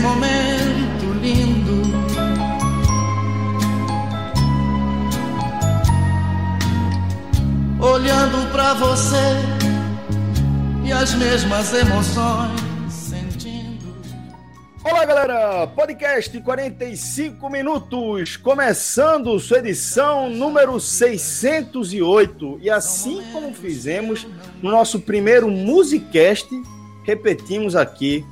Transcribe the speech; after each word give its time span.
Momento 0.00 1.12
lindo. 1.20 1.82
Olhando 7.80 8.50
pra 8.52 8.74
você 8.74 9.16
e 10.84 10.92
as 10.92 11.14
mesmas 11.14 11.72
emoções 11.74 12.60
sentindo. 12.92 13.96
Olá, 14.84 15.04
galera! 15.04 15.66
Podcast 15.66 16.40
45 16.40 17.50
minutos, 17.50 18.36
começando 18.36 19.38
sua 19.40 19.58
edição 19.58 20.30
número 20.30 20.78
608. 20.78 22.58
E 22.62 22.70
assim 22.70 23.22
como 23.32 23.52
fizemos 23.52 24.26
no 24.62 24.70
nosso 24.70 25.00
primeiro 25.00 25.50
Musicast, 25.50 26.48
repetimos 27.04 27.74
aqui 27.74 28.24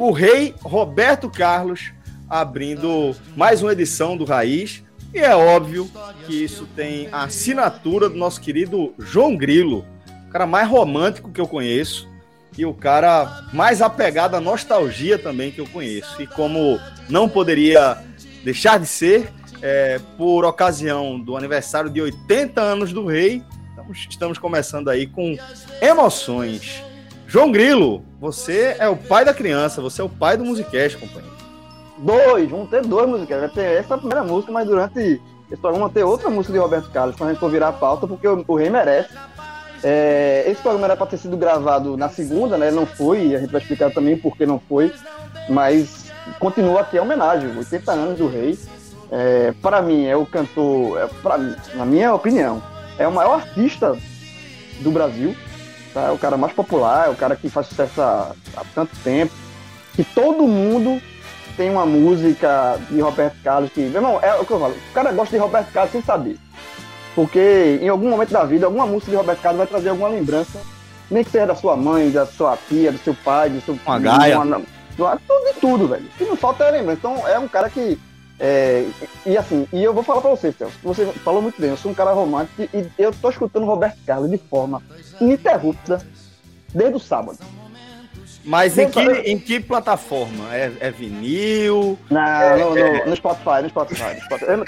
o 0.00 0.12
rei 0.12 0.54
Roberto 0.62 1.28
Carlos 1.28 1.92
abrindo 2.26 3.14
mais 3.36 3.62
uma 3.62 3.72
edição 3.72 4.16
do 4.16 4.24
Raiz. 4.24 4.82
E 5.12 5.18
é 5.18 5.36
óbvio 5.36 5.90
que 6.24 6.42
isso 6.42 6.66
tem 6.74 7.06
a 7.12 7.24
assinatura 7.24 8.08
do 8.08 8.16
nosso 8.16 8.40
querido 8.40 8.94
João 8.98 9.36
Grilo, 9.36 9.84
o 10.26 10.30
cara 10.30 10.46
mais 10.46 10.66
romântico 10.66 11.30
que 11.30 11.40
eu 11.40 11.46
conheço 11.46 12.08
e 12.56 12.64
o 12.64 12.72
cara 12.72 13.44
mais 13.52 13.82
apegado 13.82 14.36
à 14.36 14.40
nostalgia 14.40 15.18
também 15.18 15.50
que 15.50 15.60
eu 15.60 15.66
conheço. 15.66 16.22
E 16.22 16.26
como 16.26 16.80
não 17.06 17.28
poderia 17.28 17.98
deixar 18.42 18.78
de 18.78 18.86
ser, 18.86 19.30
é, 19.60 20.00
por 20.16 20.46
ocasião 20.46 21.20
do 21.20 21.36
aniversário 21.36 21.90
de 21.90 22.00
80 22.00 22.58
anos 22.58 22.90
do 22.90 23.04
rei, 23.04 23.42
estamos, 23.68 24.06
estamos 24.08 24.38
começando 24.38 24.88
aí 24.88 25.06
com 25.06 25.36
emoções. 25.82 26.82
João 27.30 27.52
Grilo, 27.52 28.02
você 28.20 28.74
é 28.76 28.88
o 28.88 28.96
pai 28.96 29.24
da 29.24 29.32
criança, 29.32 29.80
você 29.80 30.00
é 30.00 30.04
o 30.04 30.08
pai 30.08 30.36
do 30.36 30.44
Musicast, 30.44 30.98
companheiro. 30.98 31.36
Dois, 31.98 32.50
vamos 32.50 32.68
ter 32.68 32.84
dois 32.84 33.08
músicas. 33.08 33.38
Vai 33.38 33.48
ter 33.50 33.78
essa 33.78 33.96
primeira 33.96 34.24
música, 34.24 34.50
mas 34.50 34.66
durante 34.66 35.22
esse 35.48 35.60
programa 35.60 35.88
ter 35.88 36.02
outra 36.02 36.28
música 36.28 36.52
de 36.52 36.58
Roberto 36.58 36.90
Carlos, 36.90 37.14
quando 37.14 37.28
a 37.30 37.32
gente 37.32 37.38
for 37.38 37.48
virar 37.48 37.68
a 37.68 37.72
pauta, 37.72 38.04
porque 38.04 38.26
o, 38.26 38.44
o 38.48 38.54
rei 38.56 38.68
merece. 38.68 39.10
É, 39.80 40.42
esse 40.48 40.60
programa 40.60 40.88
era 40.88 40.96
para 40.96 41.06
ter 41.06 41.18
sido 41.18 41.36
gravado 41.36 41.96
na 41.96 42.08
segunda, 42.08 42.58
né? 42.58 42.72
Não 42.72 42.84
foi, 42.84 43.28
e 43.28 43.36
a 43.36 43.38
gente 43.38 43.52
vai 43.52 43.60
explicar 43.60 43.92
também 43.92 44.18
por 44.18 44.36
que 44.36 44.44
não 44.44 44.58
foi, 44.58 44.92
mas 45.48 46.10
continua 46.40 46.80
aqui 46.80 46.98
a 46.98 47.02
homenagem, 47.02 47.56
80 47.56 47.92
anos 47.92 48.18
do 48.18 48.26
rei. 48.26 48.58
É, 49.08 49.54
para 49.62 49.80
mim, 49.80 50.04
é 50.04 50.16
o 50.16 50.26
cantor, 50.26 50.98
é, 50.98 51.06
pra 51.22 51.38
na 51.74 51.86
minha 51.86 52.12
opinião, 52.12 52.60
é 52.98 53.06
o 53.06 53.12
maior 53.12 53.34
artista 53.34 53.96
do 54.80 54.90
Brasil, 54.90 55.36
tá? 55.92 56.08
É 56.08 56.10
o 56.10 56.18
cara 56.18 56.36
mais 56.36 56.52
popular, 56.52 57.06
é 57.06 57.10
o 57.10 57.16
cara 57.16 57.36
que 57.36 57.48
faz 57.48 57.66
sucesso 57.66 58.00
há, 58.00 58.32
há 58.56 58.62
tanto 58.74 58.94
tempo, 59.04 59.32
que 59.94 60.04
todo 60.04 60.46
mundo 60.46 61.00
tem 61.56 61.70
uma 61.70 61.84
música 61.86 62.78
de 62.90 63.00
Roberto 63.00 63.36
Carlos 63.42 63.70
que, 63.72 63.80
meu 63.80 63.96
irmão, 63.96 64.18
é 64.22 64.34
o 64.36 64.44
que 64.44 64.52
eu 64.52 64.60
falo, 64.60 64.74
o 64.74 64.92
cara 64.94 65.12
gosta 65.12 65.36
de 65.36 65.42
Roberto 65.42 65.72
Carlos 65.72 65.92
sem 65.92 66.02
saber. 66.02 66.38
Porque 67.14 67.78
em 67.82 67.88
algum 67.88 68.08
momento 68.08 68.30
da 68.30 68.44
vida, 68.44 68.66
alguma 68.66 68.86
música 68.86 69.10
de 69.10 69.16
Roberto 69.16 69.40
Carlos 69.42 69.58
vai 69.58 69.66
trazer 69.66 69.88
alguma 69.90 70.08
lembrança, 70.08 70.60
nem 71.10 71.24
que 71.24 71.30
seja 71.30 71.46
da 71.46 71.54
sua 71.56 71.76
mãe, 71.76 72.10
da 72.10 72.24
sua 72.24 72.56
tia, 72.68 72.92
do 72.92 72.98
seu 72.98 73.14
pai, 73.24 73.50
do 73.50 73.60
seu 73.60 73.76
Uma 73.84 73.98
gaia. 73.98 74.38
uma- 74.38 74.62
uma- 74.96 75.16
tudo 75.26 75.52
de 75.52 75.60
tudo, 75.60 75.88
velho. 75.88 76.04
O 76.04 76.18
que 76.18 76.24
não 76.24 76.36
falta 76.36 76.64
é 76.64 76.70
lembrança. 76.70 76.98
Então 77.00 77.26
é 77.28 77.38
um 77.38 77.48
cara 77.48 77.68
que. 77.68 77.98
É, 78.40 78.86
e 79.26 79.36
assim, 79.36 79.68
e 79.72 79.82
eu 79.84 79.92
vou 79.92 80.02
falar 80.02 80.20
pra 80.22 80.30
você, 80.30 80.50
Celso, 80.50 80.74
você 80.82 81.04
falou 81.06 81.42
muito 81.42 81.60
bem, 81.60 81.70
eu 81.70 81.76
sou 81.76 81.90
um 81.90 81.94
cara 81.94 82.12
romântico 82.12 82.62
e 82.62 82.86
eu 82.98 83.12
tô 83.12 83.28
escutando 83.28 83.66
Roberto 83.66 83.98
Carlos 84.06 84.30
de 84.30 84.38
forma 84.38 84.82
ininterrupta 85.20 86.04
desde 86.74 86.96
o 86.96 87.00
sábado. 87.00 87.38
Mas 88.44 88.78
em 88.78 88.88
que, 88.88 89.00
em 89.00 89.38
que 89.38 89.60
plataforma? 89.60 90.54
É, 90.54 90.72
é 90.80 90.90
vinil? 90.90 91.98
Não, 92.10 92.20
É, 92.20 92.56
no, 92.56 92.70
no- 92.70 92.78
é. 92.78 93.04
no 93.06 93.14
Spotify, 93.16 93.62
no 93.62 93.68
Spotify. 93.68 94.14
no 94.14 94.20
Spotify. 94.22 94.50
Eu, 94.50 94.56
não, 94.56 94.64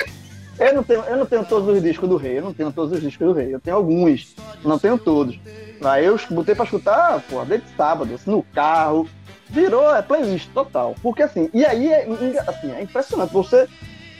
eu, 0.59 0.75
não 0.75 0.83
tenho, 0.83 1.01
eu 1.05 1.17
não 1.17 1.27
tenho 1.27 1.45
todos 1.47 1.69
os 1.75 1.83
discos 1.83 2.07
do 2.09 2.17
rei, 2.19 2.39
eu 2.39 2.43
não 2.43 2.53
tenho 2.53 2.71
todos 2.71 2.93
os 2.93 3.01
discos 3.01 3.27
do 3.27 3.33
rei, 3.33 3.55
eu 3.55 3.59
tenho 3.61 3.77
alguns, 3.77 4.35
não 4.63 4.79
tenho 4.79 4.99
todos. 4.99 5.39
Aí 5.83 6.05
eu 6.05 6.21
botei 6.31 6.55
pra 6.55 6.65
escutar, 6.65 7.23
pô, 7.31 7.43
desde 7.47 7.67
sábado, 7.75 8.15
assim, 8.15 8.31
no 8.31 8.43
carro, 8.43 9.09
virou 9.53 9.95
é, 9.95 10.03
playlist 10.03 10.49
total. 10.53 10.95
Porque 11.03 11.23
assim, 11.23 11.49
e 11.53 11.65
aí 11.65 11.93
é, 11.93 12.09
assim, 12.47 12.73
é 12.73 12.83
impressionante, 12.83 13.33
você. 13.33 13.69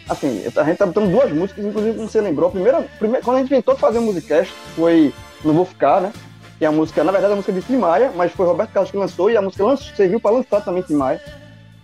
Assim, 0.09 0.45
a 0.57 0.65
gente 0.65 0.77
tá 0.77 0.87
botando 0.87 1.11
duas 1.11 1.33
músicas, 1.33 1.65
inclusive 1.65 1.97
como 1.97 2.09
você 2.09 2.21
lembrou, 2.21 2.49
a 2.49 2.53
primeira, 2.53 2.83
primeira, 2.99 3.25
quando 3.25 3.37
a 3.37 3.41
gente 3.41 3.51
tentou 3.51 3.77
fazer 3.77 3.99
um 4.01 4.03
musicast, 4.03 4.53
foi 4.75 5.15
Não 5.45 5.55
Vou 5.55 5.65
Ficar, 5.65 6.01
né? 6.01 6.13
Que 6.59 6.65
é 6.65 6.69
a 6.69 6.73
música, 6.73 7.05
na 7.05 7.13
verdade, 7.13 7.31
é 7.31 7.35
a 7.35 7.37
música 7.37 7.53
de 7.53 7.63
Tim 7.63 7.77
Maia, 7.77 8.13
mas 8.15 8.33
foi 8.33 8.45
Roberto 8.45 8.73
Carlos 8.73 8.91
que 8.91 8.97
lançou, 8.97 9.31
e 9.31 9.37
a 9.37 9.43
música 9.43 9.65
lançou, 9.65 9.95
serviu 9.95 10.19
para 10.19 10.33
lançar 10.33 10.61
também 10.61 10.83
Tim 10.83 10.95
Maia. 10.95 11.21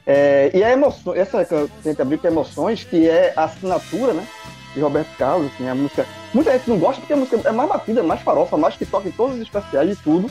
É, 0.04 0.50
e 0.52 0.64
a 0.64 0.72
emoção, 0.72 1.14
essa 1.14 1.44
que 1.44 1.54
eu 1.54 1.70
tento 1.82 2.02
abrir 2.02 2.18
que 2.18 2.26
é 2.26 2.30
emoções, 2.30 2.82
que 2.82 3.08
é 3.08 3.32
a 3.36 3.44
assinatura, 3.44 4.12
né? 4.12 4.26
De 4.74 4.80
Roberto 4.80 5.16
Carlos, 5.16 5.50
assim, 5.54 5.68
a 5.68 5.74
música. 5.74 6.04
Muita 6.34 6.52
gente 6.52 6.68
não 6.68 6.78
gosta 6.78 7.00
porque 7.00 7.12
a 7.12 7.16
música 7.16 7.48
é 7.48 7.52
mais 7.52 7.68
batida, 7.68 8.02
mais 8.02 8.20
farofa, 8.20 8.56
mais 8.56 8.76
que 8.76 8.84
toca 8.84 9.08
em 9.08 9.12
todos 9.12 9.36
os 9.36 9.42
especiais 9.42 9.92
e 9.92 9.96
tudo. 9.96 10.28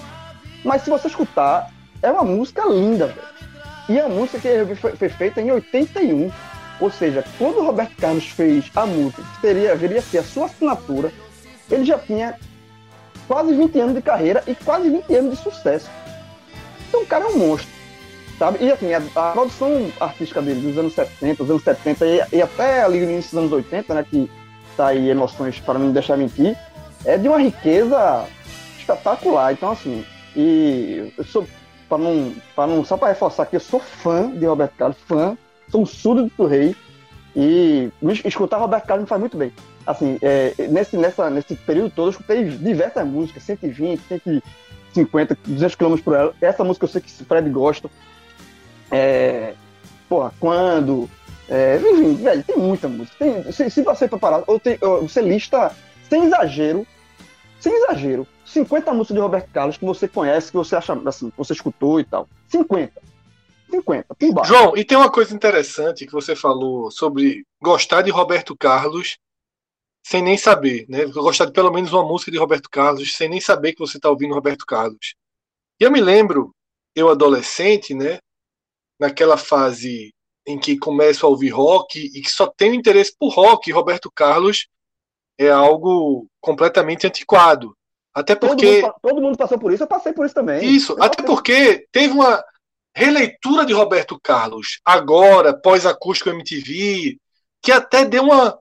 Mas 0.63 0.81
se 0.81 0.89
você 0.89 1.07
escutar, 1.07 1.71
é 2.01 2.11
uma 2.11 2.23
música 2.23 2.65
linda, 2.67 3.07
velho. 3.07 3.27
E 3.89 3.99
uma 3.99 4.09
música 4.09 4.39
que 4.39 4.75
foi, 4.75 4.95
foi 4.95 5.09
feita 5.09 5.41
em 5.41 5.51
81. 5.51 6.31
Ou 6.79 6.91
seja, 6.91 7.23
quando 7.37 7.57
o 7.57 7.65
Roberto 7.65 7.95
Carlos 7.95 8.27
fez 8.27 8.69
a 8.75 8.85
música, 8.85 9.23
que 9.23 9.41
seria, 9.41 9.75
viria 9.75 9.99
a 9.99 10.01
ser 10.01 10.19
a 10.19 10.23
sua 10.23 10.45
assinatura, 10.45 11.11
ele 11.71 11.85
já 11.85 11.97
tinha 11.97 12.35
quase 13.27 13.53
20 13.53 13.79
anos 13.79 13.95
de 13.95 14.01
carreira 14.01 14.43
e 14.45 14.53
quase 14.55 14.89
20 14.89 15.15
anos 15.15 15.37
de 15.37 15.43
sucesso. 15.43 15.89
Então 16.87 17.01
o 17.01 17.05
cara 17.05 17.25
é 17.25 17.27
um 17.27 17.37
monstro. 17.37 17.77
Sabe? 18.37 18.63
E 18.63 18.71
assim, 18.71 18.93
a, 18.93 19.01
a 19.15 19.31
produção 19.31 19.91
artística 19.99 20.41
dele 20.41 20.61
dos 20.61 20.77
anos 20.77 20.93
70, 20.93 21.43
dos 21.43 21.49
anos 21.49 21.63
70 21.63 22.05
e, 22.05 22.21
e 22.33 22.41
até 22.41 22.83
ali 22.83 22.99
no 22.99 23.11
início 23.11 23.31
dos 23.31 23.39
anos 23.39 23.51
80, 23.51 23.93
né, 23.95 24.05
que 24.07 24.29
tá 24.75 24.87
aí 24.87 25.09
emoções 25.09 25.59
para 25.59 25.79
não 25.79 25.91
deixar 25.91 26.17
mentir, 26.17 26.55
é 27.03 27.17
de 27.17 27.27
uma 27.27 27.39
riqueza 27.39 28.27
espetacular. 28.77 29.53
Então, 29.53 29.71
assim, 29.71 30.05
e 30.35 31.11
eu 31.17 31.23
sou, 31.23 31.47
para 31.87 31.97
não, 31.97 32.33
pra 32.55 32.67
não, 32.67 32.83
só 32.83 32.97
para 32.97 33.09
reforçar 33.09 33.45
que 33.45 33.55
eu 33.55 33.59
sou 33.59 33.79
fã 33.79 34.29
de 34.31 34.45
Roberto 34.45 34.75
Carlos, 34.75 34.97
fã, 35.07 35.37
sou 35.69 35.81
um 35.81 35.85
surdo 35.85 36.31
do 36.37 36.45
rei, 36.45 36.75
e 37.35 37.91
escutar 38.25 38.57
Roberto 38.57 38.85
Carlos 38.85 39.03
me 39.03 39.09
faz 39.09 39.19
muito 39.19 39.37
bem. 39.37 39.53
Assim, 39.85 40.17
é, 40.21 40.53
nesse, 40.69 40.97
nessa, 40.97 41.29
nesse 41.29 41.55
período 41.55 41.91
todo, 41.91 42.07
eu 42.07 42.11
escutei 42.11 42.43
diversas 42.43 43.07
músicas, 43.07 43.43
120, 43.43 44.01
150, 44.93 45.37
200 45.45 45.75
km 45.75 45.97
por 46.03 46.13
hora. 46.13 46.33
Essa 46.41 46.63
música 46.63 46.85
eu 46.85 46.89
sei 46.89 46.99
que 46.99 47.09
Fred 47.09 47.49
gosta. 47.49 47.89
É, 48.91 49.53
porra, 50.09 50.33
quando. 50.39 51.09
É, 51.47 51.77
enfim, 51.77 52.15
velho, 52.15 52.43
tem 52.43 52.57
muita 52.57 52.89
música. 52.89 53.15
Tem, 53.17 53.51
se, 53.51 53.69
se 53.69 53.81
você 53.81 54.07
preparar, 54.07 54.43
ou 54.47 54.59
tem, 54.59 54.77
ou 54.81 55.07
você 55.07 55.21
lista, 55.21 55.71
sem 56.09 56.25
exagero, 56.25 56.85
sem 57.59 57.73
exagero, 57.73 58.27
50 58.45 58.93
músicas 58.93 59.15
de 59.15 59.21
Roberto 59.21 59.49
Carlos 59.51 59.77
que 59.77 59.85
você 59.85 60.07
conhece, 60.07 60.51
que 60.51 60.57
você 60.57 60.75
acha 60.75 60.93
assim, 61.05 61.31
você 61.35 61.53
escutou 61.53 61.99
e 61.99 62.03
tal. 62.03 62.27
50. 62.47 63.01
50, 63.69 64.15
por 64.15 64.33
baixo. 64.33 64.53
João, 64.53 64.77
e 64.77 64.85
tem 64.85 64.97
uma 64.97 65.11
coisa 65.11 65.35
interessante 65.35 66.05
que 66.05 66.11
você 66.11 66.35
falou 66.35 66.89
sobre 66.89 67.45
gostar 67.61 68.01
de 68.01 68.11
Roberto 68.11 68.55
Carlos 68.55 69.17
sem 70.05 70.21
nem 70.21 70.37
saber, 70.37 70.85
né? 70.87 71.05
Gostar 71.05 71.45
de 71.45 71.51
pelo 71.51 71.71
menos 71.71 71.91
uma 71.91 72.05
música 72.05 72.31
de 72.31 72.37
Roberto 72.37 72.69
Carlos 72.69 73.15
sem 73.15 73.27
nem 73.27 73.41
saber 73.41 73.73
que 73.73 73.79
você 73.79 73.97
está 73.97 74.09
ouvindo 74.09 74.33
Roberto 74.33 74.65
Carlos. 74.65 75.15
E 75.79 75.83
eu 75.83 75.91
me 75.91 75.99
lembro, 75.99 76.51
eu 76.95 77.09
adolescente, 77.09 77.93
né? 77.93 78.19
Naquela 78.97 79.35
fase 79.35 80.13
em 80.45 80.57
que 80.57 80.77
começo 80.77 81.25
a 81.25 81.29
ouvir 81.29 81.49
rock 81.49 81.99
e 81.99 82.21
que 82.21 82.31
só 82.31 82.47
tenho 82.47 82.73
interesse 82.73 83.13
por 83.19 83.33
rock, 83.33 83.69
Roberto 83.69 84.09
Carlos 84.09 84.67
é 85.37 85.49
algo 85.49 86.27
completamente 86.41 87.05
antiquado. 87.05 87.75
Até 88.13 88.35
porque. 88.35 88.81
Todo 88.81 88.83
mundo, 88.83 88.95
todo 89.01 89.21
mundo, 89.21 89.37
passou 89.37 89.59
por 89.59 89.71
isso, 89.71 89.83
eu 89.83 89.87
passei 89.87 90.11
por 90.11 90.25
isso 90.25 90.33
também. 90.33 90.65
Isso, 90.65 90.93
eu 90.93 91.03
até 91.03 91.21
porque 91.21 91.87
teve 91.91 92.13
uma 92.13 92.43
releitura 92.95 93.63
de 93.63 93.73
Roberto 93.73 94.19
Carlos, 94.19 94.79
agora, 94.83 95.55
pós-acústico 95.55 96.31
MTV, 96.31 97.19
que 97.61 97.71
até 97.71 98.03
deu 98.03 98.23
uma, 98.23 98.57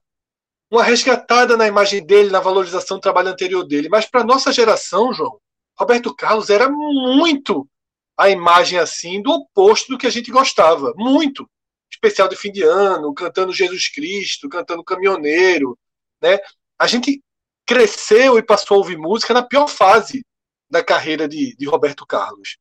uma 0.71 0.83
resgatada 0.83 1.57
na 1.57 1.67
imagem 1.67 2.05
dele, 2.05 2.31
na 2.31 2.39
valorização 2.39 2.99
do 2.99 3.01
trabalho 3.01 3.31
anterior 3.31 3.65
dele. 3.65 3.89
Mas 3.89 4.05
para 4.05 4.23
nossa 4.23 4.53
geração, 4.53 5.15
João, 5.15 5.41
Roberto 5.79 6.15
Carlos 6.15 6.51
era 6.51 6.69
muito 6.69 7.67
a 8.15 8.29
imagem 8.29 8.79
assim 8.79 9.23
do 9.23 9.31
oposto 9.31 9.93
do 9.93 9.99
que 9.99 10.07
a 10.07 10.11
gente 10.11 10.31
gostava. 10.31 10.93
Muito. 10.97 11.49
Especial 11.91 12.29
de 12.29 12.37
fim 12.37 12.53
de 12.53 12.63
ano, 12.63 13.15
cantando 13.15 13.53
Jesus 13.53 13.89
Cristo, 13.89 14.51
cantando 14.51 14.85
Caminhoneiro. 14.85 15.79
Né? 16.21 16.39
A 16.79 16.87
gente 16.87 17.23
cresceu 17.67 18.39
e 18.39 18.43
passou 18.43 18.77
a 18.77 18.79
ouvir 18.79 18.97
música 18.97 19.35
na 19.35 19.43
pior 19.43 19.67
fase 19.67 20.25
da 20.71 20.85
carreira 20.85 21.29
de, 21.29 21.57
de 21.57 21.67
Roberto 21.67 22.07
Carlos. 22.07 22.59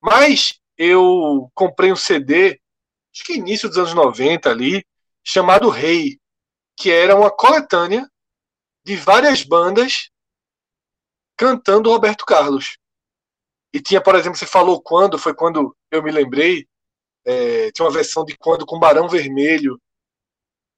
Mas 0.00 0.60
eu 0.76 1.50
comprei 1.54 1.92
um 1.92 1.96
CD, 1.96 2.60
acho 3.14 3.24
que 3.24 3.34
início 3.34 3.68
dos 3.68 3.78
anos 3.78 3.94
90 3.94 4.50
ali, 4.50 4.84
chamado 5.24 5.68
Rei, 5.68 6.18
que 6.76 6.90
era 6.90 7.16
uma 7.16 7.30
coletânea 7.30 8.08
de 8.84 8.96
várias 8.96 9.42
bandas 9.42 10.10
cantando 11.36 11.90
Roberto 11.90 12.24
Carlos. 12.24 12.76
E 13.72 13.80
tinha, 13.80 14.02
por 14.02 14.14
exemplo, 14.14 14.38
você 14.38 14.46
falou 14.46 14.82
quando, 14.82 15.18
foi 15.18 15.34
quando 15.34 15.76
eu 15.90 16.02
me 16.02 16.10
lembrei, 16.10 16.68
é, 17.24 17.70
tinha 17.72 17.86
uma 17.86 17.92
versão 17.92 18.24
de 18.24 18.36
quando 18.36 18.66
com 18.66 18.78
Barão 18.78 19.08
Vermelho. 19.08 19.80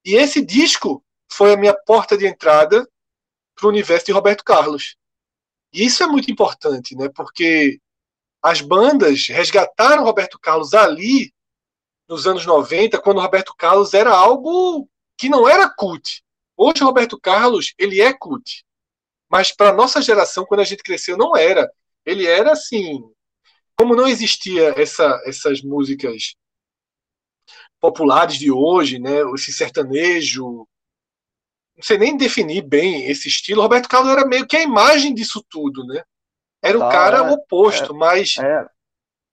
E 0.04 0.14
esse 0.14 0.44
disco 0.44 1.03
foi 1.36 1.52
a 1.52 1.56
minha 1.56 1.74
porta 1.74 2.16
de 2.16 2.26
entrada 2.26 2.88
para 3.56 3.66
o 3.66 3.68
universo 3.68 4.06
de 4.06 4.12
Roberto 4.12 4.44
Carlos. 4.44 4.96
E 5.72 5.84
isso 5.84 6.02
é 6.02 6.06
muito 6.06 6.30
importante, 6.30 6.96
né? 6.96 7.08
Porque 7.08 7.80
as 8.40 8.60
bandas 8.60 9.26
resgataram 9.26 10.04
Roberto 10.04 10.38
Carlos 10.38 10.74
ali 10.74 11.32
nos 12.08 12.26
anos 12.26 12.46
90, 12.46 13.00
quando 13.00 13.20
Roberto 13.20 13.54
Carlos 13.56 13.94
era 13.94 14.10
algo 14.14 14.88
que 15.16 15.28
não 15.28 15.48
era 15.48 15.68
cult. 15.68 16.22
Hoje 16.56 16.84
Roberto 16.84 17.18
Carlos, 17.18 17.74
ele 17.78 18.00
é 18.00 18.12
cult. 18.12 18.64
Mas 19.28 19.50
para 19.50 19.72
nossa 19.72 20.00
geração, 20.00 20.44
quando 20.44 20.60
a 20.60 20.64
gente 20.64 20.82
cresceu, 20.82 21.16
não 21.16 21.36
era. 21.36 21.68
Ele 22.06 22.26
era 22.26 22.52
assim, 22.52 23.02
como 23.76 23.96
não 23.96 24.06
existia 24.06 24.74
essa, 24.80 25.20
essas 25.26 25.62
músicas 25.62 26.36
populares 27.80 28.36
de 28.36 28.52
hoje, 28.52 28.98
né, 28.98 29.22
esse 29.34 29.52
sertanejo, 29.52 30.68
não 31.76 31.82
sei 31.82 31.98
nem 31.98 32.16
definir 32.16 32.62
bem 32.62 33.08
esse 33.10 33.28
estilo. 33.28 33.62
Roberto 33.62 33.88
Carlos 33.88 34.12
era 34.12 34.26
meio 34.26 34.46
que 34.46 34.56
a 34.56 34.62
imagem 34.62 35.14
disso 35.14 35.44
tudo, 35.48 35.84
né? 35.84 36.02
Era 36.62 36.78
o 36.78 36.88
cara 36.88 37.18
é, 37.18 37.30
oposto, 37.32 37.92
é, 37.92 37.96
mas 37.96 38.36
é. 38.38 38.66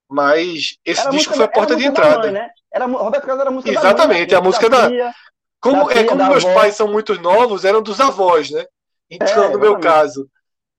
mas 0.09 0.77
esse 0.83 1.01
era 1.01 1.11
disco 1.11 1.31
música, 1.31 1.35
foi 1.35 1.45
a 1.45 1.47
porta 1.47 1.75
de 1.75 1.85
entrada. 1.85 2.23
Mãe, 2.23 2.31
né? 2.31 2.49
Era 2.73 2.85
Roberto 2.85 3.25
Carlos 3.25 3.41
era 3.41 3.49
a 3.49 3.53
música 3.53 3.71
Exatamente, 3.71 4.31
da 4.31 4.37
mãe, 4.37 4.41
a 4.41 4.47
música 4.47 4.69
da, 4.69 4.89
da 4.89 5.13
como 5.59 5.87
da 5.87 5.93
é 5.93 6.03
como 6.03 6.27
meus 6.27 6.43
avó. 6.43 6.53
pais 6.55 6.75
são 6.75 6.87
muito 6.87 7.19
novos, 7.21 7.63
eram 7.63 7.81
dos 7.81 7.99
avós, 7.99 8.49
né? 8.49 8.65
Então, 9.09 9.45
é, 9.45 9.49
no 9.49 9.59
meu 9.59 9.79
caso. 9.79 10.29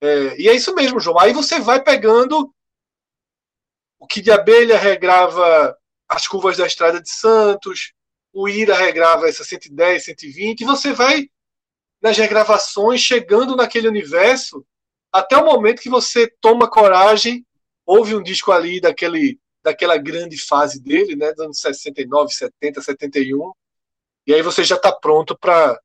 É, 0.01 0.39
e 0.39 0.49
é 0.49 0.53
isso 0.53 0.75
mesmo, 0.75 0.99
João. 0.99 1.19
Aí 1.19 1.31
você 1.31 1.59
vai 1.59 1.81
pegando 1.81 2.53
o 3.99 4.05
que 4.05 4.21
de 4.21 4.31
abelha 4.31 4.77
regrava 4.77 5.77
as 6.09 6.27
curvas 6.27 6.57
da 6.57 6.67
estrada 6.67 7.01
de 7.01 7.09
Santos, 7.09 7.93
o 8.33 8.49
Ira 8.49 8.75
regrava 8.75 9.29
essa 9.29 9.43
110, 9.43 10.03
120, 10.03 10.61
e 10.61 10.65
você 10.65 10.91
vai 10.91 11.29
nas 12.03 12.17
regravações, 12.17 12.99
chegando 12.99 13.55
naquele 13.55 13.87
universo, 13.87 14.65
até 15.09 15.37
o 15.37 15.45
momento 15.45 15.81
que 15.81 15.89
você 15.89 16.27
toma 16.41 16.69
coragem, 16.69 17.45
ouve 17.85 18.13
um 18.13 18.21
disco 18.21 18.51
ali 18.51 18.81
daquele, 18.81 19.39
daquela 19.63 19.95
grande 19.95 20.37
fase 20.37 20.81
dele, 20.81 21.15
né, 21.15 21.31
dos 21.31 21.45
anos 21.45 21.59
69, 21.61 22.33
70, 22.33 22.81
71, 22.81 23.53
e 24.27 24.33
aí 24.33 24.41
você 24.41 24.65
já 24.65 24.75
está 24.75 24.91
pronto 24.91 25.37
para 25.37 25.79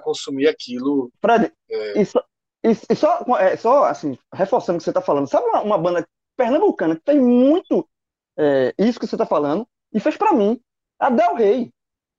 consumir 0.00 0.46
aquilo. 0.46 1.10
Fred, 1.20 1.52
é... 1.68 2.00
e, 2.00 2.04
só, 2.04 2.24
e, 2.62 2.70
e 2.70 2.94
só, 2.94 3.24
é, 3.38 3.56
só 3.56 3.84
assim, 3.86 4.16
reforçando 4.32 4.76
o 4.76 4.78
que 4.78 4.84
você 4.84 4.90
está 4.90 5.02
falando, 5.02 5.28
sabe 5.28 5.46
uma, 5.48 5.60
uma, 5.62 5.78
banda 5.78 6.06
pernambucana 6.36 6.94
que 6.94 7.02
tem 7.02 7.18
muito 7.18 7.88
é, 8.38 8.72
isso 8.78 9.00
que 9.00 9.08
você 9.08 9.16
está 9.16 9.26
falando, 9.26 9.66
e 9.92 9.98
fez 9.98 10.16
para 10.16 10.32
mim, 10.32 10.60
a 11.00 11.10
Del 11.10 11.34
Rey. 11.34 11.72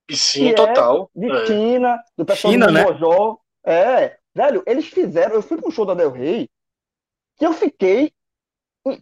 E 0.10 0.16
sim, 0.16 0.54
total. 0.54 1.10
É 1.16 1.19
de 1.19 1.31
é. 1.31 1.46
China, 1.46 2.04
do 2.18 2.25
pessoal 2.25 2.52
China, 2.52 2.68
do 2.68 2.74
né? 2.74 2.84
É, 3.65 4.17
velho, 4.33 4.63
eles 4.65 4.88
fizeram. 4.88 5.35
Eu 5.35 5.41
fui 5.41 5.57
pro 5.57 5.71
show 5.71 5.85
da 5.85 5.94
Del 5.94 6.12
Rey 6.12 6.50
que 7.38 7.45
eu 7.45 7.53
fiquei 7.53 8.13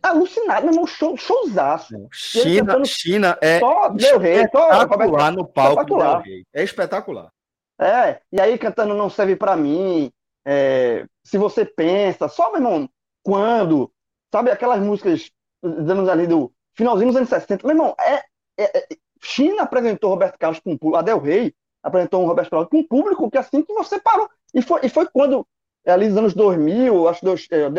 alucinado, 0.01 0.63
meu 0.63 0.73
irmão, 0.73 0.87
show, 0.87 1.17
showzaço. 1.17 2.07
China, 2.11 2.85
China 2.85 3.37
é 3.41 3.59
só 3.59 3.89
Del 3.89 4.17
Rey, 4.17 4.43
espetacular 4.43 5.31
no 5.31 5.45
palco 5.45 5.81
espetacular. 5.81 6.17
do 6.17 6.23
Del 6.23 6.33
Rey. 6.33 6.45
É 6.53 6.63
espetacular. 6.63 7.31
É, 7.79 8.21
e 8.31 8.39
aí 8.39 8.57
cantando 8.57 8.93
Não 8.93 9.09
Serve 9.09 9.35
Pra 9.35 9.55
Mim, 9.55 10.11
é, 10.45 11.05
Se 11.23 11.37
Você 11.37 11.65
Pensa, 11.65 12.27
só, 12.29 12.49
meu 12.51 12.57
irmão, 12.57 12.89
quando, 13.21 13.91
sabe 14.31 14.51
aquelas 14.51 14.79
músicas 14.79 15.29
anos 15.61 16.07
ali 16.07 16.27
do 16.27 16.51
finalzinho 16.75 17.09
dos 17.09 17.17
anos 17.17 17.29
60, 17.29 17.67
meu 17.67 17.75
irmão, 17.75 17.95
é, 17.99 18.15
é, 18.57 18.77
é 18.77 18.87
China 19.21 19.63
apresentou 19.63 20.09
Roberto 20.09 20.37
Carlos 20.37 20.59
com 20.59 20.73
o 20.73 20.79
público, 20.79 20.97
a 20.97 21.01
Del 21.01 21.19
Rey 21.19 21.53
apresentou 21.81 22.21
um 22.21 22.27
Roberto 22.27 22.49
Carlos 22.49 22.69
com 22.69 22.79
o 22.79 22.87
público 22.87 23.29
que 23.29 23.37
assim 23.37 23.63
que 23.63 23.73
você 23.73 23.99
parou, 23.99 24.29
e 24.53 24.61
foi, 24.61 24.81
e 24.83 24.89
foi 24.89 25.07
quando, 25.07 25.45
ali 25.85 26.07
nos 26.07 26.17
anos 26.17 26.33
2000, 26.33 27.07
acho 27.07 27.21
que 27.21 27.55
é, 27.55 27.69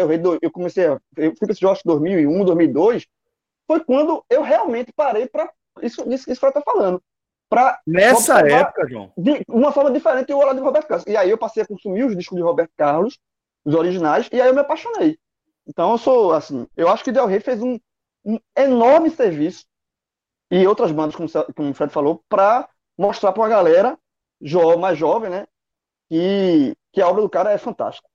eu 0.42 0.50
comecei, 0.50 0.86
a, 0.86 1.00
eu 1.16 1.30
fui 1.30 1.46
para 1.46 1.52
esse 1.52 1.60
jogo, 1.60 1.72
acho 1.72 1.82
2001, 1.84 2.44
2002, 2.44 3.06
foi 3.66 3.84
quando 3.84 4.24
eu 4.28 4.42
realmente 4.42 4.92
parei 4.92 5.26
para, 5.26 5.50
isso, 5.82 6.02
isso, 6.02 6.30
isso 6.30 6.40
que 6.40 6.46
está 6.46 6.62
falando, 6.62 7.02
para 7.48 7.80
Nessa 7.86 8.40
época, 8.40 8.88
João? 8.88 9.12
De 9.16 9.42
uma 9.48 9.72
forma 9.72 9.90
diferente 9.90 10.32
o 10.32 10.38
lado 10.38 10.56
de 10.56 10.62
Roberto 10.62 10.88
Carlos. 10.88 11.06
E 11.06 11.16
aí 11.16 11.30
eu 11.30 11.38
passei 11.38 11.62
a 11.62 11.66
consumir 11.66 12.04
os 12.04 12.16
discos 12.16 12.36
de 12.36 12.42
Roberto 12.42 12.72
Carlos, 12.76 13.18
os 13.64 13.74
originais, 13.74 14.28
e 14.32 14.40
aí 14.40 14.48
eu 14.48 14.54
me 14.54 14.60
apaixonei. 14.60 15.18
Então 15.66 15.92
eu 15.92 15.98
sou, 15.98 16.32
assim, 16.32 16.66
eu 16.76 16.88
acho 16.88 17.04
que 17.04 17.12
Del 17.12 17.26
Rey 17.26 17.40
fez 17.40 17.62
um, 17.62 17.78
um 18.24 18.38
enorme 18.56 19.10
serviço, 19.10 19.64
e 20.50 20.66
outras 20.66 20.92
bandas, 20.92 21.16
como, 21.16 21.28
como 21.54 21.70
o 21.70 21.74
Fred 21.74 21.92
falou, 21.92 22.22
para 22.28 22.68
mostrar 22.98 23.32
para 23.32 23.44
a 23.44 23.48
galera 23.48 23.98
jo 24.40 24.76
mais 24.76 24.98
jovem, 24.98 25.30
né, 25.30 25.46
que, 26.08 26.74
que 26.92 27.00
a 27.00 27.08
obra 27.08 27.22
do 27.22 27.28
cara 27.28 27.52
é 27.52 27.58
fantástica. 27.58 28.08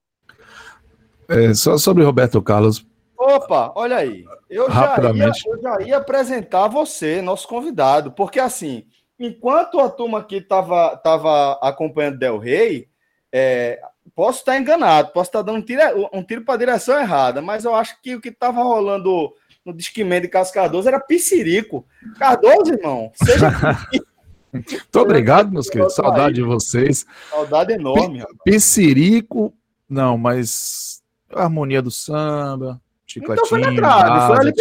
É, 1.27 1.53
só 1.53 1.77
sobre 1.77 2.03
Roberto 2.03 2.41
Carlos. 2.41 2.86
Opa, 3.17 3.72
olha 3.75 3.98
aí. 3.98 4.25
Eu. 4.50 4.72
Já 4.72 4.98
ia, 5.13 5.31
eu 5.46 5.62
já 5.62 5.81
ia 5.81 5.98
apresentar 5.98 6.67
você, 6.67 7.22
nosso 7.22 7.48
convidado, 7.48 8.12
porque 8.12 8.39
assim, 8.39 8.86
enquanto 9.19 9.79
a 9.79 9.89
turma 9.89 10.19
aqui 10.19 10.38
estava 10.38 10.96
tava 10.98 11.60
acompanhando 11.62 12.17
Del 12.17 12.39
Rey, 12.39 12.88
é, 13.31 13.79
posso 14.15 14.39
estar 14.39 14.58
enganado, 14.58 15.12
posso 15.12 15.29
estar 15.29 15.41
dando 15.41 15.60
um 15.60 15.62
tiro, 15.62 15.81
um 16.13 16.24
tiro 16.24 16.43
para 16.43 16.55
a 16.55 16.58
direção 16.58 16.98
errada, 16.98 17.41
mas 17.41 17.65
eu 17.65 17.75
acho 17.75 18.01
que 18.01 18.15
o 18.15 18.22
que 18.22 18.29
estava 18.29 18.63
rolando 18.63 19.34
no 19.65 19.74
Disquimento 19.74 20.24
de 20.24 20.29
Cascadoso 20.29 20.88
era 20.88 21.00
Piscirico. 21.00 21.86
Cardoso, 22.17 22.74
irmão, 22.74 23.12
seja 23.13 23.50
Muito 24.53 25.00
obrigado, 25.00 25.51
meus 25.51 25.70
queridos. 25.70 25.96
Saudade 25.96 26.36
de 26.36 26.41
vocês. 26.41 27.06
Saudade 27.29 27.74
enorme. 27.74 28.24
Piscirico, 28.44 29.53
não, 29.88 30.18
mas 30.18 31.01
a 31.32 31.44
harmonia 31.44 31.82
do 31.82 31.91
samba, 31.91 32.82
chicletinho, 33.06 33.60
então 33.60 33.63
foi, 33.63 33.75
trave, 33.75 34.27
foi, 34.27 34.38
ali 34.38 34.53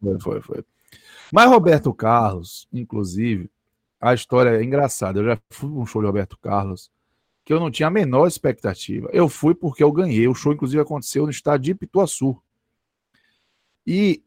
foi, 0.00 0.20
foi, 0.20 0.40
foi. 0.40 0.64
Mas 1.32 1.50
Roberto 1.50 1.92
Carlos, 1.92 2.68
inclusive, 2.72 3.50
a 4.00 4.14
história 4.14 4.50
é 4.50 4.62
engraçada. 4.62 5.18
Eu 5.18 5.24
já 5.24 5.38
fui 5.50 5.70
um 5.70 5.86
show 5.86 6.00
de 6.00 6.06
Roberto 6.06 6.38
Carlos 6.38 6.90
que 7.44 7.52
eu 7.52 7.60
não 7.60 7.70
tinha 7.70 7.88
a 7.88 7.90
menor 7.90 8.26
expectativa. 8.26 9.08
Eu 9.12 9.28
fui 9.28 9.54
porque 9.54 9.84
eu 9.84 9.92
ganhei. 9.92 10.26
O 10.26 10.34
show, 10.34 10.52
inclusive, 10.52 10.80
aconteceu 10.80 11.24
no 11.24 11.30
estádio 11.30 11.64
de 11.64 11.74
Pituaçu. 11.74 12.40
E 13.86 14.23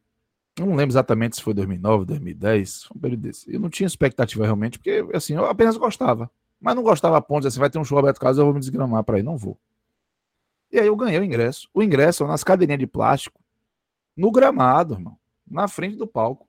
eu 0.57 0.65
não 0.65 0.75
lembro 0.75 0.91
exatamente 0.91 1.35
se 1.35 1.41
foi 1.41 1.53
2009, 1.53 2.05
2010, 2.05 2.89
um 2.95 2.99
período 2.99 3.21
desse. 3.21 3.53
Eu 3.53 3.59
não 3.59 3.69
tinha 3.69 3.87
expectativa 3.87 4.43
realmente, 4.43 4.79
porque 4.79 5.05
assim, 5.13 5.35
eu 5.35 5.45
apenas 5.45 5.77
gostava. 5.77 6.29
Mas 6.59 6.75
não 6.75 6.83
gostava 6.83 7.17
a 7.17 7.21
ponto 7.21 7.41
de 7.41 7.47
assim, 7.47 7.59
vai 7.59 7.69
ter 7.69 7.77
um 7.77 7.83
show 7.83 7.97
Roberto 7.97 8.19
Carlos, 8.19 8.37
eu 8.37 8.45
vou 8.45 8.53
me 8.53 8.59
desgramar 8.59 9.03
para 9.03 9.19
ir, 9.19 9.23
não 9.23 9.37
vou. 9.37 9.57
E 10.71 10.79
aí 10.79 10.87
eu 10.87 10.95
ganhei 10.95 11.19
o 11.19 11.23
ingresso. 11.23 11.69
O 11.73 11.83
ingresso 11.83 12.25
nas 12.25 12.43
cadeirinhas 12.43 12.79
de 12.79 12.87
plástico, 12.87 13.39
no 14.15 14.31
gramado, 14.31 14.95
irmão, 14.95 15.17
na 15.49 15.67
frente 15.67 15.95
do 15.95 16.07
palco. 16.07 16.47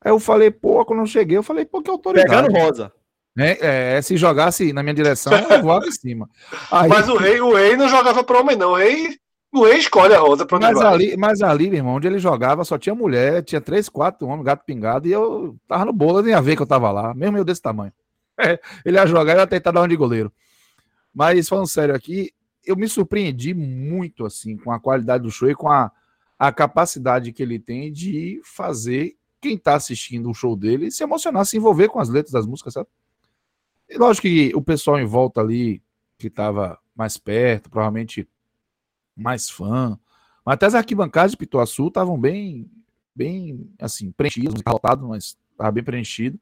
Aí 0.00 0.10
eu 0.10 0.18
falei, 0.18 0.50
pô, 0.50 0.84
quando 0.84 1.00
eu 1.00 1.06
cheguei, 1.06 1.36
eu 1.36 1.42
falei, 1.42 1.64
pô, 1.64 1.82
que 1.82 1.90
autoridade. 1.90 2.30
Pegando 2.30 2.52
rosa. 2.52 2.92
É, 3.36 3.96
é, 3.96 4.02
se 4.02 4.16
jogasse 4.16 4.72
na 4.72 4.82
minha 4.82 4.94
direção, 4.94 5.32
eu 5.32 5.62
voava 5.62 5.86
em 5.86 5.92
cima. 5.92 6.28
Aí, 6.70 6.88
Mas 6.88 7.08
o 7.08 7.16
rei, 7.16 7.40
o 7.40 7.54
rei 7.54 7.76
não 7.76 7.88
jogava 7.88 8.24
para 8.24 8.40
homem, 8.40 8.56
não. 8.56 8.72
O 8.72 8.76
rei 8.76 9.18
o 9.52 9.66
ex 9.66 9.80
escolhe 9.80 10.14
a 10.14 10.20
rosa 10.20 10.46
para 10.46 10.60
mas 10.60 10.80
ali, 10.80 11.16
mas 11.16 11.42
ali, 11.42 11.68
meu 11.68 11.78
irmão, 11.78 11.94
onde 11.94 12.06
ele 12.06 12.18
jogava, 12.18 12.64
só 12.64 12.78
tinha 12.78 12.94
mulher, 12.94 13.42
tinha 13.42 13.60
três, 13.60 13.88
quatro 13.88 14.26
homens, 14.28 14.44
gato 14.44 14.64
pingado, 14.64 15.08
e 15.08 15.12
eu 15.12 15.56
tava 15.66 15.86
no 15.86 15.92
bolo, 15.92 16.22
nem 16.22 16.34
a 16.34 16.40
ver 16.40 16.54
que 16.54 16.62
eu 16.62 16.66
tava 16.66 16.90
lá, 16.92 17.12
mesmo 17.14 17.36
eu 17.36 17.44
desse 17.44 17.62
tamanho. 17.62 17.92
É, 18.42 18.58
ele 18.86 18.96
ia 18.96 19.06
jogar, 19.06 19.34
eu 19.34 19.40
ia 19.40 19.46
tentar 19.46 19.70
dar 19.70 19.82
um 19.82 19.88
de 19.88 19.94
goleiro. 19.94 20.32
Mas 21.12 21.46
falando 21.46 21.68
sério 21.68 21.94
aqui, 21.94 22.32
eu 22.64 22.74
me 22.74 22.88
surpreendi 22.88 23.52
muito 23.52 24.24
assim 24.24 24.56
com 24.56 24.72
a 24.72 24.80
qualidade 24.80 25.24
do 25.24 25.30
show 25.30 25.50
e 25.50 25.54
com 25.54 25.68
a, 25.68 25.92
a 26.38 26.50
capacidade 26.50 27.34
que 27.34 27.42
ele 27.42 27.58
tem 27.58 27.92
de 27.92 28.40
fazer 28.42 29.14
quem 29.42 29.56
está 29.56 29.74
assistindo 29.74 30.30
o 30.30 30.34
show 30.34 30.56
dele 30.56 30.90
se 30.90 31.02
emocionar, 31.02 31.44
se 31.44 31.58
envolver 31.58 31.88
com 31.88 32.00
as 32.00 32.08
letras 32.08 32.32
das 32.32 32.46
músicas, 32.46 32.72
sabe? 32.72 32.88
E 33.88 33.98
lógico 33.98 34.26
que 34.26 34.52
o 34.54 34.62
pessoal 34.62 34.98
em 34.98 35.04
volta 35.04 35.42
ali, 35.42 35.82
que 36.16 36.28
estava 36.28 36.78
mais 36.94 37.18
perto, 37.18 37.68
provavelmente 37.68 38.26
mais 39.20 39.48
fã, 39.48 39.98
mas 40.44 40.54
até 40.54 40.66
as 40.66 40.74
arquibancadas 40.74 41.32
de 41.32 41.36
Pituaçu 41.36 41.88
estavam 41.88 42.18
bem, 42.18 42.70
bem, 43.14 43.70
assim, 43.78 44.10
preenchidas, 44.10 44.62
lotado, 44.66 45.06
mas 45.08 45.36
estava 45.52 45.70
bem 45.70 45.84
preenchido. 45.84 46.38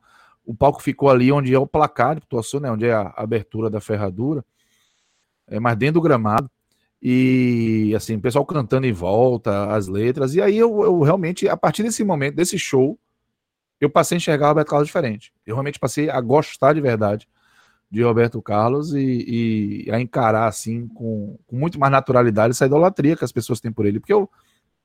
O 0.47 0.55
palco 0.55 0.83
ficou 0.83 1.11
ali 1.11 1.31
onde 1.31 1.53
é 1.53 1.59
o 1.59 1.67
placar 1.67 2.15
de 2.15 2.23
Pituaçu, 2.23 2.61
né, 2.61 2.71
onde 2.71 2.87
é 2.87 2.95
a 2.95 3.13
abertura 3.17 3.69
da 3.69 3.81
ferradura, 3.81 4.45
é, 5.47 5.59
mas 5.61 5.77
dentro 5.77 5.95
do 5.95 6.03
gramado. 6.03 6.51
E 7.01 7.93
assim, 7.95 8.17
o 8.17 8.21
pessoal 8.21 8.45
cantando 8.45 8.87
em 8.87 8.93
volta, 8.93 9.73
as 9.73 9.87
letras. 9.87 10.35
E 10.35 10.43
aí 10.43 10.57
eu, 10.57 10.83
eu 10.83 11.01
realmente, 11.01 11.49
a 11.49 11.57
partir 11.57 11.83
desse 11.83 12.03
momento, 12.03 12.35
desse 12.35 12.59
show, 12.59 12.99
eu 13.81 13.89
passei 13.89 14.17
a 14.17 14.19
enxergar 14.19 14.47
o 14.47 14.49
Roberto 14.49 14.69
Carlos 14.69 14.89
diferente. 14.89 15.33
Eu 15.47 15.55
realmente 15.55 15.79
passei 15.79 16.11
a 16.11 16.21
gostar 16.21 16.73
de 16.73 16.81
verdade 16.81 17.29
de 17.91 18.03
Roberto 18.03 18.41
Carlos 18.43 18.93
e, 18.95 19.85
e 19.87 19.91
a 19.91 20.01
encarar 20.01 20.47
assim 20.47 20.87
com, 20.89 21.39
com, 21.47 21.57
muito 21.57 21.79
mais 21.79 21.91
naturalidade 21.91 22.51
essa 22.51 22.67
idolatria 22.67 23.17
que 23.17 23.25
as 23.25 23.33
pessoas 23.33 23.61
têm 23.61 23.73
por 23.73 23.87
ele. 23.87 23.99
Porque 23.99 24.13
eu, 24.13 24.31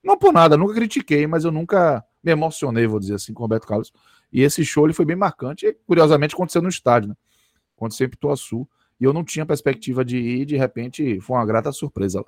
não 0.02 0.16
por 0.16 0.32
nada, 0.32 0.56
nunca 0.56 0.74
critiquei, 0.74 1.26
mas 1.26 1.44
eu 1.44 1.52
nunca 1.52 2.04
me 2.22 2.32
emocionei, 2.32 2.86
vou 2.86 2.98
dizer 2.98 3.14
assim, 3.14 3.34
com 3.34 3.42
o 3.42 3.44
Roberto 3.44 3.66
Carlos. 3.66 3.92
E 4.32 4.42
esse 4.42 4.64
show 4.64 4.86
ele 4.86 4.94
foi 4.94 5.04
bem 5.04 5.16
marcante. 5.16 5.66
E, 5.66 5.74
curiosamente, 5.86 6.34
aconteceu 6.34 6.62
no 6.62 6.68
estádio, 6.68 7.10
né? 7.10 7.14
Aconteceu 7.76 8.06
em 8.06 8.10
Pituaçu. 8.10 8.66
E 9.00 9.04
eu 9.04 9.12
não 9.12 9.24
tinha 9.24 9.44
perspectiva 9.44 10.04
de 10.04 10.16
ir, 10.16 10.46
de 10.46 10.56
repente 10.56 11.20
foi 11.20 11.36
uma 11.36 11.44
grata 11.44 11.70
surpresa 11.72 12.20
lá. 12.20 12.26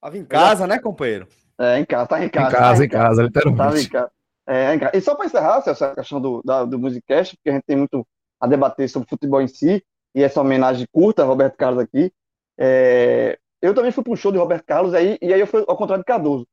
Tava 0.00 0.16
em 0.16 0.24
casa, 0.24 0.66
né, 0.66 0.78
companheiro? 0.78 1.26
É, 1.58 1.78
em 1.78 1.84
casa, 1.84 2.06
tá 2.06 2.24
em 2.24 2.28
casa. 2.28 2.48
Em 2.48 2.52
casa, 2.52 2.78
tá 2.78 2.84
em 2.84 2.88
casa, 2.88 3.22
literalmente. 3.22 3.58
Tava 3.58 3.80
em 3.80 3.88
casa. 3.88 4.12
É, 4.46 4.74
em 4.74 4.78
casa. 4.78 4.96
E 4.96 5.00
só 5.00 5.14
para 5.16 5.26
encerrar 5.26 5.62
essa 5.66 5.94
questão 5.94 6.20
do, 6.20 6.40
da, 6.44 6.64
do 6.64 6.78
Musicast, 6.78 7.36
porque 7.36 7.50
a 7.50 7.52
gente 7.54 7.64
tem 7.64 7.76
muito 7.76 8.06
a 8.40 8.46
debater 8.46 8.88
sobre 8.88 9.08
futebol 9.08 9.40
em 9.40 9.48
si, 9.48 9.84
e 10.14 10.22
essa 10.22 10.40
homenagem 10.40 10.86
curta 10.90 11.22
a 11.22 11.26
Roberto 11.26 11.56
Carlos 11.56 11.82
aqui. 11.82 12.12
É, 12.58 13.38
eu 13.60 13.74
também 13.74 13.92
fui 13.92 14.02
para 14.02 14.12
um 14.12 14.16
show 14.16 14.32
de 14.32 14.38
Roberto 14.38 14.64
Carlos, 14.64 14.94
aí, 14.94 15.18
e 15.20 15.32
aí 15.32 15.40
eu 15.40 15.46
fui 15.46 15.64
ao 15.66 15.76
contrário 15.76 16.02
de 16.02 16.06
Cardoso. 16.06 16.46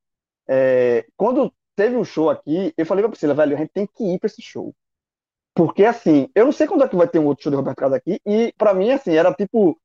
É, 0.48 1.06
quando 1.16 1.52
teve 1.76 1.96
um 1.96 2.04
show 2.04 2.30
aqui, 2.30 2.74
eu 2.78 2.86
falei 2.86 3.04
para 3.04 3.10
Priscila, 3.10 3.34
velho, 3.34 3.56
a 3.56 3.60
gente 3.60 3.72
tem 3.74 3.88
que 3.88 4.04
ir 4.04 4.20
para 4.20 4.28
esse 4.28 4.42
show. 4.42 4.74
Porque, 5.54 5.86
assim, 5.86 6.30
eu 6.36 6.46
não 6.46 6.52
sei 6.52 6.68
quando 6.68 6.84
é 6.84 6.88
que 6.88 6.96
vai 6.96 7.08
ter 7.08 7.20
um 7.20 7.26
outro 7.26 7.44
show 7.44 7.52
de 7.52 7.56
Roberto 7.56 7.78
Carlos 7.78 7.98
aqui, 7.98 8.20
e 8.26 8.54
para 8.58 8.74
mim, 8.74 8.92
assim, 8.92 9.14
era 9.16 9.34
tipo, 9.34 9.80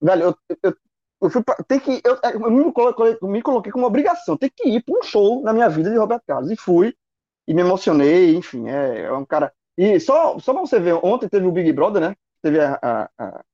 velho, 0.00 0.22
eu, 0.24 0.56
eu, 0.62 0.76
eu 1.22 1.30
fui 1.30 1.42
pra, 1.42 1.56
tem 1.66 1.80
que, 1.80 2.00
eu, 2.04 2.18
eu 2.32 2.50
me, 2.50 2.72
coloquei, 2.72 3.18
me 3.22 3.42
coloquei 3.42 3.72
como 3.72 3.86
obrigação, 3.86 4.36
tem 4.36 4.50
que 4.54 4.68
ir 4.68 4.82
para 4.82 4.98
um 4.98 5.02
show 5.02 5.42
na 5.42 5.52
minha 5.52 5.68
vida 5.68 5.90
de 5.90 5.96
Roberto 5.96 6.24
Carlos, 6.26 6.50
e 6.50 6.56
fui, 6.56 6.94
e 7.46 7.54
me 7.54 7.62
emocionei, 7.62 8.36
enfim, 8.36 8.68
é, 8.68 9.02
é 9.02 9.12
um 9.12 9.24
cara, 9.24 9.52
e 9.78 10.00
só, 10.00 10.38
só 10.40 10.52
pra 10.52 10.60
você 10.60 10.80
ver, 10.80 10.98
ontem 11.04 11.28
teve 11.28 11.46
o 11.46 11.52
Big 11.52 11.72
Brother, 11.72 12.02
né, 12.02 12.16
teve 12.42 12.60
a, 12.60 12.78
a, 12.82 13.10
a 13.16 13.44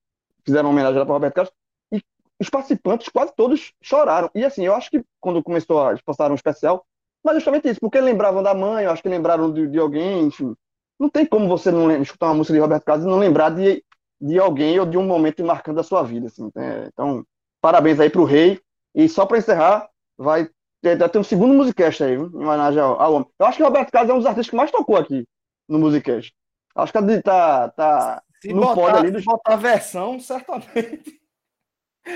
fizeram 0.43 0.71
uma 0.71 0.73
homenagem 0.73 0.99
lá 0.99 1.05
para 1.05 1.15
Roberto 1.15 1.35
Carlos, 1.35 1.55
e 1.93 2.03
os 2.41 2.49
participantes 2.49 3.09
quase 3.11 3.33
todos 3.37 3.75
choraram, 3.83 4.31
e 4.35 4.43
assim, 4.43 4.65
eu 4.65 4.75
acho 4.75 4.91
que 4.91 5.05
quando 5.21 5.43
começou 5.43 5.87
a, 5.87 5.95
postar 6.05 6.31
um 6.31 6.35
especial, 6.35 6.87
mas 7.23 7.35
justamente 7.35 7.69
isso, 7.69 7.81
porque 7.81 8.01
lembravam 8.01 8.43
da 8.43 8.55
mãe, 8.55 8.85
eu 8.85 8.91
acho 8.91 9.03
que 9.03 9.09
lembraram 9.09 9.53
de, 9.53 9.69
de 9.69 9.79
alguém, 9.79 10.23
enfim, 10.23 10.55
não 10.99 11.11
tem 11.11 11.27
como 11.27 11.49
você 11.49 11.71
não 11.71 11.91
escutar 12.01 12.27
uma 12.27 12.35
música 12.35 12.55
de 12.55 12.61
Roberto 12.61 12.85
Carlos 12.85 13.05
e 13.05 13.09
não 13.09 13.19
lembrar 13.19 13.51
de, 13.51 13.85
de 14.21 14.39
alguém 14.39 14.79
ou 14.79 14.87
de 14.87 14.97
um 14.97 15.05
momento 15.05 15.45
marcando 15.45 15.81
a 15.81 15.83
sua 15.83 16.03
vida. 16.03 16.29
Assim, 16.29 16.51
né? 16.55 16.89
Então, 16.93 17.25
parabéns 17.61 18.01
aí 18.01 18.09
pro 18.09 18.25
Rei. 18.25 18.61
E 18.95 19.09
só 19.09 19.27
para 19.27 19.39
encerrar, 19.39 19.89
vai 20.17 20.49
ter, 20.81 20.97
ter 21.09 21.19
um 21.19 21.25
segundo 21.25 21.53
musicast 21.53 22.05
aí, 22.05 22.17
viu? 22.17 22.31
em 22.33 22.37
homenagem 22.37 22.81
ao, 22.81 23.01
ao, 23.01 23.15
homem. 23.15 23.29
Eu 23.39 23.47
acho 23.47 23.57
que 23.57 23.63
o 23.63 23.67
Roberto 23.67 23.91
Carlos 23.91 24.11
é 24.11 24.15
um 24.15 24.19
dos 24.19 24.27
artistas 24.27 24.51
que 24.51 24.57
mais 24.57 24.71
tocou 24.71 24.97
aqui 24.97 25.27
no 25.69 25.79
musicast. 25.79 26.35
Acho 26.75 26.93
que 26.93 26.99
ele 26.99 27.23
tá, 27.23 27.69
tá 27.71 28.23
se 28.41 28.53
no 28.53 28.63
botar, 28.63 28.99
ali 28.99 29.11
do... 29.11 29.19
se 29.19 29.25
botar 29.25 29.55
a 29.55 29.57
versão, 29.57 30.19
certamente. 30.19 31.21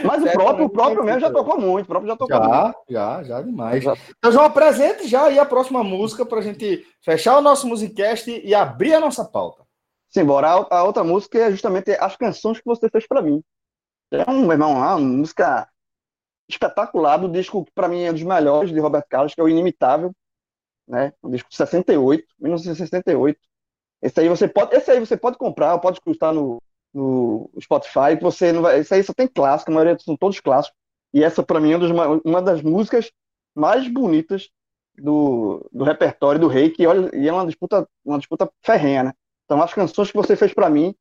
Mas 0.05 0.23
o 0.23 0.31
próprio, 0.33 0.67
o 0.67 0.71
próprio 0.71 1.02
mesmo 1.02 1.21
já 1.21 1.31
tocou 1.31 1.59
muito, 1.59 1.85
o 1.85 1.88
próprio 1.88 2.11
já 2.11 2.17
tocou 2.17 2.37
já, 2.37 2.62
muito. 2.64 2.78
Já, 2.90 3.23
já, 3.23 3.43
demais. 3.43 3.83
Já. 3.83 3.95
Então, 4.19 4.31
João, 4.31 4.45
apresente 4.45 5.09
já 5.09 5.25
aí 5.25 5.38
a 5.38 5.47
próxima 5.47 5.83
música 5.83 6.26
para 6.26 6.40
a 6.40 6.43
gente 6.43 6.87
fechar 7.02 7.38
o 7.38 7.40
nosso 7.40 7.67
musicast 7.67 8.31
e 8.31 8.55
abrir 8.55 8.93
a 8.93 9.00
nossa 9.00 9.25
pauta. 9.25 9.64
Simbora, 10.11 10.49
a, 10.49 10.78
a 10.78 10.85
outra 10.85 11.02
música 11.02 11.38
é 11.38 11.50
justamente 11.50 11.93
as 11.93 12.17
canções 12.17 12.59
que 12.59 12.67
você 12.67 12.90
fez 12.90 13.07
para 13.07 13.23
mim. 13.23 13.43
É 14.11 14.31
um, 14.31 14.50
irmão, 14.52 14.73
uma 14.73 14.99
música 14.99 15.69
espetacular 16.49 17.19
do 17.19 17.28
disco 17.28 17.64
que 17.64 17.73
para 17.73 17.88
mim 17.88 18.05
é 18.05 18.11
um 18.11 18.14
dos 18.14 18.23
melhores 18.23 18.71
de 18.71 18.81
Roberto 18.81 19.07
Carlos, 19.09 19.35
que 19.35 19.40
é 19.40 19.45
o 19.45 19.49
Inimitável, 19.49 20.12
né? 20.88 21.12
Um 21.23 21.30
disco 21.30 21.50
de 21.50 21.57
68, 21.57 22.25
1968. 22.40 23.38
Esse 24.00 24.21
aí 24.21 24.28
você 24.28 24.49
pode, 24.49 24.75
esse 24.75 24.90
aí 24.90 25.00
você 25.00 25.16
pode 25.16 25.37
comprar, 25.37 25.78
pode 25.78 26.00
custar 26.00 26.33
no 26.33 26.61
no 26.92 27.50
Spotify, 27.61 28.16
que 28.16 28.23
você 28.23 28.52
não 28.52 28.62
vai. 28.62 28.80
Isso 28.80 28.95
aí 28.95 29.02
só 29.02 29.12
tem 29.12 29.26
clássico, 29.26 29.71
a 29.71 29.75
maioria 29.75 29.99
são 29.99 30.16
todos 30.16 30.40
clássicos. 30.40 30.76
E 31.12 31.23
essa, 31.23 31.42
para 31.42 31.61
mim, 31.61 31.73
é 31.73 31.76
uma 32.25 32.42
das 32.42 32.62
músicas 32.62 33.11
mais 33.54 33.88
bonitas 33.88 34.49
do, 34.97 35.66
do 35.73 35.85
repertório 35.85 36.40
do 36.40 36.49
Rei, 36.49 36.71
que 36.71 36.87
olha, 36.87 37.11
e 37.14 37.28
é 37.28 37.33
uma 37.33 37.47
disputa, 37.47 37.88
uma 38.04 38.18
disputa 38.18 38.50
ferrenha, 38.62 39.04
né? 39.04 39.12
Então, 39.45 39.62
as 39.62 39.73
canções 39.73 40.11
que 40.11 40.16
você 40.16 40.37
fez 40.37 40.52
para 40.52 40.68
mim, 40.68 40.95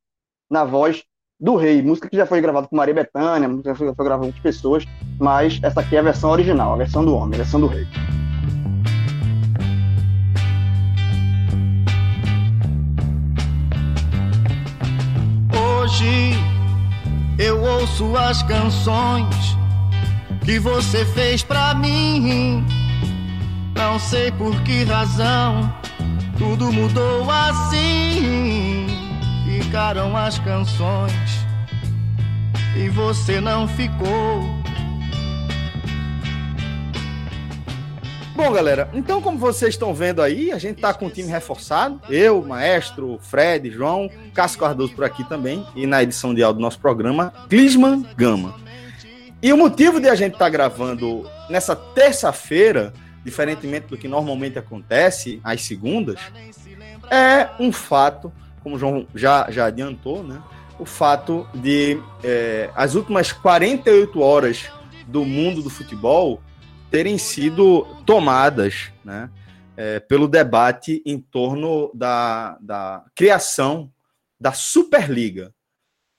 na 0.50 0.64
voz 0.64 1.04
do 1.38 1.56
Rei, 1.56 1.82
música 1.82 2.08
que 2.08 2.16
já 2.16 2.26
foi 2.26 2.40
gravada 2.40 2.66
com 2.66 2.76
Maria 2.76 2.94
Bethânia, 2.94 3.48
já 3.62 3.74
foi, 3.74 3.94
foi 3.94 4.04
gravada 4.04 4.20
com 4.20 4.26
outras 4.26 4.42
pessoas, 4.42 4.84
mas 5.20 5.60
essa 5.62 5.80
aqui 5.80 5.96
é 5.96 5.98
a 5.98 6.02
versão 6.02 6.30
original, 6.30 6.72
a 6.72 6.76
versão 6.76 7.04
do 7.04 7.14
homem, 7.14 7.34
a 7.34 7.42
versão 7.42 7.60
do 7.60 7.66
Rei. 7.66 7.86
Eu 17.38 17.60
ouço 17.62 18.16
as 18.16 18.42
canções 18.42 19.56
que 20.44 20.58
você 20.58 21.04
fez 21.04 21.42
pra 21.42 21.74
mim. 21.74 22.64
Não 23.74 23.98
sei 23.98 24.30
por 24.32 24.54
que 24.62 24.84
razão 24.84 25.72
tudo 26.38 26.72
mudou 26.72 27.28
assim. 27.30 28.86
Ficaram 29.44 30.16
as 30.16 30.38
canções 30.38 31.46
e 32.76 32.88
você 32.88 33.40
não 33.40 33.66
ficou. 33.66 34.57
Bom, 38.38 38.52
galera, 38.52 38.88
então 38.94 39.20
como 39.20 39.36
vocês 39.36 39.74
estão 39.74 39.92
vendo 39.92 40.22
aí, 40.22 40.52
a 40.52 40.58
gente 40.58 40.80
tá 40.80 40.94
com 40.94 41.06
o 41.06 41.10
time 41.10 41.28
reforçado. 41.28 42.00
Eu, 42.08 42.40
Maestro, 42.40 43.18
Fred, 43.20 43.68
João, 43.68 44.08
Cássio 44.32 44.60
Cardoso 44.60 44.94
por 44.94 45.02
aqui 45.02 45.28
também. 45.28 45.66
E 45.74 45.88
na 45.88 46.04
edição 46.04 46.32
de 46.32 46.40
áudio 46.40 46.60
do 46.60 46.62
nosso 46.62 46.78
programa, 46.78 47.32
Clisman 47.48 48.06
Gama. 48.16 48.54
E 49.42 49.52
o 49.52 49.56
motivo 49.56 50.00
de 50.00 50.08
a 50.08 50.14
gente 50.14 50.34
estar 50.34 50.44
tá 50.44 50.50
gravando 50.50 51.28
nessa 51.50 51.74
terça-feira, 51.74 52.94
diferentemente 53.24 53.88
do 53.88 53.98
que 53.98 54.06
normalmente 54.06 54.56
acontece 54.56 55.40
às 55.42 55.62
segundas, 55.62 56.20
é 57.10 57.48
um 57.58 57.72
fato, 57.72 58.32
como 58.62 58.76
o 58.76 58.78
João 58.78 59.04
já, 59.16 59.50
já 59.50 59.64
adiantou, 59.64 60.22
né? 60.22 60.40
O 60.78 60.84
fato 60.84 61.44
de 61.52 62.00
é, 62.22 62.70
as 62.76 62.94
últimas 62.94 63.32
48 63.32 64.20
horas 64.20 64.70
do 65.08 65.24
mundo 65.24 65.60
do 65.60 65.68
futebol 65.68 66.40
terem 66.90 67.18
sido 67.18 67.84
tomadas 68.04 68.90
né, 69.04 69.30
é, 69.76 70.00
pelo 70.00 70.26
debate 70.26 71.02
em 71.04 71.20
torno 71.20 71.90
da, 71.94 72.58
da 72.60 73.04
criação 73.14 73.92
da 74.40 74.52
Superliga. 74.52 75.54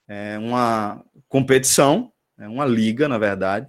É 0.08 0.38
uma 0.38 1.04
competição, 1.28 2.12
é 2.38 2.48
uma 2.48 2.66
liga, 2.66 3.08
na 3.08 3.18
verdade, 3.18 3.68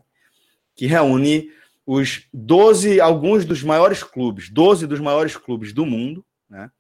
que 0.75 0.87
reúne 0.87 1.51
os 1.87 2.27
12, 2.33 3.01
alguns 3.01 3.45
dos 3.45 3.63
maiores 3.63 4.03
clubes, 4.03 4.49
12 4.49 4.87
dos 4.87 5.01
maiores 5.01 5.37
clubes 5.37 5.73
do 5.73 5.85
mundo, 5.85 6.25
né? 6.49 6.71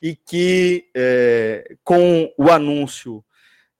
E 0.00 0.14
que, 0.14 0.88
é, 0.94 1.76
com 1.82 2.32
o 2.38 2.50
anúncio 2.50 3.24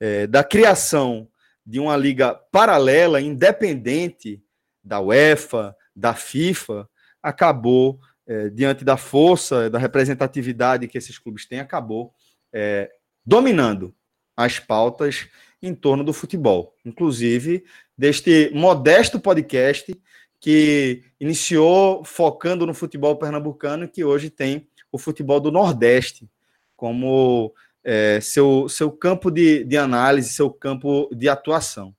é, 0.00 0.26
da 0.26 0.42
criação 0.42 1.28
de 1.64 1.78
uma 1.78 1.96
liga 1.96 2.34
paralela, 2.34 3.20
independente 3.20 4.42
da 4.86 5.00
UEFA, 5.00 5.76
da 5.94 6.14
FIFA, 6.14 6.88
acabou, 7.20 7.98
é, 8.26 8.48
diante 8.50 8.84
da 8.84 8.96
força, 8.96 9.68
da 9.68 9.78
representatividade 9.78 10.86
que 10.86 10.96
esses 10.96 11.18
clubes 11.18 11.46
têm, 11.46 11.58
acabou 11.58 12.14
é, 12.52 12.90
dominando 13.24 13.92
as 14.36 14.60
pautas 14.60 15.26
em 15.60 15.74
torno 15.74 16.04
do 16.04 16.12
futebol. 16.12 16.76
Inclusive, 16.84 17.64
deste 17.98 18.50
modesto 18.54 19.18
podcast 19.18 20.00
que 20.38 21.02
iniciou 21.18 22.04
focando 22.04 22.66
no 22.66 22.74
futebol 22.74 23.16
pernambucano 23.16 23.84
e 23.84 23.88
que 23.88 24.04
hoje 24.04 24.30
tem 24.30 24.68
o 24.92 24.98
futebol 24.98 25.40
do 25.40 25.50
Nordeste 25.50 26.30
como 26.76 27.52
é, 27.82 28.20
seu, 28.20 28.68
seu 28.68 28.92
campo 28.92 29.30
de, 29.30 29.64
de 29.64 29.76
análise, 29.76 30.28
seu 30.28 30.50
campo 30.50 31.08
de 31.12 31.28
atuação. 31.28 31.95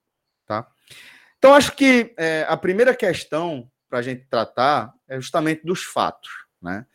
Então, 1.37 1.53
acho 1.53 1.73
que 1.73 2.13
é, 2.17 2.45
a 2.47 2.57
primeira 2.57 2.95
questão 2.95 3.69
para 3.89 3.99
a 3.99 4.01
gente 4.01 4.25
tratar 4.25 4.93
é 5.07 5.15
justamente 5.15 5.65
dos 5.65 5.83
fatos, 5.83 6.29
né? 6.61 6.85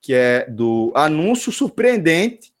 que 0.00 0.14
é 0.14 0.48
do 0.48 0.92
anúncio 0.94 1.52
surpreendente 1.52 2.52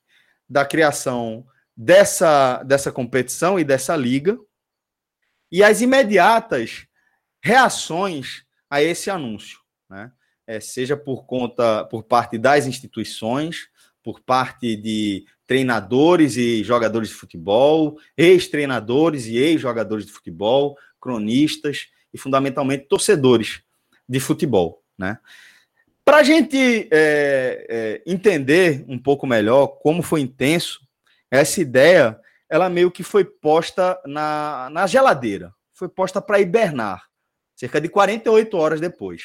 da 0.48 0.64
criação 0.64 1.46
dessa, 1.76 2.62
dessa 2.62 2.92
competição 2.92 3.58
e 3.58 3.64
dessa 3.64 3.96
liga 3.96 4.38
e 5.50 5.62
as 5.62 5.80
imediatas 5.80 6.86
reações 7.42 8.44
a 8.68 8.82
esse 8.82 9.10
anúncio, 9.10 9.58
né? 9.88 10.12
É, 10.46 10.58
seja 10.58 10.96
por 10.96 11.26
conta, 11.26 11.84
por 11.84 12.02
parte 12.02 12.36
das 12.36 12.66
instituições, 12.66 13.68
por 14.02 14.20
parte 14.20 14.74
de 14.74 15.24
treinadores 15.46 16.36
e 16.36 16.64
jogadores 16.64 17.08
de 17.08 17.14
futebol, 17.14 17.98
ex-treinadores 18.16 19.26
e 19.26 19.36
ex-jogadores 19.36 20.06
de 20.06 20.12
futebol, 20.12 20.76
cronistas 21.00 21.88
e 22.12 22.18
fundamentalmente 22.18 22.86
torcedores 22.86 23.62
de 24.08 24.20
futebol, 24.20 24.82
né? 24.98 25.18
Para 26.04 26.18
a 26.18 26.22
gente 26.22 26.88
é, 26.90 27.66
é, 27.68 28.02
entender 28.04 28.84
um 28.88 28.98
pouco 28.98 29.26
melhor 29.26 29.68
como 29.80 30.02
foi 30.02 30.20
intenso, 30.20 30.80
essa 31.30 31.60
ideia, 31.60 32.18
ela 32.48 32.68
meio 32.68 32.90
que 32.90 33.04
foi 33.04 33.24
posta 33.24 34.00
na, 34.04 34.68
na 34.72 34.86
geladeira, 34.86 35.54
foi 35.72 35.88
posta 35.88 36.20
para 36.20 36.40
hibernar, 36.40 37.04
cerca 37.54 37.80
de 37.80 37.88
48 37.88 38.56
horas 38.56 38.80
depois. 38.80 39.22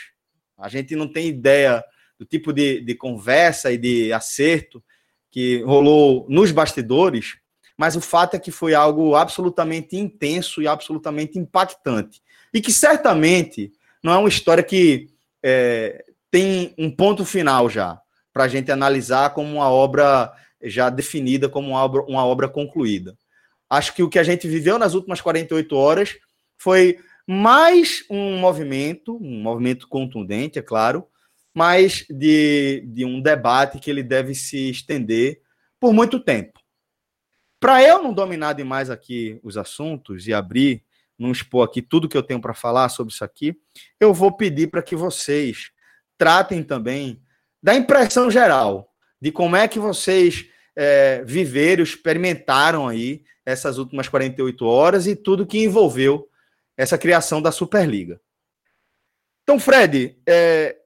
A 0.58 0.70
gente 0.70 0.96
não 0.96 1.12
tem 1.12 1.28
ideia 1.28 1.84
do 2.20 2.26
tipo 2.26 2.54
de, 2.54 2.82
de 2.82 2.96
conversa 2.96 3.72
e 3.72 3.78
de 3.78 4.14
acerto 4.14 4.84
que 5.32 5.64
rolou 5.64 6.26
nos 6.30 6.52
bastidores, 6.52 7.38
mas 7.78 7.96
o 7.96 8.02
fato 8.02 8.36
é 8.36 8.40
que 8.40 8.52
foi 8.52 8.74
algo 8.74 9.16
absolutamente 9.16 9.98
intenso 9.98 10.62
e 10.62 10.68
absolutamente 10.68 11.38
impactante. 11.38 12.22
E 12.54 12.62
que 12.62 12.72
certamente 12.72 13.72
não 14.04 14.14
é 14.14 14.18
uma 14.18 14.30
história 14.30 14.64
que 14.64 15.10
é, 15.44 16.06
tem 16.32 16.74
um 16.78 16.90
ponto 16.90 17.26
final 17.26 17.70
já, 17.70 18.00
para 18.32 18.44
a 18.46 18.48
gente 18.48 18.72
analisar 18.72 19.34
como 19.34 19.56
uma 19.56 19.70
obra 19.70 20.34
já 20.64 20.90
definida 20.90 21.48
como 21.48 21.70
uma 21.70 21.84
obra, 21.84 22.02
uma 22.04 22.26
obra 22.26 22.48
concluída. 22.48 23.18
Acho 23.70 23.94
que 23.94 24.04
o 24.04 24.10
que 24.10 24.20
a 24.20 24.24
gente 24.24 24.48
viveu 24.48 24.78
nas 24.78 24.94
últimas 24.94 25.22
48 25.22 25.76
horas 25.76 26.16
foi 26.58 26.98
mais 27.28 28.04
um 28.10 28.38
movimento, 28.38 29.18
um 29.18 29.42
movimento 29.42 29.88
contundente, 29.88 30.60
é 30.60 30.62
claro, 30.62 31.06
mas 31.54 32.06
de, 32.10 32.84
de 32.88 33.06
um 33.06 33.22
debate 33.22 33.80
que 33.80 33.90
ele 33.90 34.04
deve 34.04 34.36
se 34.36 34.70
estender 34.70 35.42
por 35.80 35.94
muito 35.94 36.20
tempo. 36.20 36.60
Para 37.66 37.82
eu 37.82 38.04
não 38.04 38.14
dominar 38.14 38.54
demais 38.54 38.92
aqui 38.92 39.40
os 39.42 39.58
assuntos 39.58 40.28
e 40.28 40.34
abrir, 40.36 40.84
não 41.18 41.32
expor 41.32 41.66
aqui 41.66 41.82
tudo 41.82 42.08
que 42.08 42.16
eu 42.16 42.22
tenho 42.22 42.40
para 42.40 42.54
falar 42.54 42.90
sobre 42.90 43.12
isso 43.12 43.26
aqui, 43.26 43.60
eu 44.00 44.14
vou 44.14 44.32
pedir 44.32 44.68
para 44.68 44.84
que 44.84 44.96
vocês 44.96 45.72
tratem 46.16 46.62
também 46.62 47.20
da 47.64 47.74
impressão 47.74 48.30
geral, 48.30 48.94
de 49.20 49.32
como 49.32 49.56
é 49.56 49.68
que 49.68 49.80
vocês 49.80 50.46
é, 50.76 51.24
viveram, 51.26 51.82
experimentaram 51.82 52.88
aí 52.88 53.24
essas 53.44 53.80
últimas 53.80 54.08
48 54.08 54.64
horas 54.64 55.08
e 55.08 55.16
tudo 55.16 55.48
que 55.48 55.58
envolveu 55.58 56.30
essa 56.78 57.00
criação 57.00 57.42
da 57.42 57.52
Superliga. 57.52 58.22
Então, 59.42 59.60
Fred, 59.60 60.16
é, 60.28 60.78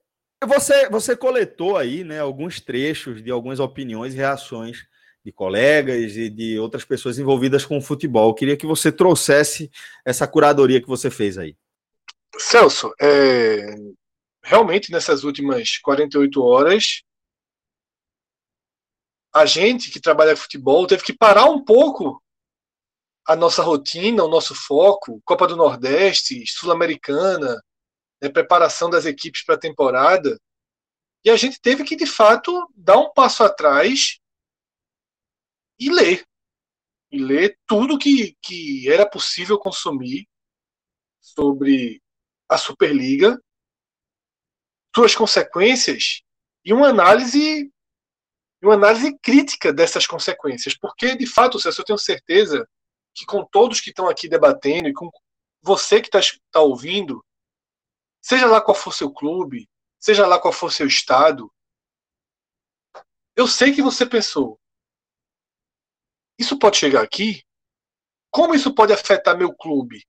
você, 0.46 0.88
você 0.88 1.14
coletou 1.14 1.76
aí 1.76 2.04
né, 2.04 2.20
alguns 2.20 2.58
trechos 2.58 3.22
de 3.22 3.30
algumas 3.30 3.60
opiniões 3.60 4.14
e 4.14 4.16
reações 4.16 4.88
de 5.24 5.32
colegas 5.32 6.16
e 6.16 6.30
de 6.30 6.58
outras 6.58 6.84
pessoas 6.84 7.18
envolvidas 7.18 7.64
com 7.64 7.78
o 7.78 7.82
futebol. 7.82 8.30
Eu 8.30 8.34
queria 8.34 8.56
que 8.56 8.66
você 8.66 8.90
trouxesse 8.90 9.70
essa 10.04 10.26
curadoria 10.26 10.80
que 10.80 10.88
você 10.88 11.10
fez 11.10 11.36
aí. 11.36 11.56
Celso, 12.38 12.92
é, 13.00 13.74
realmente 14.42 14.90
nessas 14.90 15.24
últimas 15.24 15.78
48 15.78 16.42
horas, 16.42 17.02
a 19.32 19.44
gente 19.46 19.90
que 19.90 20.00
trabalha 20.00 20.36
futebol 20.36 20.86
teve 20.86 21.02
que 21.02 21.12
parar 21.12 21.44
um 21.44 21.62
pouco 21.62 22.22
a 23.26 23.36
nossa 23.36 23.62
rotina, 23.62 24.24
o 24.24 24.28
nosso 24.28 24.54
foco, 24.54 25.20
Copa 25.24 25.46
do 25.46 25.56
Nordeste, 25.56 26.44
Sul-Americana, 26.46 27.62
né, 28.20 28.28
preparação 28.28 28.90
das 28.90 29.06
equipes 29.06 29.44
para 29.44 29.54
a 29.54 29.58
temporada. 29.58 30.40
E 31.24 31.30
a 31.30 31.36
gente 31.36 31.60
teve 31.60 31.84
que, 31.84 31.94
de 31.94 32.06
fato, 32.06 32.68
dar 32.74 32.98
um 32.98 33.12
passo 33.12 33.44
atrás 33.44 34.19
e 35.80 35.90
ler. 35.90 36.24
E 37.10 37.18
ler 37.18 37.58
tudo 37.66 37.98
que, 37.98 38.36
que 38.42 38.88
era 38.88 39.08
possível 39.08 39.58
consumir 39.58 40.28
sobre 41.20 42.00
a 42.48 42.58
Superliga, 42.58 43.40
suas 44.94 45.14
consequências 45.14 46.22
e 46.64 46.72
uma 46.72 46.88
análise 46.88 47.72
uma 48.62 48.74
análise 48.74 49.18
crítica 49.20 49.72
dessas 49.72 50.06
consequências, 50.06 50.76
porque 50.76 51.16
de 51.16 51.26
fato, 51.26 51.58
eu 51.64 51.84
tenho 51.84 51.98
certeza 51.98 52.68
que 53.14 53.24
com 53.24 53.42
todos 53.42 53.80
que 53.80 53.88
estão 53.88 54.06
aqui 54.06 54.28
debatendo 54.28 54.86
e 54.86 54.92
com 54.92 55.10
você 55.62 55.98
que 56.00 56.14
está 56.14 56.20
tá 56.50 56.60
ouvindo, 56.60 57.24
seja 58.20 58.46
lá 58.46 58.60
qual 58.60 58.74
for 58.74 58.92
seu 58.92 59.10
clube, 59.10 59.66
seja 59.98 60.26
lá 60.26 60.38
qual 60.38 60.52
for 60.52 60.70
seu 60.70 60.86
estado, 60.86 61.50
eu 63.34 63.46
sei 63.46 63.72
que 63.72 63.80
você 63.80 64.04
pensou: 64.04 64.59
isso 66.40 66.58
pode 66.58 66.78
chegar 66.78 67.02
aqui? 67.02 67.44
Como 68.30 68.54
isso 68.54 68.74
pode 68.74 68.92
afetar 68.92 69.36
meu 69.36 69.54
clube? 69.54 70.02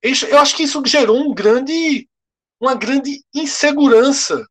Eu 0.00 0.38
acho 0.38 0.56
que 0.56 0.62
isso 0.62 0.80
gerou 0.86 1.18
um 1.18 1.34
grande, 1.34 2.08
uma 2.60 2.76
grande 2.76 3.20
insegurança 3.34 4.46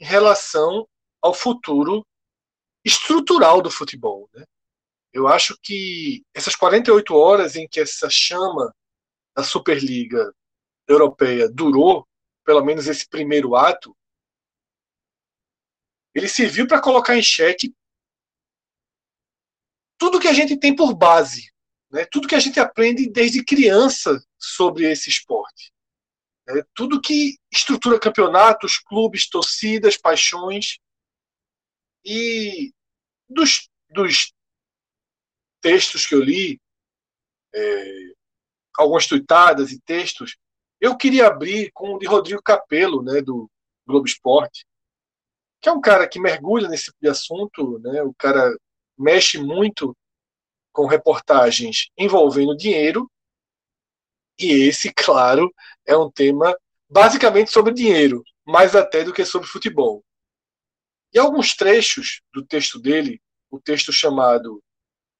em 0.00 0.06
relação 0.06 0.88
ao 1.20 1.34
futuro 1.34 2.06
estrutural 2.82 3.60
do 3.60 3.70
futebol. 3.70 4.28
Né? 4.32 4.44
Eu 5.12 5.28
acho 5.28 5.58
que 5.62 6.24
essas 6.32 6.56
48 6.56 7.14
horas 7.14 7.56
em 7.56 7.68
que 7.68 7.80
essa 7.80 8.08
chama 8.08 8.74
da 9.36 9.44
Superliga 9.44 10.34
Europeia 10.88 11.46
durou, 11.48 12.08
pelo 12.42 12.64
menos 12.64 12.86
esse 12.86 13.06
primeiro 13.06 13.54
ato, 13.54 13.94
ele 16.14 16.28
serviu 16.28 16.66
para 16.66 16.80
colocar 16.80 17.16
em 17.16 17.22
xeque 17.22 17.74
tudo 19.98 20.20
que 20.20 20.28
a 20.28 20.32
gente 20.32 20.56
tem 20.56 20.74
por 20.74 20.94
base, 20.94 21.50
né? 21.90 22.04
tudo 22.10 22.28
que 22.28 22.34
a 22.34 22.40
gente 22.40 22.58
aprende 22.58 23.08
desde 23.08 23.44
criança 23.44 24.22
sobre 24.38 24.90
esse 24.90 25.08
esporte. 25.08 25.72
Né? 26.46 26.62
Tudo 26.74 27.00
que 27.00 27.36
estrutura 27.52 27.98
campeonatos, 27.98 28.78
clubes, 28.78 29.28
torcidas, 29.28 29.96
paixões. 29.96 30.78
E 32.04 32.72
dos, 33.28 33.68
dos 33.88 34.32
textos 35.60 36.06
que 36.06 36.14
eu 36.14 36.20
li, 36.20 36.60
é, 37.54 38.12
algumas 38.76 39.06
tuitadas 39.06 39.72
e 39.72 39.80
textos, 39.80 40.36
eu 40.80 40.96
queria 40.96 41.28
abrir 41.28 41.70
com 41.72 41.94
o 41.94 41.98
de 41.98 42.06
Rodrigo 42.06 42.42
Capello, 42.42 43.02
né, 43.02 43.22
do 43.22 43.50
Globo 43.86 44.06
Esporte, 44.06 44.66
que 45.62 45.68
é 45.68 45.72
um 45.72 45.80
cara 45.80 46.06
que 46.06 46.20
mergulha 46.20 46.68
nesse 46.68 46.86
tipo 46.92 47.08
assunto, 47.08 47.78
né, 47.78 48.02
o 48.02 48.12
cara 48.14 48.54
mexe 48.96 49.38
muito 49.38 49.96
com 50.72 50.86
reportagens 50.86 51.90
envolvendo 51.96 52.56
dinheiro, 52.56 53.10
e 54.38 54.68
esse, 54.68 54.92
claro, 54.92 55.52
é 55.86 55.96
um 55.96 56.10
tema 56.10 56.56
basicamente 56.88 57.50
sobre 57.50 57.72
dinheiro, 57.72 58.22
mais 58.44 58.74
até 58.74 59.04
do 59.04 59.12
que 59.12 59.24
sobre 59.24 59.48
futebol. 59.48 60.04
E 61.12 61.18
alguns 61.18 61.54
trechos 61.54 62.20
do 62.32 62.44
texto 62.44 62.80
dele, 62.80 63.20
o 63.50 63.60
texto 63.60 63.92
chamado 63.92 64.60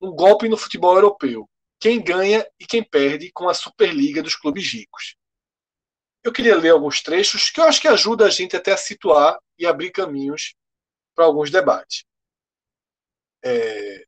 Um 0.00 0.10
golpe 0.10 0.48
no 0.48 0.56
futebol 0.56 0.94
europeu, 0.94 1.48
quem 1.78 2.02
ganha 2.02 2.44
e 2.58 2.66
quem 2.66 2.82
perde 2.82 3.30
com 3.32 3.48
a 3.48 3.54
Superliga 3.54 4.22
dos 4.22 4.34
clubes 4.34 4.72
ricos. 4.72 5.16
Eu 6.24 6.32
queria 6.32 6.56
ler 6.56 6.70
alguns 6.70 7.02
trechos 7.02 7.50
que 7.50 7.60
eu 7.60 7.64
acho 7.64 7.80
que 7.80 7.86
ajuda 7.86 8.26
a 8.26 8.30
gente 8.30 8.56
até 8.56 8.72
a 8.72 8.76
situar 8.76 9.38
e 9.58 9.66
abrir 9.66 9.90
caminhos 9.90 10.54
para 11.14 11.26
alguns 11.26 11.50
debates. 11.50 12.04
É, 13.44 14.04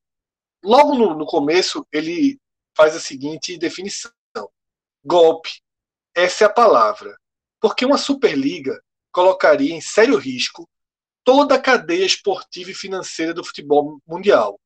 logo 0.64 0.94
no, 0.94 1.14
no 1.14 1.26
começo, 1.26 1.86
ele 1.92 2.40
faz 2.74 2.96
a 2.96 3.00
seguinte 3.00 3.58
definição: 3.58 4.10
golpe. 5.04 5.60
Essa 6.14 6.44
é 6.44 6.46
a 6.46 6.52
palavra. 6.52 7.16
Porque 7.60 7.84
uma 7.84 7.98
Superliga 7.98 8.80
colocaria 9.12 9.74
em 9.74 9.80
sério 9.80 10.16
risco 10.16 10.68
toda 11.24 11.56
a 11.56 11.60
cadeia 11.60 12.06
esportiva 12.06 12.70
e 12.70 12.74
financeira 12.74 13.34
do 13.34 13.44
futebol 13.44 14.00
mundial, 14.06 14.60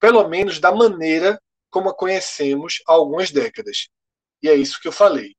pelo 0.00 0.26
menos 0.28 0.58
da 0.58 0.72
maneira 0.72 1.40
como 1.70 1.90
a 1.90 1.94
conhecemos 1.94 2.82
há 2.86 2.92
algumas 2.92 3.30
décadas. 3.30 3.88
E 4.42 4.48
é 4.48 4.54
isso 4.54 4.80
que 4.80 4.88
eu 4.88 4.92
falei. 4.92 5.36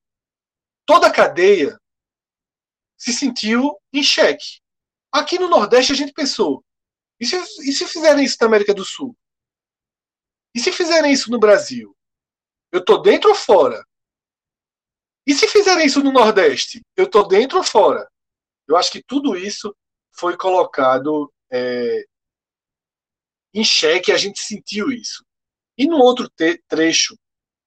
Toda 0.86 1.08
a 1.08 1.12
cadeia 1.12 1.80
se 2.96 3.12
sentiu 3.12 3.78
em 3.92 4.04
xeque. 4.04 4.60
Aqui 5.12 5.40
no 5.40 5.50
Nordeste 5.50 5.94
a 5.94 5.96
gente 5.96 6.14
pensou: 6.14 6.64
E 7.20 7.26
se, 7.26 7.36
e 7.36 7.74
se 7.74 7.88
fizerem 7.88 8.24
isso 8.24 8.38
na 8.40 8.48
América 8.48 8.74
do 8.74 8.86
Sul? 8.86 9.18
E 10.54 10.60
se 10.60 10.72
fizerem 10.72 11.12
isso 11.12 11.32
no 11.32 11.40
Brasil? 11.40 11.96
Eu 12.72 12.84
tô 12.84 12.98
dentro 12.98 13.30
ou 13.30 13.36
fora? 13.36 13.84
E 15.26 15.34
se 15.34 15.48
fizerem 15.48 15.86
isso 15.86 16.04
no 16.04 16.12
Nordeste? 16.12 16.82
Eu 16.96 17.10
tô 17.10 17.24
dentro 17.24 17.58
ou 17.58 17.64
fora? 17.64 18.10
Eu 18.68 18.76
acho 18.78 18.92
que 18.92 19.04
tudo 19.04 19.36
isso 19.36 19.76
foi 20.12 20.38
colocado 20.38 21.32
é, 21.52 22.06
em 23.54 23.64
xeque, 23.64 24.12
a 24.12 24.18
gente 24.18 24.40
sentiu 24.40 24.92
isso. 24.92 25.26
E 25.78 25.88
no 25.88 25.98
outro 25.98 26.30
trecho 26.68 27.16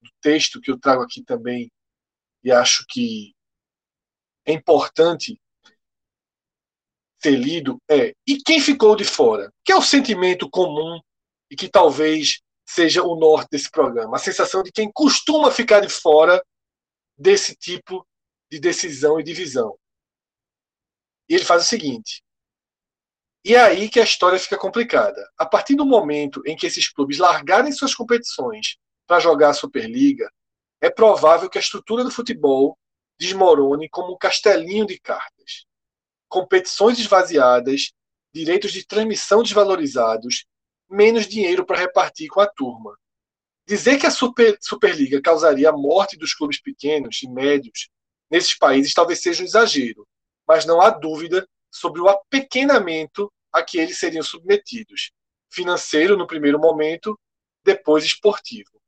do 0.01 0.11
texto 0.21 0.61
que 0.61 0.71
eu 0.71 0.79
trago 0.79 1.03
aqui 1.03 1.23
também, 1.23 1.71
e 2.43 2.51
acho 2.51 2.85
que 2.89 3.35
é 4.45 4.53
importante 4.53 5.41
ser 7.22 7.37
lido, 7.37 7.78
é 7.88 8.14
e 8.26 8.38
quem 8.38 8.61
ficou 8.61 8.96
de 8.96 9.04
fora? 9.04 9.52
Que 9.64 9.72
é 9.72 9.76
o 9.76 9.83
sentimento 9.83 10.48
comum 10.48 11.00
e 11.50 11.56
que 11.56 11.68
talvez 11.68 12.40
seja 12.66 13.02
o 13.02 13.16
norte 13.16 13.48
desse 13.50 13.70
programa. 13.70 14.16
A 14.16 14.20
sensação 14.20 14.62
de 14.62 14.70
quem 14.70 14.90
costuma 14.92 15.50
ficar 15.50 15.80
de 15.80 15.88
fora 15.88 16.42
desse 17.18 17.54
tipo 17.54 18.06
de 18.50 18.59
decisão 18.59 19.20
e 19.20 19.22
divisão. 19.22 19.76
E 21.28 21.35
ele 21.35 21.44
faz 21.44 21.64
o 21.64 21.68
seguinte: 21.68 22.22
e 23.44 23.54
é 23.54 23.61
aí 23.61 23.88
que 23.88 24.00
a 24.00 24.04
história 24.04 24.38
fica 24.38 24.59
complicada. 24.59 25.28
A 25.38 25.46
partir 25.46 25.74
do 25.74 25.87
momento 25.87 26.42
em 26.46 26.54
que 26.54 26.66
esses 26.66 26.88
clubes 26.88 27.18
largarem 27.18 27.72
suas 27.72 27.94
competições 27.94 28.76
para 29.06 29.20
jogar 29.20 29.50
a 29.50 29.54
Superliga, 29.54 30.30
é 30.80 30.90
provável 30.90 31.48
que 31.48 31.59
a 31.59 31.61
estrutura 31.61 32.04
do 32.04 32.11
futebol 32.11 32.78
desmorone 33.18 33.88
como 33.88 34.14
um 34.14 34.18
castelinho 34.18 34.87
de 34.87 34.98
cartas. 34.98 35.66
Competições 36.31 36.99
esvaziadas, 36.99 37.93
direitos 38.33 38.73
de 38.73 38.87
transmissão 38.87 39.43
desvalorizados, 39.43 40.47
menos 40.88 41.27
dinheiro 41.27 41.66
para 41.66 41.79
repartir 41.79 42.29
com 42.29 42.40
a 42.40 42.47
turma. 42.47 42.97
Dizer 43.66 43.99
que 43.99 44.07
a 44.07 44.11
Super, 44.11 44.57
Superliga 44.61 45.21
causaria 45.21 45.69
a 45.69 45.77
morte 45.77 46.16
dos 46.16 46.33
clubes 46.33 46.61
pequenos 46.61 47.23
e 47.23 47.29
médios 47.29 47.90
nesses 48.31 48.57
países 48.57 48.95
talvez 48.95 49.21
seja 49.21 49.43
um 49.43 49.47
exagero, 49.47 50.07
mas 50.47 50.64
não 50.64 50.81
há 50.81 50.90
dúvida 50.90 51.47
sobre 51.71 52.01
o 52.01 52.09
apequenamento 52.09 53.31
a 53.53 53.62
que 53.62 53.79
eles 53.79 53.99
seriam 53.99 54.23
submetidos, 54.23 55.11
financeiro 55.53 56.16
no 56.16 56.27
primeiro 56.27 56.59
momento, 56.59 57.19
depois 57.64 58.05
esportivo. 58.05 58.81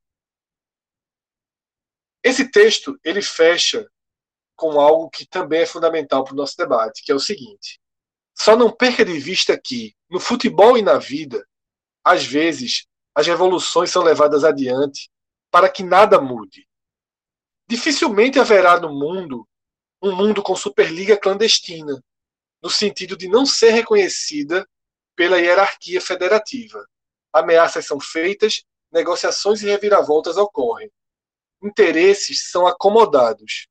Esse 2.23 2.49
texto 2.49 2.99
ele 3.03 3.21
fecha 3.21 3.91
com 4.63 4.81
algo 4.81 5.11
que 5.11 5.27
também 5.27 5.63
é 5.63 5.67
fundamental 5.67 6.23
para 6.23 6.35
o 6.35 6.37
nosso 6.37 6.57
debate, 6.57 7.03
que 7.03 7.11
é 7.11 7.15
o 7.17 7.19
seguinte: 7.19 7.81
só 8.33 8.55
não 8.57 8.71
perca 8.71 9.05
de 9.05 9.19
vista 9.19 9.61
que 9.61 9.93
no 10.09 10.21
futebol 10.21 10.79
e 10.79 10.83
na 10.83 10.99
vida, 10.99 11.45
às 12.05 12.25
vezes 12.25 12.87
as 13.13 13.27
revoluções 13.27 13.91
são 13.91 14.05
levadas 14.05 14.45
adiante 14.45 15.11
para 15.51 15.69
que 15.69 15.83
nada 15.83 16.21
mude. 16.21 16.69
Dificilmente 17.69 18.39
haverá 18.39 18.79
no 18.79 18.91
mundo 18.91 19.49
um 20.01 20.15
mundo 20.15 20.41
com 20.45 20.55
superliga 20.55 21.17
clandestina, 21.17 22.01
no 22.63 22.71
sentido 22.71 23.17
de 23.17 23.27
não 23.27 23.45
ser 23.45 23.71
reconhecida 23.71 24.65
pela 25.17 25.41
hierarquia 25.41 26.01
federativa. 26.01 26.87
Ameaças 27.33 27.85
são 27.85 27.99
feitas, 27.99 28.63
negociações 28.93 29.61
e 29.61 29.67
reviravoltas 29.67 30.37
ocorrem. 30.37 30.89
Interesses 31.61 32.49
são 32.49 32.65
acomodados. 32.65 33.67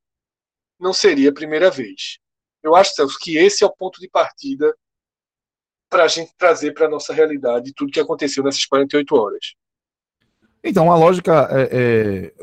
Não 0.81 0.93
seria 0.93 1.29
a 1.29 1.33
primeira 1.33 1.69
vez. 1.69 2.17
Eu 2.63 2.75
acho, 2.75 2.95
Celso, 2.95 3.17
que 3.19 3.37
esse 3.37 3.63
é 3.63 3.67
o 3.67 3.71
ponto 3.71 4.01
de 4.01 4.09
partida 4.09 4.75
para 5.87 6.05
a 6.05 6.07
gente 6.07 6.33
trazer 6.37 6.73
para 6.73 6.87
a 6.87 6.89
nossa 6.89 7.13
realidade 7.13 7.73
tudo 7.75 7.91
que 7.91 7.99
aconteceu 7.99 8.43
nessas 8.43 8.65
48 8.65 9.15
horas. 9.15 9.53
Então, 10.63 10.91
a 10.91 10.95
lógica 10.95 11.47
é, 11.51 11.69
é, 11.71 12.33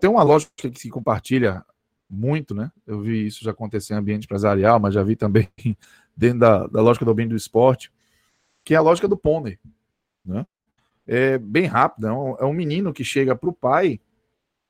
tem 0.00 0.10
uma 0.10 0.22
lógica 0.22 0.52
que 0.56 0.78
se 0.78 0.90
compartilha 0.90 1.64
muito, 2.10 2.54
né? 2.54 2.72
Eu 2.86 3.00
vi 3.00 3.26
isso 3.26 3.44
já 3.44 3.50
acontecer 3.52 3.94
em 3.94 3.96
ambiente 3.96 4.24
empresarial, 4.24 4.80
mas 4.80 4.94
já 4.94 5.02
vi 5.02 5.14
também 5.14 5.48
dentro 6.16 6.40
da, 6.40 6.66
da 6.66 6.80
lógica 6.80 7.04
do 7.04 7.14
bem 7.14 7.28
do 7.28 7.36
esporte, 7.36 7.92
que 8.64 8.74
é 8.74 8.76
a 8.76 8.82
lógica 8.82 9.06
do 9.06 9.16
pônei, 9.16 9.58
né? 10.24 10.46
É 11.06 11.38
bem 11.38 11.66
rápido, 11.66 12.06
é 12.06 12.12
um, 12.12 12.36
é 12.38 12.44
um 12.44 12.52
menino 12.52 12.92
que 12.92 13.04
chega 13.04 13.36
para 13.36 13.48
o 13.48 13.52
pai 13.52 14.00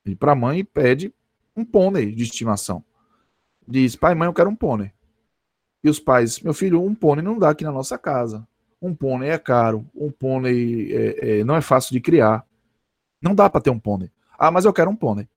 e 0.05 0.15
para 0.15 0.33
a 0.33 0.37
mãe 0.37 0.61
e 0.61 0.65
pede 0.65 1.13
um 1.57 1.65
pônei 1.65 2.13
de 2.13 2.23
estimação. 2.23 2.85
Diz, 3.71 3.95
pai, 3.95 4.15
mãe, 4.15 4.27
eu 4.27 4.33
quero 4.33 4.49
um 4.49 4.57
pônei. 4.57 4.91
E 5.85 5.91
os 5.91 6.01
pais, 6.01 6.41
meu 6.41 6.55
filho, 6.55 6.83
um 6.83 6.95
pônei 6.95 7.23
não 7.23 7.39
dá 7.39 7.51
aqui 7.51 7.65
na 7.65 7.71
nossa 7.71 7.99
casa. 7.99 8.49
Um 8.81 8.95
pônei 8.95 9.29
é 9.29 9.39
caro, 9.39 9.85
um 9.95 10.11
pônei 10.11 10.91
é, 10.91 11.41
é, 11.41 11.45
não 11.45 11.55
é 11.55 11.61
fácil 11.61 11.93
de 11.93 12.01
criar. 12.01 12.47
Não 13.21 13.35
dá 13.35 13.51
para 13.51 13.61
ter 13.61 13.69
um 13.69 13.79
pônei. 13.79 14.11
Ah, 14.39 14.51
mas 14.51 14.65
eu 14.65 14.73
quero 14.73 14.91
um 14.91 14.97
pônei. 14.97 15.29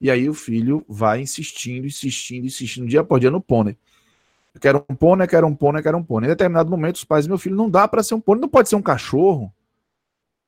E 0.00 0.10
aí 0.10 0.28
o 0.28 0.34
filho 0.34 0.84
vai 0.88 1.20
insistindo, 1.20 1.88
insistindo, 1.88 2.46
insistindo, 2.46 2.86
dia 2.86 3.02
por 3.02 3.18
dia 3.18 3.32
no 3.32 3.40
pônei. 3.40 3.76
Eu 4.54 4.60
quero 4.60 4.84
um 4.88 4.94
pônei, 4.94 5.26
quero 5.26 5.46
um 5.48 5.54
pônei, 5.54 5.82
quero 5.82 5.98
um 5.98 6.04
pônei. 6.04 6.28
Em 6.28 6.32
determinado 6.32 6.70
momento, 6.70 6.96
os 6.96 7.04
pais, 7.04 7.26
meu 7.26 7.36
filho, 7.36 7.56
não 7.56 7.68
dá 7.68 7.88
para 7.88 8.02
ser 8.02 8.14
um 8.14 8.20
pônei, 8.20 8.42
não 8.42 8.48
pode 8.48 8.68
ser 8.68 8.76
um 8.76 8.82
cachorro. 8.82 9.52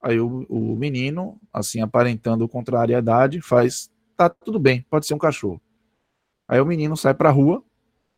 Aí 0.01 0.21
o, 0.21 0.47
o 0.49 0.77
menino, 0.77 1.37
assim, 1.53 1.81
aparentando 1.81 2.49
contrariedade, 2.49 3.41
faz, 3.41 3.91
tá 4.17 4.29
tudo 4.29 4.61
bem, 4.61 4.87
pode 4.89 5.05
ser 5.05 5.15
um 5.15 5.19
cachorro. 5.19 5.61
Aí 6.49 6.61
o 6.61 6.67
menino 6.67 6.97
sai 6.97 7.13
pra 7.13 7.31
rua, 7.31 7.63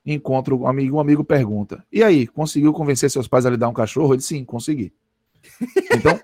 encontra 0.07 0.55
um 0.55 0.67
amigo, 0.67 0.97
um 0.97 1.01
amigo 1.01 1.25
pergunta: 1.25 1.85
E 1.93 2.03
aí, 2.03 2.27
conseguiu 2.27 2.73
convencer 2.73 3.11
seus 3.11 3.27
pais 3.27 3.45
a 3.45 3.51
lhe 3.51 3.57
dar 3.57 3.69
um 3.69 3.75
cachorro? 3.75 4.15
Ele 4.15 4.23
sim, 4.23 4.45
consegui. 4.45 4.93
Então. 5.93 6.19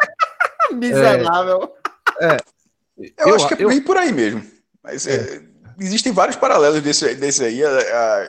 Miserável. 0.72 1.72
É, 2.20 2.26
é, 2.26 2.36
eu, 3.18 3.28
eu, 3.28 3.34
acho 3.34 3.48
que 3.48 3.54
é 3.54 3.66
bem 3.66 3.80
por 3.80 3.96
aí 3.96 4.12
mesmo. 4.12 4.42
Mas 4.82 5.06
é. 5.06 5.36
É, 5.36 5.42
existem 5.78 6.12
vários 6.12 6.36
paralelos 6.36 6.82
desse, 6.82 7.14
desse 7.14 7.44
aí. 7.44 7.64
A, 7.64 7.68
a, 7.68 8.28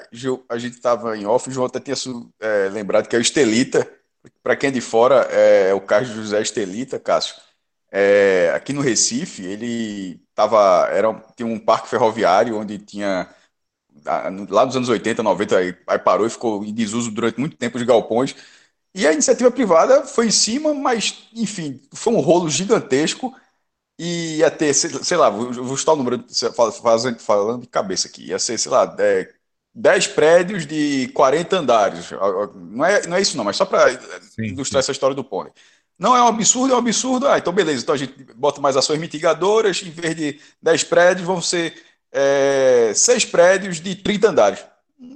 a 0.50 0.58
gente 0.58 0.74
estava 0.74 1.18
em 1.18 1.26
off, 1.26 1.50
o 1.50 1.52
João 1.52 1.68
até 1.68 1.80
tinha 1.80 1.96
é, 2.40 2.70
lembrado 2.70 3.08
que 3.08 3.16
é 3.16 3.20
o 3.20 3.22
Estelita. 3.22 3.88
Para 4.44 4.56
quem 4.56 4.70
é 4.70 4.72
de 4.72 4.82
fora, 4.82 5.28
é, 5.32 5.70
é, 5.70 5.74
o 5.74 5.82
Carlos 5.82 6.10
José 6.10 6.42
Estelita, 6.42 7.00
Cássio. 7.00 7.36
É, 7.92 8.52
aqui 8.54 8.74
no 8.74 8.82
Recife, 8.82 9.46
ele 9.46 10.20
tava, 10.36 10.90
era, 10.92 11.13
tinha 11.36 11.48
um 11.48 11.58
parque 11.58 11.88
ferroviário 11.88 12.58
onde 12.58 12.78
tinha 12.78 13.30
lá 14.06 14.66
nos 14.66 14.76
anos 14.76 14.90
80, 14.90 15.24
90, 15.24 15.58
aí, 15.58 15.76
aí, 15.88 16.00
parou 16.00 16.28
e 16.28 16.30
ficou 16.30 16.64
em 16.64 16.74
desuso 16.74 17.12
durante 17.12 17.40
muito 17.40 17.58
tempo 17.58 17.78
os 17.78 17.84
galpões. 17.84 18.36
E 18.94 19.06
a 19.06 19.14
iniciativa 19.14 19.52
privada 19.52 20.06
foi 20.06 20.28
em 20.28 20.32
cima, 20.32 20.74
mas, 20.74 21.28
enfim, 21.34 21.82
foi 21.94 22.14
um 22.14 22.20
rolo 22.20 22.50
gigantesco 22.50 23.36
e 24.00 24.38
ia 24.38 24.52
ter, 24.52 24.74
sei 24.74 25.18
lá, 25.18 25.30
vou, 25.30 25.52
vou 25.54 25.78
chutar 25.78 25.94
o 25.94 25.96
número 25.98 26.24
fazendo, 26.82 27.20
falando 27.20 27.62
de 27.62 27.68
cabeça 27.68 28.08
aqui, 28.08 28.28
ia 28.28 28.40
ser, 28.40 28.58
sei 28.58 28.72
lá, 28.72 28.96
é, 29.00 29.34
10 29.74 30.08
prédios 30.08 30.66
de 30.66 31.10
40 31.14 31.58
andares. 31.58 32.12
Não 32.56 32.86
é, 32.86 33.06
não 33.08 33.18
é 33.18 33.22
isso, 33.22 33.38
não, 33.38 33.44
mas 33.44 33.56
só 33.56 33.66
para 33.66 33.92
ilustrar 34.40 34.82
sim. 34.82 34.86
essa 34.86 34.92
história 34.92 35.16
do 35.16 35.24
pônei. 35.24 35.54
Não 36.00 36.16
é 36.16 36.22
um 36.22 36.28
absurdo, 36.28 36.74
é 36.74 36.76
um 36.76 36.80
absurdo. 36.80 37.28
Ah, 37.28 37.38
então 37.38 37.54
beleza, 37.54 37.84
então 37.84 37.96
a 37.96 37.98
gente 37.98 38.14
bota 38.36 38.62
mais 38.62 38.78
ações 38.78 39.00
mitigadoras, 39.00 39.82
em 39.84 39.92
vez 39.92 40.16
de 40.16 40.40
10 40.62 40.84
prédios, 40.86 41.26
vão 41.26 41.42
ser 41.42 41.76
é, 42.12 42.93
6 42.93 43.26
prédios 43.26 43.80
de 43.80 43.96
30 43.96 44.30
andares. 44.30 44.65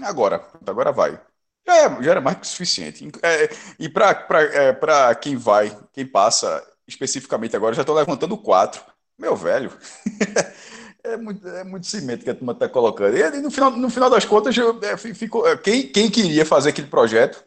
Agora, 0.03 0.45
agora 0.65 0.91
vai. 0.91 1.19
Já, 1.65 1.77
é, 1.77 2.03
já 2.03 2.11
era 2.11 2.21
mais 2.21 2.37
que 2.37 2.47
suficiente. 2.47 3.09
É, 3.21 3.49
e 3.79 3.89
para 3.89 4.25
é, 4.43 5.15
quem 5.15 5.35
vai, 5.35 5.75
quem 5.93 6.05
passa 6.05 6.65
especificamente 6.87 7.55
agora, 7.55 7.75
já 7.75 7.81
estou 7.81 7.95
levantando 7.95 8.37
quatro. 8.37 8.81
Meu 9.17 9.35
velho, 9.35 9.71
é, 11.03 11.17
muito, 11.17 11.47
é 11.47 11.63
muito 11.63 11.85
cimento 11.85 12.23
que 12.23 12.29
a 12.29 12.35
turma 12.35 12.53
está 12.53 12.67
colocando. 12.67 13.15
E 13.17 13.41
no 13.41 13.51
final, 13.51 13.71
no 13.71 13.89
final 13.89 14.09
das 14.09 14.25
contas, 14.25 14.55
eu, 14.57 14.79
é, 14.81 14.97
ficou, 14.97 15.47
é, 15.47 15.55
quem, 15.57 15.87
quem 15.91 16.09
queria 16.09 16.45
fazer 16.45 16.69
aquele 16.69 16.87
projeto 16.87 17.43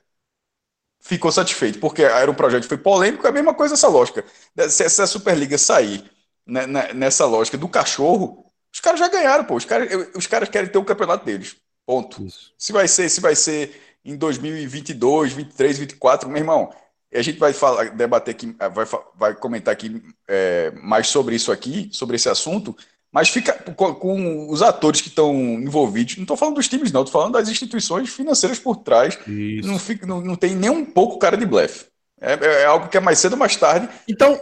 ficou 1.00 1.30
satisfeito, 1.30 1.78
porque 1.78 2.02
era 2.02 2.30
um 2.30 2.34
projeto 2.34 2.62
que 2.62 2.68
foi 2.68 2.78
polêmico, 2.78 3.26
é 3.26 3.30
a 3.30 3.32
mesma 3.32 3.54
coisa 3.54 3.74
essa 3.74 3.88
lógica. 3.88 4.24
Se, 4.70 4.88
se 4.88 5.02
a 5.02 5.06
Superliga 5.06 5.58
sair 5.58 6.10
né, 6.46 6.66
né, 6.66 6.92
nessa 6.94 7.26
lógica 7.26 7.58
do 7.58 7.68
cachorro, 7.68 8.43
os 8.74 8.80
caras 8.80 8.98
já 8.98 9.06
ganharam, 9.06 9.44
pô. 9.44 9.54
Os 9.54 9.64
caras, 9.64 9.88
os 10.16 10.26
caras 10.26 10.48
querem 10.48 10.68
ter 10.68 10.78
o 10.78 10.84
campeonato 10.84 11.24
deles. 11.24 11.54
Ponto. 11.86 12.26
Isso. 12.26 12.52
Se 12.58 12.72
vai 12.72 12.88
ser, 12.88 13.08
se 13.08 13.20
vai 13.20 13.36
ser 13.36 13.80
em 14.04 14.16
2022, 14.16 15.32
23, 15.32 15.78
24, 15.78 16.28
meu 16.28 16.38
irmão, 16.38 16.74
a 17.14 17.22
gente 17.22 17.38
vai 17.38 17.52
falar, 17.52 17.90
debater 17.90 18.34
aqui, 18.34 18.56
vai, 18.58 18.86
vai 19.14 19.34
comentar 19.34 19.72
aqui 19.72 20.02
é, 20.28 20.72
mais 20.82 21.06
sobre 21.06 21.36
isso 21.36 21.52
aqui, 21.52 21.88
sobre 21.92 22.16
esse 22.16 22.28
assunto, 22.28 22.76
mas 23.12 23.28
fica 23.28 23.52
com, 23.52 23.94
com 23.94 24.50
os 24.50 24.60
atores 24.60 25.00
que 25.00 25.08
estão 25.08 25.32
envolvidos. 25.32 26.16
Não 26.16 26.24
estou 26.24 26.36
falando 26.36 26.56
dos 26.56 26.66
times, 26.66 26.90
não, 26.90 27.02
estou 27.02 27.20
falando 27.20 27.34
das 27.34 27.48
instituições 27.48 28.10
financeiras 28.10 28.58
por 28.58 28.78
trás. 28.78 29.16
Não, 29.62 29.78
fica, 29.78 30.04
não, 30.04 30.20
não 30.20 30.34
tem 30.34 30.56
nem 30.56 30.70
um 30.70 30.84
pouco 30.84 31.20
cara 31.20 31.36
de 31.36 31.46
blefe. 31.46 31.86
É, 32.20 32.32
é, 32.32 32.62
é 32.62 32.64
algo 32.64 32.88
que 32.88 32.96
é 32.96 33.00
mais 33.00 33.20
cedo 33.20 33.34
ou 33.34 33.38
mais 33.38 33.54
tarde. 33.54 33.88
Então, 34.08 34.40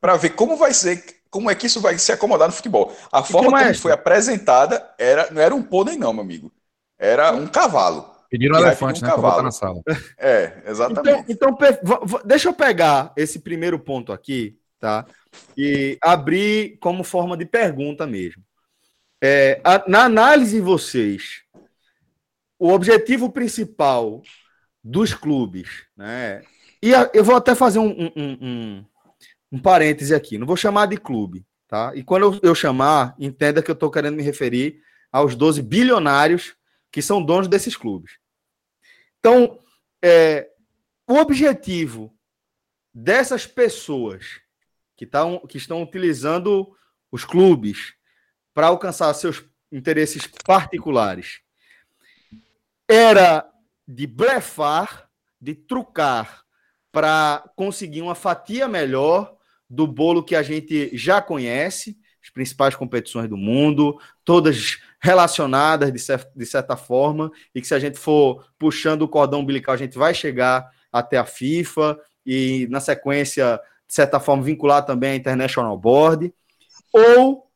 para 0.00 0.16
ver 0.16 0.30
como 0.30 0.56
vai 0.56 0.72
ser, 0.72 1.04
como 1.32 1.50
é 1.50 1.54
que 1.54 1.66
isso 1.66 1.80
vai 1.80 1.96
se 1.96 2.12
acomodar 2.12 2.46
no 2.46 2.54
futebol. 2.54 2.94
A 3.10 3.22
forma 3.22 3.46
como, 3.46 3.56
é 3.56 3.64
como 3.64 3.78
foi 3.78 3.90
apresentada 3.90 4.86
era, 4.98 5.30
não 5.30 5.40
era 5.40 5.54
um 5.54 5.62
pônei, 5.62 5.96
não, 5.96 6.12
meu 6.12 6.22
amigo. 6.22 6.52
Era 6.98 7.32
um 7.32 7.46
cavalo. 7.46 8.12
Pediram 8.30 8.56
um 8.56 8.60
elefante, 8.60 9.02
né? 9.02 9.08
Pra 9.08 9.16
botar 9.16 9.42
na 9.42 9.50
sala. 9.50 9.80
É, 10.18 10.62
exatamente. 10.66 11.24
Então, 11.32 11.56
então, 11.58 12.20
deixa 12.22 12.50
eu 12.50 12.52
pegar 12.52 13.14
esse 13.16 13.38
primeiro 13.38 13.78
ponto 13.78 14.12
aqui, 14.12 14.58
tá? 14.78 15.06
E 15.56 15.96
abrir 16.02 16.76
como 16.80 17.02
forma 17.02 17.34
de 17.34 17.46
pergunta 17.46 18.06
mesmo. 18.06 18.42
É, 19.22 19.58
a, 19.64 19.82
na 19.88 20.04
análise 20.04 20.56
de 20.56 20.60
vocês, 20.60 21.42
o 22.58 22.68
objetivo 22.68 23.30
principal 23.30 24.20
dos 24.84 25.14
clubes, 25.14 25.86
né? 25.96 26.42
E 26.82 26.94
a, 26.94 27.10
eu 27.14 27.24
vou 27.24 27.36
até 27.36 27.54
fazer 27.54 27.78
um, 27.78 27.90
um, 27.90 28.12
um, 28.16 28.84
um, 29.52 29.58
parêntese 29.58 30.14
aqui, 30.14 30.38
não 30.38 30.46
vou 30.46 30.56
chamar 30.56 30.86
de 30.86 30.96
clube, 30.96 31.44
tá? 31.68 31.92
E 31.94 32.02
quando 32.02 32.34
eu, 32.34 32.40
eu 32.42 32.54
chamar, 32.54 33.14
entenda 33.18 33.62
que 33.62 33.70
eu 33.70 33.74
estou 33.74 33.90
querendo 33.90 34.16
me 34.16 34.22
referir 34.22 34.82
aos 35.10 35.36
12 35.36 35.60
bilionários 35.62 36.56
que 36.90 37.02
são 37.02 37.22
donos 37.22 37.48
desses 37.48 37.76
clubes. 37.76 38.18
Então, 39.18 39.58
é, 40.02 40.50
o 41.06 41.14
objetivo 41.14 42.12
dessas 42.92 43.46
pessoas 43.46 44.40
que, 44.96 45.06
tão, 45.06 45.40
que 45.46 45.58
estão 45.58 45.82
utilizando 45.82 46.76
os 47.10 47.24
clubes 47.24 47.94
para 48.54 48.66
alcançar 48.66 49.12
seus 49.14 49.44
interesses 49.70 50.26
particulares 50.44 51.40
era 52.88 53.48
de 53.86 54.06
blefar, 54.06 55.08
de 55.40 55.54
trucar 55.54 56.44
para 56.90 57.42
conseguir 57.56 58.02
uma 58.02 58.14
fatia 58.14 58.68
melhor 58.68 59.36
do 59.72 59.86
bolo 59.86 60.22
que 60.22 60.36
a 60.36 60.42
gente 60.42 60.94
já 60.94 61.22
conhece, 61.22 61.96
as 62.22 62.28
principais 62.28 62.74
competições 62.74 63.26
do 63.26 63.38
mundo, 63.38 63.98
todas 64.22 64.78
relacionadas 65.00 65.90
de, 65.90 65.98
cer 65.98 66.28
de 66.36 66.44
certa 66.44 66.76
forma, 66.76 67.32
e 67.54 67.60
que 67.60 67.66
se 67.66 67.74
a 67.74 67.78
gente 67.78 67.98
for 67.98 68.46
puxando 68.58 69.02
o 69.02 69.08
cordão 69.08 69.40
umbilical, 69.40 69.74
a 69.74 69.78
gente 69.78 69.96
vai 69.96 70.12
chegar 70.12 70.70
até 70.92 71.16
a 71.16 71.24
FIFA 71.24 71.98
e, 72.24 72.68
na 72.70 72.80
sequência, 72.80 73.58
de 73.88 73.94
certa 73.94 74.20
forma, 74.20 74.42
vincular 74.42 74.84
também 74.84 75.12
a 75.12 75.16
International 75.16 75.76
Board, 75.78 76.32
ou 76.92 77.50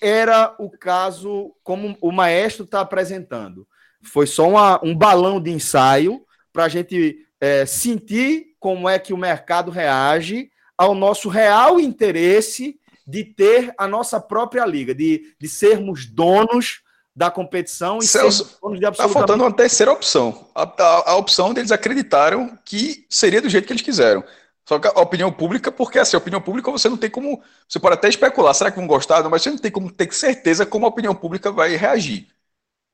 era 0.00 0.56
o 0.58 0.70
caso 0.70 1.54
como 1.62 1.94
o 2.00 2.10
maestro 2.10 2.64
está 2.64 2.80
apresentando. 2.80 3.68
Foi 4.02 4.26
só 4.26 4.48
uma, 4.48 4.82
um 4.82 4.96
balão 4.96 5.38
de 5.38 5.50
ensaio 5.50 6.24
para 6.54 6.64
a 6.64 6.68
gente 6.68 7.18
é, 7.38 7.66
sentir 7.66 8.54
como 8.58 8.88
é 8.88 8.98
que 8.98 9.12
o 9.12 9.18
mercado 9.18 9.70
reage 9.70 10.50
ao 10.76 10.94
nosso 10.94 11.28
real 11.28 11.80
interesse 11.80 12.78
de 13.06 13.24
ter 13.24 13.72
a 13.76 13.86
nossa 13.86 14.18
própria 14.18 14.64
liga, 14.64 14.94
de, 14.94 15.34
de 15.38 15.48
sermos 15.48 16.06
donos 16.06 16.82
da 17.14 17.30
competição 17.30 17.98
e 17.98 18.06
Celso, 18.06 18.58
donos 18.60 18.80
de 18.80 18.86
absolutamente... 18.86 19.14
Tá 19.14 19.20
faltando 19.20 19.44
uma 19.44 19.52
terceira 19.52 19.92
opção. 19.92 20.48
A, 20.54 20.62
a, 20.62 21.10
a, 21.12 21.16
opção 21.16 21.54
deles 21.54 21.70
acreditaram 21.70 22.58
que 22.64 23.06
seria 23.08 23.40
do 23.40 23.48
jeito 23.48 23.66
que 23.66 23.72
eles 23.72 23.82
quiseram. 23.82 24.24
Só 24.66 24.78
que 24.78 24.88
a 24.88 25.00
opinião 25.00 25.30
pública, 25.30 25.70
porque 25.70 25.98
assim, 25.98 26.16
a 26.16 26.18
opinião 26.18 26.40
pública 26.40 26.70
você 26.70 26.88
não 26.88 26.96
tem 26.96 27.10
como. 27.10 27.42
Você 27.68 27.78
pode 27.78 27.94
até 27.94 28.08
especular, 28.08 28.54
será 28.54 28.70
que 28.70 28.78
vão 28.78 28.86
gostar? 28.86 29.22
Mas 29.28 29.42
você 29.42 29.50
não 29.50 29.58
tem 29.58 29.70
como 29.70 29.92
ter 29.92 30.12
certeza 30.12 30.64
como 30.64 30.86
a 30.86 30.88
opinião 30.88 31.14
pública 31.14 31.52
vai 31.52 31.76
reagir. 31.76 32.28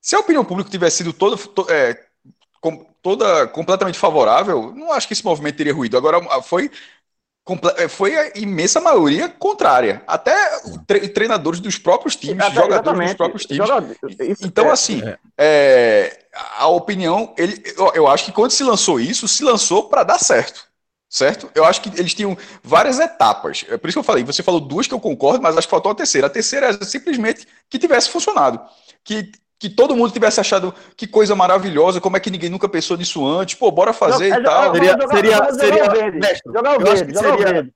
Se 0.01 0.15
a 0.15 0.19
opinião 0.19 0.43
pública 0.43 0.69
tivesse 0.69 0.97
sido 0.97 1.13
toda, 1.13 1.41
é, 1.69 1.97
com, 2.59 2.85
toda 3.01 3.47
completamente 3.47 3.97
favorável, 3.97 4.73
não 4.75 4.91
acho 4.91 5.07
que 5.07 5.13
esse 5.13 5.23
movimento 5.23 5.55
teria 5.55 5.73
ruído. 5.73 5.97
Agora 5.97 6.19
foi 6.41 6.69
foi 7.89 8.17
a 8.17 8.31
imensa 8.35 8.79
maioria 8.79 9.27
contrária. 9.27 10.03
Até 10.07 10.33
treinadores 11.13 11.59
dos 11.59 11.77
próprios 11.77 12.15
times, 12.15 12.43
Até, 12.43 12.55
jogadores 12.55 13.07
dos 13.07 13.13
próprios 13.15 13.45
times. 13.45 13.69
então, 14.41 14.67
é, 14.67 14.71
assim, 14.71 15.01
é. 15.03 15.17
É, 15.37 16.25
a 16.57 16.67
opinião, 16.67 17.33
ele, 17.37 17.61
eu, 17.77 17.91
eu, 17.95 18.07
acho 18.07 18.25
que 18.25 18.31
quando 18.31 18.51
se 18.51 18.63
lançou 18.63 18.99
isso, 18.99 19.27
se 19.27 19.43
lançou 19.43 19.89
para 19.89 20.03
dar 20.03 20.19
certo. 20.19 20.69
Certo? 21.09 21.51
Eu 21.53 21.65
acho 21.65 21.81
que 21.81 21.89
eles 21.99 22.13
tinham 22.13 22.37
várias 22.63 22.97
etapas. 22.97 23.65
É 23.67 23.75
por 23.75 23.89
isso 23.89 23.95
que 23.95 23.99
eu 23.99 24.03
falei. 24.03 24.23
Você 24.23 24.41
falou 24.41 24.61
duas 24.61 24.87
que 24.87 24.93
eu 24.93 24.99
concordo, 24.99 25.41
mas 25.41 25.57
acho 25.57 25.67
que 25.67 25.71
faltou 25.71 25.91
a 25.91 25.95
terceira. 25.95 26.27
A 26.27 26.29
terceira 26.29 26.67
é 26.67 26.85
simplesmente 26.85 27.45
que 27.69 27.77
tivesse 27.77 28.09
funcionado. 28.09 28.61
Que 29.03 29.29
que 29.61 29.69
todo 29.69 29.95
mundo 29.95 30.11
tivesse 30.11 30.39
achado 30.39 30.73
que 30.97 31.05
coisa 31.05 31.35
maravilhosa, 31.35 32.01
como 32.01 32.17
é 32.17 32.19
que 32.19 32.31
ninguém 32.31 32.49
nunca 32.49 32.67
pensou 32.67 32.97
nisso 32.97 33.23
antes, 33.23 33.53
pô, 33.53 33.69
bora 33.69 33.93
fazer 33.93 34.29
não, 34.29 34.39
e 34.39 34.43
tal. 34.43 34.73
Seria, 34.73 34.91
jogar, 34.93 35.07
seria, 35.07 35.31
jogar, 35.33 35.53
seria, 35.53 35.77
jogar 35.77 35.91
o 35.91 35.99
verde, 35.99 36.19
mestre, 36.19 36.51
jogar 36.51 36.75
o 36.75 36.79
verde, 36.79 37.13
jogar 37.13 37.19
seria, 37.19 37.33
o 37.33 37.53
verde. 37.53 37.73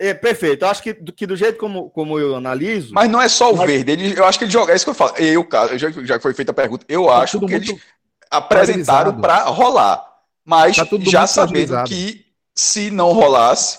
É, 0.00 0.14
perfeito. 0.14 0.64
Eu 0.64 0.68
acho 0.68 0.82
que, 0.82 0.92
que 0.94 1.24
do 1.24 1.36
jeito 1.36 1.58
como, 1.58 1.90
como 1.90 2.18
eu 2.18 2.34
analiso. 2.34 2.92
Mas 2.92 3.08
não 3.08 3.22
é 3.22 3.28
só 3.28 3.52
o 3.52 3.56
mas... 3.56 3.68
verde. 3.68 3.92
Ele, 3.92 4.18
eu 4.18 4.24
acho 4.24 4.36
que 4.36 4.46
ele 4.46 4.50
joga. 4.50 4.72
É 4.72 4.76
isso 4.76 4.84
que 4.84 4.90
eu 4.90 4.94
falo. 4.94 5.14
Eu, 5.16 5.46
já, 5.78 5.90
já 5.92 6.18
foi 6.18 6.34
feita 6.34 6.50
a 6.50 6.54
pergunta. 6.54 6.84
Eu 6.88 7.06
tá 7.06 7.18
acho 7.18 7.38
que 7.38 7.54
eles 7.54 7.80
apresentaram 8.28 9.20
para 9.20 9.44
rolar. 9.44 10.04
Mas 10.44 10.76
tá 10.76 10.88
já 11.08 11.24
sabendo 11.28 11.84
que 11.84 12.26
se 12.52 12.90
não 12.90 13.12
rolasse, 13.12 13.78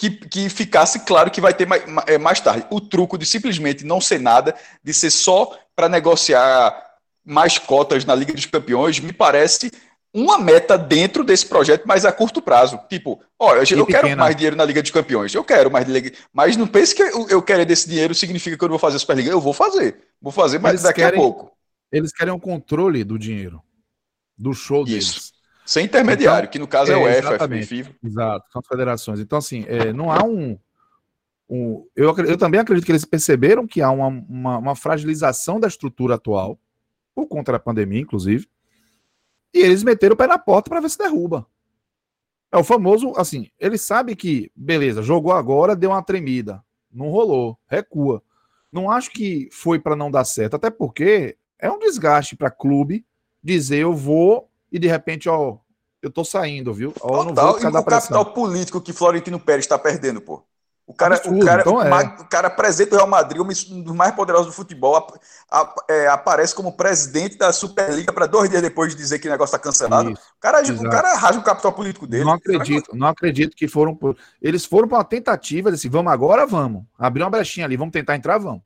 que, 0.00 0.08
que 0.08 0.48
ficasse 0.48 1.00
claro 1.00 1.30
que 1.30 1.42
vai 1.42 1.52
ter 1.52 1.66
mais, 1.66 1.84
é, 2.06 2.16
mais 2.16 2.40
tarde. 2.40 2.64
O 2.70 2.80
truco 2.80 3.18
de 3.18 3.26
simplesmente 3.26 3.84
não 3.84 4.00
ser 4.00 4.18
nada, 4.18 4.54
de 4.82 4.94
ser 4.94 5.10
só 5.10 5.54
para 5.76 5.90
negociar 5.90 6.74
mais 7.22 7.58
cotas 7.58 8.06
na 8.06 8.14
Liga 8.14 8.32
dos 8.32 8.46
Campeões, 8.46 8.98
me 8.98 9.12
parece 9.12 9.70
uma 10.12 10.38
meta 10.38 10.78
dentro 10.78 11.22
desse 11.22 11.44
projeto, 11.44 11.82
mas 11.84 12.06
a 12.06 12.12
curto 12.12 12.40
prazo. 12.40 12.80
Tipo, 12.88 13.20
olha, 13.38 13.62
eu, 13.70 13.76
eu 13.76 13.86
quero 13.86 14.16
mais 14.16 14.34
dinheiro 14.34 14.56
na 14.56 14.64
Liga 14.64 14.80
dos 14.80 14.90
Campeões, 14.90 15.34
eu 15.34 15.44
quero 15.44 15.70
mais 15.70 15.84
dinheiro, 15.84 16.16
mas 16.32 16.56
não 16.56 16.66
pense 16.66 16.94
que 16.94 17.02
eu, 17.02 17.28
eu 17.28 17.42
quero 17.42 17.66
desse 17.66 17.86
dinheiro 17.86 18.14
significa 18.14 18.56
que 18.56 18.64
eu 18.64 18.68
não 18.68 18.78
vou 18.78 18.78
fazer 18.78 18.96
a 18.96 19.00
Superliga. 19.00 19.30
Eu 19.30 19.40
vou 19.40 19.52
fazer, 19.52 19.98
vou 20.18 20.32
fazer, 20.32 20.58
mas 20.58 20.70
eles 20.70 20.82
daqui 20.82 21.02
querem, 21.02 21.20
a 21.20 21.22
pouco. 21.22 21.52
Eles 21.92 22.10
querem 22.10 22.32
o 22.32 22.36
um 22.36 22.40
controle 22.40 23.04
do 23.04 23.18
dinheiro, 23.18 23.62
do 24.38 24.54
show 24.54 24.82
Isso. 24.84 24.88
deles. 24.88 25.39
Sem 25.70 25.84
intermediário, 25.84 26.46
então, 26.46 26.50
que 26.50 26.58
no 26.58 26.66
caso 26.66 26.90
é, 26.90 26.94
é 26.94 26.98
o 26.98 27.06
EFA, 27.06 27.48
FIFA. 27.62 27.94
Exato, 28.02 28.50
são 28.50 28.60
as 28.60 28.66
federações. 28.66 29.20
Então, 29.20 29.38
assim, 29.38 29.64
é, 29.68 29.92
não 29.92 30.10
há 30.10 30.24
um, 30.24 30.58
um, 31.48 31.86
eu, 31.94 32.12
eu 32.26 32.36
também 32.36 32.58
acredito 32.58 32.84
que 32.84 32.90
eles 32.90 33.04
perceberam 33.04 33.68
que 33.68 33.80
há 33.80 33.88
uma, 33.88 34.08
uma, 34.08 34.58
uma 34.58 34.74
fragilização 34.74 35.60
da 35.60 35.68
estrutura 35.68 36.16
atual, 36.16 36.58
por 37.14 37.28
conta 37.28 37.52
da 37.52 37.60
pandemia, 37.60 38.00
inclusive, 38.00 38.48
e 39.54 39.60
eles 39.60 39.84
meteram 39.84 40.14
o 40.14 40.16
pé 40.16 40.26
na 40.26 40.40
porta 40.40 40.68
para 40.68 40.80
ver 40.80 40.90
se 40.90 40.98
derruba. 40.98 41.46
É 42.50 42.58
o 42.58 42.64
famoso, 42.64 43.12
assim, 43.16 43.48
ele 43.56 43.78
sabe 43.78 44.16
que, 44.16 44.50
beleza, 44.56 45.02
jogou 45.02 45.32
agora, 45.32 45.76
deu 45.76 45.90
uma 45.90 46.02
tremida, 46.02 46.64
não 46.90 47.10
rolou, 47.10 47.56
recua. 47.68 48.20
Não 48.72 48.90
acho 48.90 49.12
que 49.12 49.48
foi 49.52 49.78
para 49.78 49.94
não 49.94 50.10
dar 50.10 50.24
certo, 50.24 50.56
até 50.56 50.68
porque 50.68 51.36
é 51.60 51.70
um 51.70 51.78
desgaste 51.78 52.34
para 52.34 52.50
clube 52.50 53.06
dizer 53.40 53.78
eu 53.78 53.94
vou 53.94 54.49
e 54.70 54.78
de 54.78 54.88
repente, 54.88 55.28
ó, 55.28 55.58
eu 56.02 56.10
tô 56.10 56.24
saindo, 56.24 56.72
viu? 56.72 56.94
Ó, 57.00 57.24
Total, 57.24 57.60
e 57.60 57.66
o 57.66 57.84
capital 57.84 58.32
político 58.32 58.80
que 58.80 58.92
Florentino 58.92 59.38
Pérez 59.38 59.64
está 59.64 59.78
perdendo, 59.78 60.20
pô. 60.20 60.42
O 60.90 60.92
cara, 60.92 61.14
Absurdo, 61.14 61.40
o, 61.40 61.46
cara, 61.46 61.60
então 61.60 61.80
é. 61.80 62.04
o 62.20 62.24
cara 62.24 62.48
apresenta 62.48 62.96
o 62.96 62.98
Real 62.98 63.08
Madrid, 63.08 63.40
um 63.40 63.80
dos 63.80 63.94
mais 63.94 64.12
poderosos 64.12 64.48
do 64.48 64.52
futebol, 64.52 64.96
a, 64.96 65.60
a, 65.60 65.74
é, 65.88 66.08
aparece 66.08 66.52
como 66.52 66.76
presidente 66.76 67.38
da 67.38 67.52
Superliga 67.52 68.12
para 68.12 68.26
dois 68.26 68.50
dias 68.50 68.60
depois 68.60 68.90
de 68.90 68.96
dizer 68.96 69.20
que 69.20 69.28
o 69.28 69.30
negócio 69.30 69.54
está 69.54 69.58
cancelado. 69.58 70.10
Isso, 70.10 70.20
o, 70.20 70.40
cara, 70.40 70.62
o 70.64 70.90
cara 70.90 71.14
rasga 71.14 71.38
o 71.38 71.44
capital 71.44 71.72
político 71.72 72.08
dele. 72.08 72.24
Não 72.24 72.32
acredito, 72.32 72.90
não 72.96 73.06
acredito 73.06 73.54
que 73.54 73.68
foram. 73.68 73.94
Por... 73.94 74.16
Eles 74.42 74.64
foram 74.64 74.88
para 74.88 74.98
uma 74.98 75.04
tentativa 75.04 75.70
de 75.70 75.76
assim, 75.76 75.88
vamos 75.88 76.12
agora, 76.12 76.44
vamos. 76.44 76.82
Abrir 76.98 77.22
uma 77.22 77.30
brechinha 77.30 77.66
ali, 77.66 77.76
vamos 77.76 77.92
tentar 77.92 78.16
entrar, 78.16 78.38
vamos. 78.38 78.62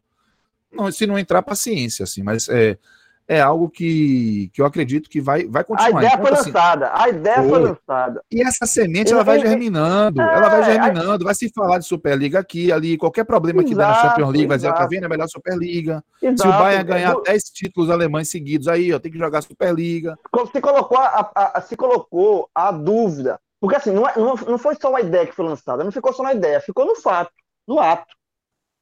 Não, 0.72 0.90
se 0.90 1.06
não 1.06 1.18
entrar, 1.18 1.42
paciência, 1.42 2.04
assim, 2.04 2.22
mas 2.22 2.48
é, 2.48 2.78
é 3.26 3.40
algo 3.40 3.70
que, 3.70 4.50
que 4.52 4.60
eu 4.60 4.66
acredito 4.66 5.08
que 5.08 5.20
vai, 5.20 5.46
vai 5.46 5.64
continuar. 5.64 5.88
A 5.88 6.02
ideia 6.02 6.12
então, 6.12 6.26
foi 6.26 6.32
assim, 6.32 6.50
lançada, 6.50 6.90
a 6.94 7.08
ideia 7.08 7.36
foi, 7.36 7.48
foi 7.48 7.58
lançada. 7.60 8.22
E 8.30 8.42
essa 8.42 8.66
semente 8.66 9.12
ela 9.12 9.24
vai 9.24 9.40
germinando, 9.40 10.20
é, 10.20 10.24
ela 10.24 10.48
vai 10.48 10.62
germinando, 10.64 11.24
vai 11.24 11.34
se 11.34 11.50
falar 11.54 11.78
de 11.78 11.86
Superliga 11.86 12.38
aqui, 12.38 12.70
ali, 12.70 12.98
qualquer 12.98 13.24
problema 13.24 13.62
exato, 13.62 13.70
que 13.70 13.76
der 13.76 13.86
na 13.86 13.94
Champions 13.94 14.30
League, 14.30 14.46
vai 14.46 14.56
dizer, 14.58 14.74
tá 14.74 14.86
vendo, 14.86 15.04
é 15.04 15.06
a 15.06 15.08
melhor 15.08 15.28
Superliga. 15.28 16.04
Exato. 16.22 16.42
Se 16.42 16.48
o 16.48 16.58
Bayern 16.58 16.84
ganhar 16.84 17.14
10 17.22 17.42
títulos 17.44 17.90
alemães 17.90 18.28
seguidos, 18.28 18.68
aí, 18.68 18.92
ó, 18.92 18.98
tem 18.98 19.10
que 19.10 19.18
jogar 19.18 19.42
Superliga. 19.42 20.18
Se 20.52 20.60
colocou 20.60 20.98
a, 20.98 21.30
a, 21.34 21.58
a 21.58 21.60
se 21.62 21.76
colocou 21.76 22.48
a 22.54 22.70
dúvida, 22.70 23.40
porque 23.58 23.76
assim, 23.76 23.92
não, 23.92 24.06
é, 24.06 24.12
não, 24.16 24.34
não 24.34 24.58
foi 24.58 24.76
só 24.78 24.90
uma 24.90 25.00
ideia 25.00 25.26
que 25.26 25.34
foi 25.34 25.46
lançada, 25.46 25.82
não 25.82 25.92
ficou 25.92 26.12
só 26.12 26.22
na 26.22 26.34
ideia, 26.34 26.60
ficou 26.60 26.84
no 26.84 26.94
fato, 26.96 27.32
no 27.66 27.80
ato. 27.80 28.14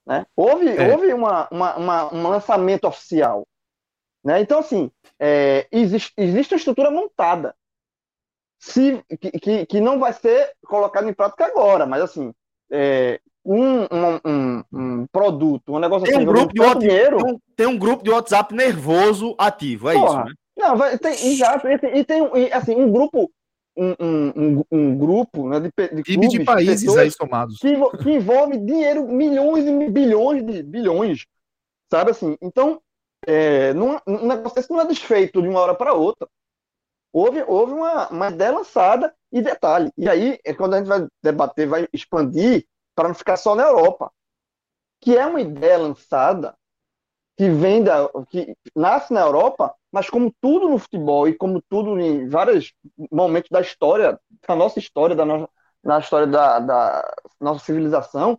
Né? 0.04 0.26
Houve, 0.34 0.68
é. 0.68 0.92
houve 0.92 1.12
uma, 1.14 1.46
uma, 1.52 1.76
uma, 1.76 2.14
um 2.14 2.28
lançamento 2.28 2.88
oficial. 2.88 3.46
Né? 4.24 4.40
Então, 4.40 4.60
assim, 4.60 4.90
é, 5.18 5.66
existe, 5.72 6.12
existe 6.16 6.54
uma 6.54 6.58
estrutura 6.58 6.90
montada 6.90 7.54
se, 8.58 9.02
que, 9.40 9.66
que 9.66 9.80
não 9.80 9.98
vai 9.98 10.12
ser 10.12 10.52
colocada 10.64 11.08
em 11.10 11.12
prática 11.12 11.46
agora, 11.46 11.84
mas 11.84 12.02
assim, 12.02 12.32
é, 12.70 13.20
um, 13.44 13.82
um, 13.82 14.20
um, 14.24 14.64
um, 14.72 15.06
produto, 15.10 15.74
um 15.74 15.80
negócio 15.80 16.06
tem 16.06 16.14
assim, 16.14 16.22
um 16.22 16.26
grupo 16.26 16.54
de 16.54 16.60
WhatsApp, 16.60 16.78
dinheiro... 16.86 17.16
tem, 17.16 17.26
um, 17.26 17.38
tem 17.56 17.66
um 17.66 17.78
grupo 17.78 18.04
de 18.04 18.10
WhatsApp 18.10 18.54
nervoso 18.54 19.34
ativo, 19.36 19.90
é 19.90 19.94
Porra, 19.94 20.06
isso, 20.06 20.24
né? 20.24 20.32
Não, 20.56 20.76
vai, 20.76 20.96
tem, 20.96 21.12
exato, 21.12 21.66
e 21.66 21.78
tem, 21.78 21.96
e 21.98 22.04
tem 22.04 22.30
e, 22.36 22.52
assim, 22.52 22.76
um 22.76 22.92
grupo 22.92 23.28
um, 23.76 23.94
um, 23.98 24.64
um, 24.70 24.98
grupo 24.98 25.48
né, 25.48 25.58
de, 25.58 25.70
de, 25.70 26.02
clubes, 26.02 26.30
de 26.30 26.44
países 26.44 26.96
aí 26.96 27.10
somados. 27.10 27.58
Que, 27.58 27.74
que, 28.02 28.10
envolve 28.10 28.58
dinheiro, 28.58 29.08
milhões 29.08 29.66
e 29.66 29.90
bilhões 29.90 30.46
de 30.46 30.62
bilhões, 30.62 31.24
sabe 31.90 32.10
assim? 32.10 32.36
Então, 32.40 32.80
é, 33.26 33.72
não, 33.74 34.00
um 34.06 34.26
negócio 34.26 34.56
desse 34.56 34.70
não 34.70 34.80
é 34.80 34.86
desfeito 34.86 35.42
de 35.42 35.48
uma 35.48 35.60
hora 35.60 35.74
para 35.74 35.94
outra. 35.94 36.28
Houve, 37.12 37.42
houve 37.42 37.72
uma, 37.74 38.08
uma 38.08 38.28
ideia 38.30 38.52
lançada 38.52 39.14
e 39.30 39.42
detalhe. 39.42 39.92
E 39.96 40.08
aí 40.08 40.38
é 40.44 40.54
quando 40.54 40.74
a 40.74 40.78
gente 40.78 40.88
vai 40.88 41.06
debater, 41.22 41.68
vai 41.68 41.86
expandir 41.92 42.66
para 42.94 43.08
não 43.08 43.14
ficar 43.14 43.36
só 43.36 43.54
na 43.54 43.64
Europa. 43.64 44.10
Que 45.00 45.16
é 45.16 45.26
uma 45.26 45.40
ideia 45.40 45.78
lançada 45.78 46.56
que 47.36 47.48
vem 47.50 47.82
da. 47.82 48.08
que 48.30 48.56
nasce 48.74 49.12
na 49.12 49.20
Europa, 49.20 49.74
mas 49.90 50.08
como 50.08 50.34
tudo 50.40 50.68
no 50.68 50.78
futebol 50.78 51.28
e 51.28 51.34
como 51.34 51.62
tudo 51.68 51.98
em 52.00 52.28
vários 52.28 52.72
momentos 53.10 53.50
da 53.50 53.60
história, 53.60 54.18
da 54.46 54.56
nossa 54.56 54.78
história, 54.78 55.16
da 55.16 55.24
nossa, 55.24 55.48
na 55.82 55.98
história 55.98 56.26
da, 56.26 56.58
da 56.60 57.14
nossa 57.40 57.64
civilização, 57.64 58.38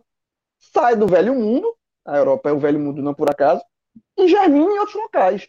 sai 0.58 0.96
do 0.96 1.06
velho 1.06 1.34
mundo, 1.34 1.76
a 2.04 2.16
Europa 2.16 2.48
é 2.48 2.52
o 2.52 2.58
velho 2.58 2.80
mundo 2.80 3.02
não 3.02 3.14
por 3.14 3.30
acaso, 3.30 3.62
e 4.16 4.28
germina 4.28 4.70
em 4.70 4.78
outros 4.78 4.96
locais. 4.96 5.48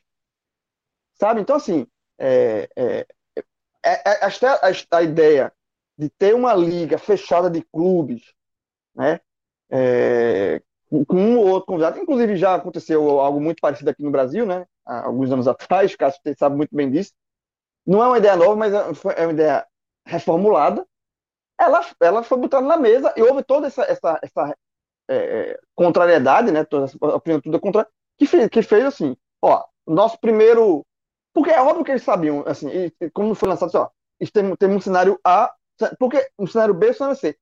Sabe? 1.16 1.42
Então, 1.42 1.56
assim, 1.56 1.88
é, 2.18 2.70
é, 2.76 3.08
é, 3.36 3.46
é 3.84 4.26
a, 4.26 4.98
a, 4.98 5.04
ideia 5.04 5.54
de 5.98 6.10
ter 6.10 6.34
uma 6.34 6.54
liga 6.54 6.98
fechada 6.98 7.50
de 7.50 7.62
clubes, 7.62 8.34
né? 8.94 9.20
É, 9.70 10.62
com 11.08 11.16
um 11.16 11.38
ou 11.38 11.48
outro 11.48 11.68
convidado, 11.68 12.00
inclusive 12.00 12.38
já 12.38 12.56
aconteceu 12.56 13.20
algo 13.20 13.40
muito 13.40 13.60
parecido 13.60 13.90
aqui 13.90 14.04
no 14.04 14.12
Brasil, 14.12 14.46
né? 14.46 14.66
Há 14.86 15.06
alguns 15.06 15.32
anos 15.32 15.48
atrás, 15.48 15.96
Cássio 15.96 16.22
sabe 16.38 16.56
muito 16.56 16.76
bem 16.76 16.90
disso. 16.90 17.14
Não 17.86 18.04
é 18.04 18.08
uma 18.08 18.18
ideia 18.18 18.36
nova, 18.36 18.56
mas 18.56 18.74
é, 18.74 18.78
é 19.18 19.26
uma 19.26 19.34
ideia 19.34 19.66
reformulada. 20.06 20.86
Ela, 21.60 21.82
ela 22.02 22.24
foi 22.24 22.38
botada 22.38 22.66
na 22.66 22.78
mesa 22.78 23.14
e 23.16 23.22
houve 23.22 23.44
toda 23.44 23.68
essa, 23.68 23.84
essa, 23.84 24.20
essa 24.22 24.58
é, 25.10 25.60
contrariedade, 25.74 26.52
né? 26.52 26.64
Toda 26.66 26.86
essa 26.86 26.98
opinião 26.98 27.42
toda 27.42 27.60
contrária, 27.60 27.90
que 28.18 28.26
fez, 28.26 28.50
que 28.50 28.62
fez 28.62 28.86
assim, 28.86 29.16
ó, 29.42 29.64
nosso 29.86 30.20
primeiro 30.20 30.86
porque 31.36 31.52
é 31.52 31.62
óbvio 31.62 31.84
que 31.84 31.92
eles 31.92 32.04
sabiam, 32.04 32.46
assim, 32.48 32.70
e, 32.70 33.10
como 33.12 33.36
foi 33.36 33.50
lançado, 33.50 33.68
assim, 33.68 33.78
ó, 33.78 33.90
tem, 34.32 34.56
tem 34.56 34.70
um 34.70 34.80
cenário 34.80 35.20
A, 35.22 35.54
porque 36.00 36.26
um 36.40 36.48
cenário 36.48 36.74
B 36.74 36.88
e 36.88 36.90
um 36.92 36.94
cenário 36.94 37.18
C. 37.18 37.38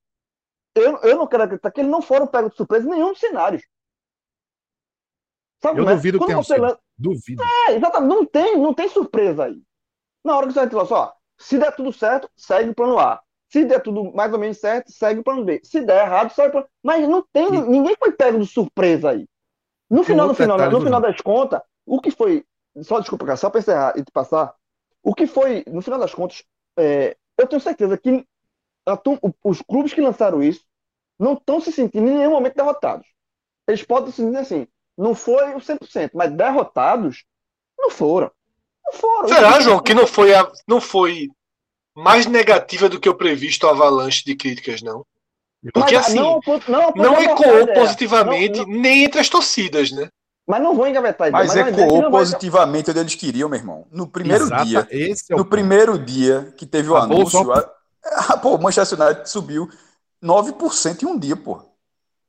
Eu, 0.75 0.97
eu 1.03 1.15
não 1.15 1.27
quero 1.27 1.43
acreditar 1.43 1.69
que 1.69 1.79
eles 1.79 1.91
não 1.91 2.01
foram 2.01 2.25
pegos 2.25 2.51
de 2.51 2.57
surpresa 2.57 2.87
em 2.87 2.89
nenhum 2.89 3.11
dos 3.11 3.19
cenários. 3.19 3.61
Sabe 5.61 5.79
eu 5.79 5.87
é? 5.87 5.93
duvido 5.93 6.19
que 6.19 6.25
tenha 6.25 6.41
sido. 6.41 6.79
Duvido. 6.97 7.43
É, 7.67 7.73
exatamente. 7.73 8.09
Não 8.09 8.25
tem, 8.25 8.57
não 8.57 8.73
tem 8.73 8.89
surpresa 8.89 9.45
aí. 9.45 9.61
Na 10.25 10.35
hora 10.35 10.47
que 10.47 10.53
você 10.53 10.61
vai 10.61 10.69
falar 10.69 10.85
só, 10.85 11.15
se 11.37 11.59
der 11.59 11.75
tudo 11.75 11.93
certo, 11.93 12.27
segue 12.35 12.71
o 12.71 12.75
plano 12.75 12.97
A. 12.97 13.21
Se 13.51 13.63
der 13.63 13.79
tudo 13.79 14.11
mais 14.13 14.33
ou 14.33 14.39
menos 14.39 14.57
certo, 14.57 14.91
segue 14.91 15.19
o 15.19 15.23
plano 15.23 15.45
B. 15.45 15.61
Se 15.63 15.81
der 15.81 16.07
errado, 16.07 16.33
segue 16.33 16.49
o 16.49 16.51
plano 16.53 16.67
Mas 16.81 17.07
não 17.07 17.23
tem. 17.31 17.53
E... 17.53 17.61
Ninguém 17.61 17.95
foi 17.99 18.11
pego 18.11 18.39
de 18.39 18.47
surpresa 18.47 19.11
aí. 19.11 19.27
No 19.93 20.03
final, 20.03 20.27
no 20.27 20.33
final, 20.33 20.71
no 20.71 20.81
final 20.81 20.99
das 20.99 21.21
contas, 21.21 21.61
o 21.85 22.01
que 22.01 22.09
foi 22.09 22.43
só 22.81 22.99
desculpa, 22.99 23.25
cara, 23.25 23.37
só 23.37 23.49
para 23.49 23.59
encerrar 23.59 23.93
e 23.95 24.03
te 24.03 24.11
passar, 24.11 24.55
o 25.03 25.13
que 25.13 25.27
foi, 25.27 25.63
no 25.67 25.83
final 25.83 25.99
das 25.99 26.13
contas, 26.15 26.43
é, 26.77 27.15
eu 27.37 27.45
tenho 27.45 27.61
certeza 27.61 27.95
que 27.95 28.25
a, 28.87 28.99
os 29.43 29.61
clubes 29.61 29.93
que 29.93 30.01
lançaram 30.01 30.41
isso 30.41 30.65
não 31.19 31.33
estão 31.33 31.61
se 31.61 31.71
sentindo 31.71 32.07
em 32.07 32.17
nenhum 32.17 32.31
momento 32.31 32.55
derrotados. 32.55 33.05
Eles 33.67 33.83
podem 33.83 34.09
se 34.09 34.23
sentir 34.23 34.37
assim, 34.37 34.67
não 34.97 35.13
foi 35.13 35.53
o 35.53 35.59
100%, 35.59 36.09
mas 36.15 36.31
derrotados 36.31 37.23
não 37.77 37.91
foram. 37.91 38.31
Não 38.83 38.93
foram. 38.93 39.27
Será, 39.27 39.59
João, 39.59 39.79
que 39.79 39.93
não 39.93 40.07
foi, 40.07 40.33
a, 40.33 40.51
não 40.67 40.81
foi 40.81 41.29
mais 41.95 42.25
negativa 42.25 42.89
do 42.89 42.99
que 42.99 43.09
o 43.09 43.15
previsto 43.15 43.67
a 43.67 43.71
avalanche 43.71 44.23
de 44.25 44.35
críticas, 44.35 44.81
não? 44.81 45.05
Porque 45.71 45.95
mas, 45.95 46.07
assim, 46.07 46.19
não, 46.19 46.39
não, 46.67 46.91
não 46.95 47.21
ecoou 47.21 47.67
positivamente 47.73 48.59
não, 48.59 48.65
nem 48.67 49.05
entre 49.05 49.21
as 49.21 49.29
torcidas, 49.29 49.91
né? 49.91 50.09
Mas 50.45 50.61
não 50.61 50.75
vou 50.75 50.87
engavetar 50.87 51.29
ideia. 51.29 51.45
Mas, 51.45 51.55
mas 51.55 51.77
ecoou 51.77 52.11
positivamente 52.11 52.89
onde 52.91 52.99
eles 52.99 53.15
queriam, 53.15 53.47
meu 53.47 53.57
irmão. 53.57 53.87
No 53.89 54.07
primeiro 54.07 54.43
Exato, 54.43 54.65
dia. 54.65 54.87
É 54.91 55.35
no 55.35 55.45
primeiro 55.45 55.97
dia 55.97 56.53
que 56.57 56.65
teve 56.65 56.89
o 56.89 56.95
a 56.95 57.03
anúncio. 57.03 57.39
A, 58.05 58.33
a, 58.33 58.37
pô, 58.37 58.55
o 58.55 58.61
Manchester 58.61 58.99
United 58.99 59.29
subiu 59.29 59.69
9% 60.21 61.03
em 61.03 61.05
um 61.05 61.17
dia, 61.17 61.37
pô. 61.37 61.53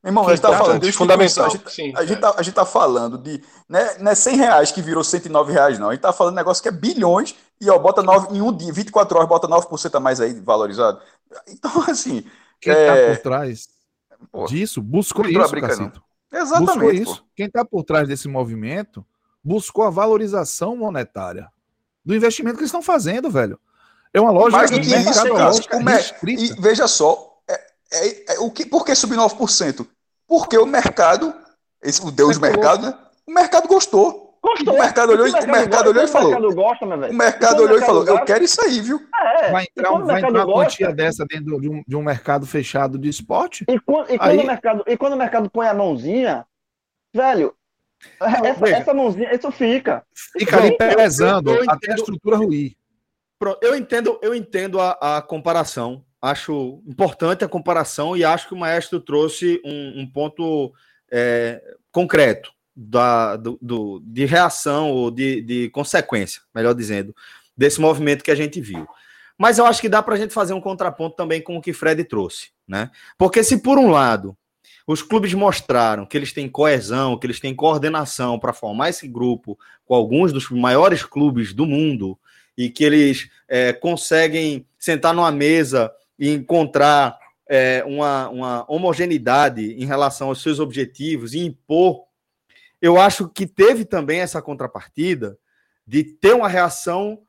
Meu 0.05 0.11
irmão, 0.11 0.25
a 0.25 0.31
gente 0.31 0.41
tá 0.41 0.57
falando 0.57 0.81
de 0.83 0.93
fundamental. 0.93 1.47
A 1.47 1.49
gente, 1.49 1.73
sim, 1.73 1.93
a, 1.97 2.05
gente 2.05 2.21
tá, 2.21 2.35
a 2.37 2.43
gente 2.43 2.55
tá 2.55 2.65
falando 2.65 3.19
de. 3.19 3.43
Né, 3.69 3.97
não 3.99 4.13
é 4.13 4.15
100 4.15 4.37
reais 4.37 4.71
que 4.71 4.81
virou 4.81 5.03
109 5.03 5.53
reais, 5.53 5.79
não. 5.81 5.89
A 5.89 5.93
gente 5.93 6.03
tá 6.03 6.13
falando 6.13 6.35
de 6.35 6.37
negócio 6.37 6.63
que 6.63 6.69
é 6.69 6.73
bilhões 6.73 7.35
e, 7.61 7.69
ó, 7.69 7.77
bota 7.77 8.05
9 8.05 8.37
em 8.37 8.41
um 8.41 8.57
dia, 8.57 8.73
24 8.73 9.17
horas, 9.17 9.29
bota 9.29 9.49
9% 9.49 9.95
a 9.97 9.99
mais 9.99 10.21
aí 10.21 10.39
valorizado. 10.41 11.01
Então, 11.49 11.73
assim. 11.91 12.25
Quem 12.65 12.75
tá 12.75 12.97
é... 12.97 13.15
por 13.15 13.23
trás 13.23 13.69
pô, 14.33 14.45
disso 14.47 14.83
buscou 14.83 15.27
isso, 15.27 15.55
Cacito. 15.61 16.03
Exatamente. 16.33 16.73
Buscou 16.73 16.93
isso. 16.93 17.23
Pô. 17.23 17.29
Quem 17.37 17.47
está 17.47 17.65
por 17.65 17.85
trás 17.85 18.09
desse 18.09 18.27
movimento 18.29 19.05
buscou 19.43 19.85
a 19.85 19.91
valorização 19.91 20.77
monetária 20.77 21.51
do 22.05 22.15
investimento 22.15 22.57
que 22.57 22.63
eles 22.63 22.69
estão 22.69 22.83
fazendo, 22.83 23.31
velho. 23.31 23.59
É 24.13 24.21
uma 24.21 24.31
lógica 24.31 24.59
Mas, 24.59 24.71
de 24.71 24.89
mercadológica 24.89 25.79
E 26.27 26.61
veja 26.61 26.87
só, 26.87 27.39
é, 27.49 27.55
é, 27.93 28.35
é, 28.35 28.39
o 28.39 28.51
que, 28.51 28.65
por 28.65 28.85
que 28.85 28.95
subir 28.95 29.17
9%? 29.17 29.87
Porque 30.27 30.57
o 30.57 30.67
mercado, 30.67 31.35
esse, 31.83 32.01
o 32.05 32.11
Deus 32.11 32.37
do 32.37 32.43
mercado, 32.43 32.87
né? 32.87 32.99
O 33.27 33.33
mercado 33.33 33.67
gostou. 33.67 34.24
Gostou. 34.45 34.75
O 34.75 34.79
mercado 34.79 35.13
olhou, 35.13 35.27
o 35.27 35.33
mercado, 35.33 35.49
o 35.49 35.53
mercado 35.53 35.89
olhou 35.89 36.05
e 36.05 36.09
falou. 36.09 36.29
O 36.29 36.33
mercado, 36.33 36.55
gosta, 36.55 36.87
né, 36.87 37.09
o 37.09 37.15
mercado 37.15 37.63
olhou 37.63 37.79
e 37.79 37.81
falou: 37.81 38.05
gosta, 38.05 38.21
Eu 38.21 38.25
quero 38.27 38.45
isso 38.45 38.61
aí, 38.61 38.79
viu? 38.79 39.01
É, 39.41 39.51
vai 39.51 39.65
entrar, 39.65 39.91
vai 40.01 40.19
entrar 40.19 40.31
uma 40.31 40.45
gosta, 40.45 40.61
quantia 40.61 40.93
dessa 40.93 41.25
dentro 41.25 41.59
de 41.59 41.71
um, 41.71 41.83
de 41.89 41.97
um 41.97 42.03
mercado 42.03 42.45
fechado 42.45 42.99
de 42.99 43.09
esporte? 43.09 43.65
E 43.67 43.81
quando, 43.81 44.11
e, 44.11 44.19
quando 44.19 44.31
aí... 44.31 44.39
o 44.39 44.47
mercado, 44.47 44.85
e 44.87 44.97
quando 44.99 45.13
o 45.15 45.17
mercado 45.17 45.49
põe 45.49 45.67
a 45.67 45.73
mãozinha, 45.73 46.45
velho, 47.15 47.55
essa, 48.21 48.69
essa 48.69 48.93
mãozinha, 48.93 49.35
isso 49.35 49.51
fica. 49.51 50.05
Fica 50.39 50.59
ali 50.59 50.77
pesando 50.77 51.51
eu, 51.51 51.65
eu 51.65 51.71
até 51.71 51.93
a 51.93 51.95
estrutura 51.95 52.37
ruir. 52.37 52.77
Eu 53.63 53.75
entendo, 53.75 54.19
eu 54.23 54.35
entendo 54.35 54.79
a, 54.79 54.91
a, 55.01 55.23
comparação. 55.23 56.05
Acho 56.21 56.83
importante 56.87 57.45
a 57.45 57.49
comparação 57.49 58.15
e 58.15 58.25
acho 58.25 58.49
que 58.49 58.55
o 58.55 58.59
maestro 58.59 59.01
trouxe 59.01 59.61
um, 59.65 60.03
um 60.03 60.07
ponto 60.07 60.73
é, 61.11 61.63
concreto 61.91 62.55
da, 62.77 63.37
do, 63.37 63.59
do, 63.61 64.03
de 64.05 64.25
reação 64.25 64.91
ou 64.91 65.11
de, 65.11 65.41
de 65.43 65.71
consequência, 65.71 66.43
melhor 66.55 66.75
dizendo, 66.75 67.15
desse 67.57 67.81
movimento 67.81 68.25
que 68.25 68.31
a 68.31 68.35
gente 68.35 68.61
viu. 68.61 68.87
Mas 69.39 69.59
eu 69.59 69.67
acho 69.67 69.81
que 69.81 69.89
dá 69.89 70.03
para 70.03 70.15
a 70.15 70.19
gente 70.19 70.33
fazer 70.33 70.55
um 70.55 70.61
contraponto 70.61 71.17
também 71.17 71.41
com 71.41 71.57
o 71.57 71.63
que 71.63 71.73
Fred 71.73 72.03
trouxe, 72.05 72.51
né? 72.67 72.91
Porque 73.19 73.43
se 73.43 73.59
por 73.59 73.79
um 73.79 73.91
lado 73.91 74.37
os 74.87 75.03
clubes 75.03 75.33
mostraram 75.33 76.05
que 76.05 76.17
eles 76.17 76.33
têm 76.33 76.49
coesão, 76.49 77.19
que 77.19 77.27
eles 77.27 77.41
têm 77.41 77.55
coordenação 77.55 78.39
para 78.39 78.53
formar 78.53 78.91
esse 78.91 79.09
grupo 79.09 79.59
com 79.87 79.95
alguns 79.95 80.33
dos 80.33 80.51
maiores 80.51 81.03
clubes 81.03 81.55
do 81.55 81.67
mundo 81.67 82.19
e 82.57 82.69
que 82.69 82.85
eles 82.85 83.31
é, 83.49 83.73
conseguem 83.73 84.67
sentar 84.79 85.15
numa 85.15 85.33
mesa 85.33 85.91
e 86.19 86.31
encontrar 86.31 87.19
é, 87.49 87.83
uma, 87.87 88.29
uma 88.29 88.65
homogeneidade 88.69 89.73
em 89.73 89.87
relação 89.87 90.29
aos 90.29 90.43
seus 90.43 90.61
objetivos 90.61 91.35
e 91.35 91.41
impor 91.41 92.05
eu 92.85 93.01
acho 93.01 93.31
que 93.31 93.47
teve 93.47 93.87
também 93.87 94.21
essa 94.21 94.43
contrapartida 94.43 95.39
de 95.87 96.05
ter 96.05 96.35
uma 96.35 96.51
reação 96.51 97.23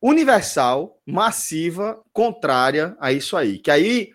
universal, 0.00 0.98
massiva, 1.04 2.02
contrária 2.10 2.96
a 2.98 3.12
isso 3.12 3.36
aí. 3.36 3.58
Que 3.58 3.70
aí 3.70 4.12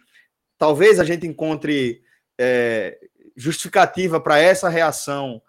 talvez 0.58 1.00
a 1.00 1.04
gente 1.04 1.28
encontre 1.28 2.02
é, 2.40 2.98
justificativa 3.36 4.20
para 4.20 4.40
essa 4.40 4.68
reação 4.68 5.40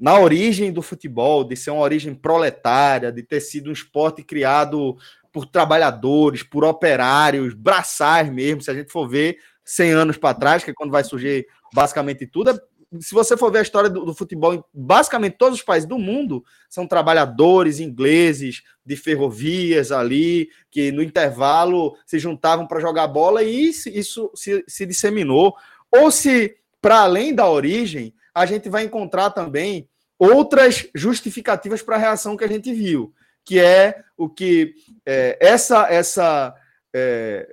na 0.00 0.18
origem 0.18 0.72
do 0.72 0.80
futebol, 0.80 1.44
de 1.44 1.54
ser 1.54 1.70
uma 1.70 1.82
origem 1.82 2.14
proletária, 2.14 3.12
de 3.12 3.22
ter 3.22 3.40
sido 3.40 3.68
um 3.68 3.74
esporte 3.74 4.22
criado 4.22 4.96
por 5.30 5.44
trabalhadores, 5.44 6.42
por 6.42 6.64
operários, 6.64 7.52
braçais 7.52 8.30
mesmo, 8.30 8.62
se 8.62 8.70
a 8.70 8.74
gente 8.74 8.90
for 8.90 9.06
ver 9.06 9.36
100 9.62 9.90
anos 9.90 10.16
para 10.16 10.32
trás, 10.32 10.64
que 10.64 10.70
é 10.70 10.74
quando 10.74 10.90
vai 10.90 11.04
surgir 11.04 11.46
basicamente 11.74 12.26
tudo, 12.26 12.48
é 12.48 12.58
se 13.00 13.14
você 13.14 13.36
for 13.36 13.52
ver 13.52 13.58
a 13.58 13.62
história 13.62 13.90
do, 13.90 14.04
do, 14.04 14.14
futebol, 14.14 14.66
basicamente 14.72 15.36
todos 15.36 15.58
os 15.58 15.64
países 15.64 15.86
do 15.86 15.98
mundo 15.98 16.42
são 16.70 16.86
trabalhadores 16.86 17.80
ingleses 17.80 18.62
de 18.84 18.96
ferrovias 18.96 19.92
ali, 19.92 20.48
que 20.70 20.90
no 20.90 21.02
intervalo 21.02 21.94
se 22.06 22.18
juntavam 22.18 22.66
para 22.66 22.80
jogar 22.80 23.06
bola 23.06 23.42
e 23.42 23.68
isso, 23.68 23.88
isso 23.90 24.30
se, 24.34 24.64
se 24.66 24.86
disseminou. 24.86 25.54
Ou 25.90 26.10
se, 26.10 26.56
para 26.80 27.00
além 27.00 27.34
da 27.34 27.48
origem, 27.48 28.14
a 28.34 28.46
gente 28.46 28.70
vai 28.70 28.84
encontrar 28.84 29.30
também 29.30 29.88
outras 30.18 30.88
justificativas 30.94 31.82
para 31.82 31.96
a 31.96 31.98
reação 31.98 32.36
que 32.36 32.44
a 32.44 32.48
gente 32.48 32.72
viu, 32.72 33.12
que 33.44 33.58
é 33.58 34.02
o 34.16 34.28
que 34.28 34.74
é, 35.04 35.36
essa, 35.40 35.86
essa 35.92 36.54
é, 36.94 37.46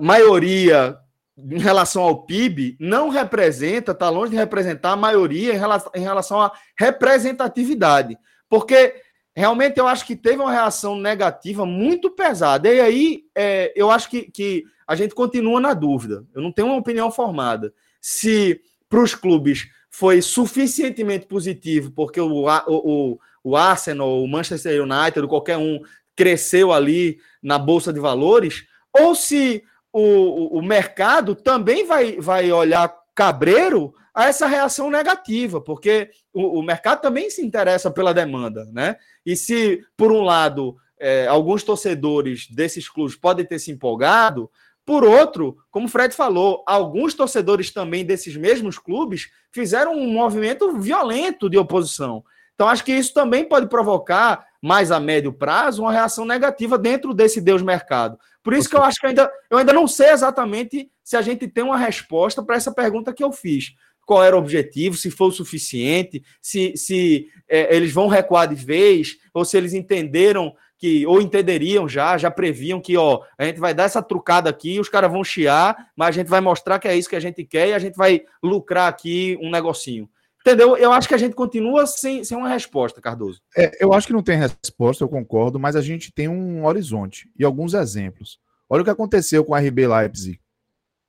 maioria 0.00 0.98
em 1.38 1.58
relação 1.58 2.02
ao 2.02 2.24
PIB, 2.24 2.76
não 2.80 3.08
representa, 3.08 3.92
está 3.92 4.08
longe 4.08 4.30
de 4.30 4.36
representar 4.36 4.92
a 4.92 4.96
maioria 4.96 5.54
em 5.54 5.58
relação, 5.58 5.92
em 5.94 6.00
relação 6.00 6.40
à 6.40 6.52
representatividade. 6.78 8.18
Porque 8.48 8.94
realmente 9.34 9.78
eu 9.78 9.86
acho 9.86 10.06
que 10.06 10.16
teve 10.16 10.40
uma 10.40 10.52
reação 10.52 10.98
negativa 10.98 11.66
muito 11.66 12.10
pesada. 12.10 12.72
E 12.72 12.80
aí 12.80 13.24
é, 13.34 13.72
eu 13.76 13.90
acho 13.90 14.08
que, 14.08 14.30
que 14.30 14.64
a 14.86 14.96
gente 14.96 15.14
continua 15.14 15.60
na 15.60 15.74
dúvida. 15.74 16.24
Eu 16.34 16.40
não 16.40 16.50
tenho 16.50 16.68
uma 16.68 16.78
opinião 16.78 17.10
formada. 17.10 17.72
Se 18.00 18.60
para 18.88 19.02
os 19.02 19.14
clubes 19.14 19.68
foi 19.90 20.22
suficientemente 20.22 21.26
positivo, 21.26 21.90
porque 21.90 22.20
o, 22.20 22.46
o, 22.66 23.18
o 23.44 23.56
Arsenal, 23.56 24.22
o 24.22 24.28
Manchester 24.28 24.82
United, 24.82 25.20
ou 25.20 25.28
qualquer 25.28 25.58
um, 25.58 25.80
cresceu 26.14 26.72
ali 26.72 27.18
na 27.42 27.58
Bolsa 27.58 27.92
de 27.92 28.00
Valores, 28.00 28.64
ou 28.92 29.14
se 29.14 29.62
o, 29.98 30.58
o 30.58 30.62
mercado 30.62 31.34
também 31.34 31.86
vai, 31.86 32.20
vai 32.20 32.52
olhar 32.52 32.94
cabreiro 33.14 33.94
a 34.14 34.26
essa 34.26 34.46
reação 34.46 34.90
negativa, 34.90 35.58
porque 35.58 36.10
o, 36.34 36.58
o, 36.58 36.62
mercado 36.62 37.00
também 37.00 37.30
se 37.30 37.42
interessa 37.42 37.90
pela 37.90 38.12
demanda, 38.12 38.66
né? 38.72 38.96
E 39.24 39.34
se, 39.34 39.82
por 39.96 40.12
um 40.12 40.20
lado, 40.20 40.76
é, 41.00 41.26
alguns 41.26 41.62
torcedores 41.62 42.46
desses 42.50 42.90
clubes 42.90 43.16
podem 43.16 43.46
ter 43.46 43.58
se 43.58 43.70
empolgado, 43.70 44.50
por 44.84 45.02
outro, 45.02 45.56
como 45.70 45.86
o 45.86 45.88
Fred 45.88 46.14
falou, 46.14 46.62
alguns 46.66 47.14
torcedores 47.14 47.70
também 47.70 48.04
desses 48.04 48.36
mesmos 48.36 48.78
clubes 48.78 49.30
fizeram 49.50 49.94
um 49.94 50.12
movimento 50.12 50.78
violento 50.78 51.48
de 51.48 51.56
oposição. 51.56 52.22
Então, 52.54 52.68
acho 52.68 52.84
que 52.84 52.92
isso 52.92 53.12
também 53.12 53.44
pode 53.44 53.66
provocar, 53.66 54.46
mais 54.62 54.90
a 54.90 55.00
médio 55.00 55.32
prazo, 55.32 55.82
uma 55.82 55.92
reação 55.92 56.24
negativa 56.24 56.78
dentro 56.78 57.12
desse 57.12 57.40
Deus 57.40 57.62
mercado. 57.62 58.18
Por 58.46 58.54
isso 58.54 58.70
que 58.70 58.76
eu 58.76 58.84
acho 58.84 59.00
que 59.00 59.08
ainda, 59.08 59.28
eu 59.50 59.58
ainda 59.58 59.72
não 59.72 59.88
sei 59.88 60.10
exatamente 60.10 60.88
se 61.02 61.16
a 61.16 61.20
gente 61.20 61.48
tem 61.48 61.64
uma 61.64 61.76
resposta 61.76 62.40
para 62.40 62.54
essa 62.54 62.72
pergunta 62.72 63.12
que 63.12 63.24
eu 63.24 63.32
fiz. 63.32 63.74
Qual 64.06 64.22
era 64.22 64.36
o 64.36 64.38
objetivo, 64.38 64.96
se 64.96 65.10
foi 65.10 65.26
o 65.26 65.32
suficiente, 65.32 66.22
se, 66.40 66.76
se 66.76 67.26
é, 67.48 67.74
eles 67.74 67.90
vão 67.90 68.06
recuar 68.06 68.46
de 68.46 68.54
vez, 68.54 69.16
ou 69.34 69.44
se 69.44 69.56
eles 69.56 69.74
entenderam 69.74 70.54
que, 70.78 71.04
ou 71.08 71.20
entenderiam 71.20 71.88
já, 71.88 72.16
já 72.16 72.30
previam 72.30 72.80
que, 72.80 72.96
ó, 72.96 73.20
a 73.36 73.46
gente 73.46 73.58
vai 73.58 73.74
dar 73.74 73.82
essa 73.82 74.00
trucada 74.00 74.48
aqui, 74.48 74.78
os 74.78 74.88
caras 74.88 75.10
vão 75.10 75.24
chiar, 75.24 75.90
mas 75.96 76.10
a 76.10 76.12
gente 76.12 76.28
vai 76.28 76.40
mostrar 76.40 76.78
que 76.78 76.86
é 76.86 76.96
isso 76.96 77.08
que 77.08 77.16
a 77.16 77.20
gente 77.20 77.42
quer 77.42 77.70
e 77.70 77.74
a 77.74 77.80
gente 77.80 77.96
vai 77.96 78.22
lucrar 78.40 78.88
aqui 78.88 79.36
um 79.42 79.50
negocinho. 79.50 80.08
Entendeu? 80.46 80.76
Eu 80.76 80.92
acho 80.92 81.08
que 81.08 81.14
a 81.14 81.18
gente 81.18 81.34
continua 81.34 81.88
sem, 81.88 82.22
sem 82.22 82.38
uma 82.38 82.48
resposta, 82.48 83.00
Cardoso. 83.00 83.42
É, 83.56 83.82
eu 83.82 83.92
acho 83.92 84.06
que 84.06 84.12
não 84.12 84.22
tem 84.22 84.38
resposta, 84.38 85.02
eu 85.02 85.08
concordo, 85.08 85.58
mas 85.58 85.74
a 85.74 85.80
gente 85.80 86.12
tem 86.12 86.28
um 86.28 86.64
horizonte 86.64 87.28
e 87.36 87.44
alguns 87.44 87.74
exemplos. 87.74 88.38
Olha 88.70 88.82
o 88.82 88.84
que 88.84 88.90
aconteceu 88.90 89.44
com 89.44 89.56
a 89.56 89.58
RB 89.58 89.88
Leipzig. 89.88 90.40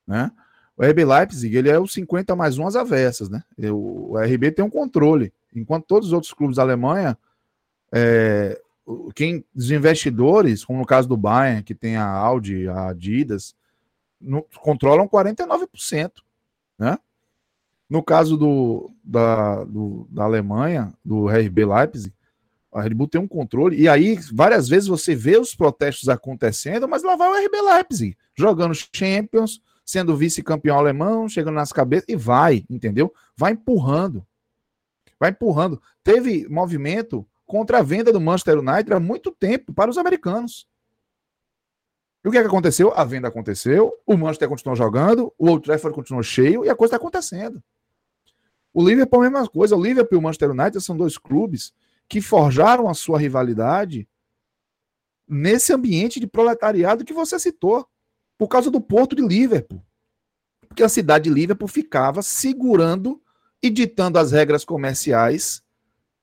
Né? 0.04 0.32
O 0.76 0.84
RB 0.84 1.04
Leipzig 1.04 1.56
ele 1.56 1.70
é 1.70 1.78
o 1.78 1.86
50 1.86 2.34
mais 2.34 2.58
1 2.58 2.66
às 2.66 2.74
avessas. 2.74 3.30
Né? 3.30 3.40
O 3.70 4.18
RB 4.18 4.50
tem 4.50 4.64
um 4.64 4.70
controle. 4.70 5.32
Enquanto 5.54 5.86
todos 5.86 6.08
os 6.08 6.12
outros 6.12 6.32
clubes 6.32 6.56
da 6.56 6.62
Alemanha, 6.62 7.16
é, 7.92 8.60
quem, 9.14 9.44
os 9.54 9.70
investidores, 9.70 10.64
como 10.64 10.80
no 10.80 10.86
caso 10.86 11.06
do 11.06 11.16
Bayern, 11.16 11.62
que 11.62 11.76
tem 11.76 11.94
a 11.94 12.08
Audi, 12.08 12.68
a 12.68 12.88
Adidas, 12.88 13.54
no, 14.20 14.44
controlam 14.60 15.08
49%. 15.08 16.10
Né? 16.76 16.98
No 17.88 18.02
caso 18.02 18.36
do, 18.36 18.90
da, 19.02 19.64
do, 19.64 20.06
da 20.10 20.24
Alemanha, 20.24 20.92
do 21.04 21.26
RB 21.26 21.64
Leipzig, 21.64 22.12
a 22.72 22.82
Red 22.82 22.90
Bull 22.90 23.08
tem 23.08 23.20
um 23.20 23.26
controle, 23.26 23.80
e 23.80 23.88
aí 23.88 24.18
várias 24.32 24.68
vezes 24.68 24.88
você 24.88 25.14
vê 25.14 25.38
os 25.38 25.54
protestos 25.54 26.08
acontecendo, 26.08 26.86
mas 26.86 27.02
lá 27.02 27.16
vai 27.16 27.28
o 27.28 27.46
RB 27.46 27.60
Leipzig, 27.62 28.16
jogando 28.36 28.74
Champions, 28.92 29.62
sendo 29.84 30.16
vice-campeão 30.16 30.78
alemão, 30.78 31.28
chegando 31.28 31.54
nas 31.54 31.72
cabeças, 31.72 32.04
e 32.08 32.14
vai, 32.14 32.64
entendeu? 32.68 33.12
Vai 33.34 33.52
empurrando. 33.52 34.26
Vai 35.18 35.30
empurrando. 35.30 35.80
Teve 36.04 36.46
movimento 36.48 37.26
contra 37.46 37.78
a 37.78 37.82
venda 37.82 38.12
do 38.12 38.20
Manchester 38.20 38.58
United 38.58 38.92
há 38.92 39.00
muito 39.00 39.32
tempo 39.32 39.72
para 39.72 39.90
os 39.90 39.96
americanos. 39.96 40.68
E 42.22 42.28
o 42.28 42.30
que, 42.30 42.36
é 42.36 42.42
que 42.42 42.48
aconteceu? 42.48 42.92
A 42.94 43.04
venda 43.04 43.28
aconteceu, 43.28 43.94
o 44.04 44.16
Manchester 44.16 44.48
continuou 44.48 44.76
jogando, 44.76 45.32
o 45.38 45.48
Old 45.48 45.64
Trafford 45.64 45.94
continuou 45.94 46.22
cheio 46.22 46.64
e 46.64 46.68
a 46.68 46.76
coisa 46.76 46.94
está 46.94 46.96
acontecendo. 46.98 47.62
O 48.78 48.88
Liverpool 48.88 49.24
é 49.24 49.26
a 49.26 49.30
mesma 49.30 49.48
coisa. 49.48 49.74
O 49.74 49.82
Liverpool 49.82 50.16
e 50.16 50.20
o 50.20 50.22
Manchester 50.22 50.52
United 50.52 50.80
são 50.80 50.96
dois 50.96 51.18
clubes 51.18 51.72
que 52.08 52.20
forjaram 52.20 52.88
a 52.88 52.94
sua 52.94 53.18
rivalidade 53.18 54.08
nesse 55.26 55.72
ambiente 55.72 56.20
de 56.20 56.28
proletariado 56.28 57.04
que 57.04 57.12
você 57.12 57.40
citou, 57.40 57.88
por 58.38 58.46
causa 58.46 58.70
do 58.70 58.80
porto 58.80 59.16
de 59.16 59.22
Liverpool. 59.26 59.82
Porque 60.68 60.84
a 60.84 60.88
cidade 60.88 61.24
de 61.24 61.34
Liverpool 61.34 61.66
ficava 61.66 62.22
segurando 62.22 63.20
e 63.60 63.68
ditando 63.68 64.16
as 64.16 64.30
regras 64.30 64.64
comerciais 64.64 65.60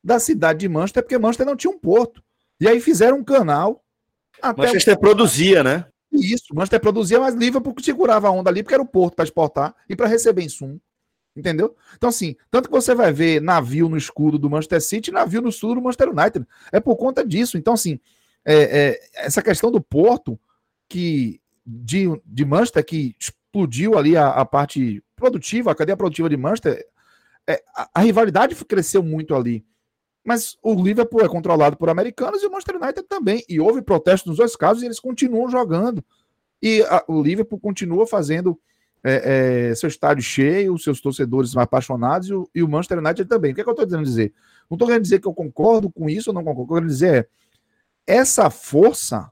da 0.01 0.17
cidade 0.17 0.59
de 0.59 0.69
Manchester, 0.69 1.03
porque 1.03 1.17
Manchester 1.17 1.45
não 1.45 1.57
tinha 1.57 1.71
um 1.71 1.77
porto. 1.77 2.23
E 2.57 2.69
aí 2.69 2.79
fizeram 2.79 3.17
um 3.17 3.23
canal. 3.25 3.83
Manchester 4.55 4.95
o... 4.95 4.99
produzia, 5.01 5.61
né? 5.61 5.87
Isso, 6.09 6.55
Manchester 6.55 6.79
produzia, 6.79 7.19
mas 7.19 7.35
Liverpool 7.35 7.75
segurava 7.81 8.29
a 8.29 8.31
onda 8.31 8.49
ali, 8.49 8.63
porque 8.63 8.75
era 8.75 8.83
o 8.83 8.87
porto 8.87 9.15
para 9.15 9.25
exportar 9.25 9.75
e 9.89 9.95
para 9.95 10.07
receber 10.07 10.41
insumo. 10.41 10.79
Entendeu? 11.35 11.75
Então, 11.97 12.09
assim, 12.09 12.35
tanto 12.49 12.69
que 12.69 12.75
você 12.75 12.95
vai 12.95 13.11
ver 13.11 13.41
navio 13.41 13.89
no 13.89 13.97
escudo 13.97 14.39
do 14.39 14.49
Manchester 14.49 14.81
City 14.81 15.09
e 15.09 15.13
navio 15.13 15.41
no 15.41 15.49
escudo 15.49 15.75
do 15.75 15.81
Manchester 15.81 16.09
United. 16.09 16.47
É 16.71 16.79
por 16.79 16.95
conta 16.95 17.25
disso. 17.25 17.57
Então, 17.57 17.73
assim, 17.73 17.99
é, 18.45 18.55
é, 18.55 18.99
essa 19.15 19.41
questão 19.41 19.69
do 19.69 19.81
Porto, 19.81 20.39
que 20.87 21.41
de, 21.65 22.05
de 22.25 22.45
Manchester, 22.45 22.85
que 22.85 23.15
explodiu 23.19 23.97
ali 23.97 24.15
a, 24.15 24.29
a 24.29 24.45
parte 24.45 25.03
produtiva, 25.15 25.71
a 25.71 25.75
cadeia 25.75 25.97
produtiva 25.97 26.29
de 26.29 26.37
Manchester, 26.37 26.85
é, 27.47 27.61
a, 27.75 27.89
a, 27.95 27.99
rivalidade 28.01 28.55
cresceu 28.65 29.03
muito 29.03 29.35
ali. 29.35 29.65
Mas 30.23 30.57
o 30.63 30.73
Liverpool 30.73 31.21
é 31.21 31.27
controlado 31.27 31.77
por 31.77 31.89
americanos 31.89 32.41
e 32.41 32.47
o 32.47 32.51
Manchester 32.51 32.77
United 32.77 33.03
também. 33.07 33.43
E 33.47 33.59
houve 33.59 33.81
protestos 33.81 34.29
nos 34.29 34.37
dois 34.37 34.55
casos 34.55 34.81
e 34.81 34.85
eles 34.85 34.99
continuam 34.99 35.49
jogando. 35.49 36.03
E 36.61 36.81
a, 36.83 37.03
o 37.07 37.21
Liverpool 37.21 37.59
continua 37.59 38.07
fazendo 38.07 38.59
é, 39.07 39.69
é, 39.69 39.75
seu 39.75 39.87
estádio 39.87 40.23
cheio, 40.23 40.77
seus 40.79 40.99
torcedores 40.99 41.55
apaixonados 41.55 42.27
e 42.27 42.33
o, 42.33 42.49
e 42.55 42.63
o 42.63 42.67
Manchester 42.67 42.97
United 42.97 43.25
também. 43.25 43.51
O 43.51 43.55
que, 43.55 43.61
é 43.61 43.63
que 43.63 43.69
eu 43.69 43.73
estou 43.73 43.87
querendo 43.87 44.03
dizer? 44.03 44.33
Não 44.69 44.75
estou 44.75 44.87
querendo 44.87 45.03
dizer 45.03 45.19
que 45.19 45.27
eu 45.27 45.33
concordo 45.33 45.91
com 45.91 46.09
isso 46.09 46.31
ou 46.31 46.33
não 46.33 46.43
concordo. 46.43 46.63
O 46.63 46.67
que 46.67 46.73
eu 46.73 46.77
quero 46.77 46.87
dizer 46.87 47.29
é 48.07 48.15
essa 48.15 48.49
força, 48.49 49.31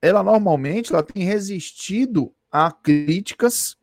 ela 0.00 0.22
normalmente 0.22 0.92
ela 0.92 1.02
tem 1.02 1.24
resistido 1.24 2.32
a 2.50 2.72
críticas 2.72 3.76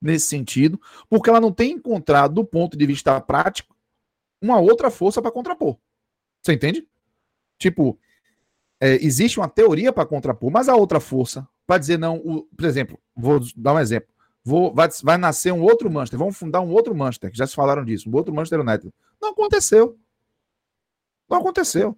nesse 0.00 0.28
sentido, 0.28 0.80
porque 1.10 1.28
ela 1.28 1.40
não 1.40 1.52
tem 1.52 1.72
encontrado, 1.72 2.36
do 2.36 2.44
ponto 2.44 2.78
de 2.78 2.86
vista 2.86 3.20
prático, 3.20 3.76
uma 4.40 4.58
outra 4.58 4.90
força 4.90 5.20
para 5.20 5.30
contrapor. 5.30 5.76
Você 6.42 6.54
entende? 6.54 6.88
Tipo, 7.58 7.98
é, 8.80 8.94
existe 9.04 9.38
uma 9.38 9.48
teoria 9.48 9.92
para 9.92 10.06
contrapor, 10.06 10.50
mas 10.50 10.66
a 10.70 10.74
outra 10.74 10.98
força 10.98 11.46
para 11.66 11.78
dizer 11.78 11.98
não, 11.98 12.16
o, 12.16 12.42
por 12.44 12.64
exemplo, 12.64 12.98
vou 13.14 13.38
dar 13.54 13.74
um 13.74 13.78
exemplo. 13.78 14.08
Vou, 14.50 14.74
vai, 14.74 14.88
vai 15.04 15.16
nascer 15.16 15.52
um 15.52 15.62
outro 15.62 15.88
Manchester, 15.88 16.18
vamos 16.18 16.36
fundar 16.36 16.60
um 16.60 16.72
outro 16.72 16.92
Manchester, 16.92 17.30
que 17.30 17.38
já 17.38 17.46
se 17.46 17.54
falaram 17.54 17.84
disso, 17.84 18.10
um 18.10 18.16
outro 18.16 18.34
Manchester 18.34 18.58
United. 18.58 18.92
Não 19.22 19.30
aconteceu. 19.30 19.96
Não 21.28 21.38
aconteceu. 21.38 21.96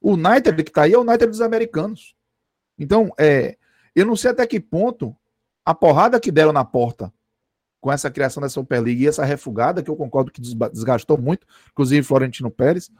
O 0.00 0.14
United 0.14 0.64
que 0.64 0.70
está 0.70 0.84
aí 0.84 0.94
é 0.94 0.98
o 0.98 1.02
United 1.02 1.26
dos 1.26 1.42
americanos. 1.42 2.14
Então, 2.78 3.12
é, 3.18 3.58
eu 3.94 4.06
não 4.06 4.16
sei 4.16 4.30
até 4.30 4.46
que 4.46 4.58
ponto 4.58 5.14
a 5.66 5.74
porrada 5.74 6.18
que 6.18 6.32
deram 6.32 6.50
na 6.50 6.64
porta 6.64 7.12
com 7.78 7.92
essa 7.92 8.10
criação 8.10 8.40
da 8.40 8.48
Superliga 8.48 9.04
e 9.04 9.06
essa 9.06 9.26
refugada, 9.26 9.82
que 9.82 9.90
eu 9.90 9.96
concordo 9.96 10.32
que 10.32 10.40
desgastou 10.40 11.18
muito, 11.18 11.46
inclusive 11.70 12.06
Florentino 12.06 12.50
Pérez, 12.50 12.90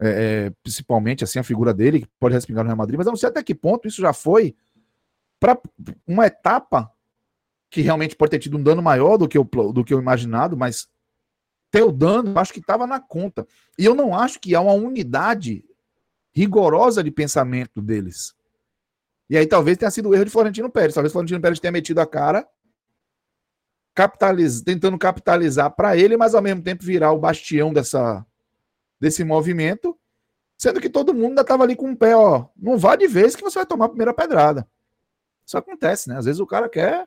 é, 0.00 0.46
é, 0.48 0.52
principalmente 0.64 1.22
assim 1.22 1.38
a 1.38 1.44
figura 1.44 1.72
dele, 1.72 2.00
que 2.00 2.08
pode 2.18 2.34
respingar 2.34 2.64
no 2.64 2.68
Real 2.70 2.76
Madrid, 2.76 2.98
mas 2.98 3.06
eu 3.06 3.12
não 3.12 3.16
sei 3.16 3.28
até 3.28 3.40
que 3.40 3.54
ponto 3.54 3.86
isso 3.86 4.02
já 4.02 4.12
foi 4.12 4.56
para 5.38 5.56
uma 6.08 6.26
etapa 6.26 6.90
que 7.76 7.82
realmente 7.82 8.16
pode 8.16 8.30
ter 8.30 8.38
tido 8.38 8.56
um 8.56 8.62
dano 8.62 8.80
maior 8.80 9.18
do 9.18 9.28
que 9.28 9.38
o, 9.38 9.44
do 9.44 9.84
que 9.84 9.94
o 9.94 9.98
imaginado, 9.98 10.56
mas 10.56 10.88
ter 11.70 11.82
o 11.82 11.92
dano, 11.92 12.38
acho 12.38 12.50
que 12.50 12.58
estava 12.58 12.86
na 12.86 12.98
conta. 12.98 13.46
E 13.78 13.84
eu 13.84 13.94
não 13.94 14.18
acho 14.18 14.40
que 14.40 14.54
há 14.54 14.62
uma 14.62 14.72
unidade 14.72 15.62
rigorosa 16.34 17.04
de 17.04 17.10
pensamento 17.10 17.82
deles. 17.82 18.34
E 19.28 19.36
aí 19.36 19.46
talvez 19.46 19.76
tenha 19.76 19.90
sido 19.90 20.08
o 20.08 20.14
erro 20.14 20.24
de 20.24 20.30
Florentino 20.30 20.70
Pérez. 20.70 20.94
Talvez 20.94 21.12
Florentino 21.12 21.38
Pérez 21.38 21.60
tenha 21.60 21.70
metido 21.70 21.98
a 21.98 22.06
cara 22.06 22.48
capitaliz... 23.94 24.62
tentando 24.62 24.96
capitalizar 24.96 25.70
para 25.76 25.98
ele, 25.98 26.16
mas 26.16 26.34
ao 26.34 26.40
mesmo 26.40 26.62
tempo 26.62 26.82
virar 26.82 27.12
o 27.12 27.18
bastião 27.18 27.74
dessa, 27.74 28.24
desse 28.98 29.22
movimento, 29.22 29.94
sendo 30.58 30.80
que 30.80 30.88
todo 30.88 31.12
mundo 31.12 31.28
ainda 31.28 31.42
estava 31.42 31.62
ali 31.62 31.76
com 31.76 31.90
o 31.90 31.96
pé, 31.96 32.16
ó, 32.16 32.46
não 32.56 32.78
vá 32.78 32.96
de 32.96 33.06
vez 33.06 33.36
que 33.36 33.42
você 33.42 33.58
vai 33.58 33.66
tomar 33.66 33.84
a 33.84 33.90
primeira 33.90 34.14
pedrada. 34.14 34.66
Isso 35.46 35.58
acontece, 35.58 36.08
né? 36.08 36.16
Às 36.16 36.24
vezes 36.24 36.40
o 36.40 36.46
cara 36.46 36.70
quer 36.70 37.06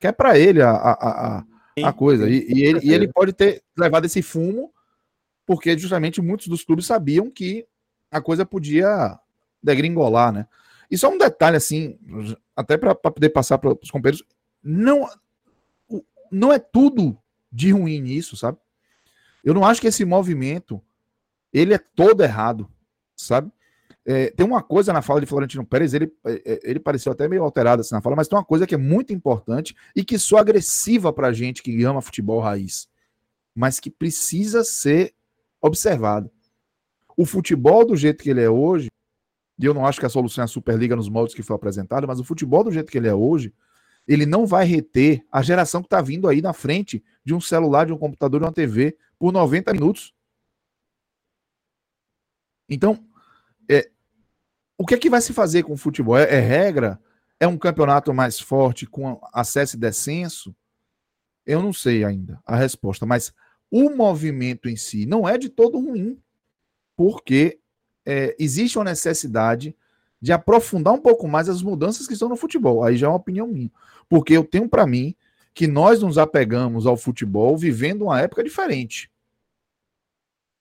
quer 0.00 0.12
para 0.12 0.38
ele 0.38 0.62
a, 0.62 0.70
a, 0.70 1.36
a, 1.38 1.44
a 1.84 1.92
coisa. 1.92 2.28
E, 2.28 2.46
e, 2.48 2.64
ele, 2.64 2.80
e 2.82 2.92
ele 2.92 3.06
pode 3.06 3.32
ter 3.32 3.62
levado 3.76 4.06
esse 4.06 4.22
fumo, 4.22 4.72
porque 5.46 5.76
justamente 5.78 6.20
muitos 6.20 6.48
dos 6.48 6.64
clubes 6.64 6.86
sabiam 6.86 7.30
que 7.30 7.66
a 8.10 8.20
coisa 8.20 8.44
podia 8.44 9.18
degringolar, 9.62 10.32
né? 10.32 10.46
E 10.90 10.98
só 10.98 11.08
um 11.08 11.18
detalhe, 11.18 11.56
assim, 11.56 11.98
até 12.56 12.76
para 12.76 12.94
poder 12.94 13.28
passar 13.28 13.58
para 13.58 13.72
os 13.80 13.90
companheiros, 13.90 14.24
não, 14.62 15.08
não 16.30 16.52
é 16.52 16.58
tudo 16.58 17.16
de 17.52 17.70
ruim 17.70 18.00
nisso, 18.00 18.36
sabe? 18.36 18.58
Eu 19.44 19.54
não 19.54 19.64
acho 19.64 19.80
que 19.80 19.86
esse 19.86 20.04
movimento 20.04 20.82
ele 21.52 21.74
é 21.74 21.78
todo 21.78 22.22
errado, 22.22 22.68
sabe? 23.16 23.50
É, 24.06 24.30
tem 24.30 24.46
uma 24.46 24.62
coisa 24.62 24.92
na 24.92 25.02
fala 25.02 25.20
de 25.20 25.26
Florentino 25.26 25.64
Pérez, 25.64 25.92
ele, 25.92 26.10
é, 26.24 26.32
é, 26.52 26.60
ele 26.64 26.80
pareceu 26.80 27.12
até 27.12 27.28
meio 27.28 27.42
alterado 27.42 27.80
assim 27.80 27.94
na 27.94 28.00
fala, 28.00 28.16
mas 28.16 28.28
tem 28.28 28.38
uma 28.38 28.44
coisa 28.44 28.66
que 28.66 28.74
é 28.74 28.78
muito 28.78 29.12
importante 29.12 29.74
e 29.94 30.02
que 30.02 30.18
só 30.18 30.38
agressiva 30.38 31.12
pra 31.12 31.32
gente 31.32 31.62
que 31.62 31.84
ama 31.84 32.00
futebol 32.00 32.40
raiz, 32.40 32.88
mas 33.54 33.78
que 33.78 33.90
precisa 33.90 34.64
ser 34.64 35.14
observado. 35.60 36.30
O 37.16 37.26
futebol 37.26 37.84
do 37.84 37.94
jeito 37.94 38.22
que 38.22 38.30
ele 38.30 38.40
é 38.40 38.48
hoje 38.48 38.88
e 39.60 39.66
eu 39.66 39.74
não 39.74 39.84
acho 39.84 40.00
que 40.00 40.06
a 40.06 40.08
solução 40.08 40.40
é 40.40 40.46
a 40.46 40.48
Superliga 40.48 40.96
nos 40.96 41.10
moldes 41.10 41.34
que 41.34 41.42
foi 41.42 41.54
apresentado, 41.54 42.08
mas 42.08 42.18
o 42.18 42.24
futebol 42.24 42.64
do 42.64 42.72
jeito 42.72 42.90
que 42.90 42.96
ele 42.96 43.08
é 43.08 43.14
hoje, 43.14 43.52
ele 44.08 44.24
não 44.24 44.46
vai 44.46 44.64
reter 44.64 45.22
a 45.30 45.42
geração 45.42 45.82
que 45.82 45.86
está 45.86 46.00
vindo 46.00 46.26
aí 46.26 46.40
na 46.40 46.54
frente 46.54 47.04
de 47.22 47.34
um 47.34 47.40
celular, 47.42 47.84
de 47.84 47.92
um 47.92 47.98
computador, 47.98 48.40
de 48.40 48.46
uma 48.46 48.52
TV 48.52 48.96
por 49.18 49.30
90 49.30 49.74
minutos. 49.74 50.14
Então, 52.70 53.04
o 54.80 54.86
que 54.86 54.94
é 54.94 54.98
que 54.98 55.10
vai 55.10 55.20
se 55.20 55.34
fazer 55.34 55.62
com 55.62 55.74
o 55.74 55.76
futebol? 55.76 56.16
É, 56.16 56.36
é 56.36 56.40
regra? 56.40 56.98
É 57.38 57.46
um 57.46 57.58
campeonato 57.58 58.14
mais 58.14 58.40
forte 58.40 58.86
com 58.86 59.20
acesso 59.30 59.76
e 59.76 59.78
descenso? 59.78 60.56
Eu 61.44 61.62
não 61.62 61.70
sei 61.70 62.02
ainda 62.02 62.40
a 62.46 62.56
resposta, 62.56 63.04
mas 63.04 63.30
o 63.70 63.90
movimento 63.90 64.70
em 64.70 64.76
si 64.76 65.04
não 65.04 65.28
é 65.28 65.36
de 65.36 65.50
todo 65.50 65.78
ruim, 65.78 66.18
porque 66.96 67.60
é, 68.06 68.34
existe 68.38 68.78
uma 68.78 68.86
necessidade 68.86 69.76
de 70.18 70.32
aprofundar 70.32 70.94
um 70.94 71.00
pouco 71.00 71.28
mais 71.28 71.50
as 71.50 71.60
mudanças 71.60 72.06
que 72.06 72.14
estão 72.14 72.30
no 72.30 72.36
futebol. 72.36 72.82
Aí 72.82 72.96
já 72.96 73.06
é 73.06 73.10
uma 73.10 73.16
opinião 73.16 73.46
minha. 73.46 73.70
Porque 74.08 74.32
eu 74.32 74.44
tenho 74.44 74.66
para 74.66 74.86
mim 74.86 75.14
que 75.52 75.66
nós 75.66 76.00
nos 76.00 76.16
apegamos 76.16 76.86
ao 76.86 76.96
futebol 76.96 77.54
vivendo 77.54 78.04
uma 78.04 78.18
época 78.18 78.42
diferente. 78.42 79.12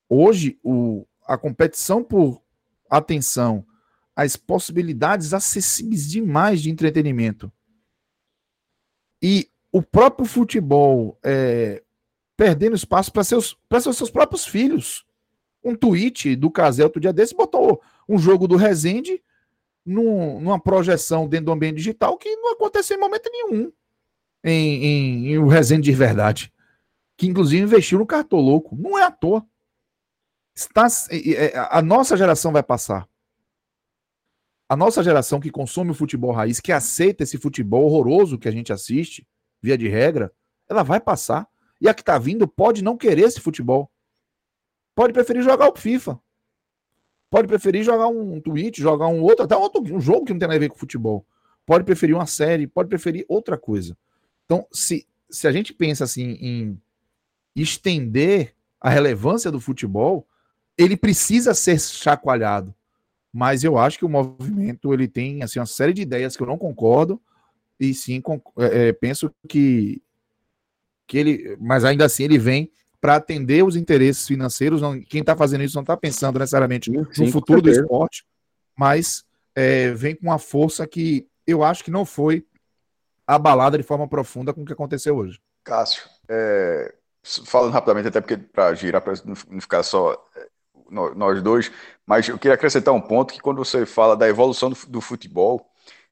Hoje, 0.09 0.59
o, 0.61 1.05
a 1.25 1.37
competição 1.37 2.03
por 2.03 2.41
atenção 2.89 3.65
as 4.23 4.35
possibilidades 4.35 5.33
acessíveis 5.33 6.09
demais 6.09 6.61
de 6.61 6.69
entretenimento. 6.69 7.49
E 9.21 9.49
o 9.71 9.81
próprio 9.81 10.27
futebol 10.27 11.17
é, 11.23 11.81
perdendo 12.35 12.75
espaço 12.75 13.13
para 13.13 13.23
seus, 13.23 13.57
seus, 13.81 13.95
seus 13.97 14.11
próprios 14.11 14.45
filhos. 14.45 15.05
Um 15.63 15.73
tweet 15.73 16.35
do 16.35 16.51
Casel 16.51 16.87
outro 16.87 16.99
dia 16.99 17.13
desse 17.13 17.33
botou 17.33 17.81
um 18.07 18.17
jogo 18.17 18.45
do 18.45 18.57
Resende 18.57 19.23
num, 19.85 20.41
numa 20.41 20.59
projeção 20.59 21.27
dentro 21.27 21.47
do 21.47 21.51
ambiente 21.53 21.77
digital 21.77 22.17
que 22.17 22.35
não 22.35 22.53
aconteceu 22.53 22.97
em 22.97 22.99
momento 22.99 23.29
nenhum 23.31 23.71
em, 24.43 24.85
em, 24.85 25.27
em 25.31 25.37
o 25.37 25.47
Resende 25.47 25.89
de 25.89 25.95
verdade. 25.95 26.53
Que 27.15 27.25
inclusive 27.27 27.63
investiu 27.63 27.99
no 27.99 28.05
cartoloco. 28.05 28.75
Não 28.75 28.97
é 28.97 29.03
à 29.03 29.11
toa. 29.11 29.45
Está, 30.53 30.87
a 31.69 31.81
nossa 31.81 32.17
geração 32.17 32.51
vai 32.51 32.63
passar 32.63 33.08
a 34.69 34.75
nossa 34.75 35.01
geração 35.03 35.39
que 35.39 35.49
consome 35.49 35.89
o 35.89 35.95
futebol 35.95 36.31
raiz, 36.31 36.59
que 36.59 36.71
aceita 36.71 37.23
esse 37.23 37.39
futebol 37.39 37.85
horroroso 37.85 38.37
que 38.37 38.47
a 38.47 38.51
gente 38.51 38.71
assiste, 38.71 39.27
via 39.59 39.75
de 39.75 39.87
regra, 39.87 40.31
ela 40.69 40.83
vai 40.83 40.99
passar. 40.99 41.47
E 41.81 41.89
a 41.89 41.93
que 41.93 42.03
está 42.03 42.19
vindo 42.19 42.47
pode 42.47 42.83
não 42.83 42.95
querer 42.95 43.23
esse 43.23 43.41
futebol. 43.41 43.89
Pode 44.93 45.11
preferir 45.11 45.41
jogar 45.41 45.69
o 45.69 45.75
FIFA. 45.75 46.19
Pode 47.31 47.47
preferir 47.47 47.83
jogar 47.83 48.07
um 48.07 48.39
tweet, 48.39 48.79
jogar 48.79 49.07
um 49.07 49.23
outro, 49.23 49.45
até 49.45 49.55
outro, 49.55 49.81
um 49.81 49.99
jogo 49.99 50.25
que 50.25 50.33
não 50.33 50.39
tem 50.39 50.47
nada 50.47 50.57
a 50.57 50.59
ver 50.59 50.69
com 50.69 50.77
futebol. 50.77 51.25
Pode 51.65 51.83
preferir 51.83 52.15
uma 52.15 52.27
série, 52.27 52.67
pode 52.67 52.89
preferir 52.89 53.25
outra 53.27 53.57
coisa. 53.57 53.97
Então, 54.45 54.67
se, 54.71 55.07
se 55.29 55.47
a 55.47 55.51
gente 55.51 55.73
pensa 55.73 56.03
assim 56.03 56.37
em 56.39 56.81
estender 57.55 58.55
a 58.79 58.89
relevância 58.89 59.51
do 59.51 59.59
futebol, 59.59 60.27
ele 60.77 60.95
precisa 60.95 61.55
ser 61.55 61.79
chacoalhado 61.79 62.73
mas 63.31 63.63
eu 63.63 63.77
acho 63.77 63.97
que 63.97 64.05
o 64.05 64.09
movimento 64.09 64.93
ele 64.93 65.07
tem 65.07 65.43
assim, 65.43 65.59
uma 65.59 65.65
série 65.65 65.93
de 65.93 66.01
ideias 66.01 66.35
que 66.35 66.43
eu 66.43 66.47
não 66.47 66.57
concordo, 66.57 67.21
e 67.79 67.93
sim 67.93 68.21
é, 68.57 68.89
é, 68.89 68.93
penso 68.93 69.31
que, 69.47 70.01
que 71.07 71.17
ele, 71.17 71.57
mas 71.59 71.85
ainda 71.85 72.05
assim 72.05 72.23
ele 72.23 72.37
vem 72.37 72.71
para 72.99 73.15
atender 73.15 73.63
os 73.63 73.75
interesses 73.75 74.27
financeiros. 74.27 74.81
Não, 74.81 74.99
quem 75.01 75.21
está 75.21 75.35
fazendo 75.35 75.63
isso 75.63 75.75
não 75.75 75.83
está 75.83 75.95
pensando 75.95 76.39
necessariamente 76.39 76.91
sim, 77.13 77.25
no 77.25 77.31
futuro 77.31 77.61
do 77.61 77.69
esporte, 77.69 78.25
mas 78.77 79.23
é, 79.55 79.91
vem 79.91 80.15
com 80.15 80.27
uma 80.27 80.39
força 80.39 80.85
que 80.85 81.27
eu 81.47 81.63
acho 81.63 81.83
que 81.83 81.91
não 81.91 82.05
foi 82.05 82.45
abalada 83.25 83.77
de 83.77 83.83
forma 83.83 84.07
profunda 84.07 84.53
com 84.53 84.61
o 84.61 84.65
que 84.65 84.73
aconteceu 84.73 85.15
hoje. 85.15 85.39
Cássio, 85.63 86.03
é, 86.27 86.93
falando 87.23 87.71
rapidamente, 87.71 88.07
até 88.07 88.19
porque 88.19 88.37
para 88.37 88.73
girar, 88.73 89.01
para 89.01 89.13
não 89.25 89.61
ficar 89.61 89.83
só 89.83 90.13
é, 90.35 90.48
nós 90.89 91.41
dois, 91.41 91.71
mas 92.05 92.27
eu 92.27 92.37
queria 92.37 92.55
acrescentar 92.55 92.93
um 92.93 93.01
ponto 93.01 93.33
que 93.33 93.41
quando 93.41 93.57
você 93.57 93.85
fala 93.85 94.15
da 94.15 94.27
evolução 94.27 94.71
do, 94.87 95.01
futebol, 95.01 95.69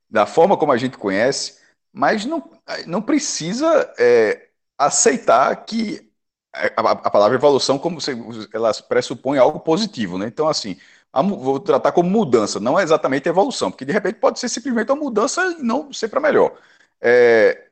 da 0.09 0.25
forma 0.25 0.57
como 0.57 0.71
a 0.71 0.77
gente 0.77 0.97
conhece, 0.97 1.59
mas 1.91 2.25
não, 2.25 2.43
não 2.85 3.01
precisa 3.01 3.93
é, 3.97 4.49
aceitar 4.77 5.55
que 5.65 6.07
a, 6.53 6.91
a, 6.91 7.09
palavra 7.09 7.37
evolução, 7.37 7.77
como 7.79 7.99
você, 8.01 8.13
ela 8.53 8.71
pressupõe 8.87 9.37
algo 9.37 9.59
positivo, 9.59 10.17
né? 10.17 10.27
Então, 10.27 10.47
assim, 10.47 10.77
a, 11.11 11.21
vou 11.21 11.59
tratar 11.59 11.91
como 11.91 12.09
mudança, 12.09 12.59
não 12.59 12.79
é 12.79 12.83
exatamente 12.83 13.29
evolução, 13.29 13.71
porque 13.71 13.85
de 13.85 13.91
repente 13.93 14.19
pode 14.19 14.39
ser 14.39 14.49
simplesmente 14.49 14.91
uma 14.91 15.01
mudança 15.03 15.41
e 15.59 15.63
não 15.63 15.91
ser 15.93 16.07
para 16.09 16.19
melhor. 16.19 16.57
É, 17.01 17.67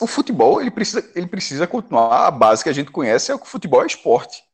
o 0.00 0.06
futebol 0.06 0.60
ele 0.60 0.70
precisa, 0.70 1.08
ele 1.14 1.26
precisa 1.26 1.66
continuar 1.66 2.26
a 2.26 2.30
base 2.30 2.62
que 2.62 2.70
a 2.70 2.72
gente 2.72 2.90
conhece 2.90 3.30
é 3.32 3.36
que 3.36 3.42
o 3.42 3.46
futebol 3.46 3.82
é 3.82 3.86
esporte. 3.86 4.44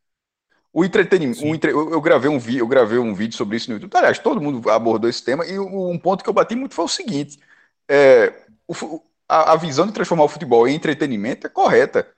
O 0.73 0.85
entretenimento, 0.85 1.45
um 1.45 1.55
entre... 1.55 1.71
eu, 1.71 2.01
gravei 2.01 2.31
um 2.31 2.39
vídeo, 2.39 2.61
eu 2.61 2.67
gravei 2.67 2.99
um 2.99 3.15
vídeo 3.15 3.37
sobre 3.37 3.57
isso 3.59 3.69
no 3.69 3.77
YouTube. 3.77 3.95
Aliás, 3.95 4.19
todo 4.19 4.41
mundo 4.41 4.71
abordou 4.71 5.09
esse 5.09 5.23
tema 5.23 5.45
e 5.45 5.59
um 5.59 5.99
ponto 5.99 6.25
que 6.25 6.31
eu 6.31 6.35
bati 6.35 6.57
muito 6.57 6.75
foi 6.75 6.87
o 6.87 6.89
seguinte: 6.89 7.39
é, 7.87 8.33
o, 8.67 9.03
a, 9.29 9.55
visão 9.57 9.87
de 9.87 9.93
transformar 9.93 10.25
o 10.25 10.29
futebol 10.29 10.67
em 10.67 10.75
entretenimento 10.75 11.47
é 11.47 11.51
correta, 11.51 12.09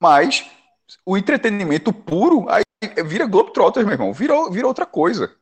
mas 0.00 0.44
o 1.06 1.16
entretenimento 1.16 1.92
puro 1.92 2.46
aí 2.48 2.64
vira 3.06 3.26
Globetrotters, 3.26 3.86
meu 3.86 3.94
irmão, 3.94 4.12
vira, 4.12 4.50
vira 4.50 4.66
outra 4.66 4.86
coisa. 4.86 5.34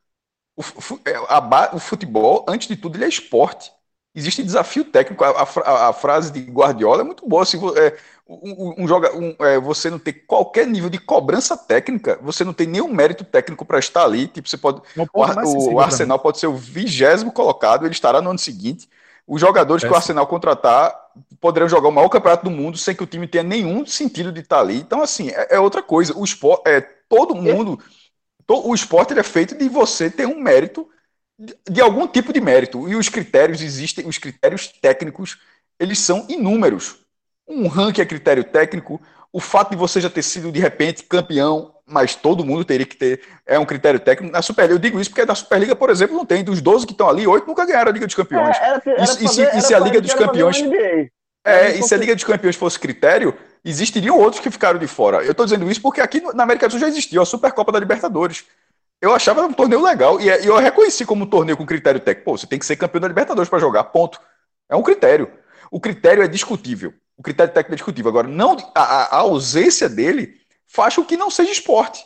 O, 0.56 0.62
é, 1.06 1.14
a, 1.28 1.70
o 1.74 1.78
futebol, 1.78 2.44
antes 2.46 2.68
de 2.68 2.76
tudo, 2.76 2.96
ele 2.96 3.04
é 3.04 3.08
esporte. 3.08 3.72
Existe 4.14 4.42
desafio 4.42 4.84
técnico. 4.84 5.24
A, 5.24 5.30
a, 5.30 5.88
a 5.88 5.92
frase 5.92 6.30
de 6.30 6.40
Guardiola 6.42 7.00
é 7.00 7.04
muito 7.04 7.26
boa. 7.26 7.42
Assim, 7.42 7.58
é, 7.78 7.98
um, 8.42 8.74
um, 8.78 8.88
joga, 8.88 9.14
um, 9.16 9.34
é, 9.40 9.58
você 9.58 9.90
não 9.90 9.98
tem 9.98 10.14
qualquer 10.26 10.66
nível 10.66 10.88
de 10.88 10.98
cobrança 10.98 11.56
técnica, 11.56 12.18
você 12.22 12.44
não 12.44 12.52
tem 12.52 12.66
nenhum 12.66 12.92
mérito 12.92 13.24
técnico 13.24 13.64
para 13.64 13.78
estar 13.78 14.04
ali. 14.04 14.26
Tipo, 14.28 14.48
você 14.48 14.56
pode. 14.56 14.80
O, 15.12 15.74
o 15.74 15.80
Arsenal 15.80 16.18
pode 16.18 16.38
ser 16.38 16.46
o 16.46 16.54
vigésimo 16.54 17.32
colocado, 17.32 17.84
ele 17.84 17.92
estará 17.92 18.20
no 18.22 18.30
ano 18.30 18.38
seguinte. 18.38 18.88
Os 19.26 19.40
jogadores 19.40 19.84
é. 19.84 19.86
que 19.86 19.92
o 19.92 19.96
Arsenal 19.96 20.26
contratar 20.26 20.96
poderão 21.40 21.68
jogar 21.68 21.88
o 21.88 21.92
maior 21.92 22.08
campeonato 22.08 22.44
do 22.44 22.50
mundo 22.50 22.78
sem 22.78 22.94
que 22.94 23.02
o 23.02 23.06
time 23.06 23.26
tenha 23.26 23.44
nenhum 23.44 23.84
sentido 23.86 24.32
de 24.32 24.40
estar 24.40 24.60
ali. 24.60 24.78
Então, 24.78 25.02
assim, 25.02 25.28
é, 25.30 25.56
é 25.56 25.60
outra 25.60 25.82
coisa. 25.82 26.16
O 26.16 26.24
esporte, 26.24 26.68
é, 26.68 26.80
todo 27.08 27.34
mundo. 27.34 27.78
To, 28.46 28.68
o 28.68 28.74
esporte 28.74 29.16
é 29.18 29.22
feito 29.22 29.56
de 29.56 29.68
você 29.68 30.10
ter 30.10 30.26
um 30.26 30.40
mérito, 30.40 30.88
de, 31.38 31.56
de 31.70 31.80
algum 31.80 32.06
tipo 32.06 32.32
de 32.32 32.40
mérito. 32.40 32.88
E 32.88 32.96
os 32.96 33.08
critérios 33.08 33.60
existem, 33.60 34.06
os 34.06 34.18
critérios 34.18 34.68
técnicos, 34.68 35.38
eles 35.78 35.98
são 35.98 36.26
inúmeros 36.28 37.01
um 37.48 37.66
ranking 37.68 38.00
é 38.00 38.06
critério 38.06 38.44
técnico, 38.44 39.00
o 39.32 39.40
fato 39.40 39.70
de 39.70 39.76
você 39.76 40.00
já 40.00 40.10
ter 40.10 40.22
sido 40.22 40.52
de 40.52 40.60
repente 40.60 41.04
campeão, 41.04 41.74
mas 41.86 42.14
todo 42.14 42.44
mundo 42.44 42.64
teria 42.64 42.86
que 42.86 42.96
ter, 42.96 43.22
é 43.46 43.58
um 43.58 43.64
critério 43.64 43.98
técnico. 43.98 44.32
Na 44.32 44.42
Superliga, 44.42 44.74
eu 44.74 44.78
digo 44.78 45.00
isso 45.00 45.10
porque 45.10 45.24
na 45.24 45.34
Superliga, 45.34 45.74
por 45.74 45.90
exemplo, 45.90 46.16
não 46.16 46.26
tem. 46.26 46.44
Dos 46.44 46.60
12 46.60 46.86
que 46.86 46.92
estão 46.92 47.08
ali, 47.08 47.26
8 47.26 47.46
nunca 47.46 47.64
ganharam 47.64 47.90
a 47.90 47.94
Liga 47.94 48.06
dos 48.06 48.14
Campeões. 48.14 48.56
É, 48.56 48.64
era, 48.64 48.82
era 48.84 49.02
e, 49.02 49.28
se, 49.28 49.42
e 49.42 49.60
se 49.60 49.74
a 49.74 49.78
Liga 49.78 50.00
dos 50.00 50.14
Campeões. 50.14 50.62
É, 51.44 51.76
e 51.76 51.82
se 51.82 51.94
a 51.94 51.98
Liga 51.98 52.14
dos 52.14 52.24
Campeões 52.24 52.56
fosse 52.56 52.78
critério, 52.78 53.36
existiriam 53.64 54.18
outros 54.18 54.40
que 54.40 54.50
ficaram 54.50 54.78
de 54.78 54.86
fora. 54.86 55.24
Eu 55.24 55.32
estou 55.32 55.44
dizendo 55.44 55.68
isso 55.70 55.80
porque 55.80 56.00
aqui 56.00 56.20
na 56.34 56.44
América 56.44 56.68
do 56.68 56.72
Sul 56.72 56.80
já 56.80 56.88
existiu 56.88 57.22
a 57.22 57.26
Supercopa 57.26 57.72
da 57.72 57.80
Libertadores. 57.80 58.44
Eu 59.00 59.12
achava 59.12 59.42
um 59.42 59.52
torneio 59.52 59.82
legal 59.82 60.20
e, 60.20 60.30
é, 60.30 60.44
e 60.44 60.46
eu 60.46 60.56
reconheci 60.58 61.04
como 61.04 61.24
um 61.24 61.26
torneio 61.26 61.56
com 61.56 61.66
critério 61.66 61.98
técnico. 61.98 62.30
Pô, 62.30 62.38
você 62.38 62.46
tem 62.46 62.58
que 62.58 62.66
ser 62.66 62.76
campeão 62.76 63.00
da 63.00 63.08
Libertadores 63.08 63.48
para 63.48 63.58
jogar, 63.58 63.84
ponto. 63.84 64.20
É 64.68 64.76
um 64.76 64.82
critério. 64.82 65.28
O 65.70 65.80
critério 65.80 66.22
é 66.22 66.28
discutível 66.28 66.94
o 67.16 67.22
critério 67.22 67.52
técnico 67.52 67.74
é 67.74 67.76
discutível. 67.76 68.10
Agora, 68.10 68.28
não, 68.28 68.56
a, 68.74 69.16
a 69.16 69.20
ausência 69.20 69.88
dele 69.88 70.40
faz 70.66 70.94
com 70.96 71.04
que 71.04 71.16
não 71.16 71.30
seja 71.30 71.50
esporte. 71.50 72.04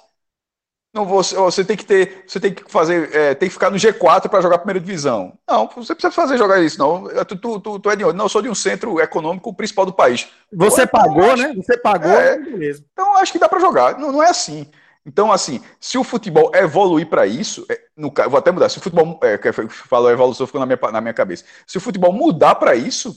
Não, 0.96 1.04
você, 1.04 1.36
você 1.36 1.62
tem 1.62 1.76
que 1.76 1.84
ter, 1.84 2.24
você 2.26 2.40
tem 2.40 2.54
que 2.54 2.72
fazer, 2.72 3.14
é, 3.14 3.34
tem 3.34 3.50
que 3.50 3.52
ficar 3.52 3.68
no 3.68 3.76
G4 3.76 4.30
para 4.30 4.40
jogar 4.40 4.56
primeira 4.56 4.80
divisão. 4.80 5.38
Não, 5.46 5.68
você 5.76 5.94
precisa 5.94 6.10
fazer 6.10 6.38
jogar 6.38 6.58
isso, 6.62 6.78
não. 6.78 7.06
Tu, 7.26 7.36
tu, 7.36 7.60
tu, 7.60 7.78
tu 7.78 7.90
é 7.90 7.96
de 7.96 8.04
onde? 8.04 8.16
Não, 8.16 8.24
eu 8.24 8.30
sou 8.30 8.40
de 8.40 8.48
um 8.48 8.54
centro 8.54 8.98
econômico 8.98 9.52
principal 9.52 9.84
do 9.84 9.92
país. 9.92 10.26
Você 10.50 10.84
então, 10.84 11.02
pagou, 11.02 11.32
acho, 11.32 11.42
né? 11.42 11.54
Você 11.54 11.76
pagou, 11.76 12.10
é, 12.10 12.38
beleza. 12.38 12.82
Então 12.92 13.14
acho 13.18 13.30
que 13.30 13.38
dá 13.38 13.46
para 13.46 13.60
jogar. 13.60 13.98
Não, 13.98 14.10
não 14.10 14.22
é 14.22 14.30
assim. 14.30 14.70
Então, 15.04 15.30
assim, 15.30 15.60
se 15.78 15.98
o 15.98 16.02
futebol 16.02 16.50
evoluir 16.54 17.06
para 17.06 17.26
isso, 17.26 17.66
é, 17.70 17.78
no, 17.94 18.10
vou 18.28 18.38
até 18.38 18.50
mudar. 18.50 18.70
Se 18.70 18.78
o 18.78 18.80
futebol, 18.80 19.20
é, 19.22 19.38
falou 19.68 20.10
evolução, 20.10 20.46
ficou 20.46 20.60
na 20.60 20.66
minha, 20.66 20.78
na 20.90 21.00
minha 21.02 21.14
cabeça. 21.14 21.44
Se 21.66 21.76
o 21.76 21.80
futebol 21.80 22.12
mudar 22.12 22.54
para 22.54 22.74
isso, 22.74 23.14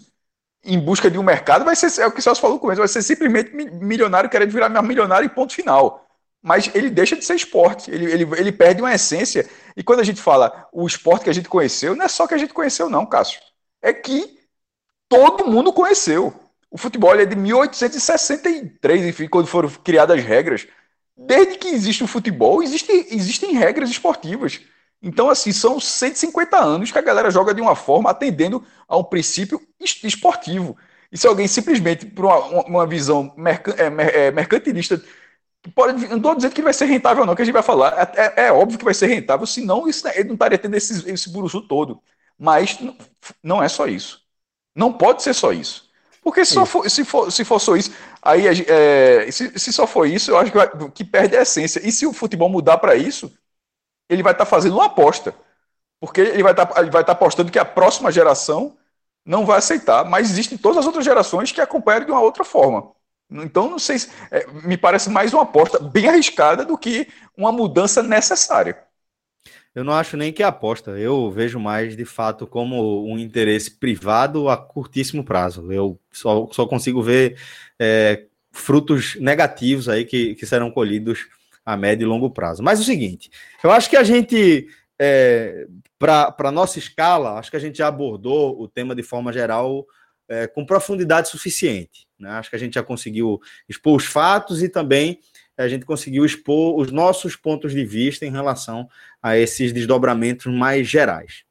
em 0.63 0.79
busca 0.79 1.09
de 1.09 1.17
um 1.17 1.23
mercado, 1.23 1.65
vai 1.65 1.75
ser 1.75 2.01
é 2.01 2.07
o 2.07 2.11
que 2.11 2.19
o 2.19 2.21
Celso 2.21 2.41
falou 2.41 2.59
com 2.59 2.69
ele, 2.71 2.79
vai 2.79 2.87
ser 2.87 3.01
simplesmente 3.01 3.53
milionário 3.53 4.29
querendo 4.29 4.51
virar 4.51 4.69
milionário 4.81 5.25
e 5.25 5.29
ponto 5.29 5.53
final. 5.53 6.05
Mas 6.41 6.69
ele 6.73 6.89
deixa 6.89 7.15
de 7.15 7.25
ser 7.25 7.35
esporte, 7.35 7.91
ele, 7.91 8.05
ele, 8.05 8.23
ele 8.37 8.51
perde 8.51 8.81
uma 8.81 8.93
essência. 8.93 9.47
E 9.75 9.83
quando 9.83 9.99
a 9.99 10.03
gente 10.03 10.21
fala 10.21 10.67
o 10.71 10.87
esporte 10.87 11.23
que 11.23 11.29
a 11.29 11.33
gente 11.33 11.49
conheceu, 11.49 11.95
não 11.95 12.05
é 12.05 12.07
só 12.07 12.25
que 12.27 12.33
a 12.33 12.37
gente 12.37 12.53
conheceu, 12.53 12.89
não, 12.89 13.05
Cássio. 13.05 13.41
É 13.81 13.91
que 13.91 14.39
todo 15.09 15.47
mundo 15.47 15.73
conheceu. 15.73 16.33
O 16.71 16.77
futebol 16.77 17.13
é 17.15 17.25
de 17.25 17.35
1863, 17.35 19.05
enfim, 19.05 19.27
quando 19.27 19.47
foram 19.47 19.69
criadas 19.69 20.19
as 20.19 20.23
regras. 20.23 20.67
Desde 21.17 21.57
que 21.57 21.67
existe 21.67 22.03
o 22.03 22.07
futebol, 22.07 22.63
existe, 22.63 22.91
existem 23.11 23.53
regras 23.53 23.89
esportivas. 23.89 24.61
Então, 25.01 25.29
assim, 25.29 25.51
são 25.51 25.79
150 25.79 26.57
anos 26.57 26.91
que 26.91 26.97
a 26.97 27.01
galera 27.01 27.31
joga 27.31 27.53
de 27.53 27.61
uma 27.61 27.75
forma 27.75 28.09
atendendo 28.09 28.63
a 28.87 28.97
um 28.97 29.03
princípio 29.03 29.61
esportivo. 30.03 30.77
E 31.11 31.17
se 31.17 31.25
alguém 31.25 31.47
simplesmente, 31.47 32.05
por 32.05 32.25
uma, 32.25 32.37
uma 32.65 32.87
visão 32.87 33.33
é, 33.77 34.27
é, 34.27 34.31
mercantilista, 34.31 35.01
pode, 35.73 36.07
não 36.07 36.17
estou 36.17 36.35
dizendo 36.35 36.53
que 36.53 36.61
vai 36.61 36.73
ser 36.73 36.85
rentável, 36.85 37.25
não, 37.25 37.35
que 37.35 37.41
a 37.41 37.45
gente 37.45 37.53
vai 37.53 37.63
falar. 37.63 38.11
É, 38.15 38.43
é, 38.43 38.47
é 38.47 38.51
óbvio 38.51 38.77
que 38.77 38.85
vai 38.85 38.93
ser 38.93 39.07
rentável, 39.07 39.45
senão 39.47 39.87
isso, 39.87 40.07
ele 40.09 40.25
não 40.25 40.33
estaria 40.33 40.57
tendo 40.57 40.75
esse, 40.75 41.09
esse 41.09 41.29
buruçu 41.29 41.61
todo. 41.61 42.01
Mas 42.37 42.77
não 43.43 43.61
é 43.63 43.67
só 43.69 43.87
isso. 43.87 44.21
Não 44.75 44.93
pode 44.93 45.23
ser 45.23 45.33
só 45.33 45.51
isso. 45.51 45.89
Porque 46.21 46.45
se, 46.45 46.53
só 46.53 46.65
for, 46.65 46.89
se, 46.89 47.03
for, 47.05 47.31
se 47.31 47.43
for 47.45 47.59
só 47.59 47.75
isso, 47.75 47.91
aí 48.21 48.45
é, 48.47 49.31
se, 49.31 49.57
se 49.57 49.73
só 49.73 49.87
for 49.87 50.05
isso, 50.05 50.31
eu 50.31 50.37
acho 50.37 50.51
que, 50.51 50.57
vai, 50.57 50.69
que 50.91 51.03
perde 51.03 51.35
a 51.37 51.41
essência. 51.41 51.85
E 51.85 51.91
se 51.91 52.05
o 52.05 52.13
futebol 52.13 52.49
mudar 52.49 52.77
para 52.77 52.95
isso, 52.95 53.31
ele 54.09 54.23
vai 54.23 54.33
estar 54.33 54.45
tá 54.45 54.49
fazendo 54.49 54.75
uma 54.75 54.85
aposta. 54.85 55.33
Porque 55.99 56.21
ele 56.21 56.43
vai 56.43 56.53
estar 56.53 56.65
tá, 56.65 56.81
estar 56.81 57.03
tá 57.03 57.11
apostando 57.11 57.51
que 57.51 57.59
a 57.59 57.65
próxima 57.65 58.11
geração 58.11 58.75
não 59.25 59.45
vai 59.45 59.59
aceitar, 59.59 60.05
mas 60.05 60.31
existem 60.31 60.57
todas 60.57 60.79
as 60.79 60.85
outras 60.85 61.05
gerações 61.05 61.51
que 61.51 61.61
acompanham 61.61 62.05
de 62.05 62.11
uma 62.11 62.21
outra 62.21 62.43
forma. 62.43 62.91
Então, 63.29 63.69
não 63.69 63.77
sei 63.77 63.99
se. 63.99 64.09
É, 64.31 64.47
me 64.65 64.75
parece 64.75 65.09
mais 65.09 65.33
uma 65.33 65.43
aposta 65.43 65.77
bem 65.77 66.09
arriscada 66.09 66.65
do 66.65 66.77
que 66.77 67.07
uma 67.37 67.51
mudança 67.51 68.01
necessária. 68.01 68.77
Eu 69.75 69.83
não 69.83 69.93
acho 69.93 70.17
nem 70.17 70.33
que 70.33 70.41
é 70.41 70.45
aposta. 70.45 70.91
Eu 70.91 71.29
vejo 71.29 71.59
mais, 71.59 71.95
de 71.95 72.05
fato, 72.05 72.47
como 72.47 73.05
um 73.05 73.19
interesse 73.19 73.69
privado 73.69 74.49
a 74.49 74.57
curtíssimo 74.57 75.23
prazo. 75.23 75.71
Eu 75.71 75.99
só, 76.11 76.47
só 76.51 76.65
consigo 76.65 77.03
ver 77.03 77.37
é, 77.77 78.25
frutos 78.51 79.15
negativos 79.19 79.87
aí 79.87 80.05
que, 80.05 80.33
que 80.33 80.45
serão 80.45 80.71
colhidos 80.71 81.27
a 81.69 81.77
médio 81.77 82.05
e 82.05 82.07
longo 82.07 82.31
prazo. 82.31 82.63
Mas 82.63 82.79
é 82.79 82.81
o 82.81 82.85
seguinte, 82.85 83.29
eu 83.63 83.69
acho 83.69 83.87
que 83.87 83.95
a 83.95 84.03
gente, 84.03 84.67
é, 84.97 85.67
para 85.99 86.51
nossa 86.51 86.79
escala, 86.79 87.37
acho 87.37 87.51
que 87.51 87.57
a 87.57 87.59
gente 87.59 87.77
já 87.77 87.87
abordou 87.87 88.59
o 88.59 88.67
tema 88.67 88.95
de 88.95 89.03
forma 89.03 89.31
geral 89.31 89.85
é, 90.27 90.47
com 90.47 90.65
profundidade 90.65 91.29
suficiente. 91.29 92.07
Né? 92.17 92.27
Acho 92.31 92.49
que 92.49 92.55
a 92.55 92.59
gente 92.59 92.73
já 92.73 92.81
conseguiu 92.81 93.39
expor 93.67 93.95
os 93.95 94.05
fatos 94.05 94.63
e 94.63 94.69
também 94.69 95.19
a 95.55 95.67
gente 95.67 95.85
conseguiu 95.85 96.25
expor 96.25 96.79
os 96.79 96.91
nossos 96.91 97.35
pontos 97.35 97.71
de 97.71 97.85
vista 97.85 98.25
em 98.25 98.31
relação 98.31 98.89
a 99.21 99.37
esses 99.37 99.71
desdobramentos 99.71 100.51
mais 100.51 100.87
gerais. 100.87 101.43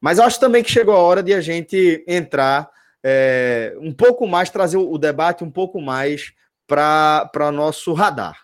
Mas 0.00 0.20
acho 0.20 0.38
também 0.38 0.62
que 0.62 0.70
chegou 0.70 0.94
a 0.94 0.98
hora 0.98 1.22
de 1.22 1.34
a 1.34 1.40
gente 1.40 2.04
entrar 2.06 2.70
é, 3.02 3.74
um 3.80 3.92
pouco 3.92 4.24
mais, 4.24 4.50
trazer 4.50 4.76
o 4.76 4.96
debate 4.98 5.42
um 5.42 5.50
pouco 5.50 5.80
mais 5.80 6.32
para 6.64 7.50
nosso 7.52 7.92
radar. 7.92 8.43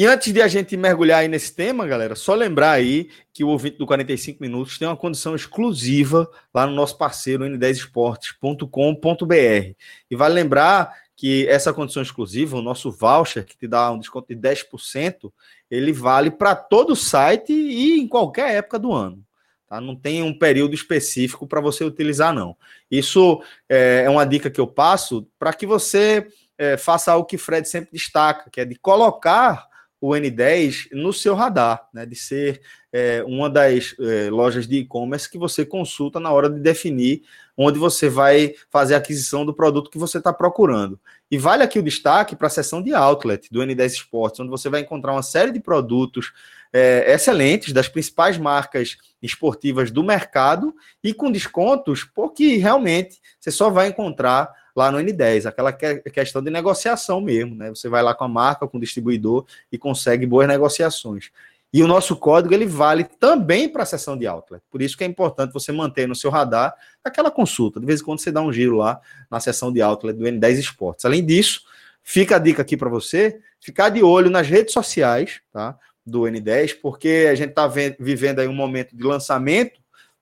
E 0.00 0.06
antes 0.06 0.32
de 0.32 0.40
a 0.40 0.48
gente 0.48 0.78
mergulhar 0.78 1.18
aí 1.18 1.28
nesse 1.28 1.54
tema, 1.54 1.86
galera, 1.86 2.14
só 2.14 2.34
lembrar 2.34 2.70
aí 2.70 3.10
que 3.34 3.44
o 3.44 3.48
ouvinte 3.48 3.76
do 3.76 3.84
45 3.84 4.42
Minutos 4.42 4.78
tem 4.78 4.88
uma 4.88 4.96
condição 4.96 5.36
exclusiva 5.36 6.26
lá 6.54 6.66
no 6.66 6.72
nosso 6.72 6.96
parceiro 6.96 7.44
n10esportes.com.br. 7.44 9.74
E 10.10 10.16
vale 10.16 10.34
lembrar 10.34 10.90
que 11.14 11.46
essa 11.48 11.70
condição 11.74 12.02
exclusiva, 12.02 12.56
o 12.56 12.62
nosso 12.62 12.90
voucher, 12.90 13.44
que 13.44 13.54
te 13.54 13.68
dá 13.68 13.92
um 13.92 13.98
desconto 13.98 14.34
de 14.34 14.40
10%, 14.40 15.30
ele 15.70 15.92
vale 15.92 16.30
para 16.30 16.56
todo 16.56 16.94
o 16.94 16.96
site 16.96 17.52
e 17.52 18.00
em 18.00 18.08
qualquer 18.08 18.54
época 18.54 18.78
do 18.78 18.94
ano. 18.94 19.22
Tá? 19.68 19.82
Não 19.82 19.94
tem 19.94 20.22
um 20.22 20.32
período 20.32 20.74
específico 20.74 21.46
para 21.46 21.60
você 21.60 21.84
utilizar, 21.84 22.32
não. 22.32 22.56
Isso 22.90 23.42
é, 23.68 24.04
é 24.06 24.08
uma 24.08 24.24
dica 24.24 24.50
que 24.50 24.62
eu 24.62 24.66
passo 24.66 25.28
para 25.38 25.52
que 25.52 25.66
você 25.66 26.26
é, 26.56 26.78
faça 26.78 27.12
algo 27.12 27.26
que 27.26 27.36
Fred 27.36 27.68
sempre 27.68 27.90
destaca, 27.92 28.48
que 28.48 28.62
é 28.62 28.64
de 28.64 28.76
colocar 28.76 29.68
o 30.00 30.10
N10 30.10 30.88
no 30.92 31.12
seu 31.12 31.34
radar, 31.34 31.88
né, 31.92 32.06
de 32.06 32.16
ser 32.16 32.62
é, 32.92 33.22
uma 33.26 33.50
das 33.50 33.94
é, 34.00 34.30
lojas 34.30 34.66
de 34.66 34.78
e-commerce 34.78 35.30
que 35.30 35.38
você 35.38 35.64
consulta 35.64 36.18
na 36.18 36.32
hora 36.32 36.48
de 36.48 36.58
definir 36.58 37.22
onde 37.56 37.78
você 37.78 38.08
vai 38.08 38.54
fazer 38.70 38.94
a 38.94 38.98
aquisição 38.98 39.44
do 39.44 39.52
produto 39.52 39.90
que 39.90 39.98
você 39.98 40.16
está 40.16 40.32
procurando. 40.32 40.98
E 41.30 41.36
vale 41.36 41.62
aqui 41.62 41.78
o 41.78 41.82
destaque 41.82 42.34
para 42.34 42.46
a 42.46 42.50
seção 42.50 42.82
de 42.82 42.94
outlet 42.94 43.48
do 43.52 43.60
N10 43.60 43.86
Sports, 43.88 44.40
onde 44.40 44.48
você 44.48 44.70
vai 44.70 44.80
encontrar 44.80 45.12
uma 45.12 45.22
série 45.22 45.52
de 45.52 45.60
produtos 45.60 46.32
é, 46.72 47.12
excelentes 47.12 47.72
das 47.72 47.88
principais 47.88 48.38
marcas 48.38 48.96
esportivas 49.22 49.90
do 49.90 50.02
mercado 50.02 50.74
e 51.04 51.12
com 51.12 51.30
descontos, 51.30 52.04
porque 52.04 52.56
realmente 52.56 53.18
você 53.38 53.50
só 53.50 53.68
vai 53.68 53.88
encontrar 53.88 54.50
lá 54.80 54.90
no 54.90 54.98
N10, 54.98 55.46
aquela 55.46 55.72
questão 55.72 56.42
de 56.42 56.50
negociação 56.50 57.20
mesmo, 57.20 57.54
né? 57.54 57.68
Você 57.68 57.88
vai 57.88 58.02
lá 58.02 58.14
com 58.14 58.24
a 58.24 58.28
marca, 58.28 58.66
com 58.66 58.78
o 58.78 58.80
distribuidor 58.80 59.44
e 59.70 59.76
consegue 59.76 60.24
boas 60.24 60.48
negociações. 60.48 61.30
E 61.72 61.82
o 61.82 61.86
nosso 61.86 62.16
código 62.16 62.52
ele 62.52 62.66
vale 62.66 63.04
também 63.04 63.68
para 63.68 63.82
a 63.82 63.86
sessão 63.86 64.16
de 64.16 64.26
outlet. 64.26 64.62
Por 64.70 64.82
isso 64.82 64.96
que 64.96 65.04
é 65.04 65.06
importante 65.06 65.52
você 65.52 65.70
manter 65.70 66.08
no 66.08 66.16
seu 66.16 66.30
radar 66.30 66.74
aquela 67.04 67.30
consulta. 67.30 67.78
De 67.78 67.86
vez 67.86 68.00
em 68.00 68.04
quando 68.04 68.20
você 68.20 68.32
dá 68.32 68.40
um 68.40 68.52
giro 68.52 68.76
lá 68.76 69.00
na 69.30 69.38
sessão 69.38 69.70
de 69.72 69.80
outlet 69.80 70.18
do 70.18 70.24
N10 70.24 70.58
Esportes. 70.58 71.04
Além 71.04 71.24
disso, 71.24 71.62
fica 72.02 72.36
a 72.36 72.38
dica 72.38 72.62
aqui 72.62 72.76
para 72.76 72.88
você 72.88 73.38
ficar 73.60 73.90
de 73.90 74.02
olho 74.02 74.30
nas 74.30 74.48
redes 74.48 74.72
sociais, 74.72 75.42
tá? 75.52 75.78
Do 76.04 76.22
N10, 76.22 76.78
porque 76.80 77.28
a 77.30 77.34
gente 77.34 77.50
está 77.50 77.68
vivendo 77.68 78.40
aí 78.40 78.48
um 78.48 78.54
momento 78.54 78.96
de 78.96 79.04
lançamento 79.04 79.79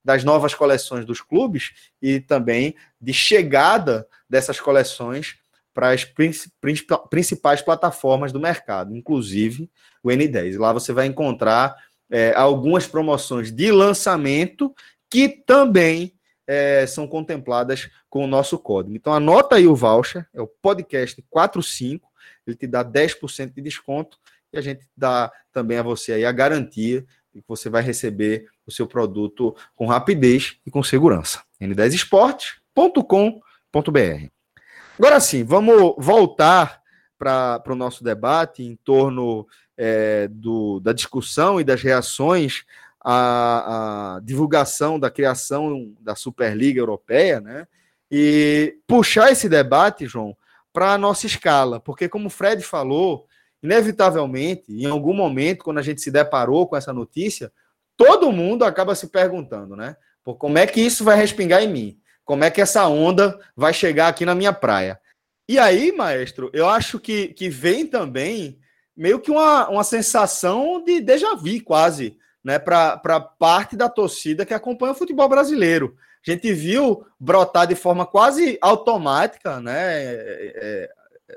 das 0.09 0.25
novas 0.25 0.55
coleções 0.55 1.05
dos 1.05 1.21
clubes 1.21 1.75
e 2.01 2.19
também 2.19 2.75
de 2.99 3.13
chegada 3.13 4.09
dessas 4.27 4.59
coleções 4.59 5.37
para 5.75 5.91
as 5.91 6.03
principais 7.11 7.61
plataformas 7.61 8.33
do 8.33 8.41
mercado, 8.41 8.97
inclusive 8.97 9.71
o 10.03 10.09
N10. 10.09 10.59
Lá 10.59 10.73
você 10.73 10.95
vai 10.95 11.05
encontrar 11.05 11.77
é, 12.11 12.33
algumas 12.35 12.87
promoções 12.87 13.53
de 13.53 13.71
lançamento 13.71 14.75
que 15.11 15.29
também 15.29 16.15
é, 16.47 16.87
são 16.87 17.07
contempladas 17.07 17.91
com 18.09 18.25
o 18.25 18.27
nosso 18.27 18.59
código. 18.59 18.97
Então 18.97 19.13
anota 19.13 19.57
aí 19.57 19.67
o 19.67 19.77
voucher, 19.77 20.27
é 20.33 20.41
o 20.41 20.47
podcast 20.47 21.23
45, 21.29 22.09
ele 22.47 22.57
te 22.57 22.67
dá 22.67 22.83
10% 22.83 23.53
de 23.53 23.61
desconto 23.61 24.19
e 24.51 24.57
a 24.57 24.63
gente 24.63 24.89
dá 24.97 25.31
também 25.53 25.77
a 25.77 25.83
você 25.83 26.15
aí 26.15 26.25
a 26.25 26.33
garantia 26.33 27.05
de 27.39 27.43
que 27.43 27.49
você 27.49 27.71
vai 27.71 27.83
receber 27.83 28.47
o 28.67 28.73
seu 28.73 28.87
produto 28.87 29.57
com 29.75 29.87
rapidez 29.87 30.59
e 30.67 30.71
com 30.71 30.83
segurança. 30.83 31.43
n10esportes.com.br. 31.61 34.29
Agora 34.99 35.21
sim, 35.21 35.45
vamos 35.45 35.95
voltar 35.99 36.83
para 37.17 37.63
o 37.69 37.77
nosso 37.77 38.03
debate 38.03 38.65
em 38.65 38.75
torno 38.77 39.47
é, 39.77 40.27
do, 40.29 40.81
da 40.81 40.93
discussão 40.93 41.61
e 41.61 41.65
das 41.65 41.81
reações 41.81 42.65
à, 43.01 44.17
à, 44.17 44.21
divulgação 44.21 44.99
da 44.99 45.11
criação 45.11 45.95
da 46.01 46.17
Superliga 46.17 46.81
Europeia, 46.81 47.41
né? 47.41 47.69
E 48.11 48.77
puxar 48.87 49.31
esse 49.31 49.49
debate, 49.49 50.07
João, 50.07 50.37
para 50.73 50.95
a 50.95 50.99
nossa 50.99 51.27
escala, 51.27 51.79
porque 51.79 52.09
como 52.09 52.27
o 52.27 52.31
Fred 52.31 52.63
falou, 52.63 53.28
inevitavelmente, 53.63 54.73
em 54.73 54.87
algum 54.87 55.13
momento, 55.13 55.65
quando 55.65 55.79
a 55.79 55.83
gente 55.83 56.01
se 56.01 56.11
deparou 56.11 56.67
com 56.67 56.77
essa 56.77 56.93
notícia, 56.93 57.53
todo 57.97 58.33
mundo 58.33 58.65
acaba 58.65 58.95
se 58.95 59.09
perguntando, 59.09 59.75
né? 59.75 59.97
Como 60.23 60.59
é 60.59 60.67
que 60.67 60.81
isso 60.81 61.05
vai 61.05 61.17
respingar 61.17 61.63
em 61.63 61.69
mim? 61.69 62.01
Como 62.25 62.45
é 62.45 62.51
que 62.51 62.61
essa 62.61 62.87
onda 62.87 63.39
vai 63.57 63.73
chegar 63.73 64.09
aqui 64.09 64.25
na 64.25 64.35
minha 64.35 64.53
praia? 64.53 65.01
E 65.49 65.59
aí, 65.59 65.91
maestro, 65.93 66.51
eu 66.53 66.69
acho 66.69 67.01
que, 67.01 67.29
que 67.29 67.49
vem 67.49 67.87
também 67.87 68.59
meio 68.95 69.19
que 69.19 69.31
uma, 69.31 69.69
uma 69.69 69.85
sensação 69.85 70.83
de 70.85 71.01
déjà 71.01 71.35
vu, 71.35 71.63
quase, 71.65 72.19
né? 72.45 72.59
Para 72.59 73.21
parte 73.21 73.77
da 73.77 73.89
torcida 73.89 74.45
que 74.45 74.53
acompanha 74.53 74.93
o 74.93 74.97
futebol 74.97 75.29
brasileiro. 75.29 75.97
A 76.27 76.31
gente 76.31 76.53
viu 76.53 77.07
brotar 77.19 77.67
de 77.67 77.75
forma 77.75 78.05
quase 78.05 78.59
automática, 78.61 79.61
né? 79.61 80.05
É, 80.05 80.53
é, 80.57 80.91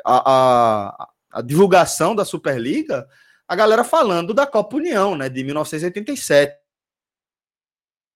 a, 0.04 0.24
a, 0.26 1.10
a 1.32 1.42
divulgação 1.42 2.16
da 2.16 2.26
Superliga 2.26 3.08
a 3.52 3.56
galera 3.56 3.84
falando 3.84 4.34
da 4.34 4.48
Copa 4.48 4.78
União, 4.78 5.14
né, 5.14 5.28
de 5.28 5.44
1987. 5.44 6.56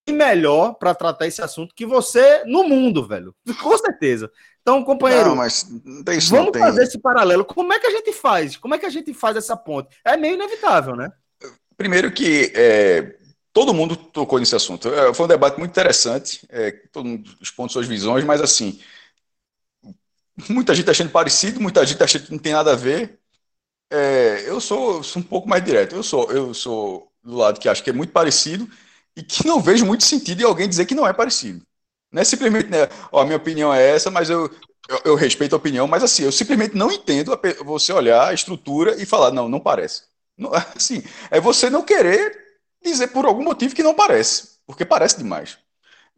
E 0.07 0.13
melhor 0.13 0.76
para 0.76 0.95
tratar 0.95 1.28
esse 1.28 1.41
assunto 1.41 1.76
que 1.76 1.86
você 1.86 2.45
no 2.45 2.63
mundo, 2.63 3.05
velho. 3.05 3.36
Com 3.61 3.78
certeza. 3.78 4.32
Então, 4.61 4.82
companheiro, 4.82 5.30
não, 5.30 5.36
mas 5.36 5.70
tem 6.05 6.20
isso, 6.20 6.32
vamos 6.32 6.57
fazer 6.57 6.84
esse 6.84 6.97
paralelo. 6.97 7.43
Como 7.43 7.74
é 7.74 7.80
que 7.80 7.88
a 7.88 7.91
gente 7.91 8.13
faz? 8.13 8.55
Como 8.55 8.76
é 8.76 8.78
que 8.78 8.86
a 8.86 8.89
gente 8.89 9.13
faz 9.13 9.36
essa 9.36 9.57
ponte? 9.57 9.89
É 10.05 10.16
meio 10.16 10.36
inevitável, 10.36 10.95
né? 10.95 11.11
Primeiro 11.76 12.13
que 12.13 12.53
é, 12.55 13.18
todo 13.51 13.74
mundo 13.74 13.97
tocou 13.97 14.39
nesse 14.39 14.55
assunto. 14.55 14.88
É, 14.88 15.13
foi 15.13 15.26
um 15.26 15.30
debate 15.30 15.59
muito 15.59 15.72
interessante, 15.72 16.47
é, 16.49 16.72
todo 16.93 17.09
mundo 17.09 17.30
expõe 17.41 17.68
suas 17.68 17.88
visões, 17.88 18.24
mas 18.24 18.39
assim, 18.39 18.80
muita 20.49 20.73
gente 20.75 20.86
tá 20.86 20.91
achando 20.91 21.11
parecido, 21.11 21.61
muita 21.61 21.86
gente 21.86 21.97
tá 21.97 22.05
achando 22.05 22.25
que 22.25 22.31
não 22.31 22.39
tem 22.39 22.53
nada 22.53 22.73
a 22.73 22.75
ver. 22.75 23.19
É, 23.89 24.49
eu 24.49 24.59
sou, 24.59 25.03
sou, 25.03 25.21
um 25.21 25.25
pouco 25.25 25.47
mais 25.47 25.63
direto. 25.63 25.95
Eu 25.95 26.03
sou, 26.03 26.31
eu 26.31 26.53
sou 26.53 27.11
do 27.23 27.36
lado 27.36 27.59
que 27.59 27.69
acho 27.69 27.83
que 27.83 27.89
é 27.89 27.93
muito 27.93 28.11
parecido 28.13 28.69
e 29.15 29.23
que 29.23 29.47
não 29.47 29.61
vejo 29.61 29.86
muito 29.86 30.03
sentido 30.03 30.41
em 30.41 30.45
alguém 30.45 30.67
dizer 30.69 30.86
que 30.86 30.95
não 30.95 31.07
é 31.07 31.13
parecido. 31.13 31.65
Não 32.11 32.21
é 32.21 32.25
simplesmente, 32.25 32.69
né, 32.69 32.88
ó, 33.11 33.21
a 33.21 33.25
minha 33.25 33.38
opinião 33.38 33.73
é 33.73 33.89
essa, 33.89 34.11
mas 34.11 34.29
eu, 34.29 34.49
eu, 34.89 35.01
eu, 35.05 35.15
respeito 35.15 35.53
a 35.53 35.57
opinião, 35.57 35.88
mas 35.88 36.03
assim, 36.03 36.23
eu 36.23 36.31
simplesmente 36.31 36.75
não 36.75 36.91
entendo 36.91 37.38
você 37.63 37.91
olhar 37.93 38.29
a 38.29 38.33
estrutura 38.33 39.01
e 39.01 39.05
falar, 39.05 39.31
não, 39.31 39.49
não 39.49 39.59
parece. 39.59 40.03
Não, 40.38 40.51
assim, 40.75 41.03
é 41.31 41.39
você 41.39 41.69
não 41.69 41.83
querer 41.83 42.38
dizer 42.83 43.07
por 43.07 43.25
algum 43.25 43.43
motivo 43.43 43.75
que 43.75 43.83
não 43.83 43.93
parece, 43.95 44.59
porque 44.65 44.86
parece 44.86 45.17
demais. 45.17 45.57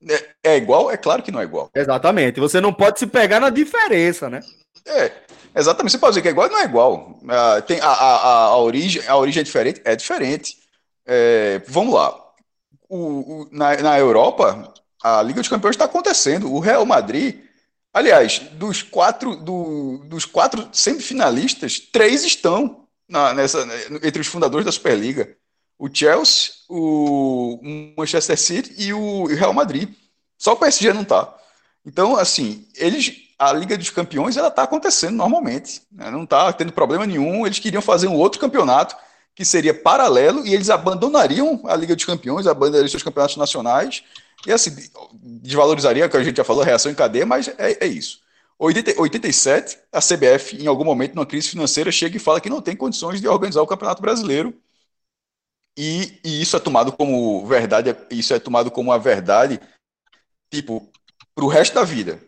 É, 0.06 0.52
é, 0.52 0.58
igual? 0.58 0.92
É 0.92 0.98
claro 0.98 1.24
que 1.24 1.32
não 1.32 1.40
é 1.40 1.44
igual. 1.44 1.70
Exatamente. 1.74 2.40
Você 2.40 2.62
não 2.62 2.74
pode 2.74 3.00
se 3.00 3.08
pegar 3.08 3.40
na 3.40 3.50
diferença, 3.50 4.30
né? 4.30 4.42
É, 4.86 5.12
exatamente. 5.56 5.92
Você 5.92 5.98
pode 5.98 6.12
dizer 6.12 6.22
que 6.22 6.28
é 6.28 6.32
igual, 6.32 6.50
não 6.50 6.60
é 6.60 6.64
igual. 6.64 7.20
Ah, 7.28 7.62
tem 7.62 7.80
a, 7.80 7.88
a, 7.88 8.16
a, 8.16 8.44
a, 8.46 8.58
origem, 8.58 9.06
a 9.08 9.16
origem 9.18 9.42
é 9.42 9.44
diferente? 9.44 9.82
É 9.84 9.96
diferente. 9.96 10.58
É, 11.06 11.62
vamos 11.68 11.94
lá. 11.94 12.16
O, 12.90 12.98
o, 12.98 13.50
na, 13.52 13.76
na 13.78 14.00
Europa, 14.00 14.74
a 15.04 15.22
Liga 15.22 15.42
dos 15.42 15.50
Campeões 15.50 15.76
está 15.76 15.86
acontecendo. 15.86 16.54
O 16.54 16.60
Real 16.60 16.86
Madrid, 16.86 17.42
aliás, 17.94 18.40
dos 18.54 18.82
quatro, 18.82 19.36
do, 19.36 20.04
dos 20.06 20.26
quatro 20.26 20.70
semifinalistas, 20.72 21.80
três 21.80 22.24
estão 22.24 22.88
na, 23.10 23.34
nessa, 23.34 23.68
entre 24.04 24.22
os 24.22 24.28
fundadores 24.28 24.66
da 24.66 24.72
Superliga 24.72 25.36
o 25.78 25.90
Chelsea, 25.92 26.52
o 26.70 27.60
Manchester 27.98 28.38
City 28.38 28.74
e 28.78 28.94
o 28.94 29.26
Real 29.26 29.54
Madrid. 29.54 29.90
Só 30.38 30.54
o 30.54 30.58
PSG 30.58 30.94
não 30.94 31.02
está. 31.04 31.36
Então, 31.86 32.16
assim, 32.16 32.68
eles, 32.76 33.14
a 33.38 33.54
Liga 33.54 33.78
dos 33.78 33.90
Campeões, 33.90 34.38
ela 34.38 34.50
está 34.50 34.64
acontecendo 34.64 35.16
normalmente. 35.16 35.82
Né? 35.92 36.10
Não 36.12 36.24
está 36.24 36.52
tendo 36.52 36.74
problema 36.74 37.06
nenhum. 37.06 37.46
Eles 37.46 37.60
queriam 37.60 37.82
fazer 37.82 38.08
um 38.08 38.16
outro 38.16 38.40
campeonato 38.40 38.96
que 39.34 39.46
seria 39.46 39.74
paralelo 39.74 40.46
e 40.46 40.54
eles 40.54 40.70
abandonariam 40.70 41.62
a 41.66 41.76
Liga 41.76 41.96
dos 41.96 42.06
Campeões, 42.06 42.48
abandonariam 42.48 42.90
seus 42.90 43.04
campeonatos 43.04 43.38
nacionais 43.38 44.04
e 44.46 44.52
assim, 44.52 44.76
desvalorizaria, 45.14 46.08
que 46.08 46.18
a 46.18 46.24
gente 46.24 46.38
já 46.38 46.44
falou, 46.44 46.64
reação 46.64 46.92
em 46.92 46.96
cadeia, 46.96 47.26
mas 47.26 47.48
é, 47.58 47.86
é 47.86 47.88
isso. 47.88 48.20
80, 48.60 49.00
87, 49.00 49.78
a 49.92 50.00
CBF, 50.00 50.58
em 50.62 50.68
algum 50.68 50.84
momento, 50.84 51.14
numa 51.14 51.26
crise 51.26 51.50
financeira, 51.50 51.92
chega 51.92 52.18
e 52.18 52.20
fala 52.20 52.42
que 52.42 52.50
não 52.50 52.62
tem 52.62 52.76
condições 52.76 53.22
de 53.22 53.28
organizar 53.28 53.62
o 53.62 53.68
Campeonato 53.68 54.02
Brasileiro 54.02 54.54
e, 55.78 56.20
e, 56.24 56.42
isso 56.42 56.58
é 56.58 56.60
tomado 56.60 56.92
como 56.92 57.46
verdade, 57.46 57.96
isso 58.10 58.34
é 58.34 58.40
tomado 58.40 58.72
como 58.72 58.90
uma 58.90 58.98
verdade, 58.98 59.60
tipo, 60.52 60.92
para 61.36 61.46
o 61.46 61.48
resto 61.48 61.76
da 61.76 61.84
vida. 61.84 62.20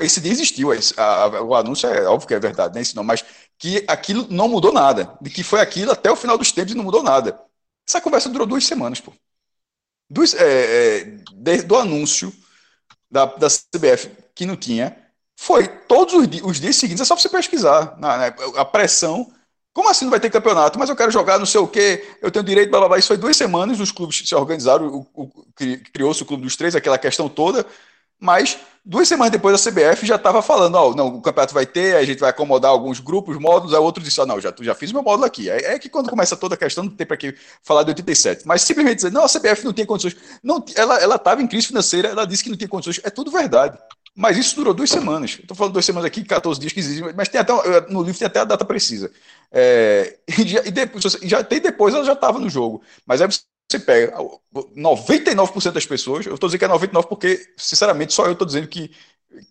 Esse 0.00 0.20
dia 0.20 0.32
existiu, 0.32 0.70
a, 0.72 1.02
a, 1.02 1.42
o 1.42 1.54
anúncio 1.54 1.88
é 1.88 2.04
óbvio 2.06 2.28
que 2.28 2.34
é 2.34 2.40
verdade, 2.40 2.74
né? 2.74 2.82
Não, 2.94 3.04
mas 3.04 3.24
que 3.58 3.84
aquilo 3.88 4.26
não 4.30 4.48
mudou 4.48 4.72
nada. 4.72 5.16
De 5.20 5.30
que 5.30 5.42
foi 5.42 5.60
aquilo 5.60 5.92
até 5.92 6.10
o 6.10 6.16
final 6.16 6.38
dos 6.38 6.52
tempos 6.52 6.72
e 6.72 6.76
não 6.76 6.84
mudou 6.84 7.02
nada. 7.02 7.40
Essa 7.86 8.00
conversa 8.00 8.28
durou 8.28 8.46
duas 8.46 8.66
semanas, 8.66 9.00
pô. 9.00 9.12
Duas, 10.10 10.34
é, 10.34 11.00
é, 11.00 11.62
do 11.62 11.76
anúncio 11.76 12.32
da, 13.10 13.26
da 13.26 13.48
CBF 13.48 14.10
que 14.34 14.46
não 14.46 14.56
tinha, 14.56 14.96
foi 15.36 15.68
todos 15.68 16.14
os, 16.14 16.26
os 16.42 16.60
dias 16.60 16.76
seguintes, 16.76 17.02
é 17.02 17.04
só 17.04 17.16
você 17.16 17.28
pesquisar. 17.28 17.96
Na, 17.98 18.16
na, 18.16 18.26
a 18.56 18.64
pressão 18.64 19.32
como 19.78 19.90
assim 19.90 20.06
não 20.06 20.10
vai 20.10 20.18
ter 20.18 20.28
campeonato? 20.28 20.76
Mas 20.76 20.90
eu 20.90 20.96
quero 20.96 21.12
jogar 21.12 21.38
não 21.38 21.46
sei 21.46 21.60
o 21.60 21.68
quê, 21.68 22.04
eu 22.20 22.32
tenho 22.32 22.44
direito, 22.44 22.68
blá 22.68 22.80
blá 22.80 22.88
blá. 22.88 22.98
Isso 22.98 23.06
foi 23.06 23.16
duas 23.16 23.36
semanas, 23.36 23.78
os 23.78 23.92
clubes 23.92 24.24
se 24.26 24.34
organizaram, 24.34 25.06
criou-se 25.92 26.20
o 26.20 26.26
clube 26.26 26.42
dos 26.42 26.56
três, 26.56 26.74
aquela 26.74 26.98
questão 26.98 27.28
toda. 27.28 27.64
Mas 28.18 28.58
duas 28.84 29.06
semanas 29.06 29.30
depois 29.30 29.54
a 29.54 29.70
CBF 29.70 30.04
já 30.04 30.16
estava 30.16 30.42
falando: 30.42 30.74
ó, 30.74 30.88
oh, 30.88 30.94
não, 30.96 31.06
o 31.06 31.22
campeonato 31.22 31.54
vai 31.54 31.64
ter, 31.64 31.94
a 31.94 32.04
gente 32.04 32.18
vai 32.18 32.30
acomodar 32.30 32.72
alguns 32.72 32.98
grupos, 32.98 33.38
módulos. 33.38 33.72
Aí 33.72 33.78
outro 33.78 34.02
disse: 34.02 34.20
oh, 34.20 34.26
não, 34.26 34.40
já, 34.40 34.52
já 34.60 34.74
fiz 34.74 34.90
meu 34.90 35.00
módulo 35.00 35.24
aqui. 35.24 35.48
É, 35.48 35.74
é 35.74 35.78
que 35.78 35.88
quando 35.88 36.10
começa 36.10 36.36
toda 36.36 36.56
a 36.56 36.58
questão, 36.58 36.82
não 36.82 36.90
tem 36.90 37.06
para 37.06 37.16
que 37.16 37.36
falar 37.62 37.84
de 37.84 37.90
87. 37.90 38.48
Mas 38.48 38.62
simplesmente 38.62 38.96
dizer: 38.96 39.12
não, 39.12 39.22
a 39.22 39.28
CBF 39.28 39.64
não 39.64 39.72
tem 39.72 39.86
condições. 39.86 40.16
Não, 40.42 40.64
ela 40.74 41.14
estava 41.14 41.40
em 41.40 41.46
crise 41.46 41.68
financeira, 41.68 42.08
ela 42.08 42.26
disse 42.26 42.42
que 42.42 42.50
não 42.50 42.56
tinha 42.56 42.68
condições. 42.68 43.00
É 43.04 43.10
tudo 43.10 43.30
verdade. 43.30 43.78
Mas 44.20 44.36
isso 44.36 44.56
durou 44.56 44.74
duas 44.74 44.90
semanas. 44.90 45.38
Estou 45.40 45.56
falando 45.56 45.74
duas 45.74 45.84
semanas 45.84 46.06
aqui, 46.06 46.24
14 46.24 46.58
dias, 46.58 46.72
15 46.72 46.94
dias, 46.96 47.14
mas 47.14 47.28
tem 47.28 47.40
até, 47.40 47.52
no 47.88 48.02
livro 48.02 48.18
tem 48.18 48.26
até 48.26 48.40
a 48.40 48.44
data 48.44 48.64
precisa. 48.64 49.12
É, 49.52 50.18
e, 50.26 50.48
já, 50.48 50.64
e 50.66 50.72
depois, 50.72 51.04
já 51.22 51.44
tem 51.44 51.60
depois, 51.60 51.94
ela 51.94 52.04
já 52.04 52.14
estava 52.14 52.40
no 52.40 52.50
jogo. 52.50 52.82
Mas 53.06 53.22
aí 53.22 53.28
você 53.30 53.78
pega 53.78 54.16
99% 54.74 55.70
das 55.72 55.86
pessoas, 55.86 56.26
eu 56.26 56.34
estou 56.34 56.48
dizendo 56.48 56.58
que 56.58 56.64
é 56.64 56.68
99% 56.68 57.08
porque, 57.08 57.54
sinceramente, 57.56 58.12
só 58.12 58.26
eu 58.26 58.32
estou 58.32 58.44
dizendo 58.44 58.66
que 58.66 58.90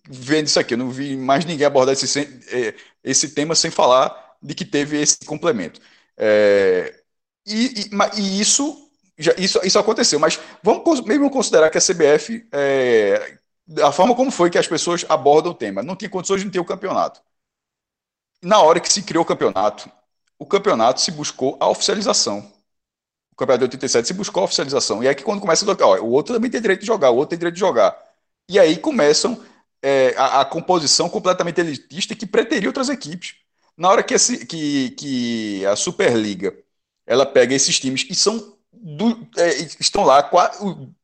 vendo 0.06 0.46
isso 0.48 0.60
aqui, 0.60 0.74
eu 0.74 0.78
não 0.78 0.90
vi 0.90 1.16
mais 1.16 1.46
ninguém 1.46 1.66
abordar 1.66 1.94
esse, 1.94 2.20
é, 2.50 2.74
esse 3.02 3.30
tema 3.30 3.54
sem 3.54 3.70
falar 3.70 4.36
de 4.42 4.54
que 4.54 4.66
teve 4.66 5.00
esse 5.00 5.18
complemento. 5.24 5.80
É, 6.14 6.94
e, 7.46 7.84
e, 7.84 8.20
e, 8.20 8.40
isso, 8.40 8.90
isso, 9.38 9.60
isso 9.64 9.78
aconteceu, 9.78 10.18
mas 10.18 10.38
vamos 10.62 11.00
mesmo 11.02 11.30
considerar 11.30 11.70
que 11.70 11.78
a 11.78 11.80
CBF 11.80 12.46
é, 12.52 13.38
a 13.82 13.92
forma 13.92 14.14
como 14.14 14.30
foi 14.30 14.50
que 14.50 14.58
as 14.58 14.66
pessoas 14.66 15.04
abordam 15.08 15.52
o 15.52 15.54
tema. 15.54 15.82
Não 15.82 15.96
tinha 15.96 16.08
condições 16.08 16.38
de 16.40 16.46
não 16.46 16.52
ter 16.52 16.60
o 16.60 16.64
campeonato. 16.64 17.20
Na 18.42 18.60
hora 18.60 18.80
que 18.80 18.92
se 18.92 19.02
criou 19.02 19.22
o 19.24 19.26
campeonato, 19.26 19.90
o 20.38 20.46
campeonato 20.46 21.00
se 21.00 21.10
buscou 21.10 21.56
a 21.60 21.68
oficialização. 21.68 22.52
O 23.32 23.36
campeonato 23.36 23.68
de 23.68 23.76
87 23.76 24.08
se 24.08 24.14
buscou 24.14 24.42
a 24.42 24.44
oficialização. 24.44 25.02
E 25.02 25.06
é 25.06 25.14
que 25.14 25.22
quando 25.22 25.40
começa 25.40 25.70
a 25.70 25.86
ó, 25.86 25.98
o 25.98 26.10
outro 26.10 26.34
também 26.34 26.50
tem 26.50 26.60
direito 26.60 26.80
de 26.80 26.86
jogar, 26.86 27.10
o 27.10 27.16
outro 27.16 27.30
tem 27.30 27.38
direito 27.38 27.54
de 27.54 27.60
jogar. 27.60 27.96
E 28.48 28.58
aí 28.58 28.78
começam 28.78 29.42
é, 29.82 30.14
a, 30.16 30.40
a, 30.40 30.44
composição 30.44 31.08
completamente 31.08 31.60
elitista 31.60 32.14
que 32.14 32.26
preteria 32.26 32.68
outras 32.68 32.88
equipes. 32.88 33.36
Na 33.76 33.88
hora 33.90 34.02
que, 34.02 34.14
esse, 34.14 34.46
que, 34.46 34.90
que 34.90 35.66
a 35.66 35.76
Superliga 35.76 36.56
ela 37.06 37.24
pega 37.26 37.54
esses 37.54 37.78
times 37.78 38.02
que 38.02 38.14
são 38.14 38.56
do, 38.72 39.26
é, 39.36 39.50
estão 39.80 40.04
lá, 40.04 40.30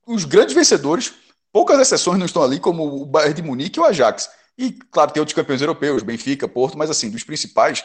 os 0.07 0.25
grandes 0.25 0.55
vencedores 0.55 1.15
Poucas 1.55 1.79
exceções 1.79 2.19
não 2.19 2.27
estão 2.27 2.43
ali, 2.43 2.59
como 2.59 2.85
o 3.03 3.07
Bayern 3.07 3.33
de 3.33 3.41
Munique 3.41 3.79
e 3.79 3.81
o 3.81 3.85
Ajax. 3.85 4.29
E, 4.59 4.73
claro, 4.91 5.13
tem 5.13 5.21
outros 5.21 5.37
campeões 5.37 5.61
europeus, 5.61 6.03
Benfica, 6.03 6.49
Porto, 6.49 6.77
mas, 6.77 6.91
assim, 6.91 7.09
dos 7.09 7.23
principais, 7.23 7.85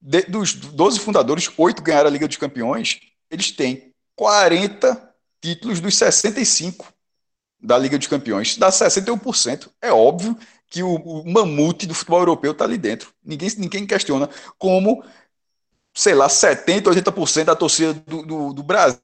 de, 0.00 0.22
dos 0.22 0.54
12 0.54 0.98
fundadores, 0.98 1.48
oito 1.56 1.84
ganharam 1.84 2.08
a 2.08 2.10
Liga 2.10 2.26
dos 2.26 2.36
Campeões. 2.36 2.98
Eles 3.30 3.52
têm 3.52 3.94
40 4.16 5.14
títulos 5.40 5.78
dos 5.78 5.96
65 5.96 6.92
da 7.60 7.78
Liga 7.78 7.96
dos 7.96 8.08
Campeões. 8.08 8.56
Dá 8.56 8.72
61%. 8.72 9.70
É 9.80 9.92
óbvio 9.92 10.36
que 10.68 10.82
o, 10.82 10.96
o 10.96 11.32
mamute 11.32 11.86
do 11.86 11.94
futebol 11.94 12.18
europeu 12.18 12.50
está 12.50 12.64
ali 12.64 12.76
dentro. 12.76 13.12
Ninguém, 13.24 13.48
ninguém 13.56 13.86
questiona 13.86 14.28
como, 14.58 15.04
sei 15.94 16.16
lá, 16.16 16.28
70%, 16.28 16.88
80% 16.88 17.44
da 17.44 17.54
torcida 17.54 17.94
do, 17.94 18.26
do, 18.26 18.52
do 18.52 18.62
Brasil 18.64 19.00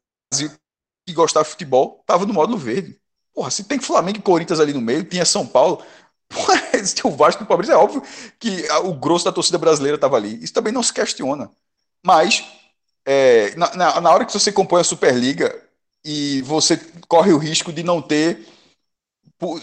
que 1.07 1.13
gostava 1.15 1.45
de 1.45 1.53
futebol 1.53 1.99
estava 2.01 2.27
no 2.27 2.35
módulo 2.35 2.59
verde. 2.59 3.02
Porra, 3.35 3.51
se 3.51 3.65
tem 3.65 3.79
Flamengo 3.79 4.19
e 4.19 4.23
Corinthians 4.23 4.61
ali 4.61 4.73
no 4.73 4.81
meio, 4.81 5.05
tinha 5.05 5.25
São 5.25 5.47
Paulo. 5.47 5.83
Porra, 6.29 6.61
tem 6.71 7.11
o 7.11 7.15
Vasco 7.15 7.43
e 7.43 7.45
o 7.45 7.47
Palmeiras. 7.47 7.75
É 7.75 7.77
óbvio 7.77 8.03
que 8.39 8.67
o 8.85 8.95
grosso 8.95 9.25
da 9.25 9.33
torcida 9.33 9.59
brasileira 9.59 9.97
estava 9.97 10.17
ali. 10.17 10.43
Isso 10.43 10.53
também 10.53 10.73
não 10.73 10.83
se 10.83 10.93
questiona. 10.93 11.51
Mas, 12.05 12.45
é, 13.07 13.55
na, 13.57 13.75
na, 13.75 14.01
na, 14.01 14.11
hora 14.11 14.25
que 14.25 14.33
você 14.33 14.53
compõe 14.53 14.81
a 14.81 14.85
Superliga 14.85 15.55
e 16.05 16.43
você 16.43 16.77
corre 17.09 17.33
o 17.33 17.39
risco 17.39 17.73
de 17.73 17.83
não 17.83 18.03
ter. 18.03 18.47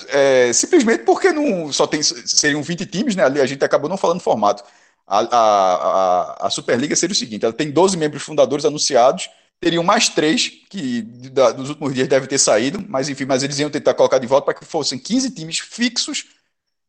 É, 0.10 0.52
simplesmente 0.52 1.04
porque 1.06 1.32
não 1.32 1.72
só 1.72 1.88
tem 1.88 2.04
seriam 2.04 2.62
20 2.62 2.86
times, 2.86 3.16
né? 3.16 3.24
Ali 3.24 3.40
a 3.40 3.46
gente 3.46 3.64
acabou 3.64 3.90
não 3.90 3.98
falando 3.98 4.20
formato. 4.20 4.64
A, 5.08 5.20
a, 5.20 5.76
a, 6.44 6.48
a 6.48 6.50
Superliga 6.50 6.96
seria 6.96 7.14
o 7.14 7.18
seguinte: 7.18 7.46
ela 7.46 7.54
tem 7.54 7.72
12 7.72 7.98
membros 7.98 8.24
fundadores 8.24 8.66
anunciados 8.66 9.30
teriam 9.60 9.84
mais 9.84 10.10
três, 10.10 10.50
que 10.70 11.02
da, 11.32 11.52
dos 11.52 11.70
últimos 11.70 11.94
dias 11.94 12.08
devem 12.08 12.28
ter 12.28 12.38
saído, 12.38 12.84
mas 12.88 13.10
enfim, 13.10 13.26
mas 13.26 13.44
eles 13.44 13.60
iam 13.60 13.70
tentar 13.70 13.94
colocar 13.94 14.18
de 14.18 14.28
volta 14.28 14.46
para 14.46 14.54
que 14.54 14.66
fossem 14.66 14.98
15 14.98 15.32
times 15.32 15.60
fixos 15.60 16.26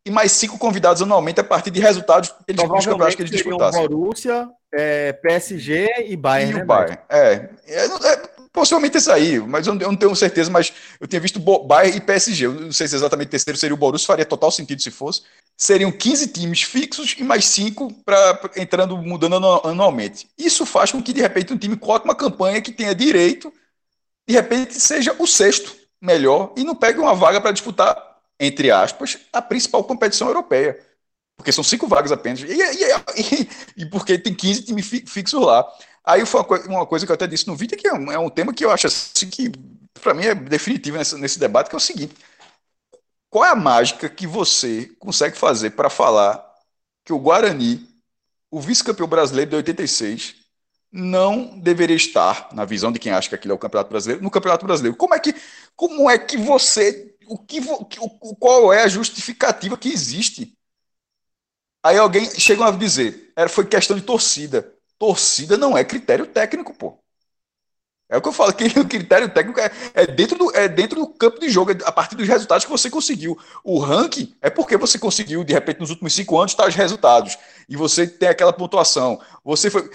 e 0.05 0.11
mais 0.11 0.33
cinco 0.33 0.59
convidados 0.59 1.03
anualmente 1.03 1.41
a 1.41 1.45
partir 1.45 1.71
de 1.71 1.81
resultados 1.81 2.33
eles, 2.47 2.63
dos 2.63 2.85
campeonatos 2.85 3.15
que 3.15 3.23
eles 3.23 3.31
disputassem. 3.31 3.89
Borussia, 3.89 4.49
é, 4.73 5.13
PSG 5.13 6.07
e 6.07 6.17
Bayern. 6.17 6.53
E 6.53 6.55
né, 6.55 6.63
o 6.63 6.67
Bayern, 6.67 6.99
é, 7.09 7.51
é, 7.67 7.85
é, 7.85 8.30
Possivelmente 8.53 8.97
esse 8.97 9.11
aí, 9.11 9.39
mas 9.39 9.67
eu 9.67 9.75
não 9.75 9.95
tenho 9.95 10.15
certeza, 10.17 10.51
mas 10.51 10.73
eu 10.99 11.07
tinha 11.07 11.21
visto 11.21 11.39
Bayern 11.39 11.97
e 11.97 12.01
PSG. 12.01 12.47
Eu 12.47 12.53
não 12.53 12.73
sei 12.73 12.89
se 12.89 12.97
exatamente 12.97 13.29
o 13.29 13.31
terceiro 13.31 13.57
seria 13.57 13.75
o 13.75 13.77
Borussia, 13.77 14.07
faria 14.07 14.25
total 14.25 14.51
sentido 14.51 14.83
se 14.83 14.91
fosse. 14.91 15.23
Seriam 15.57 15.93
15 15.93 16.29
times 16.29 16.63
fixos 16.63 17.15
e 17.17 17.23
mais 17.23 17.45
5 17.45 17.93
para 18.05 18.51
entrando, 18.57 18.97
mudando 18.99 19.37
anualmente. 19.65 20.29
Isso 20.37 20.67
faz 20.67 20.91
com 20.91 21.01
que, 21.01 21.13
de 21.13 21.21
repente, 21.21 21.53
um 21.53 21.59
time 21.59 21.77
coloque 21.77 22.05
uma 22.05 22.15
campanha 22.15 22.61
que 22.61 22.73
tenha 22.73 22.93
direito, 22.93 23.53
de 24.29 24.35
repente, 24.35 24.75
seja 24.81 25.15
o 25.19 25.27
sexto 25.27 25.77
melhor 26.01 26.53
e 26.57 26.65
não 26.65 26.75
pegue 26.75 26.99
uma 26.99 27.15
vaga 27.15 27.41
para 27.41 27.53
disputar, 27.53 27.97
entre 28.39 28.71
aspas, 28.71 29.19
a 29.33 29.41
principal 29.41 29.85
competição 29.85 30.27
europeia. 30.27 30.79
Porque 31.37 31.53
são 31.53 31.65
cinco 31.65 31.87
vagas 31.87 32.11
apenas. 32.13 32.41
E, 32.41 32.47
e, 32.47 33.43
e, 33.43 33.49
e 33.79 33.87
porque 33.87 34.19
tem 34.19 34.35
15 34.35 34.63
times 34.63 34.87
fixos 34.87 35.41
lá. 35.41 35.67
Aí 36.05 36.25
foi 36.25 36.41
uma 36.67 36.87
coisa 36.87 37.05
que 37.05 37.13
eu 37.13 37.15
até 37.15 37.27
disse 37.27 37.47
no 37.47 37.57
vídeo, 37.57 37.77
que 37.77 37.87
é 37.87 37.93
um, 37.93 38.11
é 38.11 38.19
um 38.19 38.31
tema 38.31 38.55
que 38.55 38.65
eu 38.65 38.71
acho 38.71 38.87
assim 38.87 39.29
que, 39.29 39.53
para 40.03 40.15
mim, 40.15 40.25
é 40.25 40.35
definitivo 40.35 40.97
nesse, 40.97 41.17
nesse 41.17 41.39
debate, 41.39 41.69
que 41.69 41.77
é 41.77 41.79
o 41.79 41.81
seguinte: 41.81 42.15
qual 43.29 43.45
é 43.45 43.51
a 43.51 43.57
mágica 43.57 44.09
que 44.09 44.27
você 44.27 44.87
consegue 44.99 45.37
fazer 45.37 45.71
para 45.71 45.91
falar 45.91 46.45
que 47.05 47.13
o 47.13 47.19
Guarani, 47.19 47.89
o 48.51 48.61
vice-campeão 48.61 49.09
brasileiro 49.09 49.51
de 49.51 49.57
86, 49.57 50.37
não 50.93 51.59
deveria 51.59 51.97
estar, 51.97 52.49
na 52.53 52.65
visão 52.65 52.91
de 52.91 52.99
quem 52.99 53.13
acha 53.13 53.29
que 53.29 53.35
aquilo 53.35 53.53
é 53.53 53.55
o 53.55 53.59
Campeonato 53.59 53.91
Brasileiro, 53.91 54.23
no 54.23 54.31
Campeonato 54.31 54.67
Brasileiro? 54.67 54.97
Como 54.97 55.15
é 55.15 55.21
que, 55.21 55.35
como 55.77 56.11
é 56.11 56.19
que 56.19 56.37
você. 56.37 57.15
O 57.29 57.39
que, 57.39 57.61
o, 57.61 58.37
qual 58.37 58.73
é 58.73 58.83
a 58.83 58.89
justificativa 58.89 59.79
que 59.79 59.89
existe? 59.89 60.59
Aí 61.83 61.97
alguém 61.97 62.29
chega 62.29 62.67
a 62.67 62.71
dizer, 62.73 63.33
era, 63.37 63.49
foi 63.49 63.65
questão 63.67 63.97
de 63.97 64.03
torcida. 64.03 64.75
Torcida 65.01 65.57
não 65.57 65.79
é 65.79 65.83
critério 65.83 66.27
técnico, 66.27 66.75
pô. 66.75 66.99
É 68.07 68.19
o 68.19 68.21
que 68.21 68.29
eu 68.29 68.33
falo, 68.33 68.53
que 68.53 68.65
o 68.79 68.87
critério 68.87 69.31
técnico 69.31 69.59
é, 69.59 69.71
é, 69.95 70.07
dentro 70.07 70.37
do, 70.37 70.55
é 70.55 70.69
dentro 70.69 71.01
do 71.01 71.07
campo 71.07 71.41
de 71.41 71.49
jogo, 71.49 71.71
é 71.71 71.79
a 71.87 71.93
partir 71.93 72.17
dos 72.17 72.29
resultados 72.29 72.67
que 72.67 72.71
você 72.71 72.91
conseguiu. 72.91 73.39
O 73.65 73.79
ranking 73.79 74.35
é 74.43 74.51
porque 74.51 74.77
você 74.77 74.99
conseguiu, 74.99 75.43
de 75.43 75.55
repente, 75.55 75.81
nos 75.81 75.89
últimos 75.89 76.13
cinco 76.13 76.39
anos, 76.39 76.55
tais 76.55 76.75
resultados. 76.75 77.39
E 77.67 77.77
você 77.77 78.07
tem 78.07 78.29
aquela 78.29 78.53
pontuação. 78.53 79.19
Você 79.43 79.71
foi. 79.71 79.89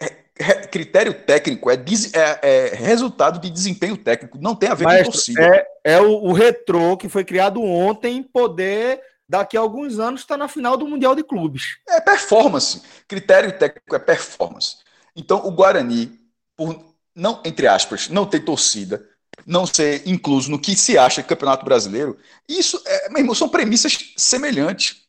É, 0.00 0.66
critério 0.66 1.12
técnico 1.12 1.70
é, 1.70 1.74
é, 1.74 2.38
é, 2.42 2.74
resultado 2.76 3.38
de 3.38 3.50
desempenho 3.50 3.96
técnico, 3.96 4.38
não 4.40 4.54
tem 4.54 4.70
a 4.70 4.74
ver 4.74 4.84
Maestro, 4.84 5.06
com 5.06 5.12
torcida. 5.12 5.44
É, 5.44 5.66
é 5.84 6.00
o, 6.00 6.12
o 6.24 6.32
retrô 6.32 6.96
que 6.96 7.10
foi 7.10 7.24
criado 7.24 7.62
ontem 7.62 8.22
poder 8.22 9.02
daqui 9.28 9.56
a 9.56 9.60
alguns 9.60 9.98
anos 9.98 10.20
estar 10.20 10.34
tá 10.34 10.38
na 10.38 10.48
final 10.48 10.76
do 10.76 10.86
Mundial 10.86 11.14
de 11.14 11.22
Clubes. 11.22 11.78
É 11.88 12.00
performance. 12.00 12.82
Critério 13.08 13.56
técnico 13.58 13.94
é 13.94 13.98
performance. 13.98 14.76
Então, 15.14 15.46
o 15.46 15.50
Guarani, 15.50 16.18
por 16.56 16.84
não, 17.16 17.40
entre 17.44 17.66
aspas, 17.66 18.10
não 18.10 18.26
ter 18.26 18.40
torcida, 18.40 19.08
não 19.46 19.66
ser 19.66 20.02
incluso 20.06 20.50
no 20.50 20.58
que 20.58 20.76
se 20.76 20.98
acha 20.98 21.22
Campeonato 21.22 21.64
Brasileiro, 21.64 22.18
isso, 22.46 22.80
é, 22.84 23.08
meu 23.08 23.20
irmão, 23.20 23.34
são 23.34 23.48
premissas 23.48 24.12
semelhantes. 24.16 25.04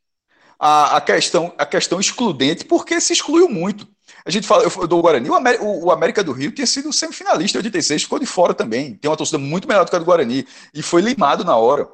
A, 0.59 0.99
questão, 1.01 1.53
a 1.55 1.67
questão 1.67 1.99
excludente, 1.99 2.65
porque 2.65 2.99
se 2.99 3.13
excluiu 3.13 3.47
muito. 3.47 3.87
A 4.25 4.31
gente 4.31 4.47
fala, 4.47 4.63
eu 4.63 4.87
dou 4.87 4.97
o 4.97 5.01
Guarani, 5.03 5.29
o 5.29 5.91
América 5.91 6.23
do 6.23 6.31
Rio 6.31 6.51
tinha 6.51 6.65
sido 6.65 6.91
semifinalista 6.91 7.57
em 7.57 7.59
86, 7.59 8.03
ficou 8.03 8.17
de 8.17 8.25
fora 8.25 8.55
também. 8.55 8.95
Tem 8.95 9.09
uma 9.09 9.15
torcida 9.15 9.37
muito 9.37 9.67
melhor 9.67 9.85
do 9.85 9.91
que 9.91 9.95
a 9.95 9.99
do 9.99 10.05
Guarani, 10.05 10.47
e 10.73 10.81
foi 10.81 11.01
limado 11.01 11.45
na 11.45 11.55
hora. 11.55 11.87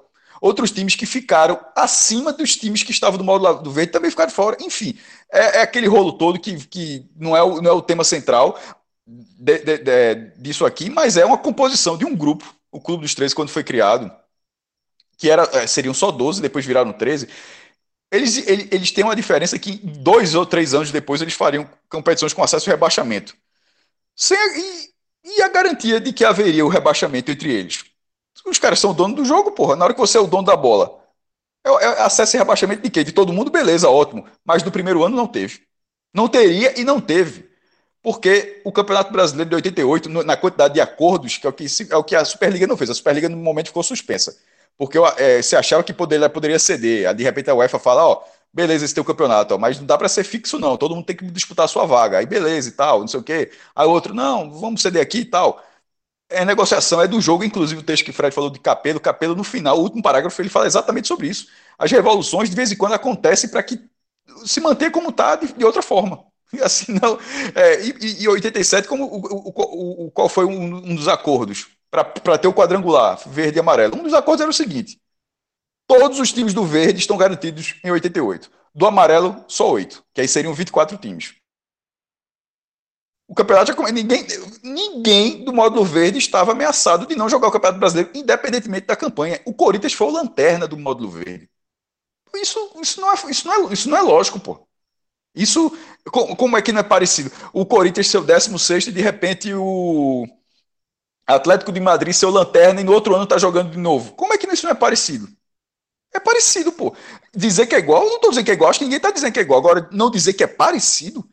Outros 0.44 0.72
times 0.72 0.94
que 0.94 1.06
ficaram 1.06 1.58
acima 1.74 2.34
dos 2.34 2.58
times 2.58 2.84
que 2.84 2.92
estavam 2.92 3.18
do 3.18 3.24
modo 3.24 3.64
do 3.64 3.72
verde 3.72 3.94
também 3.94 4.12
ficaram 4.12 4.30
fora. 4.30 4.58
Enfim, 4.60 5.00
é, 5.32 5.60
é 5.60 5.62
aquele 5.62 5.88
rolo 5.88 6.12
todo 6.18 6.38
que, 6.38 6.58
que 6.68 7.10
não, 7.16 7.34
é 7.34 7.42
o, 7.42 7.62
não 7.62 7.72
é 7.72 7.74
o 7.74 7.82
tema 7.82 8.04
central 8.04 8.60
de, 9.08 9.60
de, 9.60 9.78
de, 9.78 10.16
disso 10.36 10.66
aqui, 10.66 10.90
mas 10.90 11.16
é 11.16 11.24
uma 11.24 11.38
composição 11.38 11.98
de 11.98 12.04
um 12.04 12.14
grupo, 12.14 12.54
o 12.70 12.82
Clube 12.82 13.04
dos 13.04 13.16
13, 13.16 13.34
quando 13.34 13.52
foi 13.52 13.64
criado, 13.64 14.12
que 15.18 15.30
era, 15.30 15.44
é, 15.54 15.66
seriam 15.66 15.94
só 15.94 16.12
12, 16.12 16.42
depois 16.42 16.66
viraram 16.66 16.92
13. 16.92 17.30
Eles, 18.12 18.46
eles, 18.46 18.68
eles 18.70 18.92
têm 18.92 19.06
uma 19.06 19.16
diferença 19.16 19.58
que 19.58 19.78
dois 19.78 20.36
ou 20.36 20.46
três 20.46 20.74
anos 20.74 20.92
depois 20.92 21.22
eles 21.22 21.36
fariam 21.36 21.70
competições 21.88 22.34
com 22.34 22.44
acesso 22.44 22.70
ao 22.70 22.76
rebaixamento. 22.76 23.34
Sem, 24.14 24.38
e, 24.60 25.38
e 25.38 25.42
a 25.42 25.48
garantia 25.48 26.02
de 26.02 26.12
que 26.12 26.26
haveria 26.26 26.66
o 26.66 26.70
rebaixamento 26.70 27.32
entre 27.32 27.50
eles? 27.50 27.93
Os 28.46 28.60
caras 28.60 28.80
são 28.80 28.92
o 28.92 28.94
dono 28.94 29.16
do 29.16 29.26
jogo, 29.26 29.52
porra. 29.52 29.76
Na 29.76 29.86
hora 29.86 29.94
que 29.94 30.00
você 30.00 30.18
é 30.18 30.22
o 30.22 30.28
dono 30.28 30.46
da 30.46 30.56
bola. 30.56 31.00
É, 31.66 31.70
é 31.70 32.02
acesso 32.02 32.36
e 32.36 32.40
rebaixamento 32.40 32.82
de 32.82 32.90
quê? 32.90 33.04
De 33.04 33.12
todo 33.12 33.34
mundo, 33.34 33.52
beleza, 33.52 33.90
ótimo. 33.90 34.26
Mas 34.44 34.64
no 34.64 34.72
primeiro 34.72 35.04
ano 35.04 35.16
não 35.16 35.28
teve. 35.28 35.62
Não 36.14 36.28
teria 36.28 36.80
e 36.80 36.84
não 36.84 37.00
teve. 37.00 37.50
Porque 38.02 38.62
o 38.66 38.72
Campeonato 38.72 39.14
Brasileiro 39.14 39.50
de 39.50 39.56
88, 39.56 40.10
na 40.10 40.36
quantidade 40.36 40.74
de 40.74 40.82
acordos, 40.82 41.38
que 41.38 41.48
é 41.48 41.50
o 41.50 41.54
que, 41.54 41.66
é 41.90 41.96
o 41.96 42.04
que 42.04 42.16
a 42.16 42.26
Superliga 42.26 42.68
não 42.68 42.76
fez. 42.76 42.90
A 42.90 42.94
Superliga, 42.94 43.30
no 43.30 43.38
momento, 43.38 43.68
ficou 43.68 43.82
suspensa. 43.82 44.38
Porque 44.78 44.98
é, 45.18 45.42
você 45.42 45.56
achava 45.56 45.84
que 45.84 45.94
poderia, 45.94 46.30
poderia 46.30 46.60
ceder. 46.60 47.14
De 47.14 47.24
repente 47.24 47.50
a 47.50 47.56
UEFA 47.56 47.80
fala, 47.80 48.06
ó, 48.06 48.24
beleza, 48.54 48.84
esse 48.84 48.94
teu 48.94 49.06
campeonato, 49.06 49.56
ó, 49.56 49.58
mas 49.58 49.80
não 49.80 49.86
dá 49.86 49.98
para 49.98 50.10
ser 50.10 50.26
fixo, 50.26 50.60
não. 50.60 50.76
Todo 50.76 50.96
mundo 50.96 51.06
tem 51.06 51.16
que 51.16 51.26
disputar 51.26 51.66
a 51.66 51.68
sua 51.68 51.86
vaga. 51.86 52.18
Aí 52.18 52.26
beleza 52.26 52.70
e 52.70 52.72
tal, 52.74 53.00
não 53.00 53.08
sei 53.08 53.20
o 53.22 53.24
quê. 53.24 53.52
Aí 53.74 53.88
outro, 53.88 54.14
não, 54.14 54.52
vamos 54.52 54.82
ceder 54.82 55.02
aqui 55.02 55.20
e 55.20 55.26
tal 55.26 55.64
é 56.30 56.44
negociação, 56.46 57.02
é 57.02 57.08
do 57.08 57.22
jogo, 57.22 57.44
inclusive 57.44 57.82
o 57.82 57.84
texto 57.84 58.04
que 58.06 58.12
o 58.12 58.14
Fred 58.14 58.34
falou 58.34 58.50
de 58.50 58.60
Capelo, 58.60 59.00
Capelo 59.00 59.36
no 59.36 59.44
final, 59.44 59.78
o 59.78 59.84
último 59.84 60.02
parágrafo, 60.02 60.42
ele 60.42 60.50
fala 60.50 60.66
exatamente 60.66 61.08
sobre 61.08 61.28
isso. 61.28 61.48
As 61.78 61.92
revoluções 61.92 62.50
de 62.50 62.56
vez 62.56 62.72
em 62.72 62.78
quando 62.78 62.94
acontecem 62.94 63.50
para 63.50 63.62
que 63.64 63.80
se 64.46 64.60
manter 64.60 64.92
como 64.92 65.10
está 65.10 65.36
de, 65.36 65.54
de, 65.54 65.66
outra 65.66 65.82
forma. 65.82 66.26
E 66.52 66.62
assim 66.62 66.94
não. 67.02 67.18
É, 67.56 67.84
e, 67.84 68.22
e 68.22 68.28
87, 68.28 68.88
como 68.88 69.06
o, 69.06 69.18
o, 69.18 70.06
o, 70.06 70.12
qual 70.12 70.30
foi 70.30 70.46
um, 70.46 70.76
um 70.76 70.96
dos 70.96 71.08
acordos 71.08 71.68
para 71.90 72.38
ter 72.38 72.48
o 72.48 72.54
quadrangular 72.54 73.20
verde 73.26 73.58
e 73.58 73.60
amarelo? 73.60 73.98
Um 73.98 74.04
dos 74.04 74.14
acordos 74.14 74.42
era 74.42 74.52
o 74.52 74.54
seguinte: 74.54 75.00
todos 75.88 76.20
os 76.20 76.32
times 76.32 76.54
do 76.54 76.64
verde 76.64 77.00
estão 77.00 77.18
garantidos 77.18 77.76
em 77.84 77.90
88. 77.90 78.52
Do 78.76 78.86
amarelo, 78.86 79.44
só 79.48 79.72
oito, 79.72 80.04
que 80.14 80.22
aí 80.22 80.28
seriam 80.28 80.54
24 80.54 80.96
times. 80.98 81.34
O 83.34 83.36
campeonato 83.36 83.74
já 83.74 83.92
ninguém, 83.92 84.28
ninguém 84.62 85.44
do 85.44 85.52
módulo 85.52 85.84
verde 85.84 86.20
estava 86.20 86.52
ameaçado 86.52 87.08
de 87.08 87.16
não 87.16 87.28
jogar 87.28 87.48
o 87.48 87.52
Campeonato 87.52 87.80
Brasileiro, 87.80 88.12
independentemente 88.14 88.86
da 88.86 88.96
campanha. 88.96 89.42
O 89.44 89.52
Corinthians 89.52 89.94
foi 89.94 90.06
o 90.06 90.12
lanterna 90.12 90.68
do 90.68 90.78
módulo 90.78 91.10
verde. 91.10 91.50
Isso, 92.36 92.60
isso, 92.80 93.02
não, 93.02 93.12
é, 93.12 93.16
isso, 93.32 93.48
não, 93.48 93.54
é, 93.56 93.74
isso 93.74 93.90
não 93.90 93.98
é 93.98 94.02
lógico, 94.04 94.40
pô. 94.40 94.68
Isso, 95.34 95.76
como 96.12 96.56
é 96.56 96.62
que 96.62 96.72
não 96.72 96.82
é 96.82 96.84
parecido? 96.84 97.32
O 97.52 97.66
Corinthians 97.66 98.08
seu 98.08 98.24
16 98.24 98.86
e 98.86 98.92
de 98.92 99.02
repente 99.02 99.52
o 99.52 100.28
Atlético 101.26 101.72
de 101.72 101.80
Madrid 101.80 102.14
seu 102.14 102.30
lanterna 102.30 102.82
e 102.82 102.84
no 102.84 102.94
outro 102.94 103.16
ano 103.16 103.26
tá 103.26 103.40
jogando 103.40 103.72
de 103.72 103.80
novo. 103.80 104.14
Como 104.14 104.32
é 104.32 104.38
que 104.38 104.46
isso 104.46 104.66
não 104.68 104.74
é 104.74 104.76
parecido? 104.76 105.28
É 106.14 106.20
parecido, 106.20 106.72
pô. 106.72 106.96
Dizer 107.36 107.66
que 107.66 107.74
é 107.74 107.80
igual, 107.80 108.06
não 108.06 108.20
tô 108.20 108.30
dizendo 108.30 108.46
que 108.46 108.52
é 108.52 108.54
igual, 108.54 108.70
acho 108.70 108.78
que 108.78 108.86
ninguém 108.86 109.00
tá 109.00 109.10
dizendo 109.10 109.34
que 109.34 109.40
é 109.40 109.42
igual. 109.42 109.60
Agora, 109.60 109.90
não 109.92 110.12
dizer 110.12 110.34
que 110.34 110.44
é 110.44 110.48
parecido, 110.48 111.28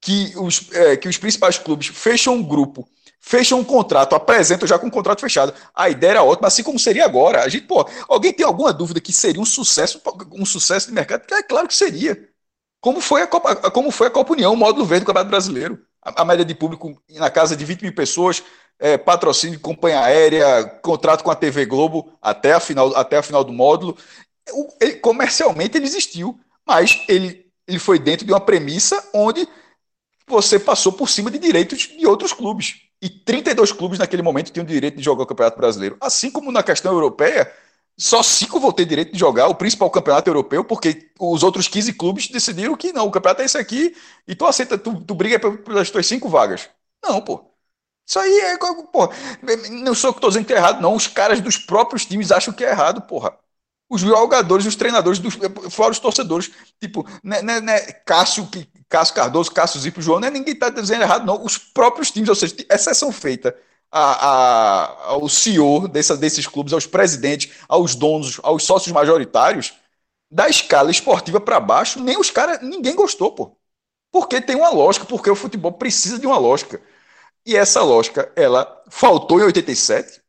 que 0.00 0.32
os, 0.36 0.72
é, 0.72 0.96
que 0.96 1.08
os 1.08 1.18
principais 1.18 1.58
clubes 1.58 1.88
fecham 1.88 2.34
um 2.34 2.42
grupo, 2.42 2.88
fecham 3.20 3.60
um 3.60 3.64
contrato, 3.64 4.14
apresentam 4.14 4.66
já 4.66 4.78
com 4.78 4.86
um 4.86 4.90
contrato 4.90 5.20
fechado. 5.20 5.52
A 5.74 5.90
ideia 5.90 6.12
era 6.12 6.22
ótima, 6.22 6.48
assim 6.48 6.62
como 6.62 6.78
seria 6.78 7.04
agora. 7.04 7.42
A 7.42 7.48
gente, 7.48 7.66
pô, 7.66 7.86
alguém 8.08 8.32
tem 8.32 8.46
alguma 8.46 8.72
dúvida 8.72 9.00
que 9.00 9.12
seria 9.12 9.40
um 9.40 9.44
sucesso, 9.44 10.00
um 10.32 10.46
sucesso 10.46 10.88
de 10.88 10.94
mercado? 10.94 11.22
É 11.32 11.42
claro 11.42 11.68
que 11.68 11.74
seria. 11.74 12.28
Como 12.80 13.00
foi 13.00 13.20
a 13.20 13.26
Copa, 13.26 13.70
como 13.70 13.90
foi 13.90 14.06
a 14.06 14.10
Copa 14.10 14.32
União, 14.32 14.54
o 14.54 14.56
módulo 14.56 14.86
verde 14.86 15.04
do 15.04 15.06
Campeonato 15.06 15.30
Brasileiro. 15.30 15.78
A, 16.02 16.22
a 16.22 16.24
média 16.24 16.44
de 16.44 16.54
público 16.54 17.00
na 17.10 17.30
casa 17.30 17.54
de 17.54 17.62
20 17.62 17.82
mil 17.82 17.94
pessoas, 17.94 18.42
é, 18.78 18.96
patrocínio 18.96 19.58
de 19.58 19.62
companhia 19.62 20.00
aérea, 20.00 20.64
contrato 20.82 21.22
com 21.22 21.30
a 21.30 21.34
TV 21.34 21.66
Globo 21.66 22.10
até 22.22 22.54
a 22.54 22.60
final, 22.60 22.96
até 22.96 23.18
a 23.18 23.22
final 23.22 23.44
do 23.44 23.52
módulo. 23.52 23.96
Ele, 24.80 24.94
comercialmente 24.94 25.76
ele 25.76 25.84
existiu, 25.84 26.40
mas 26.66 27.04
ele, 27.06 27.46
ele 27.68 27.78
foi 27.78 27.98
dentro 27.98 28.24
de 28.24 28.32
uma 28.32 28.40
premissa 28.40 29.06
onde 29.12 29.46
você 30.30 30.58
passou 30.58 30.92
por 30.92 31.08
cima 31.08 31.30
de 31.30 31.38
direitos 31.38 31.88
de 31.88 32.06
outros 32.06 32.32
clubes. 32.32 32.82
E 33.02 33.08
32 33.08 33.72
clubes 33.72 33.98
naquele 33.98 34.22
momento 34.22 34.52
tinham 34.52 34.64
direito 34.64 34.96
de 34.96 35.02
jogar 35.02 35.24
o 35.24 35.26
Campeonato 35.26 35.58
Brasileiro. 35.58 35.96
Assim 36.00 36.30
como 36.30 36.52
na 36.52 36.62
questão 36.62 36.92
europeia, 36.92 37.50
só 37.98 38.22
cinco 38.22 38.58
vão 38.58 38.72
ter 38.72 38.86
direito 38.86 39.12
de 39.12 39.18
jogar 39.18 39.48
o 39.48 39.54
principal 39.54 39.90
campeonato 39.90 40.28
europeu, 40.30 40.64
porque 40.64 41.10
os 41.18 41.42
outros 41.42 41.68
15 41.68 41.92
clubes 41.94 42.28
decidiram 42.28 42.74
que 42.76 42.92
não, 42.92 43.06
o 43.06 43.10
campeonato 43.10 43.42
é 43.42 43.44
esse 43.44 43.58
aqui, 43.58 43.94
e 44.26 44.34
tu 44.34 44.46
aceita, 44.46 44.78
tu, 44.78 45.00
tu 45.04 45.14
briga 45.14 45.38
pelas 45.38 45.90
tuas 45.90 46.06
cinco 46.06 46.28
vagas. 46.28 46.68
Não, 47.02 47.20
pô. 47.20 47.44
Isso 48.06 48.18
aí 48.18 48.40
é. 48.40 48.58
Pô, 48.58 49.08
não 49.70 49.94
sou 49.94 50.12
que 50.12 50.18
estou 50.18 50.30
dizendo 50.30 50.46
que 50.46 50.52
é 50.52 50.56
errado, 50.56 50.80
não. 50.80 50.94
Os 50.94 51.06
caras 51.06 51.40
dos 51.40 51.56
próprios 51.56 52.04
times 52.04 52.32
acham 52.32 52.52
que 52.52 52.64
é 52.64 52.70
errado, 52.70 53.02
porra. 53.02 53.36
Os 53.88 54.00
jogadores, 54.00 54.66
os 54.66 54.76
treinadores, 54.76 55.18
dos, 55.18 55.36
fora 55.70 55.92
os 55.92 55.98
torcedores. 55.98 56.50
Tipo, 56.80 57.06
né, 57.22 57.42
né, 57.42 57.60
né, 57.60 57.80
Cássio, 58.04 58.46
que 58.46 58.68
Cássio 58.90 59.14
Cardoso, 59.14 59.52
Cássio 59.52 59.80
Zipo, 59.80 60.02
João, 60.02 60.20
não 60.20 60.28
é 60.28 60.30
ninguém 60.30 60.52
está 60.54 60.68
dizendo 60.68 61.02
errado, 61.02 61.24
não. 61.24 61.42
Os 61.44 61.56
próprios 61.56 62.10
times, 62.10 62.28
ou 62.28 62.34
seja, 62.34 62.56
exceção 62.70 63.12
feita 63.12 63.56
a, 63.90 64.26
a, 64.28 65.06
ao 65.12 65.28
CEO 65.28 65.88
dessa, 65.88 66.16
desses 66.16 66.46
clubes, 66.46 66.72
aos 66.72 66.86
presidentes, 66.86 67.52
aos 67.68 67.94
donos, 67.94 68.40
aos 68.42 68.64
sócios 68.64 68.92
majoritários, 68.92 69.74
da 70.30 70.48
escala 70.48 70.90
esportiva 70.90 71.40
para 71.40 71.60
baixo, 71.60 72.02
nem 72.02 72.18
os 72.18 72.30
caras, 72.30 72.60
ninguém 72.62 72.94
gostou, 72.94 73.32
pô. 73.32 73.56
Porque 74.12 74.40
tem 74.40 74.56
uma 74.56 74.70
lógica, 74.70 75.06
porque 75.06 75.30
o 75.30 75.36
futebol 75.36 75.72
precisa 75.72 76.18
de 76.18 76.26
uma 76.26 76.38
lógica. 76.38 76.80
E 77.46 77.56
essa 77.56 77.82
lógica, 77.82 78.32
ela 78.36 78.82
faltou 78.90 79.40
em 79.40 79.44
87, 79.44 80.22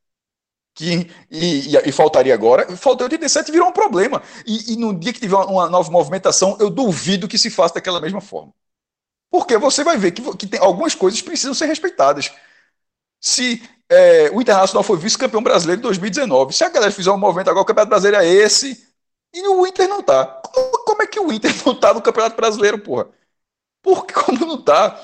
que, 0.74 1.10
e, 1.30 1.76
e, 1.76 1.78
e, 1.78 1.92
faltaria 1.92 2.34
agora, 2.34 2.76
faltou 2.78 3.06
87 3.06 3.50
e 3.50 3.52
virou 3.52 3.70
um 3.70 3.74
problema. 3.74 4.22
E, 4.46 4.74
e 4.74 4.78
no 4.78 4.98
dia 4.98 5.14
que 5.14 5.20
tiver 5.20 5.36
uma, 5.36 5.46
uma, 5.46 5.70
nova 5.70 5.92
movimentação, 5.92 6.58
eu 6.60 6.70
duvido 6.70 7.28
que 7.28 7.38
se 7.38 7.50
faça 7.50 7.76
daquela 7.76 8.00
mesma 8.02 8.22
forma. 8.22 8.54
Porque 9.30 9.58
você 9.58 9.84
vai 9.84 9.98
ver 9.98 10.12
que, 10.12 10.22
que 10.38 10.48
tem, 10.48 10.60
algumas 10.60 10.96
coisas 10.96 11.22
precisam 11.22 11.54
ser 11.54 11.66
respeitadas. 11.66 12.32
Se 13.20 13.62
é, 13.90 14.30
o 14.32 14.42
Internacional 14.42 14.84
foi 14.84 14.98
vice-campeão 14.98 15.44
brasileiro 15.44 15.80
em 15.80 15.84
2019, 15.84 16.54
se 16.54 16.64
a 16.64 16.70
galera 16.70 16.92
fizer 16.92 17.12
um 17.12 17.18
movimento 17.18 17.50
agora, 17.50 17.64
o 17.64 17.66
Campeonato 17.66 17.90
Brasileiro 17.90 18.26
é 18.26 18.28
esse, 18.28 18.88
e 19.34 19.48
o 19.48 19.66
Inter 19.68 19.88
não 19.88 20.02
tá. 20.04 20.26
Como, 20.26 20.72
como 20.86 21.04
é 21.04 21.08
que 21.08 21.20
o 21.20 21.32
Inter 21.32 21.52
não 21.66 21.80
tá 21.80 21.94
no 21.94 22.02
Campeonato 22.02 22.36
Brasileiro, 22.36 22.80
porra? 22.80 23.10
Porque 23.82 24.14
como 24.14 24.46
não 24.46 24.62
tá? 24.64 25.00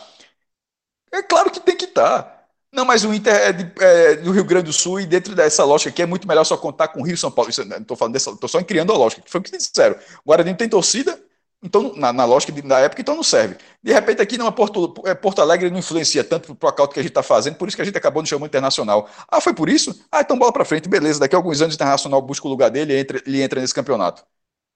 É 1.11 1.21
claro 1.23 1.51
que 1.51 1.59
tem 1.59 1.75
que 1.75 1.85
estar. 1.85 2.23
Tá. 2.23 2.36
Não, 2.77 2.85
mas 2.85 3.03
o 3.03 3.11
Inter 3.11 3.33
é, 3.33 3.51
de, 3.51 3.71
é, 3.83 4.15
do 4.17 4.31
Rio 4.31 4.43
Grande 4.43 4.65
do 4.67 4.73
Sul 4.73 4.99
e 4.99 5.07
dentro 5.07 5.33
dessa 5.33 5.65
lógica 5.65 5.89
aqui 5.89 6.03
é 6.03 6.05
muito 6.05 6.27
melhor 6.27 6.43
só 6.43 6.55
contar 6.55 6.89
com 6.89 7.01
Rio 7.01 7.15
e 7.15 7.17
São 7.17 7.31
Paulo. 7.31 7.49
Não 7.65 7.83
tô 7.83 7.95
falando 7.95 8.13
dessa, 8.13 8.37
tô 8.37 8.47
só 8.47 8.61
criando 8.63 8.93
a 8.93 8.95
lógica, 8.95 9.23
que 9.23 9.31
foi 9.31 9.41
o 9.41 9.43
que 9.43 9.57
disseram. 9.57 9.95
O 10.23 10.27
Guarani 10.29 10.53
tem 10.53 10.69
torcida, 10.69 11.19
então 11.63 11.95
na, 11.95 12.13
na 12.13 12.23
lógica 12.23 12.51
da 12.61 12.79
época, 12.79 13.01
então 13.01 13.15
não 13.15 13.23
serve. 13.23 13.57
De 13.81 13.91
repente 13.91 14.21
aqui 14.21 14.37
não, 14.37 14.51
Porto, 14.51 14.93
é, 15.07 15.15
Porto 15.15 15.41
Alegre 15.41 15.71
não 15.71 15.79
influencia 15.79 16.23
tanto 16.23 16.53
para 16.53 16.67
o 16.67 16.69
acaute 16.69 16.93
que 16.93 16.99
a 16.99 17.03
gente 17.03 17.09
está 17.09 17.23
fazendo, 17.23 17.55
por 17.55 17.67
isso 17.67 17.75
que 17.75 17.81
a 17.81 17.85
gente 17.85 17.97
acabou 17.97 18.21
no 18.21 18.27
chamando 18.27 18.49
internacional. 18.49 19.09
Ah, 19.27 19.41
foi 19.41 19.55
por 19.55 19.69
isso? 19.69 19.99
Ah, 20.11 20.21
então 20.21 20.37
bola 20.37 20.53
para 20.53 20.63
frente, 20.63 20.87
beleza. 20.87 21.19
Daqui 21.19 21.33
a 21.33 21.39
alguns 21.39 21.59
anos 21.61 21.73
o 21.73 21.77
internacional 21.77 22.21
busca 22.21 22.45
o 22.47 22.49
lugar 22.51 22.69
dele 22.69 22.93
e 22.93 22.99
entra, 22.99 23.23
ele 23.25 23.41
entra 23.41 23.59
nesse 23.59 23.73
campeonato. 23.73 24.23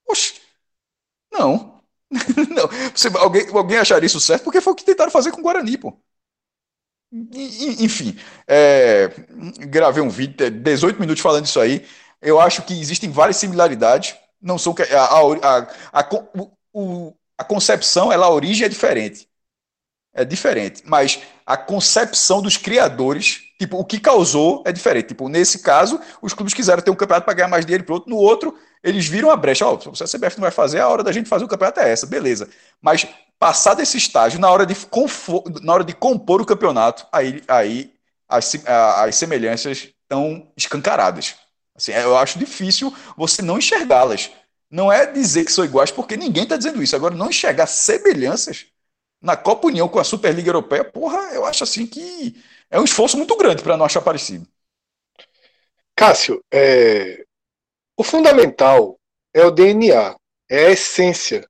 Oxe, 0.08 0.40
não. 1.32 1.80
não. 2.50 2.68
Você, 2.94 3.08
alguém, 3.18 3.48
alguém 3.56 3.78
acharia 3.78 4.06
isso 4.06 4.20
certo? 4.20 4.44
Porque 4.44 4.60
foi 4.60 4.72
o 4.72 4.76
que 4.76 4.84
tentaram 4.84 5.10
fazer 5.12 5.32
com 5.32 5.40
o 5.40 5.42
Guarani, 5.44 5.78
pô. 5.78 5.96
Enfim, 7.12 8.16
é, 8.48 9.10
gravei 9.68 10.02
um 10.02 10.08
vídeo, 10.08 10.50
18 10.50 10.98
minutos 10.98 11.22
falando 11.22 11.44
isso 11.44 11.60
aí. 11.60 11.84
Eu 12.22 12.40
acho 12.40 12.62
que 12.62 12.72
existem 12.80 13.10
várias 13.10 13.36
similaridades. 13.36 14.14
Não 14.40 14.56
são 14.56 14.74
a, 14.90 15.48
a, 15.50 16.00
a, 16.00 16.08
a 17.38 17.44
concepção, 17.44 18.10
ela, 18.10 18.26
a 18.26 18.30
origem 18.30 18.64
é 18.64 18.68
diferente. 18.68 19.28
É 20.14 20.26
diferente, 20.26 20.82
mas 20.84 21.20
a 21.46 21.56
concepção 21.56 22.42
dos 22.42 22.58
criadores, 22.58 23.40
tipo, 23.58 23.78
o 23.78 23.84
que 23.84 23.98
causou 23.98 24.62
é 24.66 24.70
diferente. 24.72 25.08
Tipo, 25.08 25.26
nesse 25.26 25.60
caso, 25.60 25.98
os 26.20 26.34
clubes 26.34 26.52
quiseram 26.52 26.82
ter 26.82 26.90
um 26.90 26.94
campeonato 26.94 27.24
para 27.24 27.34
ganhar 27.34 27.48
mais 27.48 27.64
dinheiro 27.64 27.84
para 27.84 27.94
outro. 27.94 28.10
No 28.10 28.16
outro, 28.16 28.54
eles 28.82 29.06
viram 29.06 29.30
a 29.30 29.36
brecha. 29.36 29.66
Ó, 29.66 29.78
oh, 29.86 29.94
se 29.94 30.02
a 30.02 30.06
CBF 30.06 30.36
não 30.36 30.42
vai 30.42 30.50
fazer, 30.50 30.80
a 30.80 30.88
hora 30.88 31.02
da 31.02 31.12
gente 31.12 31.30
fazer 31.30 31.44
o 31.44 31.48
campeonato 31.48 31.80
é 31.80 31.90
essa, 31.90 32.06
beleza. 32.06 32.48
Mas 32.80 33.06
passar 33.42 33.74
desse 33.74 33.98
estágio, 33.98 34.38
na 34.38 34.48
hora 34.48 34.64
de, 34.64 34.76
na 35.62 35.74
hora 35.74 35.82
de 35.82 35.92
compor 35.92 36.40
o 36.40 36.46
campeonato, 36.46 37.04
aí, 37.10 37.42
aí 37.48 37.92
as, 38.28 38.54
as 38.64 39.16
semelhanças 39.16 39.88
estão 40.00 40.48
escancaradas. 40.56 41.34
Assim, 41.74 41.90
eu 41.90 42.16
acho 42.16 42.38
difícil 42.38 42.94
você 43.16 43.42
não 43.42 43.58
enxergá-las. 43.58 44.30
Não 44.70 44.92
é 44.92 45.06
dizer 45.06 45.44
que 45.44 45.50
são 45.50 45.64
iguais, 45.64 45.90
porque 45.90 46.16
ninguém 46.16 46.44
está 46.44 46.56
dizendo 46.56 46.80
isso. 46.80 46.94
Agora, 46.94 47.16
não 47.16 47.30
enxergar 47.30 47.66
semelhanças 47.66 48.66
na 49.20 49.36
Copa 49.36 49.66
União 49.66 49.88
com 49.88 49.98
a 49.98 50.04
Superliga 50.04 50.50
Europeia, 50.50 50.84
porra, 50.84 51.34
eu 51.34 51.44
acho 51.44 51.64
assim 51.64 51.84
que 51.84 52.40
é 52.70 52.78
um 52.78 52.84
esforço 52.84 53.16
muito 53.16 53.36
grande 53.36 53.60
para 53.60 53.76
não 53.76 53.86
achar 53.86 54.02
parecido. 54.02 54.46
Cássio, 55.96 56.40
é... 56.52 57.24
o 57.96 58.04
fundamental 58.04 59.00
é 59.34 59.44
o 59.44 59.50
DNA, 59.50 60.14
é 60.48 60.66
a 60.66 60.70
essência 60.70 61.44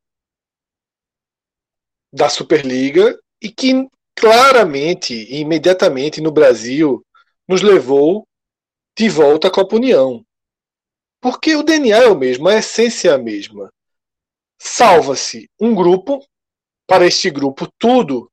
da 2.13 2.29
Superliga 2.29 3.19
e 3.41 3.49
que 3.51 3.89
claramente 4.15 5.15
e 5.15 5.41
imediatamente 5.41 6.21
no 6.21 6.31
Brasil 6.31 7.05
nos 7.49 7.63
levou 7.63 8.27
de 8.97 9.09
volta 9.09 9.49
à 9.49 9.51
Copa 9.51 9.77
União. 9.77 10.25
Porque 11.21 11.57
o 11.57 11.63
DNA 11.63 11.97
é 11.97 12.09
o 12.09 12.19
mesmo, 12.19 12.49
a 12.49 12.57
essência 12.57 13.11
é 13.11 13.13
a 13.15 13.19
mesma. 13.19 13.73
Salva-se 14.61 15.49
um 15.61 15.75
grupo, 15.75 16.25
para 16.87 17.07
este 17.07 17.31
grupo 17.31 17.67
tudo, 17.79 18.31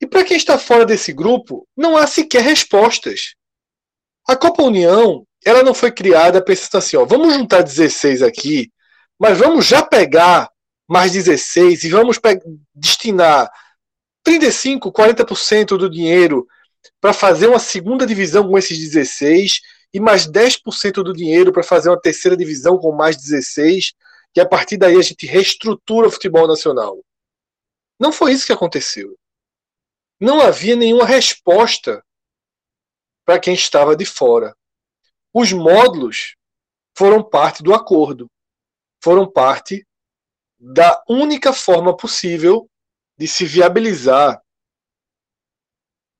e 0.00 0.06
para 0.06 0.24
quem 0.24 0.36
está 0.36 0.58
fora 0.58 0.86
desse 0.86 1.12
grupo, 1.12 1.66
não 1.76 1.96
há 1.96 2.06
sequer 2.06 2.42
respostas. 2.42 3.34
A 4.26 4.34
Copa 4.34 4.62
União, 4.62 5.26
ela 5.44 5.62
não 5.62 5.74
foi 5.74 5.92
criada 5.92 6.42
pensando 6.42 6.78
assim, 6.78 6.96
ó, 6.96 7.04
vamos 7.04 7.34
juntar 7.34 7.62
16 7.62 8.22
aqui, 8.22 8.72
mas 9.18 9.38
vamos 9.38 9.66
já 9.66 9.82
pegar 9.82 10.48
mais 10.90 11.12
16 11.12 11.84
e 11.84 11.88
vamos 11.88 12.18
destinar 12.74 13.48
35, 14.24 14.90
40% 14.90 15.78
do 15.78 15.88
dinheiro 15.88 16.48
para 17.00 17.12
fazer 17.12 17.46
uma 17.46 17.60
segunda 17.60 18.04
divisão 18.04 18.48
com 18.48 18.58
esses 18.58 18.76
16 18.76 19.60
e 19.94 20.00
mais 20.00 20.26
10% 20.26 21.04
do 21.04 21.12
dinheiro 21.12 21.52
para 21.52 21.62
fazer 21.62 21.90
uma 21.90 22.00
terceira 22.00 22.36
divisão 22.36 22.76
com 22.76 22.90
mais 22.90 23.16
16 23.16 23.92
e 24.36 24.40
a 24.40 24.48
partir 24.48 24.78
daí 24.78 24.96
a 24.96 25.02
gente 25.02 25.26
reestrutura 25.26 26.08
o 26.08 26.10
futebol 26.10 26.48
nacional. 26.48 26.98
Não 27.96 28.10
foi 28.10 28.32
isso 28.32 28.46
que 28.46 28.52
aconteceu. 28.52 29.16
Não 30.18 30.40
havia 30.40 30.74
nenhuma 30.74 31.06
resposta 31.06 32.04
para 33.24 33.38
quem 33.38 33.54
estava 33.54 33.94
de 33.94 34.04
fora. 34.04 34.56
Os 35.32 35.52
módulos 35.52 36.34
foram 36.98 37.22
parte 37.22 37.62
do 37.62 37.72
acordo, 37.72 38.28
foram 39.00 39.30
parte 39.30 39.86
da 40.60 41.02
única 41.08 41.52
forma 41.54 41.96
possível 41.96 42.70
de 43.16 43.26
se 43.26 43.46
viabilizar 43.46 44.40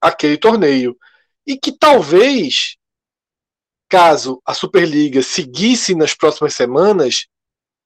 aquele 0.01 0.39
torneio. 0.39 0.99
E 1.47 1.59
que 1.59 1.77
talvez, 1.77 2.77
caso 3.89 4.41
a 4.47 4.55
Superliga 4.55 5.23
seguisse 5.23 5.95
nas 5.95 6.15
próximas 6.15 6.55
semanas, 6.55 7.27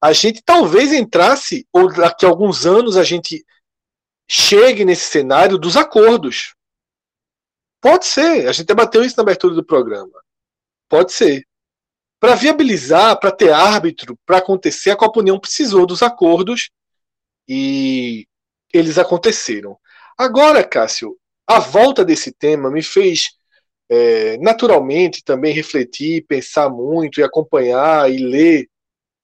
a 0.01 0.13
gente 0.13 0.43
talvez 0.43 0.93
entrasse, 0.93 1.67
ou 1.73 1.93
daqui 1.93 2.25
a 2.25 2.29
alguns 2.29 2.67
anos 2.67 2.97
a 2.97 3.03
gente 3.03 3.45
chegue 4.31 4.85
nesse 4.85 5.07
cenário 5.07 5.59
dos 5.59 5.77
acordos. 5.77 6.55
Pode 7.81 8.07
ser, 8.07 8.49
a 8.49 8.53
gente 8.53 8.67
debateu 8.67 9.03
isso 9.03 9.17
na 9.17 9.23
abertura 9.23 9.55
do 9.55 9.65
programa. 9.65 10.23
Pode 10.89 11.13
ser. 11.13 11.47
Para 12.25 12.37
viabilizar, 12.37 13.21
para 13.21 13.31
ter 13.31 13.53
árbitro, 13.53 14.19
para 14.25 14.39
acontecer, 14.39 14.91
a 14.91 14.97
Copa 14.97 15.21
União 15.21 15.39
precisou 15.39 15.85
dos 15.85 16.03
acordos 16.03 16.71
e 17.47 18.27
eles 18.73 18.97
aconteceram. 18.97 19.77
Agora, 20.17 20.65
Cássio, 20.65 21.19
a 21.47 21.59
volta 21.59 22.03
desse 22.03 22.33
tema 22.33 22.71
me 22.71 22.83
fez 22.83 23.37
é, 23.91 24.39
naturalmente 24.39 25.23
também 25.23 25.53
refletir, 25.53 26.25
pensar 26.27 26.71
muito 26.71 27.21
e 27.21 27.23
acompanhar 27.23 28.11
e 28.11 28.17
ler 28.17 28.71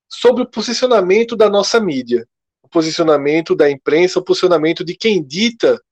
sobre 0.07 0.43
o 0.43 0.51
posicionamento 0.51 1.35
da 1.35 1.49
nossa 1.49 1.81
mídia, 1.81 2.29
o 2.63 2.69
posicionamento 2.69 3.57
da 3.57 3.71
imprensa, 3.71 4.19
o 4.19 4.23
posicionamento 4.23 4.85
de 4.85 4.95
quem 4.95 5.25
dita 5.25 5.83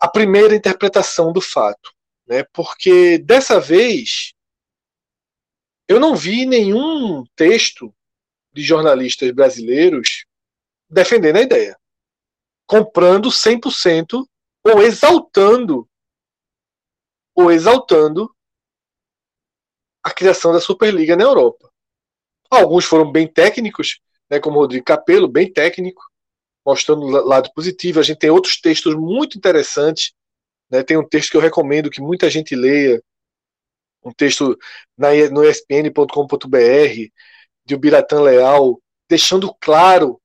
a 0.00 0.08
primeira 0.08 0.56
interpretação 0.56 1.34
do 1.34 1.42
fato. 1.42 1.92
Né? 2.26 2.44
Porque 2.50 3.18
dessa 3.18 3.60
vez 3.60 4.32
eu 5.88 5.98
não 5.98 6.14
vi 6.14 6.44
nenhum 6.44 7.24
texto 7.34 7.92
de 8.52 8.62
jornalistas 8.62 9.30
brasileiros 9.32 10.26
defendendo 10.88 11.36
a 11.36 11.42
ideia, 11.42 11.78
comprando 12.66 13.30
100% 13.30 14.26
ou 14.64 14.82
exaltando 14.82 15.88
ou 17.34 17.50
exaltando 17.50 18.30
a 20.02 20.12
criação 20.12 20.52
da 20.52 20.60
Superliga 20.60 21.16
na 21.16 21.24
Europa. 21.24 21.70
Alguns 22.50 22.84
foram 22.84 23.10
bem 23.10 23.26
técnicos, 23.26 24.00
né, 24.28 24.40
como 24.40 24.58
Rodrigo 24.58 24.84
Capello, 24.84 25.28
bem 25.28 25.52
técnico, 25.52 26.02
mostrando 26.66 27.02
o 27.02 27.10
lado 27.10 27.50
positivo. 27.54 28.00
A 28.00 28.02
gente 28.02 28.18
tem 28.18 28.30
outros 28.30 28.60
textos 28.60 28.94
muito 28.94 29.38
interessantes. 29.38 30.12
Né, 30.70 30.82
tem 30.82 30.96
um 30.96 31.06
texto 31.06 31.30
que 31.30 31.36
eu 31.36 31.40
recomendo 31.40 31.90
que 31.90 32.00
muita 32.00 32.28
gente 32.28 32.54
leia, 32.54 33.02
um 34.04 34.12
texto 34.12 34.56
na, 34.96 35.08
no 35.30 35.44
espn.com.br 35.44 37.10
de 37.64 37.74
Ubiratan 37.74 38.22
Leal, 38.22 38.80
deixando 39.08 39.54
claro, 39.60 40.20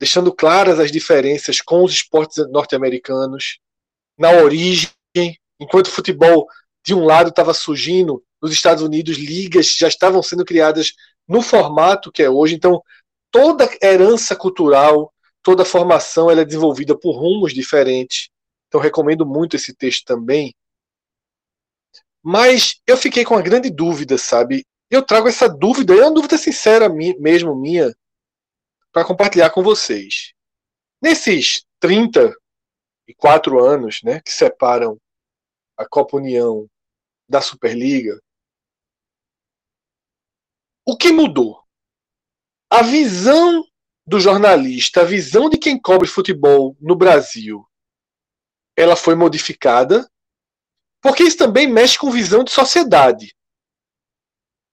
deixando 0.00 0.32
claras 0.32 0.78
as 0.78 0.90
diferenças 0.90 1.60
com 1.60 1.84
os 1.84 1.92
esportes 1.92 2.38
norte-americanos, 2.50 3.58
na 4.18 4.30
origem, 4.30 4.90
enquanto 5.60 5.86
o 5.86 5.92
futebol 5.92 6.46
de 6.84 6.94
um 6.94 7.04
lado 7.04 7.28
estava 7.28 7.52
surgindo, 7.52 8.22
nos 8.40 8.52
Estados 8.52 8.82
Unidos 8.82 9.16
ligas 9.16 9.76
já 9.76 9.88
estavam 9.88 10.22
sendo 10.22 10.44
criadas 10.44 10.92
no 11.26 11.42
formato 11.42 12.10
que 12.10 12.22
é 12.22 12.30
hoje, 12.30 12.54
então 12.54 12.82
toda 13.30 13.68
herança 13.82 14.34
cultural, 14.34 15.12
toda 15.42 15.64
formação 15.64 16.30
ela 16.30 16.40
é 16.40 16.44
desenvolvida 16.44 16.98
por 16.98 17.16
rumos 17.16 17.52
diferentes. 17.52 18.30
Então 18.68 18.80
recomendo 18.80 19.26
muito 19.26 19.56
esse 19.56 19.74
texto 19.74 20.04
também. 20.04 20.54
Mas 22.30 22.78
eu 22.86 22.94
fiquei 22.94 23.24
com 23.24 23.32
uma 23.36 23.42
grande 23.42 23.70
dúvida, 23.70 24.18
sabe? 24.18 24.66
Eu 24.90 25.02
trago 25.02 25.28
essa 25.28 25.48
dúvida, 25.48 25.94
é 25.94 26.02
uma 26.02 26.12
dúvida 26.12 26.36
sincera 26.36 26.86
mesmo 26.86 27.56
minha, 27.56 27.96
para 28.92 29.02
compartilhar 29.02 29.48
com 29.48 29.62
vocês. 29.62 30.34
Nesses 31.00 31.64
34 31.80 33.64
anos 33.64 34.02
né, 34.02 34.20
que 34.20 34.30
separam 34.30 35.00
a 35.74 35.88
Copa 35.88 36.18
União 36.18 36.68
da 37.26 37.40
Superliga, 37.40 38.20
o 40.86 40.98
que 40.98 41.10
mudou? 41.10 41.64
A 42.68 42.82
visão 42.82 43.64
do 44.06 44.20
jornalista, 44.20 45.00
a 45.00 45.04
visão 45.04 45.48
de 45.48 45.56
quem 45.56 45.80
cobre 45.80 46.06
futebol 46.06 46.76
no 46.78 46.94
Brasil, 46.94 47.66
ela 48.76 48.96
foi 48.96 49.14
modificada 49.14 50.06
porque 51.00 51.22
isso 51.22 51.36
também 51.36 51.66
mexe 51.66 51.98
com 51.98 52.10
visão 52.10 52.42
de 52.42 52.50
sociedade. 52.50 53.34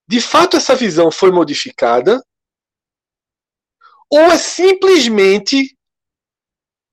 De 0.08 0.20
fato, 0.20 0.56
essa 0.56 0.74
visão 0.74 1.10
foi 1.10 1.30
modificada? 1.32 2.22
Ou 4.10 4.20
é 4.20 4.38
simplesmente 4.38 5.76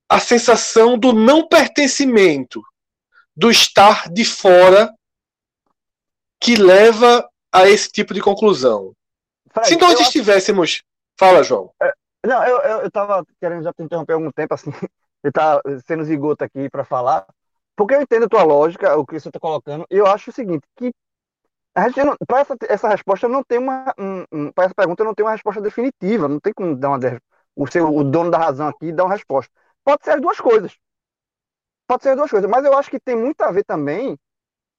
a 0.09 0.19
sensação 0.19 0.97
do 0.97 1.13
não 1.13 1.47
pertencimento, 1.47 2.61
do 3.35 3.51
estar 3.51 4.09
de 4.11 4.25
fora, 4.25 4.91
que 6.39 6.55
leva 6.55 7.27
a 7.51 7.69
esse 7.69 7.91
tipo 7.91 8.13
de 8.13 8.21
conclusão? 8.21 8.93
Fred, 9.51 9.67
Se 9.67 9.75
nós 9.77 9.99
estivéssemos. 9.99 10.69
Acho... 10.69 10.83
Fala, 11.17 11.43
João. 11.43 11.71
É, 11.81 11.93
não, 12.25 12.43
eu, 12.43 12.57
eu, 12.61 12.81
eu 12.81 12.91
tava 12.91 13.23
querendo 13.39 13.63
já 13.63 13.71
te 13.73 13.83
interromper 13.83 14.13
algum 14.13 14.31
tempo, 14.31 14.53
assim, 14.53 14.71
ele 15.23 15.31
tá 15.33 15.61
sendo 15.85 16.03
zigoto 16.03 16.43
aqui 16.43 16.69
para 16.69 16.83
falar, 16.83 17.27
porque 17.75 17.95
eu 17.95 18.01
entendo 18.01 18.25
a 18.25 18.29
tua 18.29 18.43
lógica, 18.43 18.97
o 18.97 19.05
que 19.05 19.19
você 19.19 19.29
está 19.29 19.39
colocando, 19.39 19.85
e 19.89 19.95
eu 19.97 20.07
acho 20.07 20.29
o 20.29 20.33
seguinte, 20.33 20.67
que 20.75 20.93
para 22.27 22.39
essa, 22.39 22.55
essa 22.69 22.89
resposta 22.89 23.27
não 23.27 23.43
tem 23.43 23.57
uma. 23.57 23.93
Um, 23.97 24.51
para 24.51 24.65
essa 24.65 24.75
pergunta 24.75 25.03
não 25.03 25.15
tem 25.15 25.25
uma 25.25 25.31
resposta 25.31 25.59
definitiva, 25.61 26.27
não 26.27 26.39
tem 26.39 26.53
como 26.53 26.75
dar 26.75 26.89
uma. 26.89 26.99
O, 27.55 27.67
seu, 27.67 27.87
o 27.95 28.03
dono 28.03 28.31
da 28.31 28.37
razão 28.37 28.67
aqui 28.67 28.91
dar 28.91 29.05
uma 29.05 29.13
resposta. 29.13 29.51
Pode 29.83 30.03
ser 30.03 30.11
as 30.11 30.21
duas 30.21 30.39
coisas. 30.39 30.77
pode 31.87 32.03
ser 32.03 32.15
duas 32.15 32.29
coisas, 32.29 32.49
mas 32.49 32.65
eu 32.65 32.77
acho 32.77 32.89
que 32.89 32.99
tem 32.99 33.15
muito 33.15 33.41
a 33.41 33.51
ver 33.51 33.63
também 33.63 34.17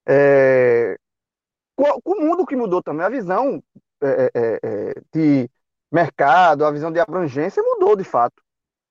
é, 0.07 0.97
com, 1.76 2.01
com, 2.03 2.12
o 2.12 2.20
mundo 2.20 2.47
que 2.47 2.57
mudou 2.57 2.82
também, 2.82 3.05
a 3.07 3.09
visão 3.09 3.62
é, 4.03 4.30
é, 4.34 4.61
é, 4.62 4.95
de 5.12 5.51
mercado, 5.90 6.64
a 6.64 6.70
visão 6.70 6.92
de 6.92 7.01
abrangência 7.01 7.62
mudou 7.62 7.97
de 7.97 8.05
fato. 8.05 8.42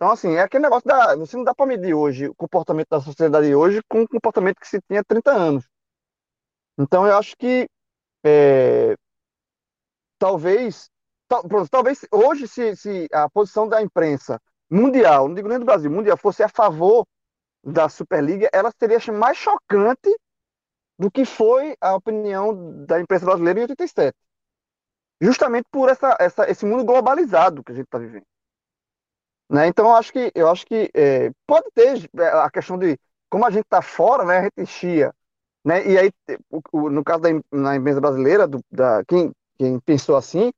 Então, 0.03 0.11
assim, 0.11 0.33
é 0.33 0.41
aquele 0.41 0.63
negócio 0.63 0.85
da. 0.85 1.15
Você 1.15 1.37
não 1.37 1.45
dá 1.45 1.55
para 1.55 1.65
medir 1.65 1.93
hoje 1.93 2.27
o 2.27 2.35
comportamento 2.35 2.89
da 2.89 2.99
sociedade 2.99 3.55
hoje 3.55 3.81
com 3.87 4.01
o 4.01 4.07
comportamento 4.07 4.59
que 4.59 4.67
se 4.67 4.81
tinha 4.81 4.99
há 4.99 5.03
30 5.05 5.31
anos. 5.31 5.65
Então, 6.77 7.07
eu 7.07 7.17
acho 7.17 7.37
que 7.37 7.69
é, 8.21 8.97
talvez, 10.19 10.89
tal, 11.25 11.43
talvez 11.69 12.05
hoje, 12.11 12.49
se, 12.49 12.75
se 12.75 13.07
a 13.13 13.29
posição 13.29 13.65
da 13.65 13.81
imprensa 13.81 14.41
mundial, 14.69 15.29
não 15.29 15.35
digo 15.35 15.47
nem 15.47 15.57
do 15.57 15.63
Brasil, 15.65 15.89
mundial, 15.89 16.17
fosse 16.17 16.43
a 16.43 16.49
favor 16.49 17.07
da 17.63 17.87
Superliga, 17.87 18.49
ela 18.51 18.73
seria 18.77 18.99
mais 19.13 19.37
chocante 19.37 20.13
do 20.99 21.09
que 21.09 21.23
foi 21.23 21.77
a 21.79 21.95
opinião 21.95 22.83
da 22.85 22.99
imprensa 22.99 23.25
brasileira 23.25 23.59
em 23.61 23.63
87. 23.63 24.13
Justamente 25.21 25.65
por 25.71 25.87
essa, 25.87 26.17
essa, 26.19 26.51
esse 26.51 26.65
mundo 26.65 26.83
globalizado 26.83 27.63
que 27.63 27.71
a 27.71 27.75
gente 27.75 27.85
está 27.85 27.97
vivendo. 27.97 28.32
Né? 29.49 29.67
Então, 29.67 29.85
eu 29.85 29.95
acho 29.95 30.11
que, 30.11 30.31
eu 30.33 30.49
acho 30.49 30.65
que 30.65 30.89
é, 30.93 31.31
pode 31.45 31.69
ter 31.73 32.09
é, 32.17 32.27
a 32.27 32.49
questão 32.49 32.77
de 32.77 32.97
como 33.29 33.45
a 33.45 33.49
gente 33.49 33.63
está 33.63 33.81
fora, 33.81 34.25
né, 34.25 34.37
a 34.39 34.43
gente 34.43 34.61
enchia. 34.61 35.13
Né? 35.65 35.87
E 35.87 35.97
aí, 35.97 36.11
o, 36.49 36.61
o, 36.71 36.89
no 36.89 37.03
caso 37.03 37.21
da 37.21 37.29
na 37.51 37.75
imprensa 37.75 38.01
brasileira, 38.01 38.47
do, 38.47 38.63
da, 38.71 39.03
quem, 39.05 39.31
quem 39.57 39.79
pensou 39.79 40.15
assim, 40.15 40.51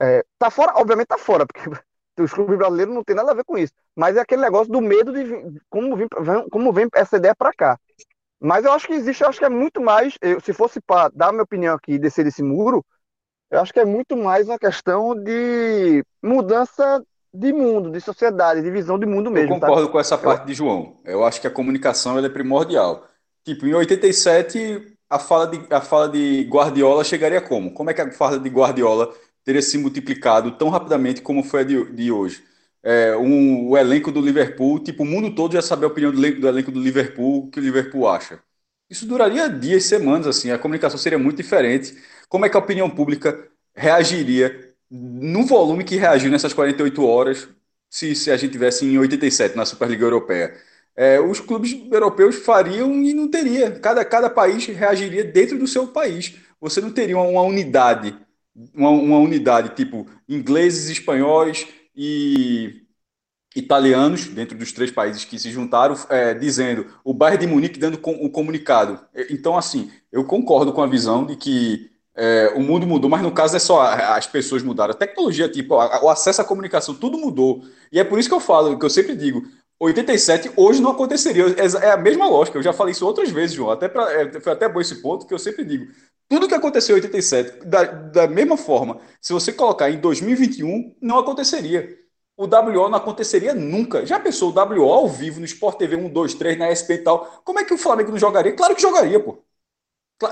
é, 0.00 0.24
tá 0.38 0.50
fora, 0.50 0.72
obviamente 0.76 1.08
tá 1.08 1.18
fora, 1.18 1.46
porque 1.46 1.60
os 2.20 2.32
clubes 2.32 2.58
brasileiros 2.58 2.94
não 2.94 3.04
tem 3.04 3.16
nada 3.16 3.32
a 3.32 3.34
ver 3.34 3.44
com 3.44 3.58
isso. 3.58 3.72
Mas 3.94 4.16
é 4.16 4.20
aquele 4.20 4.42
negócio 4.42 4.72
do 4.72 4.80
medo 4.80 5.12
de 5.12 5.60
como 5.68 5.96
vem, 5.96 6.08
como 6.50 6.72
vem 6.72 6.88
essa 6.94 7.16
ideia 7.16 7.34
para 7.34 7.52
cá. 7.52 7.78
Mas 8.40 8.64
eu 8.64 8.72
acho 8.72 8.86
que 8.86 8.92
existe, 8.94 9.22
eu 9.22 9.28
acho 9.28 9.38
que 9.38 9.44
é 9.44 9.48
muito 9.48 9.80
mais, 9.80 10.16
eu, 10.20 10.40
se 10.40 10.52
fosse 10.52 10.80
para 10.80 11.10
dar 11.14 11.32
minha 11.32 11.42
opinião 11.44 11.74
aqui 11.74 11.92
e 11.92 11.98
descer 11.98 12.24
desse 12.24 12.42
muro, 12.42 12.84
eu 13.50 13.60
acho 13.60 13.72
que 13.72 13.80
é 13.80 13.84
muito 13.84 14.16
mais 14.16 14.48
uma 14.48 14.58
questão 14.58 15.14
de 15.14 16.04
mudança 16.22 17.02
de 17.38 17.52
mundo, 17.52 17.90
de 17.90 18.00
sociedade, 18.00 18.62
de 18.62 18.70
visão 18.70 18.98
de 18.98 19.06
mundo 19.06 19.30
mesmo. 19.30 19.54
Eu 19.54 19.60
concordo 19.60 19.86
tá? 19.86 19.92
com 19.92 20.00
essa 20.00 20.16
parte 20.16 20.46
de 20.46 20.54
João. 20.54 20.96
Eu 21.04 21.24
acho 21.24 21.40
que 21.40 21.46
a 21.46 21.50
comunicação 21.50 22.18
é 22.18 22.28
primordial. 22.28 23.06
Tipo, 23.44 23.66
em 23.66 23.74
87, 23.74 24.96
a 25.08 25.18
fala, 25.18 25.46
de, 25.46 25.66
a 25.70 25.80
fala 25.80 26.08
de 26.08 26.42
Guardiola 26.50 27.04
chegaria 27.04 27.40
como? 27.40 27.72
Como 27.72 27.90
é 27.90 27.94
que 27.94 28.00
a 28.00 28.10
fala 28.10 28.38
de 28.38 28.48
Guardiola 28.48 29.14
teria 29.44 29.62
se 29.62 29.78
multiplicado 29.78 30.52
tão 30.52 30.68
rapidamente 30.68 31.22
como 31.22 31.42
foi 31.42 31.60
a 31.60 31.64
de, 31.64 31.92
de 31.92 32.10
hoje? 32.10 32.42
É, 32.82 33.16
um, 33.16 33.68
o 33.68 33.76
elenco 33.76 34.10
do 34.10 34.20
Liverpool, 34.20 34.78
tipo, 34.78 35.02
o 35.02 35.06
mundo 35.06 35.34
todo 35.34 35.52
já 35.52 35.62
sabe 35.62 35.84
a 35.84 35.88
opinião 35.88 36.12
do, 36.12 36.20
do 36.20 36.48
elenco 36.48 36.70
do 36.70 36.80
Liverpool, 36.80 37.44
o 37.44 37.50
que 37.50 37.60
o 37.60 37.62
Liverpool 37.62 38.08
acha. 38.08 38.40
Isso 38.88 39.06
duraria 39.06 39.48
dias, 39.48 39.84
semanas, 39.84 40.26
assim, 40.26 40.50
a 40.50 40.58
comunicação 40.58 40.98
seria 40.98 41.18
muito 41.18 41.36
diferente. 41.38 41.96
Como 42.28 42.44
é 42.46 42.48
que 42.48 42.56
a 42.56 42.60
opinião 42.60 42.88
pública 42.88 43.48
reagiria 43.74 44.74
no 44.90 45.44
volume 45.44 45.84
que 45.84 45.96
reagiu 45.96 46.30
nessas 46.30 46.52
48 46.52 47.04
horas 47.04 47.48
se, 47.90 48.14
se 48.14 48.30
a 48.30 48.36
gente 48.36 48.52
tivesse 48.52 48.84
em 48.84 48.98
87 48.98 49.56
na 49.56 49.66
Superliga 49.66 50.04
Europeia? 50.04 50.54
É, 50.96 51.20
os 51.20 51.40
clubes 51.40 51.76
europeus 51.92 52.36
fariam 52.36 52.92
e 53.02 53.12
não 53.12 53.28
teria. 53.30 53.70
Cada, 53.80 54.04
cada 54.04 54.30
país 54.30 54.64
reagiria 54.66 55.24
dentro 55.24 55.58
do 55.58 55.66
seu 55.66 55.88
país. 55.88 56.34
Você 56.60 56.80
não 56.80 56.90
teria 56.90 57.16
uma, 57.16 57.26
uma 57.26 57.42
unidade, 57.42 58.16
uma, 58.74 58.90
uma 58.90 59.18
unidade 59.18 59.74
tipo 59.76 60.06
ingleses, 60.28 60.88
espanhóis 60.88 61.66
e 61.94 62.86
italianos, 63.54 64.26
dentro 64.28 64.56
dos 64.56 64.72
três 64.72 64.90
países 64.90 65.24
que 65.24 65.38
se 65.38 65.50
juntaram, 65.50 65.96
é, 66.10 66.34
dizendo 66.34 66.86
o 67.02 67.14
Bayern 67.14 67.46
de 67.46 67.52
Munique 67.52 67.78
dando 67.78 67.98
com, 67.98 68.12
o 68.12 68.30
comunicado. 68.30 69.00
Então, 69.30 69.56
assim, 69.56 69.90
eu 70.12 70.24
concordo 70.24 70.72
com 70.72 70.82
a 70.82 70.86
visão 70.86 71.24
de 71.24 71.36
que 71.36 71.90
é, 72.16 72.52
o 72.56 72.60
mundo 72.60 72.86
mudou, 72.86 73.10
mas 73.10 73.22
no 73.22 73.30
caso 73.30 73.56
é 73.56 73.58
só 73.58 73.82
as 73.82 74.26
pessoas 74.26 74.62
mudaram. 74.62 74.92
A 74.92 74.96
tecnologia, 74.96 75.48
tipo, 75.48 75.74
o 75.74 76.08
acesso 76.08 76.40
à 76.40 76.44
comunicação, 76.44 76.94
tudo 76.94 77.18
mudou. 77.18 77.62
E 77.92 78.00
é 78.00 78.04
por 78.04 78.18
isso 78.18 78.28
que 78.28 78.34
eu 78.34 78.40
falo, 78.40 78.78
que 78.78 78.84
eu 78.84 78.90
sempre 78.90 79.14
digo, 79.14 79.42
87 79.78 80.52
hoje 80.56 80.80
não 80.80 80.90
aconteceria. 80.90 81.44
É, 81.48 81.86
é 81.86 81.90
a 81.90 81.96
mesma 81.96 82.26
lógica. 82.28 82.56
Eu 82.56 82.62
já 82.62 82.72
falei 82.72 82.92
isso 82.92 83.06
outras 83.06 83.30
vezes, 83.30 83.54
João. 83.54 83.70
Até 83.70 83.88
pra, 83.88 84.10
é, 84.12 84.40
foi 84.40 84.52
até 84.52 84.68
bom 84.68 84.80
esse 84.80 85.02
ponto 85.02 85.26
que 85.26 85.34
eu 85.34 85.38
sempre 85.38 85.64
digo. 85.64 85.86
Tudo 86.28 86.48
que 86.48 86.54
aconteceu 86.54 86.96
em 86.96 87.00
87, 87.00 87.66
da, 87.66 87.84
da 87.84 88.26
mesma 88.26 88.56
forma, 88.56 88.98
se 89.20 89.32
você 89.32 89.52
colocar 89.52 89.90
em 89.90 90.00
2021, 90.00 90.96
não 91.00 91.18
aconteceria. 91.18 91.96
O 92.36 92.44
WO 92.44 92.88
não 92.88 92.96
aconteceria 92.96 93.54
nunca. 93.54 94.04
Já 94.04 94.18
pensou 94.18 94.50
o 94.50 94.54
WO 94.54 94.92
ao 94.92 95.08
vivo 95.08 95.38
no 95.40 95.46
Sport 95.46 95.78
TV 95.78 95.96
1, 95.96 96.08
2, 96.10 96.34
3, 96.34 96.58
na 96.58 96.74
SP 96.74 96.94
e 96.94 96.98
tal? 96.98 97.42
Como 97.44 97.60
é 97.60 97.64
que 97.64 97.72
o 97.72 97.78
Flamengo 97.78 98.10
não 98.10 98.18
jogaria? 98.18 98.52
Claro 98.52 98.74
que 98.74 98.82
jogaria, 98.82 99.20
pô. 99.20 99.42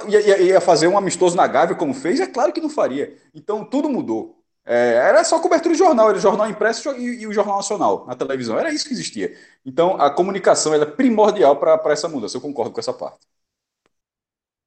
Ia, 0.08 0.40
ia, 0.40 0.60
fazer 0.60 0.88
um 0.88 0.96
amistoso 0.96 1.36
na 1.36 1.46
Gávea 1.46 1.76
como 1.76 1.92
fez? 1.92 2.18
É 2.18 2.26
claro 2.26 2.52
que 2.52 2.60
não 2.60 2.70
faria. 2.70 3.18
Então 3.34 3.64
tudo 3.64 3.88
mudou. 3.88 4.42
É, 4.64 4.94
era 4.94 5.22
só 5.24 5.38
cobertura 5.40 5.74
de 5.74 5.78
jornal, 5.78 6.08
era 6.08 6.18
jornal 6.18 6.48
impresso 6.48 6.90
e, 6.92 7.20
e, 7.20 7.26
o 7.26 7.32
jornal 7.32 7.56
nacional 7.56 8.06
na 8.06 8.16
televisão. 8.16 8.58
Era 8.58 8.72
isso 8.72 8.86
que 8.86 8.94
existia. 8.94 9.36
Então 9.64 10.00
a 10.00 10.10
comunicação 10.10 10.72
é 10.74 10.84
primordial 10.86 11.58
para 11.58 11.92
essa 11.92 12.08
mudança. 12.08 12.36
Eu 12.36 12.40
concordo 12.40 12.72
com 12.72 12.80
essa 12.80 12.94
parte. 12.94 13.26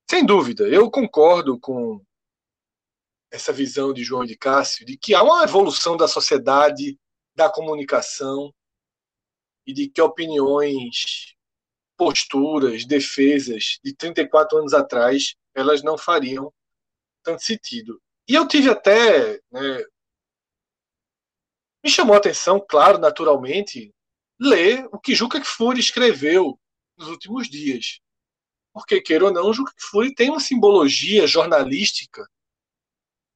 Sem 0.10 0.26
dúvida, 0.26 0.68
eu 0.68 0.90
concordo 0.90 1.60
com 1.60 2.02
essa 3.32 3.52
visão 3.52 3.94
de 3.94 4.04
João 4.04 4.24
de 4.26 4.38
Cássio 4.38 4.86
de 4.86 4.98
que 4.98 5.14
há 5.14 5.24
uma 5.24 5.44
evolução 5.44 5.98
da 5.98 6.08
sociedade, 6.08 6.98
da 7.36 7.50
comunicação 7.50 8.54
e 9.66 9.74
de 9.74 9.90
que 9.90 10.02
opiniões, 10.02 11.36
posturas, 11.98 12.86
defesas 12.86 13.80
de 13.84 13.94
34 13.96 14.60
anos 14.60 14.74
atrás 14.74 15.36
elas 15.54 15.82
não 15.82 15.98
fariam 15.98 16.54
tanto 17.24 17.44
sentido. 17.44 18.00
E 18.28 18.36
eu 18.36 18.48
tive 18.48 18.70
até. 18.70 19.40
Né, 19.52 19.84
me 21.84 21.90
chamou 21.90 22.14
a 22.16 22.18
atenção, 22.18 22.64
claro, 22.68 22.98
naturalmente, 22.98 23.94
ler 24.40 24.88
o 24.92 25.00
que 25.00 25.16
Juca 25.16 25.40
Kfouri 25.40 25.80
escreveu 25.80 26.60
nos 26.98 27.08
últimos 27.08 27.50
dias. 27.50 28.00
Porque, 28.74 29.02
queira 29.02 29.26
ou 29.26 29.32
não, 29.32 29.54
Juca 29.54 29.74
Kfouri 29.76 30.14
tem 30.14 30.30
uma 30.30 30.40
simbologia 30.40 31.26
jornalística. 31.26 32.28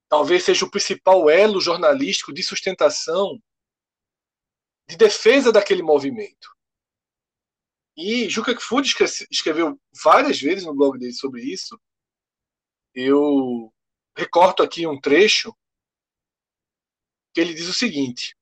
Talvez 0.08 0.44
seja 0.44 0.66
o 0.66 0.70
principal 0.70 1.30
elo 1.30 1.60
jornalístico 1.62 2.34
de 2.34 2.44
sustentação, 2.44 3.42
de 4.88 4.98
defesa 4.98 5.52
daquele 5.52 5.82
movimento. 5.82 6.50
E 7.96 8.30
Juca 8.30 8.56
Kfouri 8.56 8.88
escreveu 9.30 9.80
várias 10.04 10.40
vezes 10.40 10.66
no 10.66 10.74
blog 10.74 10.98
dele 10.98 11.14
sobre 11.14 11.44
isso. 11.44 11.80
Eu 12.94 13.74
recorto 14.16 14.64
aqui 14.64 14.88
um 14.88 15.00
trecho 15.00 15.56
que 17.34 17.42
ele 17.42 17.54
diz 17.54 17.68
o 17.68 17.74
seguinte: 17.74 18.36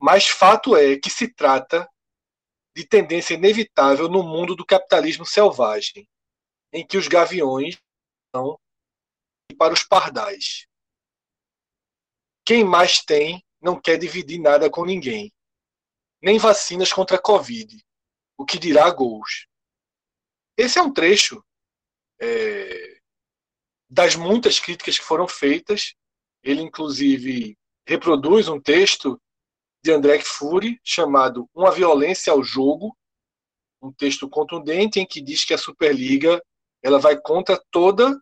Mas 0.00 0.26
fato 0.26 0.76
é 0.76 0.98
que 0.98 1.10
se 1.10 1.32
trata 1.32 1.88
de 2.74 2.86
tendência 2.86 3.34
inevitável 3.34 4.08
no 4.08 4.22
mundo 4.22 4.56
do 4.56 4.64
capitalismo 4.64 5.26
selvagem, 5.26 6.08
em 6.72 6.86
que 6.86 6.96
os 6.96 7.06
gaviões 7.06 7.78
são 8.34 8.58
para 9.58 9.74
os 9.74 9.82
pardais. 9.82 10.66
Quem 12.44 12.64
mais 12.64 13.00
tem 13.00 13.44
não 13.60 13.80
quer 13.80 13.98
dividir 13.98 14.40
nada 14.40 14.70
com 14.70 14.84
ninguém, 14.84 15.32
nem 16.22 16.38
vacinas 16.38 16.92
contra 16.92 17.16
a 17.16 17.20
Covid, 17.20 17.82
o 18.38 18.44
que 18.44 18.58
dirá 18.58 18.88
gols. 18.90 19.46
Esse 20.56 20.78
é 20.78 20.82
um 20.82 20.92
trecho 20.92 21.44
é, 22.20 23.00
das 23.90 24.14
muitas 24.14 24.60
críticas 24.60 24.98
que 24.98 25.04
foram 25.04 25.26
feitas. 25.26 25.94
Ele, 26.42 26.62
inclusive, 26.62 27.56
reproduz 27.86 28.48
um 28.48 28.60
texto 28.60 29.20
de 29.84 29.90
André 29.90 30.20
Fury 30.20 30.80
chamado 30.84 31.48
Uma 31.54 31.72
Violência 31.72 32.32
ao 32.32 32.42
Jogo, 32.42 32.96
um 33.82 33.92
texto 33.92 34.28
contundente 34.28 35.00
em 35.00 35.06
que 35.06 35.20
diz 35.20 35.44
que 35.44 35.54
a 35.54 35.58
Superliga 35.58 36.40
ela 36.82 36.98
vai 36.98 37.20
contra 37.20 37.60
toda 37.70 38.20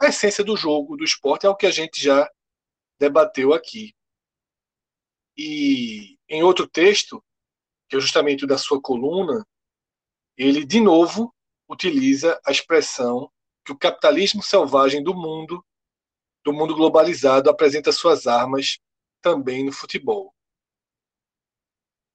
a 0.00 0.06
essência 0.06 0.42
do 0.42 0.56
jogo, 0.56 0.96
do 0.96 1.04
esporte, 1.04 1.46
é 1.46 1.48
o 1.48 1.56
que 1.56 1.66
a 1.66 1.70
gente 1.70 2.02
já 2.02 2.28
debateu 2.98 3.52
aqui. 3.52 3.94
E 5.36 6.18
em 6.28 6.42
outro 6.42 6.68
texto, 6.68 7.22
que 7.88 7.96
é 7.96 8.00
justamente 8.00 8.44
o 8.44 8.46
da 8.46 8.58
sua 8.58 8.80
coluna, 8.80 9.46
ele 10.36 10.64
de 10.64 10.80
novo 10.80 11.34
utiliza 11.68 12.40
a 12.44 12.50
expressão 12.50 13.30
que 13.64 13.72
o 13.72 13.78
capitalismo 13.78 14.42
selvagem 14.42 15.02
do 15.02 15.14
mundo, 15.14 15.64
do 16.44 16.52
mundo 16.52 16.74
globalizado, 16.74 17.50
apresenta 17.50 17.92
suas 17.92 18.26
armas 18.26 18.78
também 19.20 19.64
no 19.64 19.72
futebol. 19.72 20.34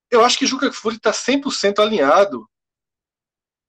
Eu 0.09 0.23
acho 0.23 0.37
que 0.37 0.45
Juca 0.45 0.69
Kfouri 0.69 0.97
está 0.97 1.11
100% 1.11 1.79
alinhado 1.79 2.49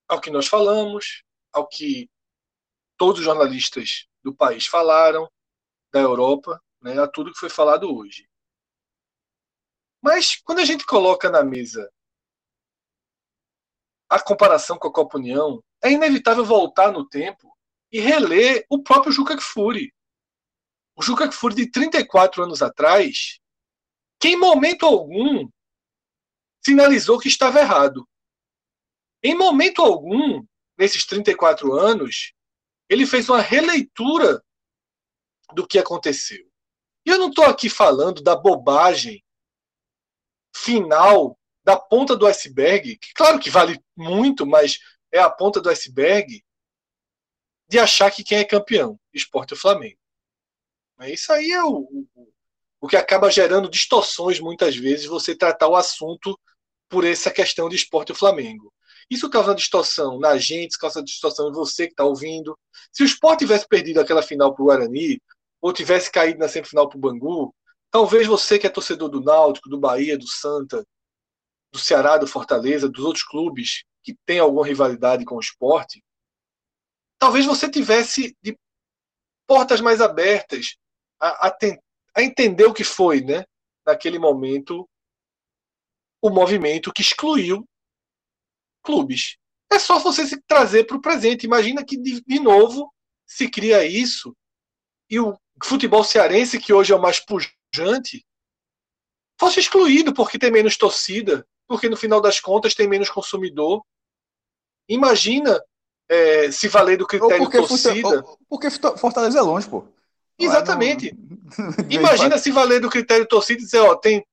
ao 0.08 0.20
que 0.20 0.30
nós 0.30 0.46
falamos, 0.46 1.22
ao 1.52 1.66
que 1.66 2.08
todos 2.96 3.20
os 3.20 3.24
jornalistas 3.24 4.06
do 4.22 4.34
país 4.34 4.66
falaram, 4.66 5.30
da 5.92 6.00
Europa, 6.00 6.60
né, 6.80 6.98
a 6.98 7.08
tudo 7.08 7.32
que 7.32 7.38
foi 7.38 7.48
falado 7.48 7.94
hoje. 7.94 8.28
Mas 10.06 10.36
quando 10.36 10.60
a 10.60 10.64
gente 10.64 10.86
coloca 10.86 11.28
na 11.28 11.42
mesa 11.42 11.92
a 14.08 14.22
comparação 14.22 14.78
com 14.78 14.86
a 14.86 14.92
Copa 14.92 15.18
União, 15.18 15.60
é 15.82 15.90
inevitável 15.90 16.44
voltar 16.44 16.92
no 16.92 17.08
tempo 17.08 17.52
e 17.90 17.98
reler 17.98 18.64
o 18.70 18.84
próprio 18.84 19.10
Juca 19.10 19.36
Kfouri. 19.36 19.92
O 20.94 21.02
Juca 21.02 21.28
Kfouri 21.28 21.56
de 21.56 21.70
34 21.72 22.44
anos 22.44 22.62
atrás, 22.62 23.40
que 24.20 24.28
em 24.28 24.36
momento 24.36 24.86
algum 24.86 25.50
sinalizou 26.64 27.18
que 27.18 27.26
estava 27.26 27.58
errado. 27.58 28.08
Em 29.24 29.36
momento 29.36 29.82
algum, 29.82 30.46
nesses 30.78 31.04
34 31.04 31.72
anos, 31.72 32.32
ele 32.88 33.06
fez 33.06 33.28
uma 33.28 33.40
releitura 33.40 34.40
do 35.52 35.66
que 35.66 35.80
aconteceu. 35.80 36.48
E 37.04 37.10
eu 37.10 37.18
não 37.18 37.28
estou 37.28 37.44
aqui 37.44 37.68
falando 37.68 38.22
da 38.22 38.36
bobagem 38.36 39.25
final 40.56 41.38
da 41.64 41.76
ponta 41.76 42.16
do 42.16 42.26
iceberg, 42.26 42.96
que 42.96 43.12
claro 43.12 43.38
que 43.38 43.50
vale 43.50 43.80
muito, 43.96 44.46
mas 44.46 44.78
é 45.12 45.18
a 45.18 45.30
ponta 45.30 45.60
do 45.60 45.68
iceberg, 45.68 46.42
de 47.68 47.78
achar 47.78 48.10
que 48.10 48.22
quem 48.22 48.38
é 48.38 48.44
campeão, 48.44 48.98
esporte 49.12 49.54
o 49.54 49.56
Flamengo. 49.56 49.98
Isso 51.02 51.32
aí 51.32 51.50
é 51.50 51.62
o, 51.62 51.78
o, 51.78 52.32
o 52.80 52.88
que 52.88 52.96
acaba 52.96 53.30
gerando 53.30 53.68
distorções 53.68 54.40
muitas 54.40 54.76
vezes 54.76 55.06
você 55.06 55.34
tratar 55.34 55.68
o 55.68 55.76
assunto 55.76 56.38
por 56.88 57.04
essa 57.04 57.30
questão 57.30 57.68
de 57.68 57.76
esporte 57.76 58.12
e 58.12 58.14
Flamengo. 58.14 58.72
Isso 59.10 59.28
causa 59.28 59.54
distorção 59.54 60.18
na 60.18 60.36
gente, 60.38 60.78
causa 60.78 61.02
distorção 61.02 61.48
em 61.48 61.52
você 61.52 61.86
que 61.86 61.92
está 61.92 62.04
ouvindo. 62.04 62.58
Se 62.92 63.02
o 63.02 63.06
esporte 63.06 63.40
tivesse 63.40 63.66
perdido 63.68 64.00
aquela 64.00 64.22
final 64.22 64.54
para 64.54 64.62
o 64.62 64.66
Guarani, 64.66 65.20
ou 65.60 65.72
tivesse 65.72 66.10
caído 66.10 66.38
na 66.38 66.48
semifinal 66.48 66.88
para 66.88 66.96
o 66.96 67.00
Bangu, 67.00 67.54
talvez 67.96 68.26
você 68.26 68.58
que 68.58 68.66
é 68.66 68.70
torcedor 68.70 69.08
do 69.08 69.22
Náutico, 69.22 69.70
do 69.70 69.80
Bahia, 69.80 70.18
do 70.18 70.28
Santa, 70.28 70.86
do 71.72 71.78
Ceará, 71.78 72.18
do 72.18 72.26
Fortaleza, 72.26 72.90
dos 72.90 73.02
outros 73.02 73.24
clubes 73.24 73.84
que 74.02 74.14
têm 74.26 74.38
alguma 74.38 74.66
rivalidade 74.66 75.24
com 75.24 75.36
o 75.36 75.40
esporte, 75.40 76.04
talvez 77.18 77.46
você 77.46 77.70
tivesse 77.70 78.36
de 78.42 78.54
portas 79.46 79.80
mais 79.80 80.02
abertas 80.02 80.76
a, 81.18 81.48
a, 81.48 81.58
a 82.16 82.22
entender 82.22 82.66
o 82.66 82.74
que 82.74 82.84
foi, 82.84 83.22
né, 83.22 83.46
naquele 83.86 84.18
momento, 84.18 84.86
o 86.20 86.28
movimento 86.28 86.92
que 86.92 87.00
excluiu 87.00 87.66
clubes. 88.82 89.38
É 89.72 89.78
só 89.78 89.98
você 89.98 90.26
se 90.26 90.38
trazer 90.42 90.84
para 90.84 90.98
o 90.98 91.00
presente. 91.00 91.46
Imagina 91.46 91.82
que, 91.82 91.96
de, 91.96 92.20
de 92.20 92.40
novo, 92.40 92.92
se 93.26 93.48
cria 93.48 93.86
isso 93.86 94.36
e 95.08 95.18
o 95.18 95.34
futebol 95.64 96.04
cearense, 96.04 96.60
que 96.60 96.74
hoje 96.74 96.92
é 96.92 96.94
o 96.94 97.00
mais 97.00 97.24
pujante, 97.24 97.55
fosse 99.38 99.60
excluído 99.60 100.12
porque 100.14 100.38
tem 100.38 100.50
menos 100.50 100.76
torcida, 100.76 101.46
porque 101.68 101.88
no 101.88 101.96
final 101.96 102.20
das 102.20 102.40
contas 102.40 102.74
tem 102.74 102.88
menos 102.88 103.10
consumidor. 103.10 103.82
Imagina 104.88 105.60
é, 106.08 106.50
se 106.50 106.68
valer 106.68 106.96
do 106.96 107.06
critério 107.06 107.44
porque 107.44 107.58
torcida. 107.58 108.24
Porque 108.48 108.70
Fortaleza 108.70 109.38
é 109.38 109.42
longe, 109.42 109.68
pô. 109.68 109.86
Exatamente. 110.38 111.14
Imagina 111.90 112.38
se 112.38 112.50
valer 112.50 112.80
do 112.80 112.90
critério 112.90 113.26
torcida 113.26 113.60
e 113.60 113.64
dizer, 113.64 113.80
ó, 113.80 113.94
tem, 113.94 114.24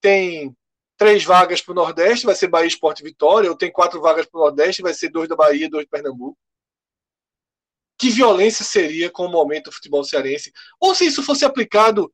tem 0.00 0.54
três 0.96 1.24
vagas 1.24 1.60
para 1.60 1.72
o 1.72 1.74
Nordeste, 1.74 2.26
vai 2.26 2.34
ser 2.34 2.48
Bahia 2.48 2.66
Esporte 2.66 3.02
Vitória, 3.02 3.50
ou 3.50 3.56
tem 3.56 3.70
quatro 3.70 4.00
vagas 4.00 4.26
para 4.26 4.38
o 4.38 4.42
Nordeste, 4.44 4.82
vai 4.82 4.94
ser 4.94 5.10
dois 5.10 5.28
da 5.28 5.36
Bahia, 5.36 5.70
dois 5.70 5.84
de 5.84 5.90
Pernambuco. 5.90 6.38
Que 7.98 8.10
violência 8.10 8.64
seria 8.64 9.10
com 9.10 9.26
o 9.26 9.30
momento 9.30 9.66
do 9.66 9.72
futebol 9.72 10.02
cearense? 10.02 10.52
Ou 10.80 10.94
se 10.94 11.06
isso 11.06 11.22
fosse 11.22 11.44
aplicado 11.44 12.12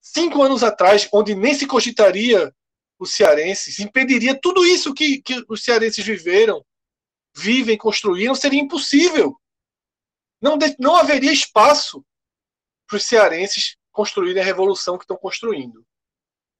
cinco 0.00 0.42
anos 0.42 0.62
atrás, 0.62 1.08
onde 1.12 1.34
nem 1.34 1.54
se 1.54 1.66
cogitaria 1.66 2.54
os 2.98 3.12
cearenses, 3.12 3.78
impediria 3.78 4.38
tudo 4.38 4.64
isso 4.64 4.92
que, 4.92 5.22
que 5.22 5.44
os 5.48 5.62
cearenses 5.62 6.04
viveram, 6.04 6.64
vivem, 7.34 7.76
construíram, 7.78 8.34
seria 8.34 8.60
impossível. 8.60 9.40
Não, 10.40 10.58
não 10.78 10.96
haveria 10.96 11.32
espaço 11.32 12.04
para 12.86 12.96
os 12.96 13.04
cearenses 13.04 13.76
construírem 13.92 14.42
a 14.42 14.44
revolução 14.44 14.98
que 14.98 15.04
estão 15.04 15.16
construindo. 15.16 15.86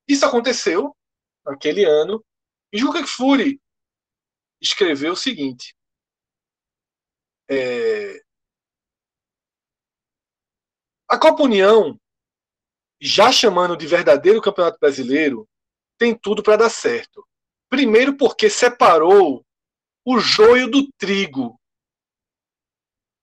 Isso 0.08 0.24
aconteceu 0.24 0.96
naquele 1.44 1.84
ano, 1.84 2.24
e 2.72 2.78
Juca 2.78 3.02
Kfouri 3.02 3.60
escreveu 4.60 5.12
o 5.12 5.16
seguinte: 5.16 5.74
é, 7.50 8.22
a 11.08 11.18
Copa 11.18 11.42
União, 11.42 12.00
já 13.00 13.32
chamando 13.32 13.76
de 13.76 13.86
verdadeiro 13.86 14.42
Campeonato 14.42 14.78
Brasileiro, 14.78 15.48
tem 15.98 16.14
tudo 16.14 16.42
para 16.42 16.56
dar 16.56 16.70
certo. 16.70 17.26
Primeiro, 17.68 18.16
porque 18.16 18.50
separou 18.50 19.44
o 20.04 20.18
joio 20.18 20.70
do 20.70 20.90
trigo. 20.92 21.58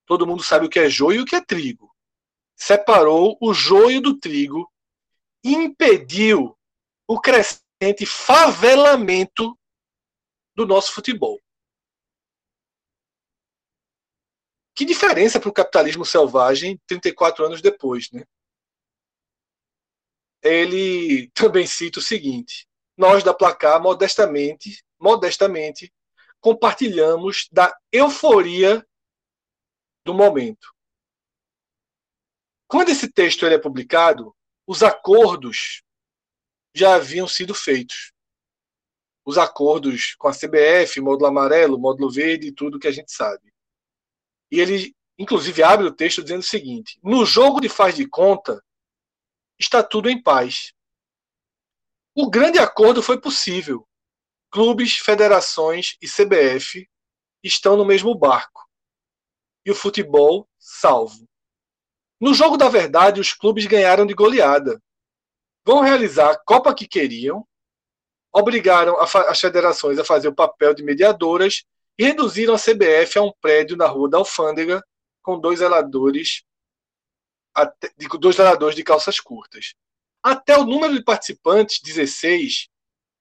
Todo 0.06 0.26
mundo 0.26 0.42
sabe 0.42 0.66
o 0.66 0.70
que 0.70 0.80
é 0.80 0.90
joio 0.90 1.20
e 1.20 1.24
o 1.24 1.26
que 1.26 1.36
é 1.36 1.42
trigo. 1.42 1.94
Separou 2.56 3.38
o 3.42 3.54
joio 3.54 4.02
do 4.02 4.18
trigo 4.18 4.72
e 5.44 5.54
impediu 5.54 6.58
o 7.08 7.20
crescente 7.20 8.06
favelamento 8.06 9.58
do 10.56 10.66
nosso 10.66 10.94
futebol. 10.94 11.40
Que 14.76 14.86
diferença 14.86 15.40
para 15.40 15.50
o 15.50 15.54
capitalismo 15.54 16.06
selvagem 16.06 16.80
34 16.88 17.46
anos 17.46 17.62
depois, 17.62 18.12
né? 18.12 18.24
Ele 20.42 21.30
também 21.32 21.66
cita 21.66 22.00
o 22.00 22.02
seguinte: 22.02 22.68
nós 22.96 23.24
da 23.24 23.34
Placar, 23.34 23.82
modestamente, 23.82 24.84
modestamente, 25.00 25.94
compartilhamos 26.40 27.48
da 27.52 27.76
euforia 27.92 28.86
do 30.06 30.14
momento. 30.14 30.74
Quando 32.68 32.90
esse 32.90 33.12
texto 33.12 33.46
ele 33.46 33.56
é 33.56 33.60
publicado, 33.60 34.36
os 34.66 34.84
acordos 34.84 35.84
já 36.74 36.96
haviam 36.96 37.28
sido 37.28 37.54
feitos. 37.54 38.12
Os 39.26 39.38
acordos 39.38 40.16
com 40.16 40.28
a 40.28 40.34
CBF, 40.34 41.02
módulo 41.02 41.28
amarelo, 41.28 41.80
módulo 41.80 42.10
verde, 42.10 42.52
tudo 42.52 42.80
que 42.80 42.88
a 42.88 42.92
gente 42.92 43.12
sabe. 43.12 43.54
E 44.52 44.60
ele, 44.60 44.96
inclusive, 45.18 45.64
abre 45.64 45.86
o 45.86 45.92
texto 45.92 46.22
dizendo 46.24 46.42
o 46.42 46.46
seguinte: 46.46 47.00
no 47.04 47.26
jogo 47.26 47.60
de 47.60 47.68
faz 47.68 47.96
de 47.96 48.08
conta, 48.08 48.64
está 49.60 49.84
tudo 49.84 50.10
em 50.10 50.22
paz. 50.22 50.74
O 52.16 52.30
grande 52.30 52.60
acordo 52.60 53.02
foi 53.02 53.20
possível. 53.20 53.88
Clubes, 54.50 54.98
federações 54.98 55.98
e 56.02 56.08
CBF 56.08 56.90
estão 57.44 57.76
no 57.76 57.86
mesmo 57.86 58.16
barco. 58.16 58.68
E 59.66 59.72
o 59.72 59.76
futebol 59.76 60.48
salvo. 60.58 61.28
No 62.20 62.34
jogo 62.34 62.58
da 62.58 62.70
verdade, 62.70 63.22
os 63.22 63.34
clubes 63.34 63.66
ganharam 63.66 64.06
de 64.06 64.14
goleada. 64.14 64.82
Vão 65.64 65.82
realizar 65.82 66.32
a 66.32 66.40
Copa 66.40 66.74
que 66.74 66.88
queriam, 66.88 67.46
obrigaram 68.34 68.98
as 69.00 69.40
federações 69.40 70.00
a 70.00 70.06
fazer 70.06 70.28
o 70.28 70.36
papel 70.36 70.74
de 70.74 70.84
mediadoras 70.84 71.64
e 71.98 72.04
reduziram 72.04 72.54
a 72.54 72.60
CBF 72.60 73.18
a 73.18 73.24
um 73.24 73.32
prédio 73.42 73.76
na 73.76 73.88
Rua 73.88 74.10
da 74.10 74.18
Alfândega 74.18 74.84
com 75.22 75.40
dois 75.40 75.60
zeladores, 75.60 76.44
dois 78.20 78.36
zeladores 78.36 78.76
de 78.76 78.84
calças 78.84 79.20
curtas. 79.20 79.74
Até 80.22 80.58
o 80.58 80.66
número 80.66 80.94
de 80.94 81.04
participantes, 81.04 81.80
16, 81.82 82.70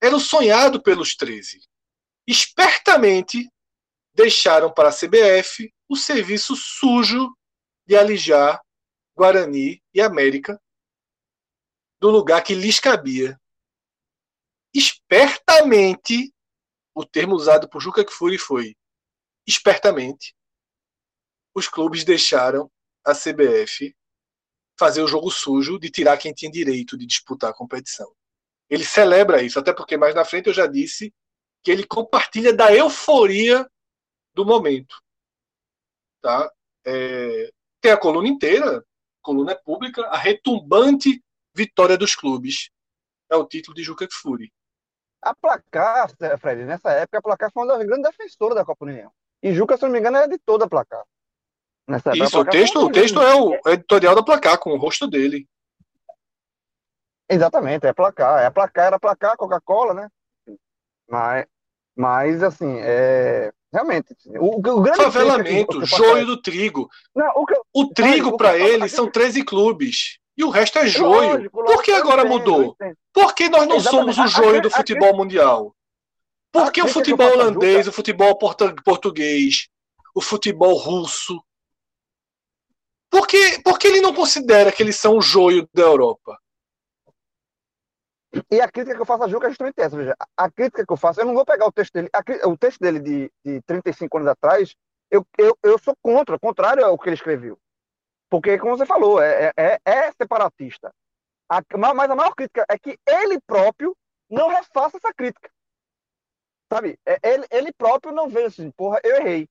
era 0.03 0.17
o 0.17 0.21
sonhado 0.21 0.83
pelos 0.83 1.15
13. 1.15 1.61
Espertamente 2.27 3.49
deixaram 4.15 4.73
para 4.73 4.89
a 4.89 4.93
CBF 4.93 5.73
o 5.89 5.97
serviço 5.97 6.57
sujo 6.57 7.37
de 7.87 7.97
alijar 7.97 8.61
Guarani 9.17 9.83
e 9.95 10.01
América 10.01 10.61
do 12.01 12.11
lugar 12.11 12.43
que 12.43 12.55
lhes 12.55 12.81
cabia. 12.81 13.41
Espertamente, 14.75 16.35
o 16.95 17.05
termo 17.05 17.35
usado 17.35 17.69
por 17.69 17.81
Juca 17.81 18.05
Kfouri 18.05 18.39
foi 18.39 18.77
espertamente, 19.47 20.35
os 21.55 21.69
clubes 21.69 22.05
deixaram 22.05 22.71
a 23.05 23.15
CBF 23.15 23.97
fazer 24.79 25.03
o 25.03 25.09
jogo 25.09 25.31
sujo 25.31 25.79
de 25.79 25.91
tirar 25.91 26.17
quem 26.19 26.33
tinha 26.33 26.51
direito 26.51 26.97
de 26.97 27.07
disputar 27.07 27.51
a 27.51 27.55
competição. 27.55 28.11
Ele 28.69 28.85
celebra 28.85 29.43
isso, 29.43 29.59
até 29.59 29.73
porque 29.73 29.97
mais 29.97 30.15
na 30.15 30.25
frente 30.25 30.49
eu 30.49 30.55
já 30.55 30.67
disse 30.67 31.15
que 31.63 31.71
ele 31.71 31.87
compartilha 31.87 32.55
da 32.55 32.75
euforia 32.75 33.69
do 34.35 34.45
momento. 34.45 34.97
Tá? 36.21 36.51
É, 36.85 37.51
tem 37.81 37.93
a 37.93 37.97
coluna 37.97 38.29
inteira, 38.29 38.79
a 38.79 38.83
coluna 39.23 39.53
é 39.53 39.55
pública, 39.55 40.05
a 40.07 40.17
retumbante 40.17 41.23
vitória 41.55 41.97
dos 41.97 42.15
clubes. 42.15 42.71
É 43.31 43.37
o 43.37 43.47
título 43.47 43.75
de 43.75 43.83
Juca 43.83 44.07
Kfouri. 44.07 44.53
A 45.23 45.35
placar, 45.35 46.11
Fred, 46.39 46.65
nessa 46.65 46.93
época, 46.93 47.19
a 47.19 47.23
placar 47.23 47.51
foi 47.53 47.65
uma 47.65 47.77
das 47.77 47.87
grandes 47.87 48.11
defensoras 48.11 48.55
da 48.55 48.65
Copa 48.65 48.85
União. 48.85 49.11
E 49.43 49.53
Juca, 49.53 49.77
se 49.77 49.83
não 49.83 49.91
me 49.91 49.99
engano, 49.99 50.19
é 50.19 50.29
de 50.29 50.39
toda 50.39 50.67
a 50.67 50.69
placar. 50.69 51.05
Nessa 51.89 52.17
Isso, 52.17 52.41
o 52.41 52.45
texto, 52.45 52.81
o 52.81 52.91
texto 52.91 53.23
é 53.23 53.35
o 53.35 53.55
editorial 53.67 54.15
da 54.15 54.23
placar, 54.23 54.59
com 54.59 54.71
o 54.71 54.77
rosto 54.77 55.07
dele. 55.07 55.47
Exatamente, 57.29 57.87
é 57.87 57.93
placar. 57.93 58.43
É 58.43 58.51
placar, 58.51 58.87
era 58.87 58.99
placar, 58.99 59.37
Coca-Cola, 59.37 59.95
né? 59.95 60.09
Mas 61.09 61.47
Mas, 61.97 62.43
assim, 62.43 62.79
é... 62.81 63.53
realmente, 63.73 64.15
o, 64.39 64.57
o 64.57 64.81
grande 64.83 65.03
favelamento, 65.03 65.85
joio 65.87 66.27
do 66.27 66.43
trigo. 66.43 66.89
Não, 67.15 67.31
o, 67.37 67.47
que, 67.47 67.55
o 67.73 67.87
trigo 67.95 68.37
para 68.37 68.59
ele 68.59 68.89
são 68.89 69.11
13 69.11 69.45
clubes. 69.45 70.19
E 70.37 70.45
o 70.45 70.51
resto 70.51 70.79
é 70.79 70.87
joio. 70.87 71.31
Lógico, 71.31 71.65
Por 71.65 71.83
que 71.83 71.93
agora 71.93 72.25
mudou? 72.25 72.77
Por 73.13 73.35
que 73.35 73.49
nós 73.49 73.67
não 73.67 73.77
Exatamente. 73.77 74.15
somos 74.15 74.19
o 74.19 74.37
joio 74.37 74.61
do 74.61 74.71
futebol 74.71 75.17
mundial? 75.17 75.75
Por 76.53 76.71
que 76.71 76.83
o 76.83 76.89
futebol 76.89 77.33
holandês, 77.33 77.87
o 77.87 77.93
futebol 77.93 78.37
português, 78.37 79.69
o 80.15 80.21
futebol 80.21 80.75
russo? 80.75 81.43
Por 83.17 83.27
que, 83.27 83.63
por 83.63 83.79
que 83.79 83.87
ele 83.87 84.03
não 84.03 84.13
considera 84.13 84.71
que 84.71 84.83
eles 84.83 84.97
são 84.97 85.17
o 85.17 85.23
joio 85.23 85.67
da 85.73 85.85
Europa? 85.85 86.39
E 88.51 88.61
a 88.61 88.71
crítica 88.71 88.95
que 88.95 89.01
eu 89.01 89.07
faço 89.07 89.25
a 89.25 89.29
Juca 89.29 89.47
é 89.47 89.49
justamente 89.49 89.81
essa. 89.81 89.97
Veja, 89.97 90.15
a 90.37 90.51
crítica 90.51 90.85
que 90.85 90.93
eu 90.93 90.99
faço, 90.99 91.23
eu 91.23 91.25
não 91.25 91.33
vou 91.33 91.47
pegar 91.47 91.65
o 91.67 91.73
texto 91.73 91.95
dele. 91.95 92.11
A, 92.13 92.47
o 92.47 92.59
texto 92.59 92.79
dele 92.79 93.01
de, 93.01 93.33
de 93.43 93.63
35 93.63 94.19
anos 94.19 94.29
atrás, 94.29 94.77
eu, 95.11 95.27
eu, 95.39 95.57
eu 95.63 95.79
sou 95.79 95.97
contra, 96.03 96.39
contrário 96.39 96.85
ao 96.85 96.99
que 96.99 97.09
ele 97.09 97.17
escreveu. 97.17 97.59
Porque, 98.29 98.59
como 98.59 98.77
você 98.77 98.85
falou, 98.85 99.23
é, 99.23 99.51
é, 99.57 99.79
é 99.83 100.13
separatista. 100.13 100.93
A, 101.51 101.63
mas 101.95 102.11
a 102.11 102.15
maior 102.15 102.35
crítica 102.35 102.67
é 102.69 102.79
que 102.79 102.99
ele 103.07 103.41
próprio 103.47 103.97
não 104.29 104.49
refaça 104.51 104.99
essa 104.99 105.15
crítica. 105.15 105.49
Sabe? 106.71 106.99
É, 107.07 107.19
ele, 107.23 107.47
ele 107.51 107.73
próprio 107.73 108.13
não 108.13 108.29
vê 108.29 108.45
assim, 108.45 108.71
porra, 108.73 109.01
eu 109.03 109.17
errei. 109.17 109.49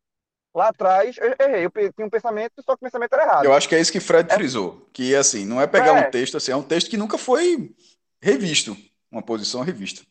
Lá 0.55 0.69
atrás, 0.69 1.17
eu 1.17 1.35
errei. 1.37 1.65
Eu 1.65 1.93
tinha 1.93 2.07
um 2.07 2.09
pensamento, 2.09 2.53
só 2.63 2.77
que 2.77 2.85
o 2.85 2.85
pensamento 2.85 3.11
era 3.11 3.23
errado. 3.23 3.43
Eu 3.43 3.53
acho 3.53 3.67
que 3.67 3.75
é 3.75 3.81
isso 3.81 3.91
que 3.91 3.99
Fred 3.99 4.31
é. 4.31 4.35
frisou. 4.35 4.89
Que, 4.93 5.13
assim, 5.13 5.43
não 5.43 5.59
é 5.59 5.67
pegar 5.67 5.97
é. 5.97 6.07
um 6.07 6.09
texto, 6.09 6.37
assim, 6.37 6.53
é 6.53 6.55
um 6.55 6.63
texto 6.63 6.89
que 6.89 6.95
nunca 6.95 7.17
foi 7.17 7.75
revisto. 8.21 8.75
Uma 9.11 9.21
posição 9.21 9.61
revista. 9.61 10.05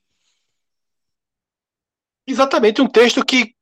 Exatamente, 2.26 2.82
um 2.82 2.88
texto 2.88 3.24
que 3.24 3.54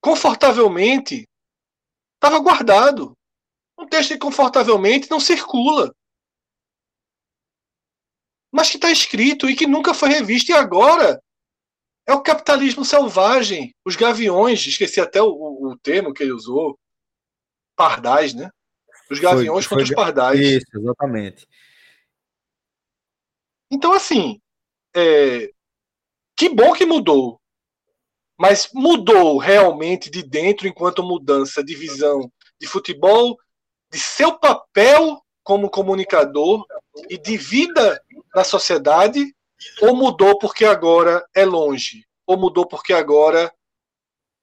confortavelmente 0.00 1.28
estava 2.14 2.38
guardado. 2.38 3.14
Um 3.78 3.86
texto 3.86 4.12
que 4.12 4.18
confortavelmente 4.18 5.10
não 5.10 5.20
circula. 5.20 5.94
Mas 8.50 8.70
que 8.70 8.76
está 8.76 8.90
escrito 8.90 9.50
e 9.50 9.54
que 9.54 9.66
nunca 9.66 9.92
foi 9.92 10.08
revisto. 10.08 10.50
E 10.50 10.54
agora 10.54 11.22
é 12.06 12.12
o 12.12 12.22
capitalismo 12.22 12.84
selvagem. 12.84 13.74
Os 13.84 13.96
gaviões, 13.96 14.66
esqueci 14.66 15.00
até 15.00 15.22
o, 15.22 15.28
o 15.28 15.78
termo 15.78 16.12
que 16.12 16.22
ele 16.22 16.32
usou. 16.32 16.78
Pardais, 17.76 18.34
né? 18.34 18.50
Os 19.10 19.18
gaviões 19.18 19.64
foi, 19.64 19.76
contra 19.76 19.86
foi, 19.86 19.94
os 19.94 20.04
pardais. 20.04 20.40
Isso, 20.40 20.66
exatamente. 20.74 21.46
Então, 23.70 23.92
assim, 23.92 24.40
é, 24.94 25.50
que 26.36 26.48
bom 26.48 26.72
que 26.72 26.84
mudou. 26.84 27.40
Mas 28.38 28.68
mudou 28.74 29.38
realmente 29.38 30.10
de 30.10 30.22
dentro 30.22 30.66
enquanto 30.66 31.02
mudança 31.02 31.62
de 31.62 31.74
visão 31.74 32.30
de 32.60 32.66
futebol, 32.66 33.36
de 33.90 33.98
seu 33.98 34.38
papel 34.38 35.20
como 35.42 35.70
comunicador 35.70 36.64
e 37.08 37.18
de 37.18 37.36
vida 37.36 38.02
na 38.34 38.42
sociedade, 38.42 39.34
ou 39.80 39.94
mudou 39.94 40.38
porque 40.38 40.64
agora 40.64 41.24
é 41.34 41.44
longe, 41.44 42.06
ou 42.26 42.36
mudou 42.36 42.66
porque 42.66 42.92
agora 42.92 43.52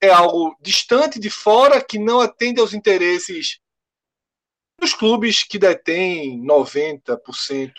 é 0.02 0.10
algo 0.10 0.56
distante 0.60 1.20
de 1.20 1.30
fora 1.30 1.84
que 1.84 2.00
não 2.00 2.20
atende 2.20 2.60
aos 2.60 2.74
interesses 2.74 3.60
dos 4.80 4.94
clubes 4.96 5.44
que 5.44 5.60
detêm 5.60 6.44
90% 6.44 7.72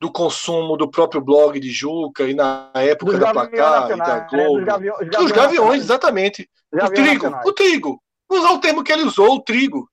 do 0.00 0.12
consumo 0.12 0.76
do 0.76 0.88
próprio 0.88 1.20
blog 1.20 1.58
de 1.58 1.70
Juca 1.70 2.24
e 2.24 2.34
na 2.34 2.70
época 2.74 3.12
dos 3.12 3.20
da 3.20 3.32
Placar 3.32 3.90
e 3.90 3.96
da 3.96 4.20
né? 4.20 4.26
Globo. 4.30 4.58
Né? 4.58 4.66
Gaviões, 4.66 5.00
os 5.00 5.08
gaviões, 5.08 5.32
gaviões 5.32 5.82
exatamente. 5.82 6.50
o 6.72 6.90
trigo, 6.90 7.24
nacionais. 7.24 7.46
o 7.46 7.52
trigo. 7.52 8.02
Usar 8.30 8.52
o 8.52 8.60
termo 8.60 8.84
que 8.84 8.92
ele 8.92 9.02
usou, 9.02 9.36
o 9.36 9.40
trigo. 9.40 9.90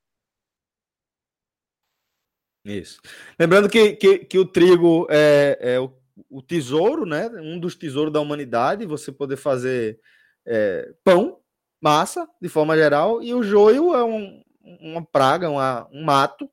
Isso. 2.66 3.00
Lembrando 3.40 3.70
que, 3.70 3.94
que, 3.94 4.20
que 4.20 4.38
o 4.38 4.46
trigo 4.46 5.08
é, 5.10 5.58
é 5.62 5.80
o, 5.80 5.92
o, 6.30 6.42
tesouro, 6.42 7.06
né? 7.06 7.28
Um 7.42 7.60
dos 7.60 7.76
tesouros 7.76 8.14
da 8.14 8.22
humanidade, 8.22 8.86
você 8.86 9.12
poder 9.12 9.38
fazer 9.38 10.00
é, 10.46 10.94
pão, 11.04 11.40
massa, 11.82 12.28
de 12.42 12.50
forma 12.50 12.76
geral, 12.76 13.22
e 13.22 13.34
o 13.34 13.44
joio 13.44 13.94
é 13.94 14.04
um, 14.04 14.42
uma 14.82 15.06
praga, 15.06 15.50
uma, 15.50 15.88
um 15.92 16.04
mato 16.04 16.50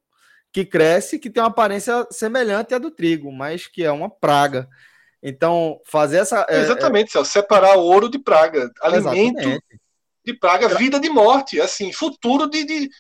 que 0.53 0.65
cresce, 0.65 1.19
que 1.19 1.31
tem 1.31 1.43
uma 1.43 1.49
aparência 1.49 2.07
semelhante 2.11 2.75
à 2.75 2.79
do 2.79 2.91
trigo, 2.91 3.33
mas 3.33 3.67
que 3.67 3.83
é 3.83 3.91
uma 3.91 4.11
praga. 4.11 4.69
Então, 5.23 5.81
fazer 5.87 6.19
essa. 6.19 6.45
É, 6.49 6.61
Exatamente, 6.61 7.17
é... 7.17 7.25
separar 7.25 7.79
o 7.79 7.83
ouro 7.83 8.11
de 8.11 8.19
praga, 8.19 8.71
alimento 8.83 9.39
Exatamente. 9.39 9.81
de 10.27 10.35
praga, 10.35 10.69
vida 10.69 11.01
de 11.01 11.09
morte, 11.09 11.61
assim, 11.61 11.93
futuro 11.93 12.49
de. 12.49 12.65
de... 12.65 12.91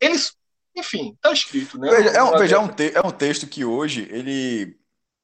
Eles. 0.00 0.32
Enfim, 0.74 1.16
tá 1.20 1.32
escrito, 1.32 1.78
né? 1.78 1.88
Veja, 1.90 2.10
é 2.10 2.22
um, 2.22 2.38
veja, 2.38 2.56
é 2.56 2.58
um, 2.58 2.68
te, 2.68 2.92
é 2.94 3.00
um 3.00 3.10
texto 3.10 3.46
que 3.46 3.64
hoje 3.64 4.06
ele 4.10 4.78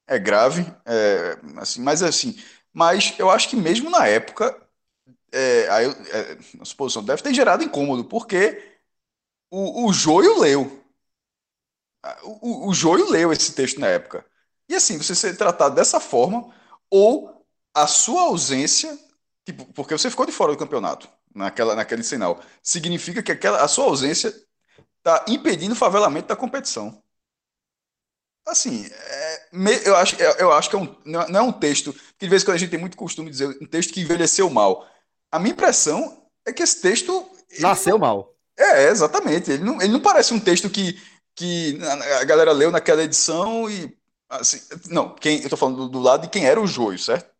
é 0.07 0.19
grave, 0.19 0.62
é, 0.87 1.39
assim, 1.59 1.81
mas 1.83 2.03
assim, 2.03 2.37
mas 2.73 3.15
eu 3.19 3.31
acho 3.31 3.49
que 3.49 3.57
mesmo 3.57 3.91
na 3.91 4.07
época, 4.07 4.57
é, 5.33 5.69
aí, 5.70 5.87
é, 5.87 6.39
a 6.61 6.65
suposição 6.65 7.05
deve 7.05 7.23
ter 7.23 7.35
gerado 7.35 7.65
incômodo, 7.65 8.05
porque 8.05 8.62
o, 9.51 9.89
o 9.89 9.93
joio 9.93 10.41
leu. 10.41 10.83
O, 12.24 12.69
o 12.69 12.74
Joio 12.74 13.09
leu 13.11 13.33
esse 13.33 13.53
texto 13.55 13.81
na 13.81 13.87
época. 13.87 14.27
E 14.69 14.74
assim, 14.74 14.99
você 14.99 15.15
ser 15.15 15.37
tratado 15.37 15.74
dessa 15.74 16.01
forma, 16.01 16.53
ou 16.91 17.47
a 17.74 17.87
sua 17.87 18.23
ausência, 18.23 18.99
tipo, 19.45 19.65
porque 19.73 19.97
você 19.97 20.11
ficou 20.11 20.27
de 20.27 20.33
fora 20.33 20.53
do 20.53 20.59
campeonato, 20.59 21.09
naquela, 21.35 21.74
naquele 21.74 22.03
sinal, 22.03 22.41
significa 22.62 23.23
que 23.23 23.33
aquela, 23.33 23.62
a 23.62 23.69
sua 23.69 23.85
ausência 23.85 24.35
está 24.99 25.24
impedindo 25.29 25.74
o 25.74 25.77
favelamento 25.77 26.29
da 26.29 26.37
competição. 26.37 27.02
Assim, 28.47 28.86
é, 28.86 29.47
eu, 29.85 29.97
acho, 29.97 30.20
é, 30.20 30.43
eu 30.43 30.52
acho 30.52 30.69
que 30.69 30.77
é 30.77 30.78
um, 30.78 30.97
não 31.05 31.40
é 31.40 31.43
um 31.43 31.52
texto, 31.52 31.93
que 31.93 32.27
de 32.27 32.28
vez 32.28 32.43
em 32.43 32.44
quando 32.44 32.56
a 32.56 32.59
gente 32.59 32.70
tem 32.70 32.81
muito 32.81 32.97
costume 32.97 33.31
de 33.31 33.39
dizer 33.39 33.59
um 33.62 33.66
texto 33.66 33.93
que 33.93 34.01
envelheceu 34.01 34.51
mal. 34.51 34.86
A 35.31 35.39
minha 35.39 35.52
impressão 35.52 36.27
é 36.47 36.52
que 36.52 36.62
esse 36.62 36.81
texto. 36.81 37.28
Nasceu 37.60 37.93
não, 37.93 38.01
mal. 38.01 38.35
É, 38.59 38.89
exatamente. 38.89 39.51
Ele 39.51 39.64
não, 39.64 39.81
ele 39.81 39.93
não 39.93 40.01
parece 40.01 40.35
um 40.35 40.40
texto 40.40 40.69
que 40.69 40.98
que 41.35 41.78
a 42.20 42.24
galera 42.24 42.52
leu 42.52 42.70
naquela 42.70 43.02
edição 43.02 43.69
e 43.70 43.97
assim, 44.28 44.60
não, 44.89 45.14
quem 45.14 45.43
eu 45.43 45.51
tô 45.51 45.56
falando 45.56 45.77
do, 45.77 45.89
do, 45.89 46.01
lado 46.01 46.23
de 46.23 46.28
quem 46.28 46.47
era 46.47 46.60
o 46.60 46.66
joio, 46.66 46.98
certo? 46.98 47.31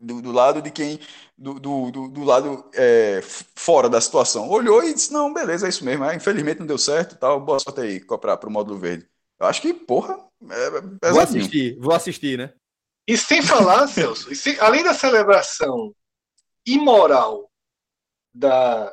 Do, 0.00 0.20
do 0.20 0.32
lado 0.32 0.60
de 0.60 0.70
quem 0.70 0.98
do, 1.36 1.58
do, 1.60 2.08
do 2.08 2.24
lado 2.24 2.68
é, 2.74 3.20
fora 3.54 3.88
da 3.88 4.00
situação. 4.00 4.48
Olhou 4.48 4.82
e 4.82 4.94
disse: 4.94 5.12
"Não, 5.12 5.32
beleza, 5.32 5.66
é 5.66 5.68
isso 5.70 5.84
mesmo. 5.84 6.04
É, 6.04 6.14
infelizmente 6.16 6.60
não 6.60 6.66
deu 6.66 6.78
certo, 6.78 7.16
tal. 7.16 7.40
Boa 7.40 7.58
sorte 7.60 7.80
aí 7.80 8.04
para 8.04 8.48
o 8.48 8.50
módulo 8.50 8.78
verde". 8.78 9.08
Eu 9.44 9.48
acho 9.48 9.60
que, 9.60 9.74
porra, 9.74 10.16
é, 10.50 11.08
é 11.08 11.12
vou 11.12 11.20
assistir, 11.20 11.78
vou 11.78 11.94
assistir, 11.94 12.38
né? 12.38 12.54
E 13.06 13.14
sem 13.18 13.42
falar, 13.42 13.86
Celso, 13.88 14.34
sem, 14.34 14.58
além 14.58 14.82
da 14.82 14.94
celebração 14.94 15.94
imoral 16.66 17.52
da 18.34 18.90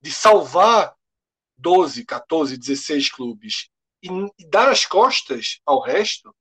de 0.00 0.12
salvar 0.12 0.94
12, 1.58 2.04
14, 2.04 2.56
16 2.56 3.10
clubes 3.10 3.68
e, 4.02 4.08
e 4.38 4.48
dar 4.48 4.68
as 4.68 4.86
costas 4.86 5.60
ao 5.66 5.80
resto, 5.80 6.32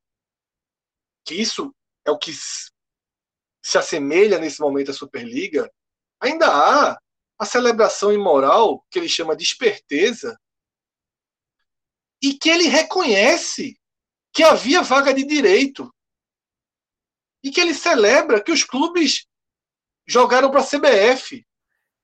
que 1.26 1.34
isso 1.34 1.74
é 2.06 2.12
o 2.12 2.20
que 2.20 2.34
se 2.34 3.78
assemelha 3.78 4.38
nesse 4.38 4.60
momento 4.60 4.92
à 4.92 4.94
Superliga, 4.94 5.72
ainda 6.20 6.48
há 6.48 7.00
a 7.40 7.46
celebração 7.46 8.12
imoral, 8.14 8.86
que 8.92 9.00
ele 9.00 9.10
chama 9.10 9.36
de 9.36 9.44
esperteza, 9.44 10.38
e 12.24 12.34
que 12.34 12.50
ele 12.50 12.70
reconhece 12.70 13.78
que 14.34 14.44
havia 14.44 14.82
vaga 14.82 15.14
de 15.14 15.26
direito. 15.26 15.94
E 17.44 17.52
que 17.52 17.60
ele 17.60 17.74
celebra 17.74 18.42
que 18.42 18.52
os 18.52 18.64
clubes 18.64 19.28
jogaram 20.08 20.50
para 20.50 20.62
a 20.62 20.66
CBF. 20.66 21.46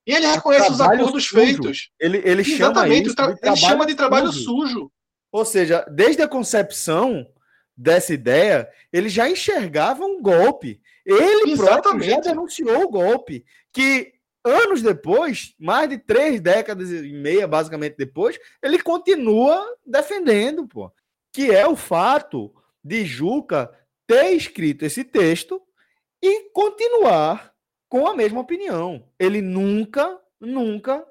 E 0.06 0.12
ele 0.12 0.26
reconhece 0.26 0.70
os 0.70 0.80
acordos 0.80 1.24
sujo. 1.24 1.34
feitos. 1.34 1.90
Ele, 1.98 2.18
ele 2.18 2.44
chama 2.44 2.86
isso 2.86 3.14
ele 3.42 3.56
chama 3.56 3.86
de 3.86 3.94
trabalho 3.94 4.30
sujo. 4.30 4.44
sujo. 4.44 4.92
Ou 5.32 5.44
seja, 5.46 5.86
desde 5.90 6.20
a 6.20 6.28
concepção 6.28 7.26
dessa 7.74 8.12
ideia, 8.12 8.68
ele 8.92 9.08
já 9.08 9.30
enxergava 9.30 10.04
um 10.04 10.20
golpe. 10.20 10.82
Ele 11.06 11.52
Exatamente. 11.52 11.56
próprio 11.56 12.02
já 12.02 12.20
denunciou 12.20 12.82
o 12.82 12.90
golpe. 12.90 13.44
Que 13.72 14.12
anos 14.44 14.82
depois, 14.82 15.54
mais 15.58 15.88
de 15.88 15.98
três 15.98 16.40
décadas 16.40 16.90
e 16.90 17.12
meia, 17.12 17.46
basicamente 17.46 17.96
depois, 17.96 18.38
ele 18.62 18.82
continua 18.82 19.64
defendendo, 19.84 20.66
pô. 20.66 20.90
Que 21.32 21.50
é 21.50 21.66
o 21.66 21.76
fato 21.76 22.52
de 22.82 23.04
Juca 23.04 23.70
ter 24.06 24.32
escrito 24.32 24.84
esse 24.84 25.04
texto 25.04 25.62
e 26.22 26.50
continuar 26.50 27.52
com 27.88 28.06
a 28.06 28.14
mesma 28.14 28.40
opinião. 28.40 29.06
Ele 29.18 29.40
nunca, 29.40 30.18
nunca 30.40 31.04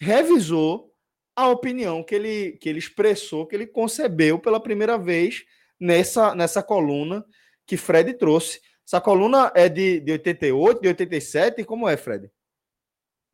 revisou 0.00 0.92
a 1.36 1.48
opinião 1.48 2.02
que 2.02 2.14
ele, 2.14 2.52
que 2.60 2.68
ele 2.68 2.78
expressou, 2.78 3.46
que 3.46 3.56
ele 3.56 3.66
concebeu 3.66 4.38
pela 4.38 4.60
primeira 4.60 4.96
vez 4.96 5.44
nessa, 5.80 6.34
nessa 6.34 6.62
coluna 6.62 7.24
que 7.66 7.76
Fred 7.76 8.14
trouxe 8.14 8.60
Essa 8.86 9.00
coluna 9.00 9.50
é 9.54 9.68
de, 9.68 10.00
de 10.00 10.12
88, 10.12 10.82
de 10.82 10.88
87? 10.88 11.64
Como 11.64 11.88
é, 11.88 11.96
Fred? 11.96 12.30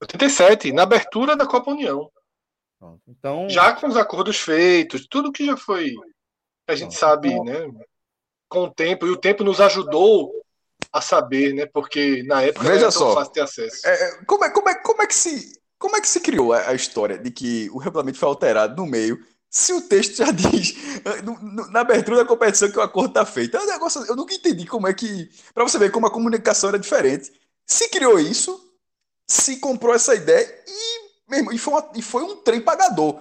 87, 0.00 0.72
na 0.72 0.82
abertura 0.82 1.36
da 1.36 1.46
Copa 1.46 1.70
União. 1.70 2.10
Então... 3.06 3.48
Já 3.48 3.72
com 3.74 3.86
os 3.86 3.96
acordos 3.96 4.38
feitos, 4.38 5.06
tudo 5.06 5.32
que 5.32 5.44
já 5.44 5.56
foi. 5.56 5.94
A 6.66 6.74
gente 6.74 6.94
sabe, 6.94 7.38
né? 7.40 7.70
Com 8.48 8.64
o 8.64 8.70
tempo, 8.70 9.06
e 9.06 9.10
o 9.10 9.16
tempo 9.16 9.44
nos 9.44 9.60
ajudou 9.60 10.32
a 10.92 11.00
saber, 11.00 11.52
né? 11.54 11.66
Porque 11.66 12.22
na 12.24 12.42
época 12.42 12.66
Veja 12.66 12.84
era 12.84 12.90
só, 12.90 13.14
fácil 13.14 13.32
ter 13.32 13.40
acesso. 13.42 13.86
É, 13.86 13.92
é, 13.92 14.24
como, 14.24 14.44
é, 14.44 14.50
como, 14.50 14.68
é, 14.68 14.74
como, 14.76 15.02
é 15.02 15.06
que 15.06 15.14
se, 15.14 15.60
como 15.78 15.96
é 15.96 16.00
que 16.00 16.08
se 16.08 16.20
criou 16.20 16.52
a, 16.52 16.70
a 16.70 16.74
história 16.74 17.18
de 17.18 17.30
que 17.30 17.68
o 17.70 17.78
regulamento 17.78 18.18
foi 18.18 18.28
alterado 18.28 18.76
no 18.80 18.88
meio 18.88 19.22
se 19.50 19.72
o 19.72 19.82
texto 19.82 20.16
já 20.16 20.30
diz 20.32 20.74
na 21.70 21.80
abertura 21.80 22.18
da 22.18 22.24
competição 22.24 22.70
que 22.70 22.78
o 22.78 22.82
acordo 22.82 23.10
está 23.10 23.26
feito. 23.26 23.56
É 23.56 23.60
um 23.60 23.66
negócio, 23.66 24.04
eu 24.06 24.16
nunca 24.16 24.32
entendi 24.32 24.64
como 24.64 24.86
é 24.86 24.94
que. 24.94 25.28
Para 25.52 25.64
você 25.64 25.78
ver 25.78 25.90
como 25.90 26.06
a 26.06 26.10
comunicação 26.10 26.70
era 26.70 26.78
diferente. 26.78 27.32
Se 27.66 27.88
criou 27.88 28.18
isso, 28.18 28.69
se 29.30 29.58
comprou 29.58 29.94
essa 29.94 30.12
ideia 30.12 30.44
e, 30.66 31.30
mesmo, 31.30 31.52
e, 31.52 31.58
foi, 31.58 31.72
uma, 31.72 31.90
e 31.94 32.02
foi 32.02 32.24
um 32.24 32.36
trem 32.42 32.60
pagador 32.60 33.20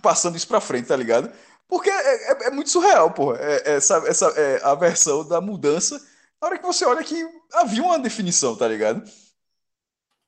passando 0.00 0.36
isso 0.36 0.48
para 0.48 0.62
frente, 0.62 0.88
tá 0.88 0.96
ligado? 0.96 1.30
Porque 1.68 1.90
é, 1.90 2.32
é, 2.32 2.46
é 2.46 2.50
muito 2.50 2.70
surreal, 2.70 3.10
porra, 3.10 3.36
é, 3.38 3.72
é 3.72 3.76
essa, 3.76 3.96
essa 4.06 4.26
é 4.28 4.60
a 4.64 4.74
versão 4.74 5.26
da 5.28 5.38
mudança. 5.38 6.00
Na 6.40 6.48
hora 6.48 6.58
que 6.58 6.64
você 6.64 6.86
olha 6.86 7.04
que 7.04 7.22
havia 7.52 7.82
uma 7.82 7.98
definição, 7.98 8.56
tá 8.56 8.66
ligado? 8.66 9.04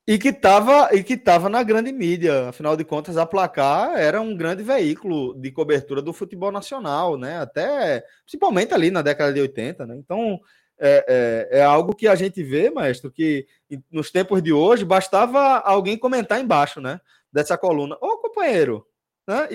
E 0.07 0.19
que 0.19 0.29
estava 0.29 0.95
e 0.95 1.03
que 1.03 1.17
tava 1.17 1.49
na 1.49 1.63
grande 1.63 1.91
mídia, 1.91 2.51
afinal 2.51 2.77
de 2.77 2.85
contas, 2.85 3.17
a 3.17 3.25
Placar 3.25 3.97
era 3.97 4.21
um 4.21 4.37
grande 4.37 4.63
veículo 4.63 5.33
de 5.41 5.51
cobertura 5.51 6.03
do 6.03 6.13
futebol 6.13 6.53
nacional, 6.53 7.17
né? 7.17 7.39
Até 7.39 8.05
principalmente 8.27 8.75
ali 8.75 8.91
na 8.91 9.01
década 9.01 9.33
de 9.33 9.41
80, 9.41 9.87
né? 9.87 9.97
Então 9.97 10.39
é, 10.85 11.49
é, 11.53 11.59
é 11.61 11.63
algo 11.63 11.95
que 11.95 12.09
a 12.09 12.17
gente 12.17 12.43
vê, 12.43 12.69
maestro, 12.69 13.09
que 13.09 13.47
nos 13.89 14.11
tempos 14.11 14.43
de 14.43 14.53
hoje 14.53 14.85
bastava 14.85 15.59
alguém 15.59 15.97
comentar 15.97 16.41
embaixo, 16.41 16.81
né? 16.81 17.01
Dessa 17.33 17.57
coluna, 17.57 17.97
ô 18.01 18.19
companheiro, 18.19 18.85
né? 19.27 19.49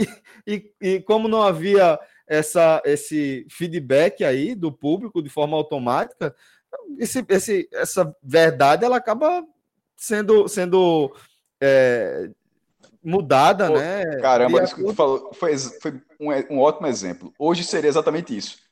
E, 0.47 0.71
e, 0.81 0.93
e 0.93 1.01
como 1.01 1.27
não 1.27 1.43
havia 1.43 1.99
essa, 2.25 2.81
esse 2.85 3.45
feedback 3.49 4.23
aí 4.23 4.55
do 4.55 4.71
público 4.71 5.21
de 5.21 5.29
forma 5.29 5.57
automática, 5.57 6.33
esse, 6.97 7.25
esse, 7.27 7.67
essa 7.73 8.15
verdade 8.23 8.85
ela 8.85 8.95
acaba 8.95 9.45
sendo, 9.97 10.47
sendo 10.47 11.13
é, 11.61 12.29
mudada, 13.03 13.67
Pô, 13.67 13.77
né? 13.77 14.05
Caramba, 14.21 14.63
isso 14.63 14.75
que 14.75 14.83
tu 14.83 14.93
falou 14.93 15.33
foi, 15.33 15.57
foi 15.57 16.01
um, 16.17 16.55
um 16.55 16.59
ótimo 16.59 16.87
exemplo. 16.87 17.33
Hoje 17.37 17.65
seria 17.65 17.89
exatamente 17.89 18.35
isso. 18.35 18.65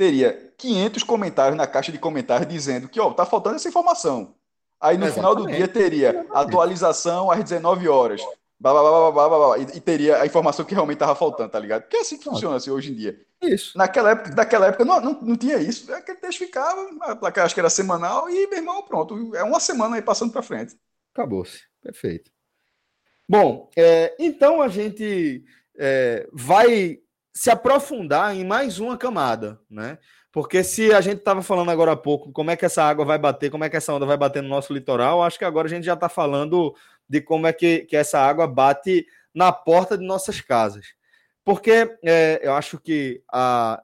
Teria 0.00 0.50
500 0.56 1.02
comentários 1.02 1.58
na 1.58 1.66
caixa 1.66 1.92
de 1.92 1.98
comentários 1.98 2.48
dizendo 2.48 2.88
que, 2.88 2.98
ó, 2.98 3.12
tá 3.12 3.26
faltando 3.26 3.56
essa 3.56 3.68
informação. 3.68 4.34
Aí 4.80 4.96
no 4.96 5.12
final 5.12 5.34
do 5.34 5.46
dia 5.46 5.68
teria 5.68 6.26
atualização 6.32 7.30
às 7.30 7.44
19 7.44 7.86
horas. 7.86 8.22
Blá, 8.58 8.72
blá, 8.72 8.80
blá, 8.80 9.12
blá, 9.12 9.28
blá, 9.28 9.38
blá, 9.38 9.58
e, 9.58 9.76
e 9.76 9.80
teria 9.82 10.22
a 10.22 10.24
informação 10.24 10.64
que 10.64 10.72
realmente 10.72 10.96
estava 10.96 11.14
faltando, 11.14 11.50
tá 11.50 11.58
ligado? 11.58 11.82
Porque 11.82 11.98
é 11.98 12.00
assim 12.00 12.16
que 12.16 12.24
funciona 12.24 12.56
assim, 12.56 12.70
hoje 12.70 12.92
em 12.92 12.94
dia. 12.94 13.20
Isso. 13.42 13.76
Naquela 13.76 14.12
época, 14.12 14.34
naquela 14.34 14.66
época 14.68 14.86
não, 14.86 15.02
não, 15.02 15.20
não 15.20 15.36
tinha 15.36 15.58
isso. 15.58 15.92
Aquele 15.92 16.16
texto 16.16 16.38
ficava, 16.38 16.80
a 17.02 17.14
placa 17.14 17.44
acho 17.44 17.52
que 17.52 17.60
era 17.60 17.68
semanal, 17.68 18.30
e, 18.30 18.46
meu 18.46 18.56
irmão, 18.56 18.82
pronto. 18.82 19.36
É 19.36 19.44
uma 19.44 19.60
semana 19.60 19.96
aí 19.96 20.02
passando 20.02 20.32
para 20.32 20.40
frente. 20.40 20.78
Acabou-se. 21.12 21.60
Perfeito. 21.82 22.30
Bom, 23.28 23.68
é, 23.76 24.16
então 24.18 24.62
a 24.62 24.68
gente 24.68 25.44
é, 25.76 26.26
vai 26.32 27.00
se 27.40 27.50
aprofundar 27.50 28.36
em 28.36 28.44
mais 28.44 28.78
uma 28.78 28.98
camada, 28.98 29.58
né? 29.70 29.96
Porque 30.30 30.62
se 30.62 30.92
a 30.92 31.00
gente 31.00 31.20
estava 31.20 31.40
falando 31.40 31.70
agora 31.70 31.92
há 31.92 31.96
pouco 31.96 32.30
como 32.32 32.50
é 32.50 32.56
que 32.56 32.66
essa 32.66 32.82
água 32.84 33.02
vai 33.02 33.18
bater, 33.18 33.50
como 33.50 33.64
é 33.64 33.70
que 33.70 33.78
essa 33.78 33.94
onda 33.94 34.04
vai 34.04 34.18
bater 34.18 34.42
no 34.42 34.48
nosso 34.50 34.74
litoral, 34.74 35.22
acho 35.22 35.38
que 35.38 35.44
agora 35.46 35.66
a 35.66 35.70
gente 35.70 35.84
já 35.84 35.94
está 35.94 36.06
falando 36.06 36.76
de 37.08 37.22
como 37.22 37.46
é 37.46 37.52
que, 37.54 37.86
que 37.86 37.96
essa 37.96 38.20
água 38.20 38.46
bate 38.46 39.06
na 39.34 39.50
porta 39.50 39.96
de 39.96 40.04
nossas 40.04 40.42
casas. 40.42 40.88
Porque 41.42 41.96
é, 42.04 42.40
eu 42.42 42.52
acho 42.52 42.78
que 42.78 43.22
a 43.32 43.82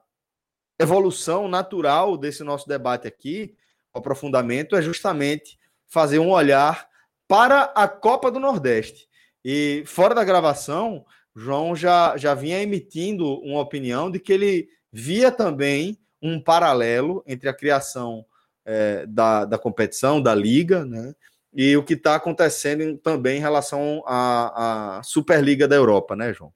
evolução 0.77 1.47
natural 1.47 2.15
desse 2.15 2.43
nosso 2.43 2.67
debate 2.67 3.07
aqui, 3.07 3.55
o 3.91 3.97
aprofundamento, 3.97 4.75
é 4.75 4.83
justamente 4.83 5.57
fazer 5.87 6.19
um 6.19 6.29
olhar 6.29 6.87
para 7.27 7.63
a 7.73 7.87
Copa 7.87 8.29
do 8.29 8.39
Nordeste. 8.39 9.07
E 9.43 9.83
fora 9.87 10.13
da 10.13 10.23
gravação, 10.23 11.03
João 11.37 11.75
já, 11.75 12.17
já 12.17 12.33
vinha 12.33 12.59
emitindo 12.63 13.39
uma 13.41 13.61
opinião 13.61 14.09
de 14.09 14.19
que 14.19 14.33
ele 14.33 14.69
via 14.91 15.31
também 15.31 15.95
um 16.19 16.41
paralelo 16.41 17.23
entre 17.27 17.47
a 17.47 17.53
criação 17.53 18.25
é, 18.65 19.05
da, 19.05 19.45
da 19.45 19.59
competição, 19.59 20.19
da 20.19 20.33
liga, 20.33 20.83
né? 20.83 21.13
E 21.53 21.77
o 21.77 21.83
que 21.83 21.93
está 21.93 22.15
acontecendo 22.15 22.97
também 22.97 23.37
em 23.37 23.41
relação 23.41 24.03
à, 24.07 24.97
à, 24.97 25.03
Superliga 25.03 25.67
da 25.67 25.75
Europa, 25.75 26.15
né, 26.15 26.33
João? 26.33 26.51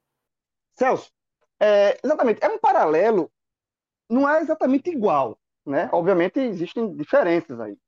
Celso, 0.76 1.12
é, 1.60 1.96
exatamente, 2.02 2.42
é 2.42 2.48
um 2.48 2.58
paralelo, 2.58 3.30
não 4.10 4.28
é 4.28 4.40
exatamente 4.40 4.90
igual, 4.90 5.38
né? 5.64 5.88
Obviamente 5.92 6.40
existem 6.40 6.92
diferenças 6.96 7.60
aí. 7.60 7.78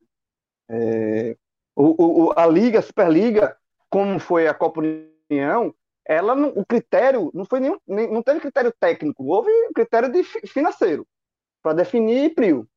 É, 0.71 1.37
o, 1.75 2.27
o, 2.29 2.33
a 2.37 2.47
Liga, 2.47 2.79
a 2.79 2.83
Superliga, 2.83 3.57
como 3.91 4.21
foi 4.21 4.47
a 4.47 4.55
Copa 4.55 4.81
União, 5.29 5.75
ela 6.07 6.35
o 6.49 6.65
critério 6.65 7.31
não 7.35 7.45
foi 7.45 7.61
nenhum, 7.61 7.79
não 7.87 8.23
teve 8.23 8.41
critério 8.41 8.73
técnico, 8.79 9.25
houve 9.25 9.51
critério 9.75 10.11
de 10.11 10.23
financeiro 10.47 11.07
para 11.63 11.77
definir 11.77 12.35
PRIO. 12.35 12.69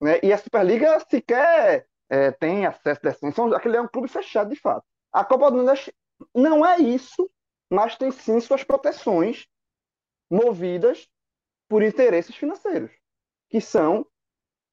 Né? 0.00 0.20
E 0.22 0.32
a 0.32 0.38
Superliga 0.38 0.98
sequer 1.08 1.86
é, 2.08 2.30
tem 2.32 2.66
acesso 2.66 3.00
a 3.02 3.10
descensão, 3.10 3.52
aquele 3.54 3.76
é 3.76 3.80
um 3.80 3.88
clube 3.88 4.08
fechado 4.08 4.50
de 4.50 4.60
fato. 4.60 4.84
A 5.12 5.24
Copa 5.24 5.50
do 5.50 5.58
Nordeste 5.58 5.94
não 6.34 6.64
é 6.64 6.78
isso, 6.78 7.30
mas 7.70 7.96
tem 7.96 8.10
sim 8.10 8.40
suas 8.40 8.64
proteções 8.64 9.46
movidas 10.30 11.08
por 11.68 11.82
interesses 11.82 12.34
financeiros, 12.34 12.90
que 13.48 13.60
são 13.60 14.06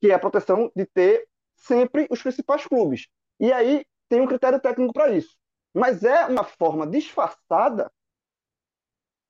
que 0.01 0.11
é 0.11 0.13
a 0.13 0.19
proteção 0.19 0.69
de 0.75 0.85
ter 0.85 1.27
sempre 1.55 2.07
os 2.09 2.21
principais 2.21 2.65
clubes. 2.65 3.07
E 3.39 3.53
aí 3.53 3.85
tem 4.09 4.19
um 4.19 4.27
critério 4.27 4.59
técnico 4.59 4.93
para 4.93 5.11
isso. 5.11 5.34
Mas 5.73 6.03
é 6.03 6.25
uma 6.27 6.43
forma 6.43 6.85
disfarçada 6.85 7.91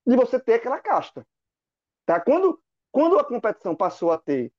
de 0.05 0.15
você 0.15 0.39
ter 0.39 0.55
aquela 0.55 0.79
casta. 0.79 1.25
Tá? 2.05 2.19
Quando, 2.19 2.61
quando 2.91 3.17
a 3.17 3.23
competição 3.23 3.75
passou 3.75 4.11
a 4.11 4.17
ter, 4.17 4.53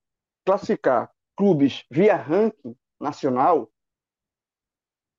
classificar 0.45 1.13
clubes 1.37 1.85
via 1.91 2.17
ranking 2.17 2.77
nacional, 3.01 3.71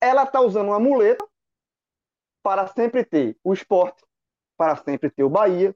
ela 0.00 0.24
está 0.24 0.40
usando 0.40 0.68
uma 0.68 0.80
muleta 0.80 1.26
para 2.42 2.66
sempre 2.68 3.04
ter 3.04 3.38
o 3.42 3.52
esporte, 3.52 4.04
para 4.56 4.76
sempre 4.76 5.10
ter 5.10 5.24
o 5.24 5.30
Bahia, 5.30 5.74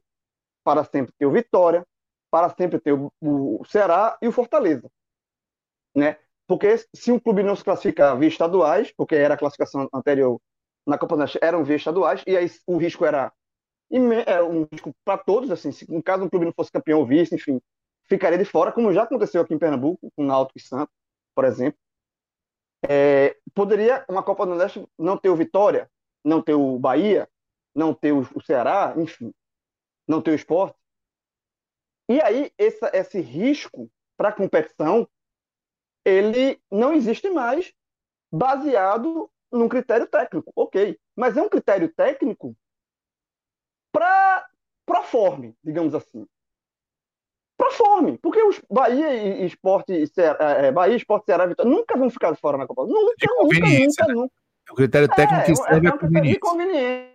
para 0.65 0.85
sempre 0.85 1.13
ter 1.19 1.27
o 1.27 1.33
Vitória, 1.33 1.87
para 2.31 2.49
sempre 2.51 2.81
ter 2.81 2.93
o, 2.93 3.13
o 3.21 3.65
Ceará 3.65 4.17
e 4.23 4.29
o 4.29 4.33
Fortaleza. 4.33 4.91
Né? 5.95 6.19
Porque 6.47 6.77
se 6.95 7.11
um 7.11 7.19
clube 7.19 7.43
não 7.43 7.57
se 7.57 7.65
classificar 7.65 8.17
via 8.19 8.29
estaduais, 8.29 8.93
porque 8.93 9.15
era 9.15 9.35
a 9.35 9.39
classificação 9.39 9.89
anterior 9.93 10.41
na 10.87 10.99
Copa 10.99 11.17
do 11.17 11.25
eram 11.41 11.65
via 11.65 11.77
estaduais, 11.77 12.23
e 12.27 12.37
aí 12.37 12.51
o 12.67 12.77
risco 12.77 13.05
era 13.05 13.33
é 14.27 14.43
um 14.43 14.69
risco 14.71 14.95
para 15.05 15.19
todos, 15.19 15.51
assim, 15.51 15.73
se 15.73 15.91
no 15.91 16.03
caso 16.03 16.25
um 16.25 16.29
clube 16.29 16.47
não 16.47 16.53
fosse 16.53 16.71
campeão 16.71 17.01
ou 17.01 17.07
vice, 17.07 17.35
enfim, 17.35 17.61
ficaria 18.05 18.39
de 18.39 18.45
fora, 18.45 18.73
como 18.73 18.93
já 18.93 19.03
aconteceu 19.03 19.43
aqui 19.43 19.53
em 19.53 19.59
Pernambuco, 19.59 20.13
com 20.15 20.25
Náutico 20.25 20.59
e 20.59 20.63
Santos, 20.63 20.95
por 21.35 21.45
exemplo. 21.45 21.79
É, 22.89 23.37
poderia 23.55 24.05
uma 24.09 24.23
Copa 24.23 24.45
do 24.45 24.51
Nordeste 24.51 24.87
não 24.99 25.17
ter 25.17 25.29
o 25.29 25.37
Vitória, 25.37 25.91
não 26.25 26.41
ter 26.41 26.55
o 26.55 26.79
Bahia, 26.79 27.29
não 27.75 27.93
ter 27.93 28.13
o, 28.13 28.21
o 28.35 28.41
Ceará, 28.41 28.95
enfim, 28.97 29.33
não 30.07 30.23
ter 30.23 30.31
o 30.31 30.35
esporte. 30.35 30.79
E 32.09 32.21
aí, 32.23 32.53
essa, 32.59 32.91
esse 32.95 33.21
risco 33.21 33.91
para 34.17 34.31
a 34.31 34.33
competição, 34.33 35.09
ele 36.05 36.61
não 36.71 36.93
existe 36.93 37.29
mais 37.31 37.73
baseado 38.33 39.31
num 39.53 39.69
critério 39.69 40.07
técnico, 40.07 40.53
ok. 40.55 40.99
Mas 41.17 41.37
é 41.37 41.43
um 41.43 41.49
critério 41.49 41.93
técnico 41.93 42.57
para 43.93 44.47
proforme, 44.87 45.55
digamos 45.63 45.95
assim. 45.95 46.27
Proforme, 47.57 48.17
porque 48.19 48.43
os 48.43 48.61
Bahia 48.71 49.15
e 49.15 49.45
Esporte, 49.45 49.93
é, 49.93 50.67
é, 50.67 50.73
Bahia, 50.73 50.97
Esporte, 50.97 51.27
Ceará, 51.27 51.47
Vitória 51.47 51.71
nunca 51.71 51.97
vão 51.97 52.09
ficar 52.09 52.33
de 52.33 52.41
fora 52.41 52.57
na 52.57 52.67
Copa. 52.67 52.87
Nunca, 52.87 53.27
nunca, 53.29 53.61
nunca, 53.61 54.07
né? 54.07 54.15
nunca. 54.15 54.35
O 54.71 54.75
critério 54.75 55.09
técnico 55.09 55.45
que 55.45 55.53
é, 55.53 55.55
serve 55.55 55.87
é, 55.89 55.93
um 55.93 55.99
critério 55.99 56.33
de 56.33 56.39
conveniência. 56.39 57.11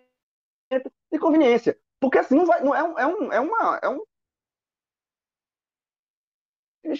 De 1.12 1.20
conveniência. 1.20 1.80
Porque 2.00 2.20
assim, 2.20 2.36
não 2.36 2.46
vai, 2.46 2.62
não 2.62 2.76
é, 2.76 2.84
um, 2.84 3.00
é, 3.00 3.08
um, 3.08 3.34
é 3.34 3.40
uma. 3.40 3.80
É 3.82 3.90
um, 3.90 4.04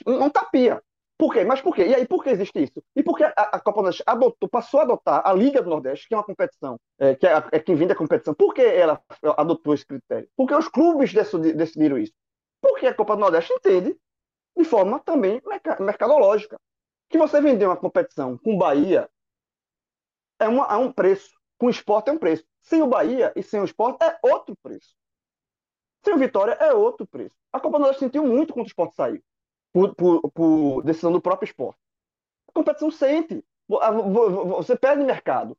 um 0.08 0.30
tapia. 0.30 0.82
Por 1.18 1.34
quê? 1.34 1.46
Mas 1.46 1.62
por 1.62 1.74
quê? 1.74 1.88
E 1.88 1.96
aí, 1.96 2.08
por 2.08 2.24
que 2.24 2.30
existe 2.30 2.62
isso? 2.62 2.84
E 2.96 3.02
por 3.02 3.16
que 3.16 3.24
a, 3.24 3.32
a 3.36 3.60
Copa 3.60 3.82
Nordeste 3.82 4.04
adotou, 4.06 4.50
passou 4.50 4.82
a 4.82 4.84
adotar 4.84 5.22
a 5.26 5.34
Liga 5.34 5.62
do 5.62 5.70
Nordeste, 5.70 6.08
que 6.08 6.14
é 6.14 6.18
uma 6.18 6.24
competição, 6.24 6.78
é, 7.00 7.16
que 7.16 7.26
é, 7.26 7.32
é 7.54 7.60
quem 7.60 7.76
vem 7.76 7.88
da 7.88 7.96
competição? 7.96 8.34
Por 8.34 8.54
que 8.54 8.62
ela 8.62 9.02
adotou 9.38 9.74
esse 9.74 9.86
critério? 9.86 10.28
Porque 10.36 10.54
os 10.54 10.68
clubes 10.68 11.14
decidiram 11.14 11.98
isso. 11.98 12.14
Porque 12.62 12.88
a 12.88 12.94
Copa 12.94 13.16
do 13.16 13.22
Nordeste 13.22 13.54
entende 13.54 13.96
de 14.58 14.64
forma 14.66 15.00
também 15.00 15.42
mercadológica. 15.80 16.58
Que 17.10 17.18
você 17.18 17.40
vender 17.40 17.66
uma 17.66 17.78
competição 17.78 18.38
com 18.38 18.58
Bahia 18.58 19.10
é, 20.40 20.48
uma, 20.48 20.66
é 20.66 20.76
um 20.76 20.92
preço, 20.92 21.32
com 21.58 21.68
o 21.68 21.70
esporte 21.70 22.10
é 22.10 22.14
um 22.14 22.18
preço. 22.18 22.44
Sem 22.62 22.82
o 22.82 22.88
Bahia 22.88 23.32
e 23.36 23.44
sem 23.44 23.62
o 23.62 23.66
esporte 23.66 24.04
é 24.04 24.18
outro 24.24 24.56
preço. 24.62 24.96
Sem 26.04 26.14
o 26.14 26.18
Vitória 26.18 26.54
é 26.54 26.74
outro 26.74 27.08
preço. 27.08 27.36
A 27.54 27.60
Copa 27.60 27.78
do 27.78 27.84
Nordeste 27.84 28.04
sentiu 28.06 28.26
muito 28.26 28.54
quando 28.54 28.66
o 28.66 28.68
esporte 28.68 28.96
saiu, 28.96 29.24
por, 29.76 29.94
por, 29.94 30.32
por 30.32 30.84
decisão 30.84 31.12
do 31.12 31.20
próprio 31.20 31.48
esporte. 31.48 31.78
A 32.48 32.54
competição 32.54 32.90
sente. 32.90 33.44
Você 33.68 34.78
perde 34.78 35.04
mercado. 35.04 35.58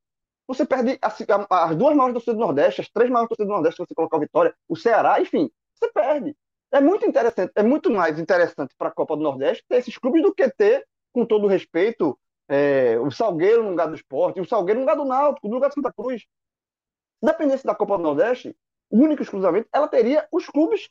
Você 0.49 0.65
perde 0.65 0.99
as, 1.03 1.19
as 1.51 1.77
duas 1.77 1.95
maiores 1.95 2.15
torcidas 2.15 2.37
do 2.37 2.41
Nordeste, 2.41 2.81
as 2.81 2.89
três 2.89 3.11
maiores 3.11 3.29
torcidas 3.29 3.49
do 3.49 3.53
Nordeste, 3.53 3.77
se 3.77 3.87
você 3.87 3.95
colocar 3.95 4.17
o 4.17 4.21
Vitória, 4.21 4.55
o 4.67 4.75
Ceará, 4.75 5.21
enfim, 5.21 5.51
você 5.75 5.93
perde. 5.93 6.35
É 6.73 6.81
muito 6.81 7.05
interessante, 7.05 7.53
é 7.55 7.63
muito 7.63 7.91
mais 7.91 8.19
interessante 8.19 8.75
para 8.79 8.89
a 8.89 8.91
Copa 8.91 9.17
do 9.17 9.23
Nordeste 9.23 9.63
ter 9.69 9.77
esses 9.77 9.99
clubes 9.99 10.23
do 10.23 10.33
que 10.33 10.49
ter, 10.49 10.87
com 11.13 11.27
todo 11.27 11.47
respeito, 11.47 12.19
é, 12.49 12.99
o 12.99 13.11
Salgueiro 13.11 13.65
no 13.65 13.71
lugar 13.71 13.89
do 13.89 13.97
esporte, 13.97 14.41
o 14.41 14.49
Salgueiro 14.49 14.81
no 14.81 14.87
lugar 14.87 14.97
do 14.97 15.05
Náutico, 15.05 15.49
no 15.49 15.55
lugar 15.55 15.69
do 15.69 15.75
Santa 15.75 15.93
Cruz. 15.93 16.23
Se 16.23 17.27
dependesse 17.27 17.67
da 17.67 17.75
Copa 17.75 17.99
do 17.99 18.03
Nordeste, 18.05 18.57
único 18.91 19.23
exclusivamente, 19.23 19.69
ela 19.73 19.89
teria 19.89 20.27
os 20.33 20.47
clubes 20.47 20.89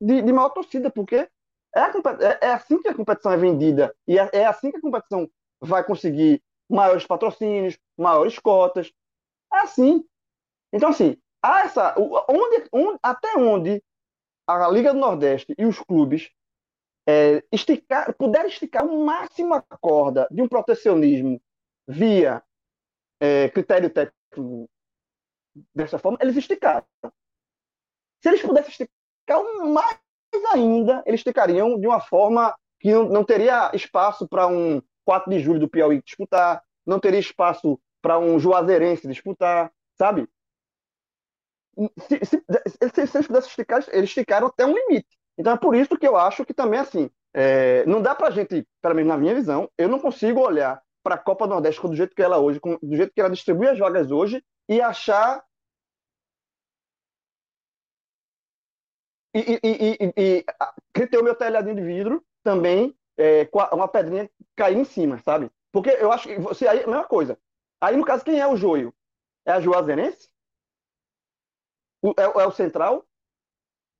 de, 0.00 0.22
de 0.22 0.32
maior 0.32 0.48
torcida, 0.48 0.90
porque 0.90 1.28
é, 1.76 1.80
é, 1.80 2.48
é, 2.48 2.52
assim 2.52 2.80
que 2.80 2.88
a 2.88 2.94
competição 2.94 3.32
é 3.32 3.36
vendida 3.36 3.94
e 4.08 4.18
é, 4.18 4.30
é 4.32 4.46
assim 4.46 4.70
que 4.70 4.78
a 4.78 4.80
competição 4.80 5.30
vai 5.60 5.84
conseguir 5.84 6.42
maiores 6.68 7.06
patrocínios, 7.06 7.78
maiores 7.96 8.38
cotas. 8.38 8.90
É 9.52 9.58
assim. 9.58 10.04
Então, 10.72 10.88
assim, 10.88 11.16
há 11.42 11.60
essa, 11.60 11.94
onde, 11.98 12.68
onde, 12.72 12.98
até 13.02 13.36
onde 13.36 13.82
a 14.46 14.68
Liga 14.68 14.92
do 14.92 15.00
Nordeste 15.00 15.54
e 15.58 15.66
os 15.66 15.78
clubes 15.78 16.30
é, 17.06 17.44
esticar, 17.52 18.14
puderem 18.16 18.48
esticar 18.48 18.84
o 18.84 19.04
máximo 19.04 19.54
a 19.54 19.62
corda 19.62 20.26
de 20.30 20.40
um 20.42 20.48
protecionismo 20.48 21.40
via 21.86 22.42
é, 23.20 23.48
critério 23.50 23.90
técnico 23.90 24.68
dessa 25.74 25.98
forma, 25.98 26.18
eles 26.20 26.36
esticaram. 26.36 26.86
Se 28.22 28.28
eles 28.28 28.42
pudessem 28.42 28.70
esticar 28.70 29.42
mais 29.72 30.05
ainda, 30.44 31.02
eles 31.06 31.20
esticariam 31.20 31.78
de 31.78 31.86
uma 31.86 32.00
forma 32.00 32.54
que 32.80 32.92
não, 32.92 33.08
não 33.08 33.24
teria 33.24 33.70
espaço 33.74 34.28
para 34.28 34.46
um 34.46 34.82
4 35.04 35.30
de 35.30 35.40
julho 35.40 35.60
do 35.60 35.68
Piauí 35.68 36.02
disputar, 36.02 36.62
não 36.86 37.00
teria 37.00 37.20
espaço 37.20 37.80
para 38.02 38.18
um 38.18 38.38
Juazeirense 38.38 39.08
disputar, 39.08 39.72
sabe? 39.98 40.28
Se, 41.98 42.24
se, 42.24 42.44
se, 42.44 43.06
se, 43.06 43.16
eles 43.16 43.26
pudessem 43.26 43.50
esticar, 43.50 43.84
eles 43.88 44.08
esticaram 44.10 44.46
até 44.46 44.64
um 44.64 44.74
limite. 44.74 45.18
Então 45.38 45.52
é 45.52 45.56
por 45.56 45.74
isso 45.74 45.96
que 45.98 46.06
eu 46.06 46.16
acho 46.16 46.44
que 46.44 46.54
também, 46.54 46.80
assim, 46.80 47.10
é, 47.34 47.84
não 47.84 48.00
dá 48.00 48.14
para 48.14 48.28
a 48.28 48.30
gente, 48.30 48.66
pelo 48.80 48.94
menos 48.94 49.08
na 49.08 49.18
minha 49.18 49.34
visão, 49.34 49.68
eu 49.76 49.88
não 49.88 49.98
consigo 49.98 50.40
olhar 50.40 50.80
para 51.02 51.16
a 51.16 51.18
Copa 51.18 51.46
do 51.46 51.50
Nordeste 51.50 51.80
do 51.86 51.94
jeito 51.94 52.14
que 52.16 52.22
ela 52.22 52.36
é 52.36 52.38
hoje, 52.38 52.58
do 52.82 52.96
jeito 52.96 53.12
que 53.12 53.20
ela 53.20 53.30
distribui 53.30 53.68
as 53.68 53.78
vagas 53.78 54.10
hoje, 54.10 54.42
e 54.68 54.80
achar 54.80 55.42
e, 59.40 59.60
e, 59.62 60.12
e, 60.16 60.44
e, 61.14 61.18
o 61.18 61.22
meu 61.22 61.34
telhadinho 61.34 61.74
de 61.74 61.82
vidro 61.82 62.24
também 62.42 62.96
é, 63.18 63.48
uma 63.72 63.88
pedrinha 63.88 64.30
cair 64.54 64.76
em 64.76 64.84
cima, 64.84 65.18
sabe? 65.18 65.50
Porque 65.72 65.90
eu 65.90 66.12
acho 66.12 66.28
que 66.28 66.38
você 66.38 66.66
aí, 66.66 66.82
a 66.82 66.86
mesma 66.86 67.04
coisa. 67.04 67.38
Aí, 67.80 67.96
no 67.96 68.04
caso, 68.04 68.24
quem 68.24 68.40
é 68.40 68.46
o 68.46 68.56
joio? 68.56 68.94
É 69.44 69.52
a 69.52 69.60
Juazeirense? 69.60 70.30
O, 72.02 72.10
é, 72.16 72.22
é, 72.22 72.46
o 72.46 72.50
Central? 72.50 73.04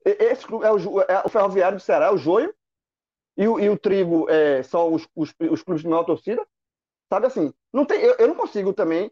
Esse 0.04 0.46
é 0.46 0.72
o, 0.72 1.00
é 1.02 1.22
o 1.24 1.28
Ferroviário 1.28 1.78
do 1.78 1.82
Ceará, 1.82 2.06
é 2.06 2.10
o 2.10 2.16
joio? 2.16 2.54
E 3.36 3.46
o, 3.46 3.60
e 3.60 3.68
o 3.68 3.78
trigo 3.78 4.28
é 4.30 4.62
só 4.62 4.88
os, 4.88 5.06
os, 5.14 5.34
os 5.38 5.62
clubes 5.62 5.82
de 5.82 5.88
maior 5.88 6.04
torcida? 6.04 6.46
Sabe 7.12 7.26
assim? 7.26 7.52
Não 7.72 7.84
tem, 7.84 8.00
eu, 8.00 8.14
eu 8.18 8.28
não 8.28 8.34
consigo 8.34 8.72
também 8.72 9.10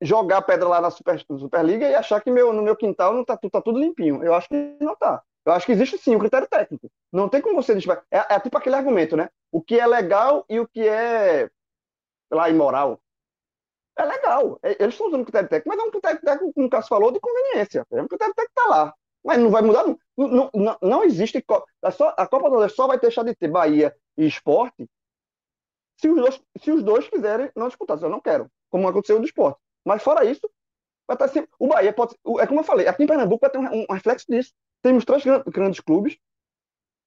jogar 0.00 0.42
pedra 0.42 0.68
lá 0.68 0.80
na 0.80 0.90
Super, 0.90 1.20
Superliga 1.20 1.88
e 1.88 1.94
achar 1.94 2.20
que 2.20 2.30
meu, 2.30 2.52
no 2.52 2.62
meu 2.62 2.76
quintal 2.76 3.12
não 3.12 3.24
tá, 3.24 3.36
tá 3.36 3.60
tudo 3.60 3.78
limpinho. 3.78 4.24
Eu 4.24 4.34
acho 4.34 4.48
que 4.48 4.76
não 4.80 4.96
tá. 4.96 5.22
Eu 5.44 5.52
acho 5.52 5.66
que 5.66 5.72
existe 5.72 5.98
sim 5.98 6.14
um 6.14 6.18
critério 6.18 6.48
técnico. 6.48 6.90
Não 7.12 7.28
tem 7.28 7.40
como 7.40 7.62
você 7.62 7.72
deixar. 7.72 8.04
É, 8.10 8.34
é 8.34 8.40
tipo 8.40 8.56
aquele 8.56 8.76
argumento, 8.76 9.16
né? 9.16 9.28
O 9.50 9.62
que 9.62 9.78
é 9.78 9.86
legal 9.86 10.44
e 10.48 10.60
o 10.60 10.68
que 10.68 10.86
é 10.86 11.50
lá 12.30 12.48
imoral. 12.50 13.00
É 13.96 14.04
legal. 14.04 14.58
É, 14.62 14.82
eles 14.82 14.94
estão 14.94 15.08
usando 15.08 15.24
critério 15.24 15.48
técnico, 15.48 15.68
mas 15.68 15.78
é 15.78 15.88
um 15.88 15.90
critério 15.90 16.20
técnico, 16.20 16.52
como 16.54 16.66
o 16.66 16.70
Cássio 16.70 16.88
falou, 16.88 17.10
de 17.10 17.20
conveniência. 17.20 17.86
É 17.90 18.02
um 18.02 18.08
critério 18.08 18.34
técnico 18.34 18.54
que 18.54 18.60
está 18.60 18.70
lá. 18.70 18.94
Mas 19.24 19.38
não 19.38 19.50
vai 19.50 19.62
mudar. 19.62 19.84
Não, 20.16 20.50
não, 20.54 20.78
não 20.80 21.04
existe. 21.04 21.44
A, 21.82 21.90
só, 21.90 22.14
a 22.16 22.26
Copa 22.26 22.48
do 22.48 22.54
Nordeste 22.54 22.76
só 22.76 22.86
vai 22.86 22.98
deixar 22.98 23.24
de 23.24 23.34
ter 23.34 23.48
Bahia 23.48 23.94
e 24.16 24.26
esporte 24.26 24.88
se 25.96 26.08
os 26.08 26.16
dois, 26.16 26.42
se 26.58 26.70
os 26.70 26.82
dois 26.82 27.08
quiserem 27.08 27.50
não 27.54 27.68
disputar. 27.68 28.00
Eu 28.00 28.08
não 28.08 28.20
quero, 28.20 28.50
como 28.70 28.88
aconteceu 28.88 29.18
no 29.18 29.24
esporte. 29.24 29.60
Mas 29.84 30.02
fora 30.02 30.24
isso, 30.24 30.48
vai 31.06 31.14
estar 31.14 31.28
sempre. 31.28 31.50
O 31.58 31.68
Bahia 31.68 31.92
pode. 31.92 32.14
É 32.40 32.46
como 32.46 32.60
eu 32.60 32.64
falei, 32.64 32.86
aqui 32.86 33.02
em 33.02 33.06
Pernambuco 33.06 33.40
vai 33.42 33.50
ter 33.50 33.58
um, 33.58 33.86
um 33.88 33.94
reflexo 33.94 34.26
disso. 34.28 34.52
Temos 34.82 35.04
três 35.04 35.22
grandes 35.46 35.80
clubes, 35.80 36.18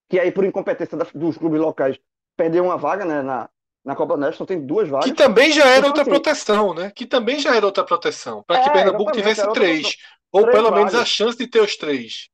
que 0.10 0.20
aí, 0.20 0.32
por 0.32 0.46
incompetência 0.46 0.98
dos 0.98 1.38
clubes 1.38 1.60
locais, 1.60 2.00
perderam 2.38 2.66
uma 2.66 2.78
vaga 2.78 3.04
né, 3.04 3.22
na, 3.22 3.50
na 3.84 3.96
Copa 3.96 4.14
do 4.14 4.20
Nordeste, 4.20 4.44
então 4.44 4.56
tem 4.56 4.66
duas 4.66 4.88
vagas. 4.88 5.10
Que 5.10 5.16
também 5.16 5.52
já 5.52 5.66
era 5.66 5.80
então, 5.80 5.90
outra 5.90 6.04
assim, 6.04 6.12
proteção, 6.12 6.74
né? 6.74 6.92
Que 6.92 7.06
também 7.06 7.40
já 7.40 7.56
era 7.56 7.66
outra 7.66 7.84
proteção, 7.84 8.44
para 8.44 8.62
que 8.62 8.70
é, 8.70 8.74
Pernambuco 8.74 9.12
tivesse 9.12 9.52
três. 9.54 9.98
Ou 10.32 10.44
três 10.44 10.56
pelo 10.56 10.70
vagas. 10.70 10.94
menos 10.94 10.96
a 10.96 11.06
chance 11.06 11.38
de 11.38 11.48
ter 11.48 11.62
os 11.62 11.76
três. 11.76 12.30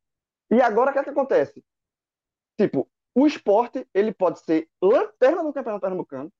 E 0.52 0.61
agora 0.61 0.90
o 0.90 0.94
que, 0.94 0.99
é 0.99 1.03
que 1.03 1.10
acontece? 1.10 1.64
Tipo, 2.60 2.90
o 3.16 3.26
esporte 3.26 3.88
ele 3.94 4.14
pode 4.14 4.40
ser 4.41 4.68
lanterna 4.82 5.44
do 5.44 5.53
Campeonato 5.53 5.82
Pernambucano, 5.82 6.32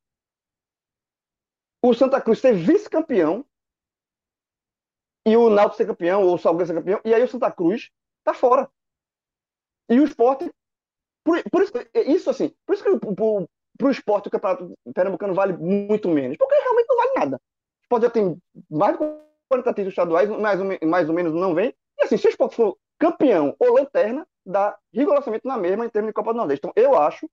o 1.82 1.94
Santa 1.94 2.20
Cruz 2.20 2.40
ser 2.40 2.54
vice-campeão, 2.54 3.46
e 5.26 5.36
o 5.38 5.50
Náutico 5.50 5.78
ser 5.78 5.86
campeão, 5.86 6.24
ou 6.24 6.36
o 6.36 6.38
Salgueiro 6.38 6.68
ser 6.68 6.74
campeão, 6.74 7.02
e 7.06 7.14
aí 7.14 7.24
o 7.24 7.28
Santa 7.28 7.52
Cruz 7.52 7.90
tá 8.24 8.34
fora. 8.34 8.70
E 9.90 9.99
o 9.99 10.03
esporte. 10.03 10.49
Por, 11.24 11.41
por 11.52 11.64
isso, 11.64 11.74
isso, 11.94 12.30
assim, 12.30 12.53
por 12.66 12.74
isso 12.74 12.84
que 12.84 12.90
para 13.80 13.88
o 13.88 13.91
esporte 13.91 14.28
o 14.28 14.32
campeonato 14.32 14.74
pernambucano 14.94 15.34
vale 15.34 15.53
muito 15.53 16.07
menos. 16.10 16.38
Porque 16.38 16.56
realmente 16.56 16.88
não 16.88 16.98
vale 16.98 17.11
nada. 17.16 17.38
O 17.38 17.82
esporte 17.84 18.03
já 18.03 18.10
tem 18.10 18.38
mais 18.70 18.94
de 18.94 18.99
40 19.49 19.70
títulos 19.70 19.94
estaduais, 19.94 20.30
mais, 20.30 20.60
mais 20.82 21.10
ou 21.10 21.16
menos 21.16 21.34
não 21.34 21.56
vem. 21.56 21.74
E 21.99 22.03
assim, 22.03 22.18
se 22.18 22.28
o 22.28 22.30
esporte 22.30 22.56
for 22.56 22.78
campeão 22.99 23.56
ou 23.57 23.74
lanterna, 23.74 24.28
dá 24.45 24.78
rigorosamente 24.94 25.45
na 25.45 25.57
mesma 25.57 25.86
em 25.86 25.90
termos 25.90 26.10
de 26.10 26.14
Copa 26.14 26.34
do 26.34 26.38
Nordeste. 26.38 26.68
Então, 26.68 26.84
eu 26.84 26.98
acho 26.98 27.30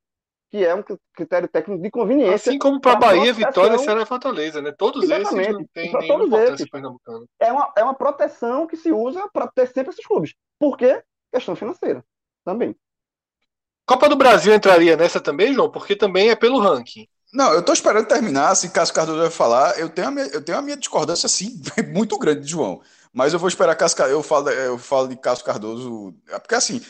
que 0.50 0.64
é 0.64 0.74
um 0.74 0.84
critério 1.12 1.48
técnico 1.48 1.82
de 1.82 1.90
conveniência. 1.90 2.52
Assim 2.52 2.58
como 2.58 2.80
para 2.80 2.96
Bahia, 2.96 3.32
Vitória, 3.32 3.78
Ceará 3.78 4.02
e 4.02 4.06
Fortaleza, 4.06 4.62
né? 4.62 4.72
Todos 4.72 5.02
Exatamente. 5.02 5.40
esses 5.40 5.52
não 5.52 5.66
têm 5.74 5.92
nenhuma 5.92 6.06
todos 6.06 6.52
esses. 6.52 6.70
pernambucano. 6.70 7.26
É 7.40 7.52
uma, 7.52 7.72
é 7.76 7.82
uma 7.82 7.94
proteção 7.94 8.66
que 8.66 8.76
se 8.76 8.92
usa 8.92 9.28
para 9.32 9.48
ter 9.48 9.66
sempre 9.68 9.90
esses 9.90 10.06
clubes. 10.06 10.34
Por 10.58 10.76
quê? 10.76 11.02
Questão 11.32 11.56
financeira 11.56 12.04
também. 12.46 12.74
Copa 13.84 14.08
do 14.08 14.16
Brasil 14.16 14.54
entraria 14.54 14.96
nessa 14.96 15.20
também, 15.20 15.52
João? 15.52 15.70
Porque 15.70 15.94
também 15.94 16.30
é 16.30 16.34
pelo 16.34 16.58
ranking. 16.58 17.06
Não, 17.32 17.52
eu 17.52 17.60
estou 17.60 17.74
esperando 17.74 18.06
terminar, 18.06 18.54
se 18.54 18.70
Cássio 18.70 18.94
Cardoso 18.94 19.18
vai 19.18 19.30
falar, 19.30 19.78
eu 19.78 19.90
tenho 19.90 20.08
a 20.08 20.10
minha, 20.10 20.26
eu 20.26 20.42
tenho 20.42 20.56
a 20.56 20.62
minha 20.62 20.76
discordância, 20.76 21.28
sim, 21.28 21.60
muito 21.92 22.18
grande, 22.18 22.48
João. 22.48 22.80
Mas 23.12 23.32
eu 23.32 23.38
vou 23.38 23.48
esperar 23.48 23.74
Cássio, 23.74 24.04
eu 24.04 24.22
falo, 24.22 24.48
eu 24.48 24.78
falo 24.78 25.08
de 25.08 25.16
Cássio 25.16 25.44
Cardoso, 25.44 26.14
é 26.28 26.38
porque 26.38 26.54
assim, 26.54 26.80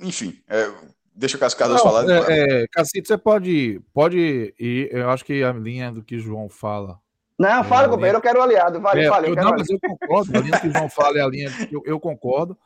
enfim, 0.00 0.40
é, 0.48 0.70
Deixa 1.16 1.38
o 1.38 1.40
Cássio 1.40 1.58
Cardoso 1.58 1.82
Não, 1.82 1.90
falar. 1.90 2.30
É, 2.30 2.62
é, 2.62 2.66
Cacito, 2.68 3.08
você 3.08 3.16
pode, 3.16 3.80
pode 3.94 4.54
ir. 4.58 4.88
Eu 4.92 5.08
acho 5.08 5.24
que 5.24 5.42
a 5.42 5.50
linha 5.50 5.90
do 5.90 6.02
que 6.02 6.18
João 6.18 6.46
fala. 6.46 7.00
Não, 7.38 7.64
fala, 7.64 7.86
é, 7.86 7.88
companheiro, 7.88 8.18
eu 8.18 8.22
quero 8.22 8.42
aliado. 8.42 8.80
Vale, 8.80 9.04
é, 9.04 9.08
fale, 9.08 9.30
eu, 9.30 9.34
não, 9.34 9.50
mas 9.52 9.68
eu 9.70 9.78
concordo. 9.80 10.36
A 10.36 10.40
linha 10.40 10.60
que 10.60 10.68
o 10.68 10.72
João 10.76 10.90
fala 10.90 11.18
é 11.18 11.22
a 11.22 11.28
linha 11.28 11.50
que 11.50 11.74
eu, 11.74 11.82
eu 11.86 11.98
concordo. 11.98 12.56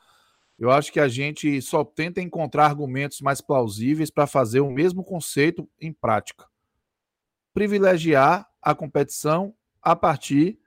Eu 0.61 0.70
acho 0.70 0.93
que 0.93 1.01
a 1.01 1.09
gente 1.09 1.62
só 1.62 1.82
tenta 1.82 2.20
encontrar 2.20 2.66
argumentos 2.66 3.23
mais 3.23 3.41
plausíveis 3.41 4.11
para 4.11 4.27
fazer 4.27 4.61
o 4.61 4.70
mesmo 4.70 5.03
conceito 5.03 5.66
em 5.81 5.91
prática. 5.91 6.47
Privilegiar 7.55 8.47
a 8.61 8.74
competição 8.74 9.55
a 9.81 9.97
partir 9.97 10.61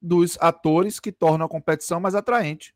dos 0.00 0.38
atores 0.40 0.98
que 0.98 1.12
tornam 1.12 1.44
a 1.44 1.48
competição 1.48 2.00
mais 2.00 2.14
atraente. 2.14 2.74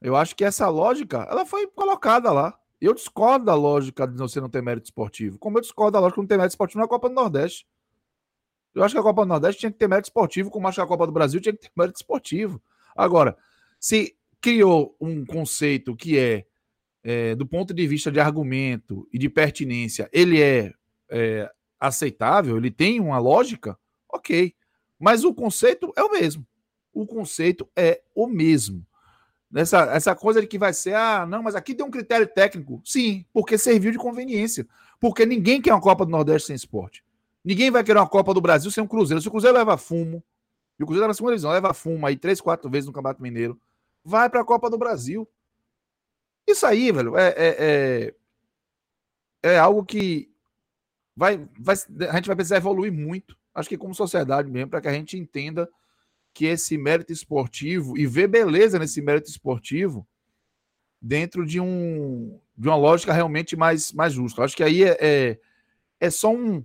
Eu 0.00 0.14
acho 0.14 0.36
que 0.36 0.44
essa 0.44 0.68
lógica 0.68 1.26
ela 1.28 1.44
foi 1.44 1.66
colocada 1.66 2.30
lá. 2.30 2.56
Eu 2.80 2.94
discordo 2.94 3.46
da 3.46 3.56
lógica 3.56 4.06
de 4.06 4.16
você 4.16 4.40
não 4.40 4.48
ter 4.48 4.62
mérito 4.62 4.84
esportivo. 4.84 5.36
Como 5.36 5.58
eu 5.58 5.62
discordo 5.62 5.92
da 5.92 6.00
lógica 6.00 6.20
de 6.20 6.22
não 6.22 6.28
ter 6.28 6.36
mérito 6.36 6.52
esportivo 6.52 6.80
na 6.80 6.86
Copa 6.86 7.08
do 7.08 7.14
Nordeste. 7.16 7.66
Eu 8.72 8.84
acho 8.84 8.94
que 8.94 9.00
a 9.00 9.02
Copa 9.02 9.22
do 9.22 9.28
Nordeste 9.28 9.60
tinha 9.60 9.72
que 9.72 9.78
ter 9.78 9.88
mérito 9.88 10.06
esportivo, 10.06 10.48
como 10.48 10.68
acho 10.68 10.76
que 10.76 10.82
a 10.82 10.86
Copa 10.86 11.06
do 11.06 11.12
Brasil 11.12 11.40
tinha 11.40 11.52
que 11.52 11.62
ter 11.62 11.72
mérito 11.76 11.96
esportivo. 11.96 12.62
Agora, 12.94 13.36
se 13.80 14.16
criou 14.44 14.94
um 15.00 15.24
conceito 15.24 15.96
que 15.96 16.18
é, 16.18 16.44
é 17.02 17.34
do 17.34 17.46
ponto 17.46 17.72
de 17.72 17.86
vista 17.86 18.12
de 18.12 18.20
argumento 18.20 19.08
e 19.10 19.18
de 19.18 19.30
pertinência, 19.30 20.06
ele 20.12 20.38
é, 20.38 20.70
é 21.08 21.50
aceitável, 21.80 22.58
ele 22.58 22.70
tem 22.70 23.00
uma 23.00 23.16
lógica, 23.16 23.74
ok. 24.06 24.54
Mas 24.98 25.24
o 25.24 25.32
conceito 25.32 25.90
é 25.96 26.02
o 26.02 26.12
mesmo. 26.12 26.46
O 26.92 27.06
conceito 27.06 27.66
é 27.74 28.02
o 28.14 28.26
mesmo. 28.26 28.86
Essa, 29.54 29.84
essa 29.94 30.14
coisa 30.14 30.42
de 30.42 30.46
que 30.46 30.58
vai 30.58 30.74
ser, 30.74 30.94
ah, 30.94 31.24
não, 31.24 31.42
mas 31.42 31.54
aqui 31.54 31.74
tem 31.74 31.86
um 31.86 31.90
critério 31.90 32.26
técnico. 32.26 32.82
Sim, 32.84 33.24
porque 33.32 33.56
serviu 33.56 33.92
de 33.92 33.98
conveniência. 33.98 34.68
Porque 35.00 35.24
ninguém 35.24 35.58
quer 35.58 35.72
uma 35.72 35.80
Copa 35.80 36.04
do 36.04 36.10
Nordeste 36.10 36.48
sem 36.48 36.56
esporte. 36.56 37.02
Ninguém 37.42 37.70
vai 37.70 37.82
querer 37.82 37.98
uma 37.98 38.06
Copa 38.06 38.34
do 38.34 38.42
Brasil 38.42 38.70
sem 38.70 38.84
um 38.84 38.86
Cruzeiro. 38.86 39.22
Se 39.22 39.28
o 39.28 39.30
Cruzeiro 39.30 39.56
leva 39.56 39.78
fumo, 39.78 40.22
e 40.78 40.82
o 40.82 40.86
Cruzeiro 40.86 41.08
na 41.08 41.14
segunda 41.14 41.32
divisão 41.32 41.50
leva 41.50 41.72
fumo 41.72 42.06
aí 42.06 42.16
três, 42.16 42.42
quatro 42.42 42.68
vezes 42.68 42.86
no 42.86 42.92
Campeonato 42.92 43.22
Mineiro, 43.22 43.58
vai 44.04 44.28
para 44.28 44.42
a 44.42 44.44
Copa 44.44 44.68
do 44.68 44.78
Brasil. 44.78 45.28
Isso 46.46 46.66
aí, 46.66 46.92
velho, 46.92 47.16
é, 47.16 47.28
é, 47.28 48.14
é, 49.42 49.54
é 49.54 49.58
algo 49.58 49.84
que 49.84 50.30
vai, 51.16 51.48
vai, 51.58 51.74
a 52.10 52.16
gente 52.16 52.26
vai 52.26 52.36
precisar 52.36 52.58
evoluir 52.58 52.92
muito. 52.92 53.36
Acho 53.54 53.68
que 53.68 53.78
como 53.78 53.94
sociedade 53.94 54.50
mesmo, 54.50 54.70
para 54.70 54.80
que 54.80 54.88
a 54.88 54.92
gente 54.92 55.16
entenda 55.16 55.68
que 56.34 56.46
esse 56.46 56.76
mérito 56.76 57.12
esportivo 57.12 57.96
e 57.96 58.06
ver 58.06 58.26
beleza 58.26 58.78
nesse 58.78 59.00
mérito 59.00 59.30
esportivo 59.30 60.06
dentro 61.00 61.46
de 61.46 61.60
um 61.60 62.40
de 62.56 62.68
uma 62.68 62.76
lógica 62.76 63.12
realmente 63.12 63.56
mais, 63.56 63.92
mais 63.92 64.12
justa. 64.12 64.42
Acho 64.42 64.56
que 64.56 64.62
aí 64.62 64.84
é, 64.84 64.96
é, 65.00 65.40
é 66.00 66.10
só 66.10 66.32
um 66.32 66.64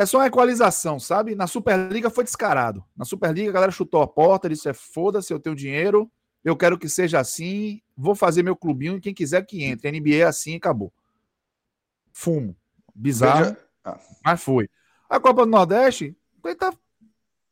é 0.00 0.06
só 0.06 0.16
uma 0.16 0.26
equalização, 0.26 0.98
sabe? 0.98 1.34
Na 1.34 1.46
Superliga 1.46 2.08
foi 2.08 2.24
descarado. 2.24 2.82
Na 2.96 3.04
Superliga 3.04 3.50
a 3.50 3.52
galera 3.52 3.70
chutou 3.70 4.00
a 4.00 4.08
porta, 4.08 4.48
disse 4.48 4.66
é 4.66 4.72
foda-se, 4.72 5.30
eu 5.30 5.38
tenho 5.38 5.54
dinheiro, 5.54 6.10
eu 6.42 6.56
quero 6.56 6.78
que 6.78 6.88
seja 6.88 7.20
assim, 7.20 7.82
vou 7.94 8.14
fazer 8.14 8.42
meu 8.42 8.56
clubinho 8.56 8.96
e 8.96 9.00
quem 9.00 9.12
quiser 9.12 9.44
que 9.44 9.62
entre. 9.62 9.92
NBA 9.92 10.14
é 10.14 10.22
assim 10.22 10.56
acabou. 10.56 10.90
Fumo. 12.14 12.56
Bizarro, 12.94 13.54
ah. 13.84 14.00
mas 14.24 14.42
foi. 14.42 14.70
A 15.06 15.20
Copa 15.20 15.44
do 15.44 15.50
Nordeste 15.50 16.16
tenta, 16.42 16.72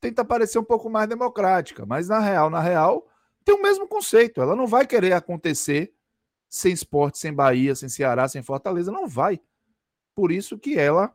tenta 0.00 0.24
parecer 0.24 0.58
um 0.58 0.64
pouco 0.64 0.88
mais 0.88 1.06
democrática, 1.06 1.84
mas 1.84 2.08
na 2.08 2.18
real, 2.18 2.48
na 2.48 2.60
real, 2.60 3.06
tem 3.44 3.54
o 3.54 3.62
mesmo 3.62 3.86
conceito. 3.86 4.40
Ela 4.40 4.56
não 4.56 4.66
vai 4.66 4.86
querer 4.86 5.12
acontecer 5.12 5.92
sem 6.48 6.72
esporte, 6.72 7.18
sem 7.18 7.30
Bahia, 7.30 7.74
sem 7.74 7.90
Ceará, 7.90 8.26
sem 8.26 8.42
Fortaleza. 8.42 8.90
Não 8.90 9.06
vai. 9.06 9.38
Por 10.14 10.32
isso 10.32 10.58
que 10.58 10.78
ela 10.78 11.14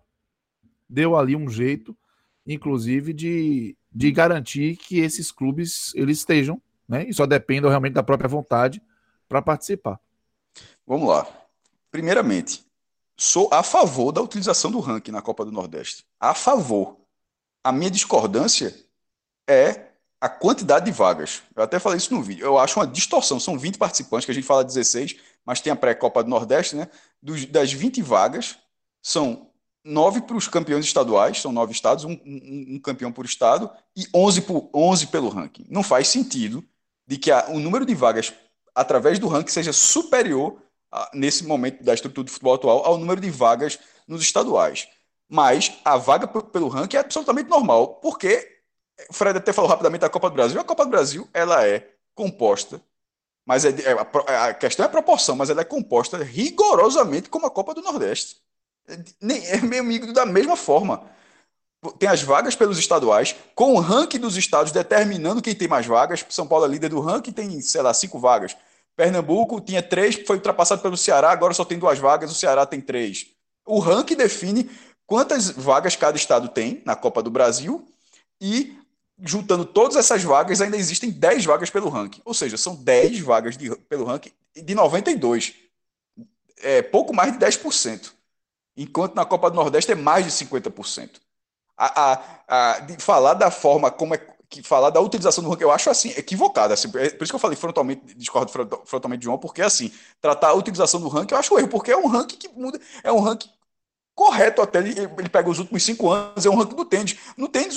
deu 0.94 1.18
ali 1.18 1.36
um 1.36 1.50
jeito, 1.50 1.98
inclusive, 2.46 3.14
de, 3.14 3.76
de 3.92 4.12
garantir 4.12 4.78
que 4.78 5.00
esses 5.00 5.32
clubes 5.32 5.92
eles 5.96 6.20
estejam, 6.20 6.62
né? 6.88 7.06
E 7.08 7.14
só 7.14 7.26
dependam 7.26 7.70
realmente 7.70 7.94
da 7.94 8.04
própria 8.04 8.30
vontade 8.30 8.82
para 9.28 9.42
participar. 9.42 10.00
Vamos 10.86 11.10
lá. 11.10 11.28
Primeiramente, 11.90 12.64
sou 13.18 13.50
a 13.52 13.64
favor 13.64 14.12
da 14.12 14.22
utilização 14.22 14.70
do 14.70 14.80
ranking 14.80 15.12
na 15.12 15.22
Copa 15.22 15.44
do 15.44 15.52
Nordeste. 15.52 16.06
A 16.20 16.36
favor. 16.36 16.98
A 17.64 17.72
minha 17.72 17.90
discordância 17.90 18.76
é 19.50 19.88
a 20.22 20.30
quantidade 20.30 20.86
de 20.86 20.92
vagas. 20.92 21.42
Eu 21.56 21.64
até 21.64 21.80
falei 21.80 21.98
isso 21.98 22.14
no 22.14 22.22
vídeo. 22.22 22.46
Eu 22.46 22.58
acho 22.58 22.80
uma 22.80 22.86
distorção. 22.86 23.40
São 23.40 23.58
20 23.58 23.78
participantes, 23.78 24.26
que 24.26 24.32
a 24.32 24.36
gente 24.36 24.46
fala 24.46 24.64
16, 24.64 25.16
mas 25.46 25.62
tem 25.62 25.72
a 25.72 25.76
pré-Copa 25.76 26.24
do 26.24 26.30
Nordeste, 26.30 26.76
né? 26.76 26.90
Dos, 27.22 27.46
das 27.46 27.72
20 27.72 28.02
vagas, 28.02 28.58
são 29.02 29.50
nove 29.84 30.22
para 30.22 30.38
os 30.38 30.48
campeões 30.48 30.86
estaduais, 30.86 31.42
são 31.42 31.52
nove 31.52 31.74
estados, 31.74 32.06
um, 32.06 32.12
um, 32.12 32.66
um, 32.76 32.80
campeão 32.80 33.12
por 33.12 33.26
estado, 33.26 33.70
e 33.96 34.08
11, 34.14 34.42
por, 34.42 34.70
11 34.74 35.08
pelo 35.08 35.30
ranking. 35.30 35.66
Não 35.70 35.84
faz 35.84 36.08
sentido 36.08 36.64
de 37.06 37.18
que 37.18 37.32
a, 37.32 37.48
o 37.50 37.60
número 37.60 37.86
de 37.86 37.94
vagas 37.94 38.34
através 38.74 39.20
do 39.20 39.28
ranking 39.28 39.52
seja 39.52 39.74
superior 39.74 40.62
nesse 41.14 41.44
momento 41.44 41.84
da 41.84 41.94
estrutura 41.94 42.26
do 42.26 42.32
futebol 42.32 42.54
atual, 42.54 42.86
ao 42.86 42.98
número 42.98 43.20
de 43.20 43.30
vagas 43.30 43.80
nos 44.08 44.22
estaduais. 44.22 44.88
Mas 45.28 45.74
a 45.84 45.98
vaga 45.98 46.28
pelo 46.28 46.68
ranking 46.68 46.98
é 46.98 47.00
absolutamente 47.00 47.50
normal, 47.50 47.96
porque 47.96 48.62
o 49.10 49.14
Fred 49.14 49.38
até 49.38 49.52
falou 49.52 49.70
rapidamente 49.70 50.02
da 50.02 50.10
Copa 50.10 50.30
do 50.30 50.36
Brasil. 50.36 50.60
A 50.60 50.64
Copa 50.64 50.86
do 50.86 50.92
Brasil 50.92 51.28
ela 51.34 51.66
é 51.68 51.90
composta, 52.14 52.82
mas 53.46 53.66
é, 53.66 53.70
é, 53.70 54.36
a 54.38 54.54
questão 54.54 54.86
é 54.86 54.88
a 54.88 54.92
proporção, 54.92 55.36
mas 55.36 55.50
ela 55.50 55.62
é 55.62 55.66
composta 55.66 56.24
rigorosamente 56.24 57.30
como 57.30 57.48
a 57.48 57.52
Copa 57.52 57.74
do 57.74 57.82
Nordeste. 57.82 58.38
É, 58.88 59.58
é 59.58 59.62
meu 59.62 59.80
amigo 59.80 60.12
da 60.14 60.26
mesma 60.26 60.56
forma. 60.56 61.04
Tem 62.00 62.08
as 62.08 62.22
vagas 62.22 62.56
pelos 62.56 62.78
estaduais, 62.78 63.36
com 63.54 63.74
o 63.74 63.80
ranking 63.80 64.20
dos 64.20 64.38
estados 64.38 64.72
determinando 64.72 65.42
quem 65.42 65.54
tem 65.54 65.68
mais 65.68 65.86
vagas. 65.86 66.26
São 66.30 66.48
Paulo 66.48 66.66
é 66.66 66.70
líder 66.70 66.90
do 66.90 67.02
ranking, 67.02 67.32
tem, 67.32 67.60
sei 67.62 67.82
lá, 67.82 67.94
cinco 67.94 68.20
vagas. 68.20 68.56
Pernambuco 68.96 69.60
tinha 69.60 69.82
três, 69.82 70.16
foi 70.26 70.38
ultrapassado 70.38 70.82
pelo 70.82 70.96
Ceará, 70.96 71.32
agora 71.32 71.54
só 71.54 71.66
tem 71.66 71.80
duas 71.80 72.00
vagas, 72.00 72.32
o 72.32 72.36
Ceará 72.36 72.66
tem 72.66 72.80
três. 72.80 73.28
O 73.66 73.80
ranking 73.80 74.16
define 74.16 74.70
quantas 75.06 75.50
vagas 75.50 75.96
cada 75.96 76.16
estado 76.16 76.48
tem 76.48 76.82
na 76.86 76.96
Copa 76.96 77.22
do 77.22 77.32
Brasil 77.32 77.86
e, 78.40 78.78
juntando 79.20 79.66
todas 79.66 79.98
essas 79.98 80.24
vagas, 80.24 80.62
ainda 80.62 80.78
existem 80.78 81.10
10 81.10 81.46
vagas 81.46 81.70
pelo 81.70 81.90
ranking. 81.90 82.22
Ou 82.24 82.34
seja, 82.34 82.58
são 82.58 82.76
10 82.76 83.20
vagas 83.20 83.58
de, 83.58 83.76
pelo 83.90 84.06
ranking 84.06 84.32
de 84.56 84.76
92. 84.76 85.54
É 86.62 86.82
pouco 86.82 87.14
mais 87.14 87.34
de 87.34 87.40
10%. 87.40 88.13
Enquanto 88.76 89.16
na 89.16 89.26
Copa 89.26 89.50
do 89.50 89.56
Nordeste 89.56 89.92
é 89.92 89.96
mais 89.96 90.26
de 90.26 90.32
50%. 90.32 91.22
A, 91.78 92.14
a, 92.14 92.24
a, 92.48 92.80
de 92.80 93.02
falar 93.02 93.34
da 93.34 93.50
forma 93.50 93.90
como 93.90 94.14
é 94.14 94.18
que 94.50 94.62
falar 94.62 94.92
da 94.92 95.02
utilização 95.02 95.44
do 95.44 95.50
ranking, 95.50 95.64
eu 95.64 95.72
acho 95.72 95.90
assim, 95.90 96.10
equivocada. 96.12 96.74
Assim, 96.74 96.88
é 96.96 97.10
por 97.10 97.24
isso 97.24 97.32
que 97.32 97.36
eu 97.36 97.40
falei 97.40 97.58
frontalmente, 97.58 98.14
discordo 98.16 98.52
frontalmente 98.86 99.22
de 99.22 99.26
João, 99.26 99.38
porque 99.38 99.62
assim, 99.62 99.92
tratar 100.22 100.50
a 100.50 100.54
utilização 100.54 101.02
do 101.02 101.08
ranking 101.08 101.34
eu 101.34 101.40
acho 101.40 101.54
um 101.54 101.58
erro, 101.58 101.70
porque 101.70 101.92
é 101.92 101.98
um 101.98 102.08
ranking 102.08 102.38
que 102.38 102.48
muda, 102.50 102.80
é 103.04 103.12
um 103.12 103.20
ranking 103.20 103.50
correto 104.16 104.62
até, 104.62 104.80
ele, 104.80 105.00
ele 105.00 105.30
pega 105.30 105.50
os 105.50 105.60
últimos 105.60 105.84
cinco 105.84 106.10
anos, 106.12 106.46
é 106.46 106.50
um 106.50 106.56
ranking 106.56 106.76
do 106.76 106.86
tênis. 106.86 107.18
No 107.36 107.48
tênis, 107.48 107.76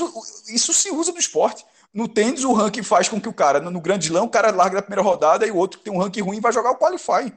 isso 0.49 0.73
se 0.75 0.91
usa 0.91 1.13
no 1.13 1.19
esporte. 1.19 1.65
No 1.95 2.07
tênis, 2.07 2.45
o 2.45 2.53
ranking 2.53 2.83
faz 2.83 3.09
com 3.09 3.19
que 3.21 3.29
o 3.29 3.33
cara, 3.33 3.59
no 3.59 3.81
grande 3.81 4.13
lã, 4.13 4.23
o 4.23 4.29
cara 4.29 4.51
larga 4.51 4.77
na 4.77 4.83
primeira 4.83 5.03
rodada 5.03 5.47
e 5.47 5.51
o 5.51 5.57
outro 5.57 5.79
que 5.79 5.85
tem 5.85 5.93
um 5.93 5.99
ranking 5.99 6.21
ruim 6.21 6.41
vai 6.41 6.53
jogar 6.53 6.73
o 6.73 6.77
qualify. 6.77 7.33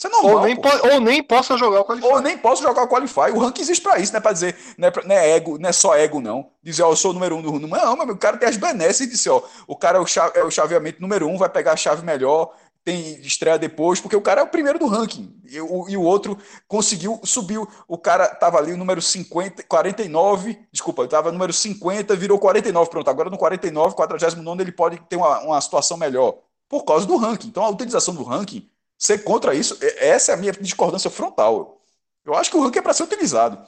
Isso 0.00 0.06
é 0.06 0.10
normal. 0.10 0.36
Ou 0.36 0.44
nem, 0.46 0.56
po 0.56 0.68
ou 0.94 1.00
nem 1.00 1.22
possa 1.22 1.58
jogar 1.58 1.80
o 1.82 1.84
Qualify. 1.84 2.06
Ou 2.06 2.20
nem 2.22 2.38
posso 2.38 2.62
jogar 2.62 2.84
o 2.84 2.88
Qualify. 2.88 3.32
O 3.34 3.38
ranking 3.38 3.60
existe 3.60 3.82
para 3.82 3.98
isso, 3.98 4.10
não 4.12 4.18
é 4.18 4.22
para 4.22 4.32
dizer, 4.32 4.56
não 4.78 4.88
é, 4.88 4.90
pra, 4.90 5.04
não 5.04 5.14
é, 5.14 5.30
ego, 5.32 5.58
não 5.58 5.68
é 5.68 5.72
só 5.72 5.94
ego, 5.94 6.22
não. 6.22 6.48
Dizer, 6.62 6.84
ó, 6.84 6.90
eu 6.90 6.96
sou 6.96 7.10
o 7.10 7.14
número 7.14 7.36
um 7.36 7.42
do 7.42 7.52
Não, 7.52 7.68
não, 7.68 7.96
mas 7.96 8.08
o 8.08 8.16
cara 8.16 8.38
tem 8.38 8.48
as 8.48 8.56
benesses 8.56 9.02
e 9.02 9.10
disse, 9.10 9.28
ó, 9.28 9.42
o 9.66 9.76
cara 9.76 9.98
é 9.98 10.00
o, 10.00 10.06
chave, 10.06 10.38
é 10.38 10.42
o 10.42 10.50
chaveamento 10.50 11.02
número 11.02 11.28
um, 11.28 11.36
vai 11.36 11.50
pegar 11.50 11.74
a 11.74 11.76
chave 11.76 12.02
melhor, 12.02 12.50
tem 12.82 13.20
estreia 13.20 13.58
depois, 13.58 14.00
porque 14.00 14.16
o 14.16 14.22
cara 14.22 14.40
é 14.40 14.44
o 14.44 14.46
primeiro 14.46 14.78
do 14.78 14.86
ranking. 14.86 15.38
E 15.44 15.60
o, 15.60 15.86
e 15.86 15.98
o 15.98 16.02
outro 16.02 16.38
conseguiu, 16.66 17.20
subiu. 17.22 17.68
O 17.86 17.98
cara 17.98 18.26
tava 18.26 18.56
ali, 18.56 18.72
o 18.72 18.78
número 18.78 19.02
50, 19.02 19.64
49, 19.64 20.58
desculpa, 20.72 21.06
tava 21.08 21.30
número 21.30 21.52
50, 21.52 22.16
virou 22.16 22.38
49. 22.38 22.88
Pronto, 22.88 23.10
agora 23.10 23.28
no 23.28 23.36
49, 23.36 23.94
49, 23.94 24.62
ele 24.62 24.72
pode 24.72 24.98
ter 25.10 25.16
uma, 25.16 25.40
uma 25.40 25.60
situação 25.60 25.98
melhor. 25.98 26.38
Por 26.70 26.84
causa 26.84 27.04
do 27.04 27.18
ranking. 27.18 27.48
Então 27.48 27.66
a 27.66 27.68
utilização 27.68 28.14
do 28.14 28.22
ranking 28.22 28.66
ser 29.00 29.24
contra 29.24 29.54
isso, 29.54 29.78
essa 29.96 30.32
é 30.32 30.34
a 30.34 30.36
minha 30.36 30.52
discordância 30.52 31.08
frontal. 31.08 31.80
Eu 32.22 32.34
acho 32.34 32.50
que 32.50 32.56
o 32.56 32.62
ranking 32.62 32.80
é 32.80 32.82
para 32.82 32.92
ser 32.92 33.04
utilizado. 33.04 33.66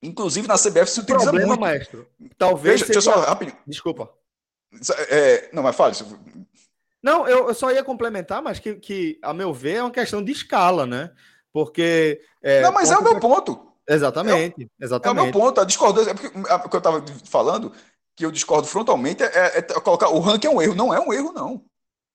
Inclusive 0.00 0.46
na 0.46 0.54
CBF 0.54 0.86
se 0.86 1.00
utiliza 1.00 1.24
problema, 1.24 1.48
muito. 1.48 1.60
maestro. 1.60 2.06
Talvez. 2.38 2.80
Deixa, 2.80 2.86
seja... 2.86 3.00
deixa 3.00 3.10
eu 3.10 3.22
só 3.24 3.28
rapidinho. 3.28 3.58
Desculpa. 3.66 4.08
É, 5.10 5.50
não, 5.52 5.64
mas 5.64 5.74
fale. 5.74 5.94
Não, 7.02 7.28
eu, 7.28 7.48
eu, 7.48 7.54
só 7.54 7.72
ia 7.72 7.82
complementar, 7.82 8.40
mas 8.40 8.60
que, 8.60 8.76
que, 8.76 9.18
a 9.20 9.34
meu 9.34 9.52
ver, 9.52 9.74
é 9.74 9.82
uma 9.82 9.90
questão 9.90 10.22
de 10.22 10.30
escala, 10.30 10.86
né? 10.86 11.10
Porque. 11.52 12.20
É, 12.40 12.62
não, 12.62 12.72
mas 12.72 12.90
é 12.90 12.96
o 12.96 13.02
meu 13.02 13.18
ponto. 13.18 13.72
Exatamente. 13.88 14.62
É, 14.80 14.84
exatamente. 14.84 15.18
É 15.18 15.22
o 15.22 15.24
meu 15.24 15.32
ponto. 15.32 15.60
A 15.60 15.64
discordância. 15.64 16.10
É 16.10 16.14
porque, 16.14 16.28
o 16.28 16.68
que 16.68 16.76
eu 16.76 16.78
estava 16.78 17.04
falando, 17.24 17.72
que 18.16 18.24
eu 18.24 18.30
discordo 18.30 18.68
frontalmente, 18.68 19.22
é, 19.24 19.58
é, 19.58 19.62
colocar. 19.62 20.08
O 20.08 20.20
ranking 20.20 20.46
é 20.46 20.50
um 20.50 20.62
erro. 20.62 20.74
Não 20.74 20.94
é 20.94 21.00
um 21.00 21.12
erro, 21.12 21.32
não. 21.32 21.64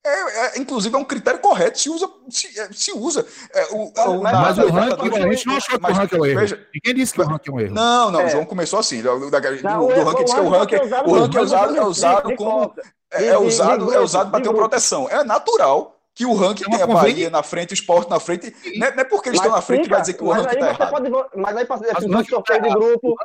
É, 0.08 0.46
é, 0.58 0.60
inclusive 0.60 0.96
é 0.96 0.98
um 0.98 1.04
critério 1.04 1.40
correto, 1.40 1.80
se 1.80 1.90
usa. 1.90 2.10
Se, 2.30 2.60
é, 2.60 2.70
se 2.72 2.92
usa 2.92 3.26
é, 3.54 3.66
o, 3.72 3.92
o, 3.96 4.24
mas, 4.24 4.34
mas 4.34 4.58
o 4.58 4.70
ranking, 4.70 5.18
a 5.18 5.34
gente 5.34 5.48
não 5.48 5.58
achou 5.58 5.80
que 5.80 5.86
o 5.86 5.94
ranking 5.94 6.16
é 6.16 6.20
um 6.20 6.26
erro. 6.26 6.40
Veja, 6.40 6.68
e 6.74 6.80
quem 6.80 6.94
disse 6.96 7.14
que 7.14 7.22
o 7.22 7.26
ranking 7.26 7.52
é 7.52 7.54
um 7.54 7.60
erro? 7.60 7.74
Não, 7.74 8.12
não, 8.12 8.20
o 8.20 8.24
é. 8.24 8.30
João 8.30 8.46
começou 8.46 8.80
assim. 8.80 9.02
Do, 9.02 9.30
da, 9.30 9.40
do, 9.40 9.64
não, 9.64 9.88
do 9.88 10.04
ranking 10.04 10.24
disse 10.24 10.36
que 10.36 10.42
o 10.42 10.50
ranking, 10.50 10.76
o 10.76 11.14
ranking 11.14 11.38
é 11.38 11.42
usado, 11.42 11.78
é 11.78 11.86
usado 11.86 12.36
como. 12.36 12.74
É, 13.12 13.38
usado, 13.38 13.94
é 13.94 14.00
usado 14.00 14.32
para 14.32 14.42
ter 14.42 14.50
uma 14.50 14.58
proteção. 14.58 15.08
É 15.10 15.24
natural 15.24 15.98
que 16.14 16.26
o 16.26 16.34
ranking 16.34 16.64
é 16.64 16.70
tenha 16.70 16.84
a 16.84 16.88
Bahia 16.88 17.30
na 17.30 17.44
frente, 17.44 17.72
o 17.72 17.76
esporte 17.76 18.10
na 18.10 18.20
frente. 18.20 18.54
Não 18.78 18.88
é, 18.88 18.96
não 18.96 19.02
é 19.02 19.04
porque 19.04 19.30
eles 19.30 19.40
mas, 19.40 19.46
estão 19.46 19.56
na 19.56 19.62
frente 19.62 19.84
que 19.84 19.90
vai 19.90 20.02
dizer 20.02 20.14
que 20.14 20.24
o 20.24 20.32
ranking 20.32 20.54
está 20.56 20.70
errado. 20.70 20.90
Pode, 20.90 21.10
mas 21.36 21.58
aí, 21.58 21.66
para 21.66 21.78
sorteio 22.26 22.62
de 22.64 22.70
grupo, 22.70 23.16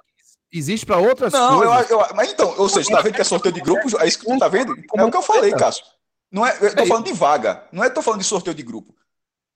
existe 0.53 0.85
para 0.85 0.99
outras 0.99 1.33
não, 1.33 1.59
coisas. 1.59 1.91
Não, 1.91 2.07
mas 2.15 2.31
então, 2.31 2.55
ou 2.59 2.69
seja, 2.69 2.91
está 2.91 3.01
vendo 3.01 3.15
que 3.15 3.21
é 3.21 3.25
sorteio 3.25 3.55
de 3.55 3.61
grupos? 3.61 3.95
É 3.95 4.07
isso 4.07 4.19
que 4.19 4.27
tu 4.27 4.35
está 4.35 4.49
vendo? 4.49 4.75
É 4.95 5.05
o 5.05 5.11
que 5.11 5.17
eu 5.17 5.23
falei, 5.23 5.53
Cássio. 5.53 5.85
Não 6.33 6.47
é, 6.47 6.57
eu 6.63 6.75
tô 6.75 6.83
é 6.83 6.87
falando 6.87 7.05
de 7.05 7.13
vaga, 7.13 7.63
não 7.71 7.85
é 7.85 7.91
tô 7.91 8.01
falando 8.01 8.21
de 8.21 8.27
sorteio 8.27 8.57
de 8.57 8.63
grupo. 8.63 8.95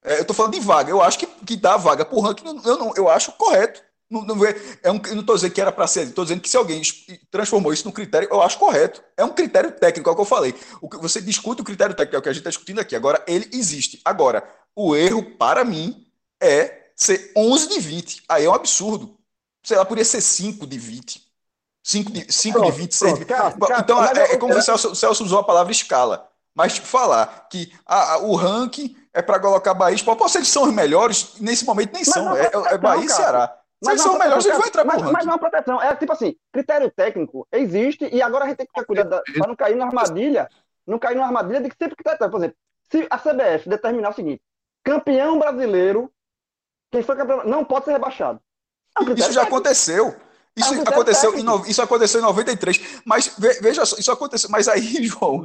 É, 0.04 0.20
eu 0.20 0.24
tô 0.24 0.34
falando 0.34 0.52
de 0.52 0.60
vaga. 0.60 0.90
Eu 0.90 1.02
acho 1.02 1.18
que, 1.18 1.26
que 1.26 1.56
dá 1.56 1.76
vaga 1.76 2.04
por 2.04 2.20
ranking, 2.20 2.44
eu, 2.64 2.78
não, 2.78 2.92
eu 2.94 3.08
acho 3.08 3.32
correto. 3.32 3.82
Não, 4.08 4.22
não, 4.22 4.44
é 4.44 4.90
um, 4.92 5.00
eu 5.06 5.14
não 5.14 5.20
estou 5.20 5.34
dizendo 5.34 5.52
que 5.52 5.60
era 5.60 5.72
para 5.72 5.86
ser, 5.88 6.06
estou 6.06 6.24
dizendo 6.24 6.40
que 6.40 6.48
se 6.48 6.56
alguém 6.56 6.80
transformou 7.28 7.72
isso 7.72 7.84
num 7.84 7.92
critério, 7.92 8.28
eu 8.30 8.40
acho 8.40 8.58
correto. 8.58 9.02
É 9.16 9.24
um 9.24 9.30
critério 9.30 9.72
técnico, 9.72 10.08
é 10.08 10.12
o 10.12 10.14
que 10.14 10.20
eu 10.20 10.26
falei. 10.26 10.54
O 10.80 10.88
que 10.88 10.98
você 10.98 11.20
discute 11.20 11.62
o 11.62 11.64
critério 11.64 11.94
técnico, 11.94 12.14
é 12.14 12.18
o 12.20 12.22
que 12.22 12.28
a 12.28 12.32
gente 12.32 12.42
está 12.42 12.50
discutindo 12.50 12.78
aqui. 12.78 12.94
Agora, 12.94 13.24
ele 13.26 13.48
existe. 13.52 14.00
Agora, 14.04 14.48
o 14.76 14.94
erro, 14.94 15.24
para 15.36 15.64
mim, 15.64 16.06
é 16.40 16.90
ser 16.94 17.32
11 17.36 17.68
de 17.68 17.80
20. 17.80 18.22
Aí 18.28 18.44
é 18.44 18.48
um 18.48 18.54
absurdo. 18.54 19.18
Sei 19.64 19.76
lá, 19.76 19.84
poderia 19.84 20.04
ser 20.04 20.20
5 20.20 20.66
de 20.68 20.78
20. 20.78 21.26
5 21.82 22.12
de, 22.12 22.32
5 22.32 22.58
pronto, 22.58 22.72
de 22.72 22.78
20, 22.78 22.94
6 22.94 23.12
de 23.12 23.18
20. 23.20 23.28
Cara, 23.28 23.58
cara, 23.58 23.80
então, 23.80 24.04
é, 24.04 24.32
é, 24.32 24.36
como 24.36 24.56
o 24.56 24.62
Celso, 24.62 24.90
o 24.90 24.94
Celso 24.94 25.24
usou 25.24 25.40
a 25.40 25.44
palavra 25.44 25.72
escala. 25.72 26.25
Mas, 26.56 26.72
tipo, 26.74 26.86
falar 26.86 27.46
que 27.50 27.70
a, 27.84 28.14
a, 28.14 28.18
o 28.18 28.34
ranking 28.34 28.96
é 29.12 29.20
para 29.20 29.38
colocar 29.38 29.74
Bahia 29.74 29.92
e 29.92 29.96
Sport. 29.96 30.34
Eles 30.34 30.48
são 30.48 30.62
os 30.64 30.72
melhores, 30.72 31.38
nesse 31.38 31.66
momento 31.66 31.92
nem 31.92 32.02
são. 32.02 32.34
É, 32.34 32.50
é, 32.72 32.78
Bahia 32.78 33.04
e 33.04 33.08
Ceará. 33.10 33.58
Se 33.84 33.90
eles 33.90 34.00
são 34.00 34.14
os 34.14 34.18
melhores, 34.18 34.44
eles 34.46 34.56
vão 34.56 34.66
entrar 34.66 34.84
mas, 34.86 35.02
mas 35.02 35.26
não 35.26 35.34
é 35.34 35.38
proteção. 35.38 35.82
É 35.82 35.94
tipo 35.94 36.10
assim, 36.12 36.34
critério 36.50 36.90
técnico 36.90 37.46
existe 37.52 38.08
e 38.10 38.22
agora 38.22 38.44
a 38.44 38.48
gente 38.48 38.56
tem 38.56 38.66
que 38.66 38.72
ter 38.72 38.86
cuidado 38.86 39.20
para 39.38 39.46
não 39.46 39.54
cair 39.54 39.76
na 39.76 39.84
armadilha. 39.84 40.48
Não 40.86 40.98
cair 40.98 41.16
na 41.16 41.26
armadilha 41.26 41.60
de 41.60 41.68
que 41.68 41.76
sempre 41.76 41.94
critério. 41.94 42.30
Por 42.30 42.38
exemplo, 42.38 42.56
se 42.90 43.06
a 43.10 43.18
CBF 43.18 43.68
determinar 43.68 44.10
o 44.10 44.14
seguinte: 44.14 44.40
campeão 44.82 45.38
brasileiro, 45.38 46.10
quem 46.90 47.02
foi 47.02 47.16
campeão, 47.16 47.44
não 47.44 47.64
pode 47.66 47.84
ser 47.84 47.92
rebaixado. 47.92 48.40
É 48.98 49.02
um 49.02 49.12
isso 49.12 49.32
já 49.32 49.40
técnico. 49.40 49.56
aconteceu. 49.56 50.16
Isso, 50.56 50.74
é 50.74 50.80
aconteceu 50.80 51.38
em, 51.38 51.42
no, 51.42 51.66
isso 51.66 51.82
aconteceu 51.82 52.18
em 52.18 52.22
93, 52.22 52.80
mas 53.04 53.30
veja 53.60 53.84
só, 53.84 53.94
isso 53.98 54.10
aconteceu, 54.10 54.48
mas 54.48 54.66
aí, 54.68 54.80
João, 55.04 55.44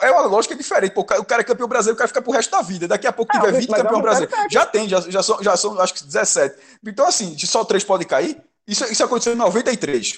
é 0.00 0.10
uma 0.10 0.22
lógica 0.22 0.56
diferente. 0.56 0.92
Pô, 0.92 1.02
o 1.02 1.24
cara 1.24 1.42
é 1.42 1.44
campeão 1.44 1.68
brasileiro, 1.68 1.94
o 1.94 1.98
cara 1.98 2.08
fica 2.08 2.20
pro 2.20 2.32
resto 2.32 2.50
da 2.50 2.60
vida. 2.60 2.88
Daqui 2.88 3.06
a 3.06 3.12
pouco 3.12 3.32
tiver 3.32 3.52
20 3.52 3.68
campeão 3.68 4.02
brasileiro. 4.02 4.34
Já 4.50 4.66
tem, 4.66 4.88
já, 4.88 5.00
já, 5.02 5.22
são, 5.22 5.40
já 5.40 5.56
são, 5.56 5.80
acho 5.80 5.94
que 5.94 6.02
17. 6.02 6.56
Então, 6.84 7.06
assim, 7.06 7.38
só 7.38 7.64
três 7.64 7.84
podem 7.84 8.06
cair. 8.06 8.36
Isso, 8.66 8.84
isso 8.92 9.04
aconteceu 9.04 9.32
em 9.32 9.36
93. 9.36 10.14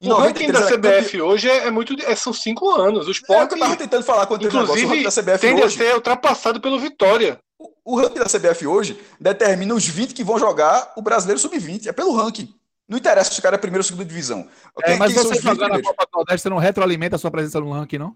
Em 0.00 0.06
o 0.06 0.18
93, 0.18 0.24
ranking 0.24 0.52
da 0.52 0.66
CBF 0.66 1.04
campe... 1.04 1.22
hoje 1.22 1.50
é, 1.50 1.66
é 1.66 1.70
muito. 1.70 1.94
É, 2.02 2.16
são 2.16 2.32
cinco 2.32 2.70
anos. 2.70 3.06
O 3.06 3.10
esporte. 3.10 3.52
É, 3.52 3.56
eu 3.56 3.60
tava 3.60 3.76
tentando 3.76 4.04
falar 4.04 4.26
quando 4.26 4.46
inclusive, 4.46 4.80
negócio, 4.80 5.00
o 5.00 5.04
da 5.04 5.22
CBF 5.22 5.46
tende 5.46 5.62
hoje, 5.62 5.82
a 5.82 5.86
ser 5.86 5.94
ultrapassado 5.94 6.60
pelo 6.62 6.80
Vitória. 6.80 7.38
O, 7.58 7.92
o 7.92 7.96
ranking 8.00 8.18
da 8.18 8.24
CBF 8.24 8.66
hoje 8.66 8.98
determina 9.20 9.74
os 9.74 9.86
20 9.86 10.14
que 10.14 10.24
vão 10.24 10.38
jogar 10.38 10.92
o 10.96 11.02
brasileiro 11.02 11.38
sub-20. 11.38 11.86
É 11.86 11.92
pelo 11.92 12.16
ranking. 12.16 12.52
Não 12.92 12.98
interessa 12.98 13.32
se 13.32 13.40
o 13.40 13.42
cara 13.42 13.54
é 13.54 13.58
primeira 13.58 13.80
ou 13.80 13.84
segunda 13.84 14.04
divisão. 14.04 14.46
É, 14.82 14.96
mas 14.96 15.14
você 15.14 15.40
jogar 15.40 15.70
na 15.70 15.80
Copa 15.80 16.04
do 16.04 16.14
Nordeste, 16.14 16.42
você 16.42 16.50
não 16.50 16.58
retroalimenta 16.58 17.16
a 17.16 17.18
sua 17.18 17.30
presença 17.30 17.58
no 17.58 17.72
ranking, 17.72 17.96
não? 17.96 18.14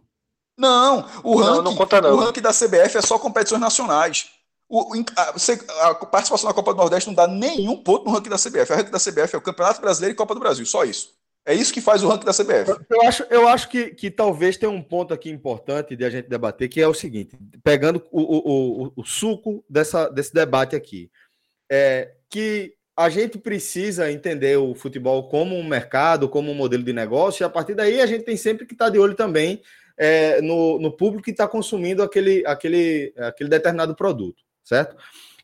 Não, 0.55 0.99
o 1.25 1.37
ranking, 1.39 1.51
não, 1.51 1.63
não 1.63 1.75
conta, 1.75 2.03
não. 2.03 2.13
o 2.13 2.17
ranking 2.17 2.43
da 2.43 2.51
CBF 2.51 2.99
é 2.99 3.01
só 3.01 3.19
competições 3.19 3.59
nacionais. 3.59 4.29
O, 4.69 4.93
a, 5.17 5.89
a, 5.89 5.95
participação 5.95 6.47
na 6.47 6.55
Copa 6.55 6.75
do 6.75 6.77
Nordeste 6.77 7.09
não 7.09 7.15
dá 7.15 7.27
nenhum 7.27 7.83
ponto 7.83 8.05
no 8.05 8.11
ranking 8.11 8.29
da 8.29 8.37
CBF. 8.37 8.71
O 8.71 8.77
ranking 8.77 8.91
da 8.91 8.99
CBF 8.99 9.35
é 9.35 9.39
o 9.39 9.43
Campeonato 9.43 9.81
Brasileiro 9.81 10.13
e 10.13 10.17
Copa 10.17 10.35
do 10.35 10.41
Brasil, 10.41 10.67
só 10.67 10.85
isso. 10.85 11.15
É 11.47 11.55
isso 11.55 11.73
que 11.73 11.81
faz 11.81 12.03
o 12.03 12.09
ranking 12.09 12.27
da 12.27 12.35
CBF. 12.35 12.85
Eu 12.91 13.03
acho, 13.09 13.23
eu 13.31 13.49
acho 13.49 13.71
que, 13.71 13.95
que 13.95 14.11
talvez 14.11 14.59
tenha 14.59 14.71
um 14.71 14.83
ponto 14.83 15.15
aqui 15.15 15.31
importante 15.31 15.97
de 15.97 16.05
a 16.05 16.11
gente 16.11 16.29
debater, 16.29 16.69
que 16.69 16.83
é 16.83 16.89
o 16.89 16.93
seguinte: 16.93 17.35
pegando 17.65 18.03
o, 18.13 18.21
o, 18.21 18.85
o, 18.85 18.93
o 18.95 19.05
suco 19.07 19.65
dessa, 19.71 20.11
desse 20.11 20.35
debate 20.35 20.77
aqui, 20.77 21.11
é 21.71 22.13
que 22.29 22.76
a 22.97 23.11
gente 23.11 23.39
precisa 23.39 24.11
entender 24.11 24.57
o 24.57 24.75
futebol 24.75 25.29
como 25.29 25.55
um 25.55 25.63
mercado, 25.63 26.29
como 26.29 26.51
um 26.51 26.55
modelo 26.55 26.83
de 26.83 26.95
negócio, 26.95 27.43
e 27.43 27.45
a 27.45 27.51
partir 27.51 27.75
daí 27.75 28.01
a 28.01 28.07
gente 28.07 28.25
tem 28.25 28.37
sempre 28.37 28.65
que 28.65 28.73
estar 28.73 28.89
de 28.89 28.99
olho 28.99 29.15
também 29.15 29.61
é, 29.99 30.41
no, 30.41 30.79
no, 30.79 30.91
público 30.91 31.25
que 31.25 31.31
está 31.31 31.47
consumindo 31.47 32.03
aquele, 32.03 32.43
aquele, 32.47 33.13
aquele 33.19 33.51
determinado 33.51 33.95
produto, 33.95 34.43
certo? 34.65 34.97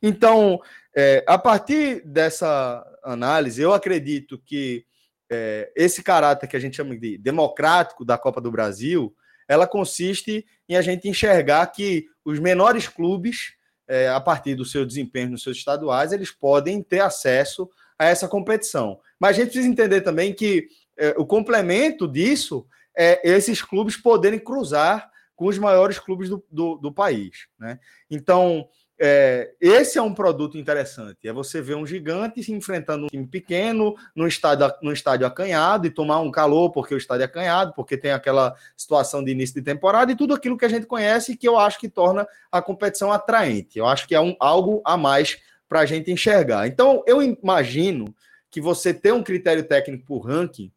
Então, 0.02 0.60
é, 0.96 1.22
a 1.26 1.38
partir 1.38 2.02
dessa 2.06 2.86
análise, 3.02 3.60
eu 3.60 3.72
acredito 3.72 4.38
que 4.38 4.84
é, 5.30 5.70
esse 5.76 6.02
caráter 6.02 6.46
que 6.46 6.56
a 6.56 6.60
gente 6.60 6.76
chama 6.76 6.96
de 6.96 7.18
democrático 7.18 8.04
da 8.04 8.16
Copa 8.16 8.40
do 8.40 8.50
Brasil, 8.50 9.14
ela 9.46 9.66
consiste 9.66 10.46
em 10.68 10.76
a 10.76 10.82
gente 10.82 11.08
enxergar 11.08 11.66
que 11.66 12.06
os 12.24 12.38
menores 12.38 12.88
clubes 12.88 13.54
é, 13.92 14.08
a 14.08 14.18
partir 14.18 14.54
do 14.54 14.64
seu 14.64 14.86
desempenho 14.86 15.28
nos 15.28 15.42
seus 15.42 15.58
estaduais, 15.58 16.12
eles 16.12 16.30
podem 16.30 16.82
ter 16.82 17.00
acesso 17.00 17.68
a 17.98 18.06
essa 18.06 18.26
competição. 18.26 18.98
Mas 19.20 19.36
a 19.36 19.40
gente 19.40 19.50
precisa 19.50 19.68
entender 19.68 20.00
também 20.00 20.32
que 20.32 20.66
é, 20.96 21.10
o 21.18 21.26
complemento 21.26 22.08
disso 22.08 22.66
é 22.96 23.20
esses 23.22 23.60
clubes 23.60 23.94
poderem 23.94 24.38
cruzar 24.38 25.10
com 25.36 25.44
os 25.44 25.58
maiores 25.58 25.98
clubes 25.98 26.30
do, 26.30 26.42
do, 26.50 26.76
do 26.76 26.90
país. 26.90 27.46
Né? 27.58 27.78
Então, 28.10 28.66
é, 29.04 29.50
esse 29.60 29.98
é 29.98 30.02
um 30.02 30.14
produto 30.14 30.56
interessante. 30.56 31.26
É 31.26 31.32
você 31.32 31.60
ver 31.60 31.74
um 31.74 31.84
gigante 31.84 32.40
se 32.40 32.52
enfrentando 32.52 33.06
um 33.06 33.08
time 33.08 33.26
pequeno 33.26 33.96
no 34.14 34.28
estádio, 34.28 34.72
no 34.80 34.92
estádio 34.92 35.26
acanhado 35.26 35.88
e 35.88 35.90
tomar 35.90 36.20
um 36.20 36.30
calor 36.30 36.70
porque 36.70 36.94
o 36.94 36.96
estádio 36.96 37.22
é 37.22 37.26
acanhado, 37.26 37.72
porque 37.74 37.96
tem 37.96 38.12
aquela 38.12 38.54
situação 38.76 39.24
de 39.24 39.32
início 39.32 39.56
de 39.56 39.62
temporada 39.62 40.12
e 40.12 40.16
tudo 40.16 40.32
aquilo 40.32 40.56
que 40.56 40.64
a 40.64 40.68
gente 40.68 40.86
conhece 40.86 41.36
que 41.36 41.48
eu 41.48 41.58
acho 41.58 41.80
que 41.80 41.88
torna 41.88 42.24
a 42.52 42.62
competição 42.62 43.10
atraente. 43.10 43.76
Eu 43.76 43.88
acho 43.88 44.06
que 44.06 44.14
é 44.14 44.20
um, 44.20 44.36
algo 44.38 44.80
a 44.84 44.96
mais 44.96 45.36
para 45.68 45.80
a 45.80 45.86
gente 45.86 46.12
enxergar. 46.12 46.68
Então, 46.68 47.02
eu 47.04 47.20
imagino 47.20 48.14
que 48.52 48.60
você 48.60 48.94
ter 48.94 49.12
um 49.12 49.24
critério 49.24 49.64
técnico 49.64 50.06
por 50.06 50.20
ranking, 50.20 50.70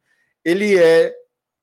ele 0.44 0.80
é 0.80 1.14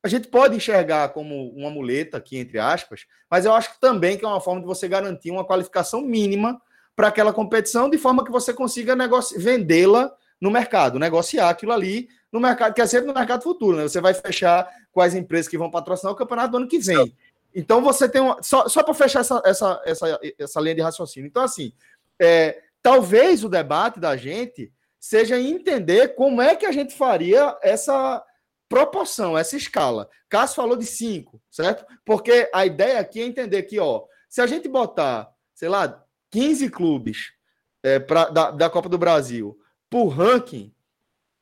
a 0.03 0.09
gente 0.09 0.29
pode 0.29 0.57
enxergar 0.57 1.11
como 1.11 1.51
uma 1.51 1.71
muleta 1.71 2.17
aqui, 2.17 2.37
entre 2.37 2.59
aspas, 2.59 3.07
mas 3.31 3.45
eu 3.45 3.53
acho 3.53 3.73
que 3.75 3.81
também 3.81 4.19
que 4.19 4.25
é 4.25 4.29
uma 4.29 4.41
forma 4.41 4.61
de 4.61 4.67
você 4.67 4.89
garantir 4.89 5.31
uma 5.31 5.45
qualificação 5.45 6.03
mínima 6.03 6.61
para 6.97 7.09
aquela 7.09 7.33
competição, 7.33 7.89
de 7.89 7.97
forma 7.97 8.25
que 8.25 8.31
você 8.31 8.53
consiga 8.53 8.97
vendê-la 9.37 10.13
no 10.41 10.51
mercado, 10.51 10.99
negociar 10.99 11.49
aquilo 11.49 11.73
ali 11.73 12.09
no 12.33 12.41
mercado, 12.41 12.75
que 12.75 12.83
é 12.83 12.87
sempre 12.87 13.07
no 13.07 13.15
mercado 13.15 13.43
futuro, 13.43 13.77
né? 13.77 13.85
Você 13.85 14.01
vai 14.01 14.13
fechar 14.13 14.69
as 14.97 15.15
empresas 15.15 15.49
que 15.49 15.57
vão 15.57 15.71
patrocinar 15.71 16.13
o 16.13 16.17
campeonato 16.17 16.51
do 16.51 16.57
ano 16.57 16.69
que 16.69 16.79
vem. 16.79 17.15
Então 17.55 17.81
você 17.83 18.09
tem 18.09 18.21
uma. 18.21 18.43
Só, 18.43 18.69
só 18.69 18.83
para 18.83 18.95
fechar 18.95 19.21
essa, 19.21 19.41
essa, 19.45 19.83
essa, 19.85 20.21
essa 20.39 20.61
linha 20.61 20.75
de 20.75 20.81
raciocínio. 20.81 21.29
Então, 21.29 21.45
assim, 21.45 21.73
é, 22.19 22.61
talvez 22.83 23.45
o 23.45 23.49
debate 23.49 24.01
da 24.01 24.17
gente 24.17 24.73
seja 24.99 25.41
entender 25.41 26.15
como 26.15 26.41
é 26.41 26.57
que 26.57 26.67
a 26.67 26.73
gente 26.73 26.95
faria 26.95 27.57
essa 27.63 28.25
proporção, 28.73 29.37
essa 29.37 29.55
escala. 29.55 30.09
Cássio 30.31 30.57
falou 30.57 30.77
de 30.77 30.87
cinco, 30.87 31.43
certo? 31.51 31.85
Porque 32.07 32.49
a 32.55 32.65
ideia 32.65 33.01
aqui 33.01 33.21
é 33.21 33.27
entender 33.27 33.65
que, 33.65 33.79
ó, 33.79 34.05
se 34.31 34.41
a 34.41 34.47
gente 34.47 34.67
botar, 34.67 35.29
sei 35.55 35.69
lá, 35.69 36.03
15 36.31 36.71
clubes 36.71 37.35
é, 37.83 37.99
pra, 37.99 38.31
da, 38.31 38.51
da 38.51 38.71
Copa 38.71 38.89
do 38.89 38.97
Brasil 38.97 39.59
por 39.91 40.09
ranking, 40.09 40.73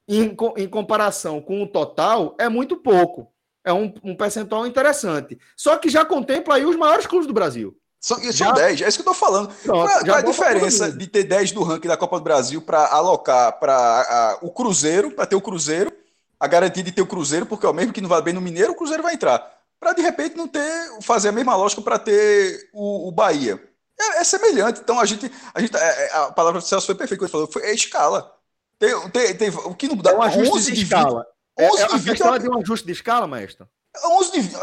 em, 0.08 0.36
em 0.56 0.68
comparação 0.68 1.40
com 1.40 1.62
o 1.62 1.68
total, 1.68 2.34
é 2.36 2.48
muito 2.48 2.76
pouco. 2.76 3.32
É 3.64 3.72
um, 3.72 3.94
um 4.02 4.16
percentual 4.16 4.66
interessante. 4.66 5.38
Só 5.56 5.76
que 5.76 5.88
já 5.88 6.04
contempla 6.04 6.56
aí 6.56 6.66
os 6.66 6.74
maiores 6.74 7.06
clubes 7.06 7.28
do 7.28 7.32
Brasil. 7.32 7.76
São, 8.00 8.18
são 8.18 8.32
já, 8.32 8.50
10, 8.50 8.82
é 8.82 8.88
isso 8.88 9.00
que 9.00 9.08
eu 9.08 9.12
estou 9.12 9.14
falando. 9.14 9.54
Pronto, 9.62 9.88
qual, 9.88 10.04
qual 10.04 10.16
é 10.16 10.18
a 10.18 10.24
diferença 10.24 10.90
de 10.90 11.06
ter 11.06 11.22
10 11.22 11.52
do 11.52 11.62
ranking 11.62 11.86
da 11.86 11.96
Copa 11.96 12.18
do 12.18 12.24
Brasil 12.24 12.60
para 12.60 12.88
alocar 12.88 13.56
para 13.60 14.40
o 14.42 14.50
Cruzeiro, 14.50 15.12
para 15.12 15.26
ter 15.26 15.36
o 15.36 15.40
Cruzeiro, 15.40 15.92
a 16.40 16.46
garantia 16.46 16.82
de 16.82 16.90
ter 16.90 17.02
o 17.02 17.06
Cruzeiro, 17.06 17.44
porque 17.44 17.66
é 17.66 17.68
o 17.68 17.74
mesmo 17.74 17.92
que 17.92 18.00
não 18.00 18.08
vai 18.08 18.22
bem 18.22 18.32
no 18.32 18.40
Mineiro, 18.40 18.72
o 18.72 18.74
Cruzeiro 18.74 19.02
vai 19.02 19.12
entrar. 19.12 19.60
Para 19.78 19.92
de 19.92 20.00
repente 20.00 20.36
não 20.36 20.48
ter, 20.48 21.02
fazer 21.02 21.28
a 21.28 21.32
mesma 21.32 21.54
lógica 21.54 21.82
para 21.82 21.98
ter 21.98 22.70
o, 22.72 23.08
o 23.08 23.12
Bahia. 23.12 23.62
É, 23.98 24.20
é, 24.20 24.24
semelhante. 24.24 24.80
Então 24.80 24.98
a 24.98 25.04
gente, 25.04 25.30
a 25.54 25.60
gente, 25.60 25.76
é, 25.76 26.06
é 26.06 26.16
a 26.16 26.32
palavra 26.32 26.60
do 26.60 26.66
Celso 26.66 26.86
foi 26.86 26.94
perfeita, 26.94 27.24
ele 27.24 27.30
falou, 27.30 27.46
foi 27.46 27.62
é 27.62 27.74
escala. 27.74 28.34
Tem, 28.78 29.10
tem, 29.10 29.36
tem, 29.36 29.50
o 29.50 29.74
que 29.74 29.88
não 29.88 29.96
dá 29.96 30.12
é 30.12 30.16
um 30.16 30.22
ajuste 30.22 30.56
11 30.56 30.72
de 30.72 30.82
escala. 30.82 31.26
11 31.58 31.82
é, 31.82 31.86
de 31.86 31.98
20 31.98 32.22
é, 32.22 32.38
de 32.38 32.48
um 32.48 32.58
ajuste 32.58 32.86
de 32.86 32.92
escala, 32.92 33.26
mestre? 33.26 33.66
11 34.02 34.32
de 34.32 34.40
20, 34.40 34.56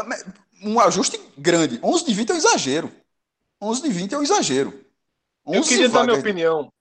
um 0.64 0.80
ajuste 0.80 1.22
grande. 1.38 1.80
11 1.84 2.06
de 2.06 2.14
20 2.14 2.30
é 2.32 2.34
um 2.34 2.38
exagero. 2.38 2.92
11 3.62 3.82
de 3.84 3.90
20 3.90 4.14
é 4.16 4.18
um 4.18 4.24
exagero. 4.24 4.74
Eu 5.46 5.62
queria 5.62 5.90
dar 5.90 6.04
minha 6.04 6.18
opinião. 6.18 6.72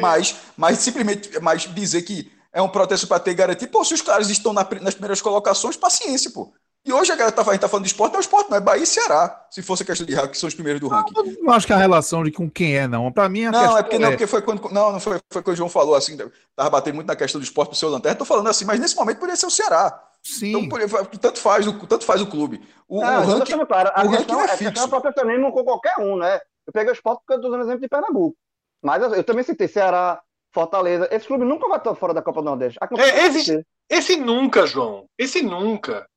Mas, 0.00 0.36
mas 0.56 0.78
simplesmente 0.78 1.38
mas 1.40 1.62
dizer 1.72 2.02
que 2.02 2.30
é 2.52 2.62
um 2.62 2.68
protesto 2.68 3.06
para 3.06 3.20
ter 3.20 3.34
garantia. 3.34 3.68
Pô, 3.68 3.84
se 3.84 3.94
os 3.94 4.02
caras 4.02 4.28
estão 4.30 4.52
na, 4.52 4.66
nas 4.80 4.94
primeiras 4.94 5.20
colocações, 5.20 5.76
paciência, 5.76 6.30
pô. 6.30 6.52
E 6.84 6.92
hoje 6.92 7.12
a 7.12 7.16
galera 7.16 7.34
tá, 7.34 7.42
a 7.42 7.52
gente 7.52 7.60
tá 7.60 7.68
falando 7.68 7.84
de 7.84 7.90
esporte, 7.90 8.12
não 8.12 8.18
é 8.18 8.22
esporte, 8.22 8.50
não 8.50 8.56
é 8.56 8.60
Bahia 8.60 8.82
e 8.82 8.86
Ceará. 8.86 9.46
Se 9.50 9.60
fosse 9.62 9.82
a 9.82 9.86
questão 9.86 10.06
de 10.06 10.14
ranking, 10.14 10.30
que 10.30 10.38
são 10.38 10.48
os 10.48 10.54
primeiros 10.54 10.80
do 10.80 10.88
ranking. 10.88 11.12
Não, 11.14 11.24
não 11.42 11.52
acho 11.52 11.66
que 11.66 11.72
a 11.72 11.76
relação 11.76 12.24
de 12.24 12.30
com 12.30 12.48
quem 12.48 12.78
é, 12.78 12.88
não. 12.88 13.12
Para 13.12 13.28
mim, 13.28 13.44
a 13.44 13.52
Não, 13.52 13.76
é 13.76 13.82
porque, 13.82 13.96
é... 13.96 13.98
não, 13.98 14.10
porque 14.10 14.26
foi 14.26 14.40
quando. 14.40 14.70
Não, 14.70 14.92
não 14.92 15.00
foi, 15.00 15.20
foi 15.30 15.42
quando 15.42 15.54
o 15.54 15.56
João 15.56 15.68
falou 15.68 15.94
assim, 15.94 16.16
tava 16.56 16.70
batendo 16.70 16.94
muito 16.94 17.06
na 17.06 17.16
questão 17.16 17.40
do 17.40 17.44
esporte 17.44 17.70
pro 17.70 17.78
seu 17.78 17.90
Lanterna. 17.90 18.16
Tô 18.16 18.24
falando 18.24 18.48
assim, 18.48 18.64
mas 18.64 18.80
nesse 18.80 18.96
momento 18.96 19.18
poderia 19.18 19.36
ser 19.36 19.46
o 19.46 19.50
Ceará. 19.50 20.02
Sim. 20.22 20.56
Então, 20.56 20.80
tanto 21.20 21.40
faz, 21.40 21.66
tanto 21.88 22.04
faz 22.04 22.22
o 22.22 22.26
clube. 22.26 22.62
O, 22.88 23.02
é, 23.02 23.18
o 23.18 23.22
ranking, 23.22 23.66
claro. 23.66 23.90
a 23.94 24.04
o 24.04 24.08
ranking 24.08 24.34
é, 24.34 24.44
é 24.44 24.56
fixo. 24.56 24.84
É 24.84 24.88
protecionismo 24.88 25.52
com 25.52 25.64
qualquer 25.64 25.94
um, 25.98 26.16
né? 26.16 26.40
Eu 26.66 26.72
peguei 26.72 26.90
o 26.90 26.94
esporte 26.94 27.20
porque 27.26 27.34
eu 27.34 27.42
tô 27.42 27.50
dando 27.50 27.64
exemplo 27.64 27.80
de 27.80 27.88
Pernambuco. 27.88 28.36
Mas 28.82 29.02
eu, 29.02 29.14
eu 29.14 29.24
também 29.24 29.44
citei 29.44 29.68
Ceará, 29.68 30.20
Fortaleza. 30.52 31.08
Esse 31.10 31.26
clube 31.26 31.44
nunca 31.44 31.68
vai 31.68 31.78
estar 31.78 31.94
fora 31.94 32.14
da 32.14 32.22
Copa 32.22 32.40
do 32.40 32.46
Nordeste. 32.46 32.78
É, 32.98 33.26
esse, 33.26 33.64
esse 33.88 34.16
nunca, 34.16 34.66
João. 34.66 35.06
Esse 35.18 35.42
nunca. 35.42 36.08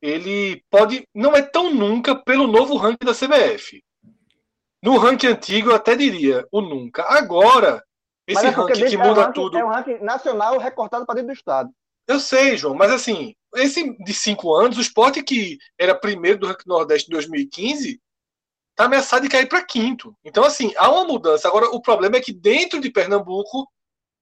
Ele 0.00 0.62
pode. 0.70 1.04
Não 1.14 1.34
é 1.34 1.42
tão 1.42 1.72
nunca 1.74 2.14
pelo 2.14 2.46
novo 2.46 2.76
ranking 2.76 3.04
da 3.04 3.14
CBF. 3.14 3.82
No 4.82 4.96
ranking 4.96 5.28
antigo, 5.28 5.70
eu 5.70 5.74
até 5.74 5.96
diria 5.96 6.46
o 6.52 6.60
nunca. 6.60 7.02
Agora, 7.04 7.82
esse 8.26 8.46
é 8.46 8.50
ranking 8.50 8.86
que 8.86 8.96
muda 8.96 9.20
é 9.20 9.24
ranking, 9.24 9.32
tudo. 9.32 9.58
É 9.58 9.64
um 9.64 9.68
ranking 9.68 9.98
nacional 9.98 10.58
recortado 10.58 11.04
para 11.04 11.16
dentro 11.16 11.28
do 11.28 11.36
Estado. 11.36 11.70
Eu 12.06 12.20
sei, 12.20 12.56
João, 12.56 12.74
mas 12.74 12.90
assim, 12.90 13.34
esse 13.56 13.96
de 13.98 14.14
cinco 14.14 14.54
anos, 14.54 14.78
o 14.78 14.80
esporte 14.80 15.22
que 15.22 15.58
era 15.78 15.94
primeiro 15.94 16.38
do 16.38 16.46
ranking 16.46 16.68
Nordeste 16.68 17.08
em 17.10 17.12
2015 17.12 18.00
está 18.70 18.84
ameaçado 18.84 19.22
de 19.22 19.28
cair 19.28 19.48
para 19.48 19.64
quinto. 19.64 20.14
Então, 20.24 20.44
assim, 20.44 20.72
há 20.76 20.88
uma 20.88 21.04
mudança. 21.04 21.48
Agora, 21.48 21.66
o 21.66 21.82
problema 21.82 22.16
é 22.16 22.20
que 22.20 22.32
dentro 22.32 22.80
de 22.80 22.90
Pernambuco 22.90 23.68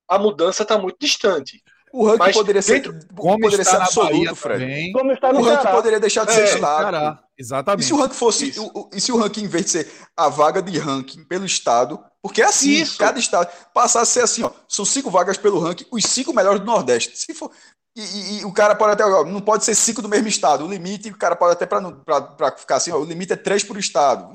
a 0.09 0.19
mudança 0.19 0.63
está 0.63 0.79
muito 0.79 0.97
distante. 1.01 1.63
O 1.93 2.05
ranking 2.05 2.33
poderia 2.33 2.61
ser, 2.61 2.83
como 3.17 3.41
poderia 3.41 3.65
ser 3.65 3.77
absoluto, 3.77 4.37
Fred. 4.37 4.93
Como 4.93 5.13
está 5.13 5.31
o 5.31 5.43
ranking 5.43 5.71
poderia 5.71 6.01
deixar 6.01 6.27
de 6.27 6.33
ser 6.33 6.43
é, 6.43 6.55
estado. 6.55 7.19
Exatamente. 7.39 7.85
E 7.85 7.87
se 7.87 7.93
o 7.95 7.97
ranking 7.97 8.15
fosse. 8.15 8.55
e 8.93 9.01
se 9.01 9.13
o 9.13 9.17
ranking, 9.17 9.45
em 9.45 9.49
vez 9.49 9.65
de 9.65 9.71
ser 9.71 9.93
a 10.17 10.29
vaga 10.29 10.61
de 10.61 10.79
ranking 10.79 11.25
pelo 11.25 11.47
estado, 11.47 11.99
porque 12.21 12.43
é 12.43 12.45
assim, 12.45 12.83
Isso. 12.83 12.99
cada 12.99 13.19
estado 13.19 13.49
passar 13.73 14.03
a 14.03 14.05
ser 14.05 14.21
assim, 14.21 14.43
ó. 14.43 14.51
São 14.69 14.85
cinco 14.85 15.11
vagas 15.11 15.39
pelo 15.39 15.59
ranking, 15.59 15.87
os 15.91 16.05
cinco 16.05 16.35
melhores 16.35 16.61
do 16.61 16.67
Nordeste. 16.67 17.17
Se 17.17 17.33
for. 17.33 17.51
E, 17.97 18.03
e, 18.03 18.41
e 18.41 18.45
o 18.45 18.53
cara 18.53 18.75
pode 18.75 18.93
até. 18.93 19.05
Ó, 19.05 19.25
não 19.25 19.41
pode 19.41 19.65
ser 19.65 19.75
cinco 19.75 20.03
do 20.03 20.09
mesmo 20.09 20.29
estado. 20.29 20.65
O 20.65 20.69
limite, 20.69 21.09
o 21.09 21.17
cara 21.17 21.35
pode 21.35 21.55
até 21.55 21.65
para 21.65 22.53
ficar 22.57 22.77
assim, 22.77 22.93
ó, 22.93 22.99
o 22.99 23.05
limite 23.05 23.33
é 23.33 23.37
três 23.37 23.65
por 23.65 23.79
estado. 23.79 24.35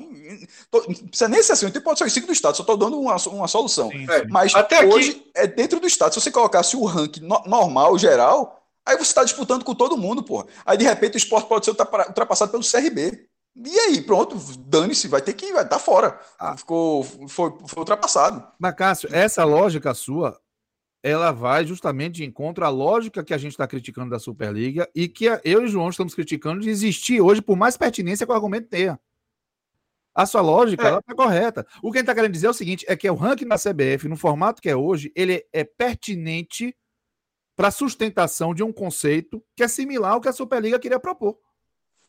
Não 0.73 1.07
precisa 1.07 1.27
nem 1.29 1.43
ser 1.43 1.53
assim, 1.53 1.67
então 1.67 1.81
pode 1.81 1.99
ser 1.99 2.09
cinco 2.09 2.25
do 2.25 2.33
estado, 2.33 2.55
só 2.55 2.63
estou 2.63 2.75
dando 2.75 2.99
uma, 2.99 3.15
uma 3.27 3.47
solução. 3.47 3.91
Sim, 3.91 4.07
sim. 4.07 4.27
Mas 4.29 4.55
até 4.55 4.83
hoje 4.83 5.11
aqui... 5.11 5.31
é 5.35 5.45
dentro 5.45 5.79
do 5.79 5.85
estado. 5.85 6.13
Se 6.13 6.19
você 6.19 6.31
colocasse 6.31 6.75
o 6.75 6.85
ranking 6.85 7.21
no, 7.21 7.41
normal, 7.45 7.97
geral, 7.97 8.57
Aí 8.83 8.95
você 8.95 9.03
está 9.03 9.23
disputando 9.23 9.63
com 9.63 9.75
todo 9.75 9.95
mundo, 9.95 10.23
porra. 10.23 10.47
Aí 10.65 10.75
de 10.75 10.83
repente 10.83 11.13
o 11.13 11.17
esporte 11.17 11.47
pode 11.47 11.63
ser 11.63 11.71
ultrapassado 11.71 12.51
pelo 12.51 12.63
CRB. 12.63 13.27
E 13.55 13.79
aí, 13.79 14.01
pronto, 14.01 14.35
dane-se, 14.59 15.07
vai 15.07 15.21
ter 15.21 15.33
que 15.33 15.53
vai 15.53 15.63
estar 15.63 15.75
tá 15.75 15.79
fora. 15.79 16.19
Ah. 16.39 16.57
Ficou, 16.57 17.03
foi, 17.03 17.53
foi 17.67 17.79
ultrapassado. 17.79 18.43
Mas, 18.57 18.73
Cássio, 18.73 19.09
essa 19.11 19.43
lógica 19.43 19.93
sua, 19.93 20.39
ela 21.03 21.31
vai 21.31 21.65
justamente 21.65 22.15
de 22.15 22.25
encontro 22.25 22.63
à 22.63 22.69
lógica 22.69 23.23
que 23.23 23.33
a 23.33 23.37
gente 23.37 23.53
está 23.53 23.67
criticando 23.67 24.11
da 24.11 24.19
Superliga 24.19 24.89
e 24.93 25.07
que 25.07 25.25
eu 25.25 25.39
e 25.43 25.55
o 25.55 25.67
João 25.67 25.89
estamos 25.89 26.13
criticando 26.13 26.61
de 26.61 26.69
existir 26.69 27.21
hoje, 27.21 27.41
por 27.41 27.57
mais 27.57 27.75
pertinência 27.75 28.25
que 28.25 28.31
o 28.31 28.35
argumento 28.35 28.67
tenha. 28.67 28.99
A 30.13 30.25
sua 30.25 30.41
lógica, 30.41 30.83
é. 30.83 30.87
ela 30.89 30.99
está 30.99 31.15
correta. 31.15 31.65
O 31.81 31.91
que 31.91 31.97
a 31.97 32.01
gente 32.01 32.05
está 32.05 32.15
querendo 32.15 32.33
dizer 32.33 32.47
é 32.47 32.49
o 32.49 32.53
seguinte, 32.53 32.85
é 32.87 32.95
que 32.95 33.09
o 33.09 33.15
ranking 33.15 33.47
da 33.47 33.55
CBF, 33.55 34.07
no 34.07 34.17
formato 34.17 34.61
que 34.61 34.69
é 34.69 34.75
hoje, 34.75 35.11
ele 35.15 35.43
é 35.51 35.63
pertinente 35.63 36.75
para 37.55 37.71
sustentação 37.71 38.53
de 38.53 38.61
um 38.61 38.71
conceito 38.71 39.43
que 39.55 39.63
é 39.63 39.67
similar 39.67 40.13
ao 40.13 40.21
que 40.21 40.27
a 40.27 40.33
Superliga 40.33 40.79
queria 40.79 40.99
propor. 40.99 41.37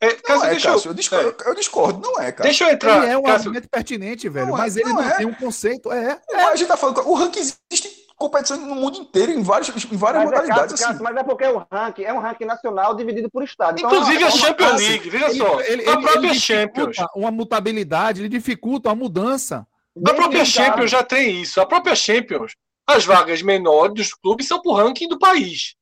É, 0.00 0.14
Cássio, 0.14 0.46
é, 0.46 0.60
Cássio, 0.60 0.90
eu, 0.90 0.94
discordo, 0.94 1.28
é. 1.28 1.48
eu, 1.48 1.54
discordo, 1.54 2.00
não 2.00 2.20
é, 2.20 2.32
cara. 2.32 2.48
Deixa 2.48 2.64
eu 2.64 2.70
entrar. 2.72 3.04
Ele 3.04 3.12
é 3.12 3.16
um 3.16 3.22
Cássio... 3.22 3.38
argumento 3.38 3.68
pertinente, 3.68 4.28
velho, 4.28 4.48
não 4.48 4.56
é, 4.56 4.58
mas 4.58 4.76
ele 4.76 4.88
não, 4.88 4.94
não 4.94 5.02
é. 5.02 5.16
tem 5.16 5.26
um 5.26 5.34
conceito. 5.34 5.92
É, 5.92 6.20
é. 6.28 6.42
A 6.42 6.56
gente 6.56 6.66
tá 6.66 6.76
falando, 6.76 7.06
o 7.08 7.14
ranking 7.14 7.38
existe 7.38 7.91
competição 8.22 8.56
no 8.56 8.76
mundo 8.76 8.98
inteiro, 8.98 9.32
em, 9.32 9.42
vários, 9.42 9.68
em 9.68 9.96
várias 9.96 10.24
mas 10.24 10.30
modalidades. 10.30 10.80
É, 10.80 10.86
assim. 10.86 11.02
mas 11.02 11.16
é 11.16 11.24
porque 11.24 11.44
o 11.44 11.66
ranking 11.70 12.04
é 12.04 12.12
um 12.12 12.20
ranking 12.20 12.44
nacional 12.44 12.94
dividido 12.94 13.28
por 13.28 13.42
estado. 13.42 13.78
Então, 13.78 13.90
Inclusive 13.90 14.24
a 14.24 14.30
Champions 14.30 14.80
League, 14.80 15.10
veja 15.10 15.34
só. 15.34 15.60
Ele, 15.60 15.82
ele, 15.82 15.90
a 15.90 15.98
própria 15.98 16.28
ele 16.28 16.34
Champions. 16.34 16.96
Uma 17.16 17.32
mutabilidade, 17.32 18.20
ele 18.20 18.28
dificulta 18.28 18.90
a 18.90 18.94
mudança. 18.94 19.66
A 20.06 20.14
própria 20.14 20.44
Champions 20.44 20.90
já 20.90 21.02
tem 21.02 21.42
isso. 21.42 21.60
A 21.60 21.66
própria 21.66 21.96
Champions, 21.96 22.52
as 22.86 23.04
vagas 23.04 23.42
menores 23.42 23.94
dos 23.94 24.14
clubes 24.14 24.46
são 24.46 24.62
por 24.62 24.74
ranking 24.74 25.08
do 25.08 25.18
país. 25.18 25.74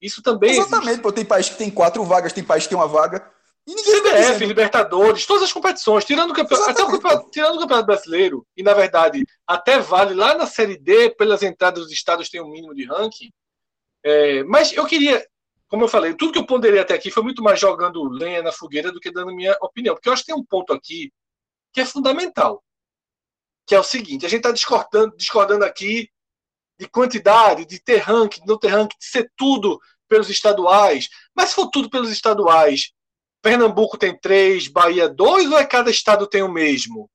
Isso 0.00 0.22
também 0.22 0.50
Exatamente, 0.50 0.86
existe. 0.86 1.02
pô, 1.02 1.12
tem 1.12 1.24
país 1.24 1.48
que 1.48 1.56
tem 1.56 1.70
quatro 1.70 2.02
vagas, 2.04 2.32
tem 2.32 2.42
país 2.42 2.64
que 2.64 2.70
tem 2.70 2.78
uma 2.78 2.88
vaga. 2.88 3.24
CBF, 3.68 4.40
tá 4.40 4.44
Libertadores, 4.46 5.24
todas 5.24 5.44
as 5.44 5.52
competições, 5.52 6.04
tirando 6.04 6.32
o, 6.32 6.34
campeonato, 6.34 6.70
até 6.70 6.82
o 6.82 6.90
campeonato, 6.90 7.30
tirando 7.30 7.56
o 7.56 7.60
Campeonato 7.60 7.86
Brasileiro, 7.86 8.46
e 8.56 8.62
na 8.62 8.74
verdade 8.74 9.24
até 9.46 9.78
vale 9.78 10.14
lá 10.14 10.34
na 10.34 10.46
Série 10.46 10.76
D, 10.76 11.10
pelas 11.10 11.42
entradas 11.42 11.84
dos 11.84 11.92
estados 11.92 12.28
tem 12.28 12.40
um 12.40 12.50
mínimo 12.50 12.74
de 12.74 12.84
ranking. 12.84 13.30
É, 14.04 14.42
mas 14.44 14.72
eu 14.72 14.84
queria, 14.84 15.24
como 15.68 15.84
eu 15.84 15.88
falei, 15.88 16.14
tudo 16.14 16.32
que 16.32 16.38
eu 16.40 16.46
ponderei 16.46 16.80
até 16.80 16.94
aqui 16.94 17.10
foi 17.10 17.22
muito 17.22 17.40
mais 17.40 17.60
jogando 17.60 18.02
lenha 18.08 18.42
na 18.42 18.50
fogueira 18.50 18.90
do 18.90 18.98
que 18.98 19.12
dando 19.12 19.32
minha 19.32 19.56
opinião, 19.60 19.94
porque 19.94 20.08
eu 20.08 20.12
acho 20.12 20.22
que 20.22 20.32
tem 20.32 20.40
um 20.40 20.44
ponto 20.44 20.72
aqui 20.72 21.12
que 21.72 21.80
é 21.80 21.86
fundamental, 21.86 22.64
que 23.64 23.76
é 23.76 23.78
o 23.78 23.84
seguinte: 23.84 24.26
a 24.26 24.28
gente 24.28 24.40
está 24.40 24.50
discordando, 24.50 25.16
discordando 25.16 25.64
aqui 25.64 26.10
de 26.80 26.88
quantidade, 26.88 27.64
de 27.64 27.78
ter 27.80 27.98
ranking, 27.98 28.40
de 28.40 28.46
não 28.46 28.58
ter 28.58 28.68
ranking, 28.68 28.98
de 28.98 29.06
ser 29.06 29.30
tudo 29.36 29.78
pelos 30.08 30.28
estaduais. 30.28 31.08
Mas 31.32 31.50
se 31.50 31.54
for 31.54 31.70
tudo 31.70 31.88
pelos 31.88 32.10
estaduais, 32.10 32.92
Pernambuco 33.42 33.98
tem 33.98 34.16
três, 34.16 34.68
Bahia 34.68 35.08
dois, 35.08 35.50
ou 35.50 35.58
é 35.58 35.66
cada 35.66 35.90
estado 35.90 36.26
tem 36.26 36.42
o 36.42 36.52
mesmo? 36.52 37.10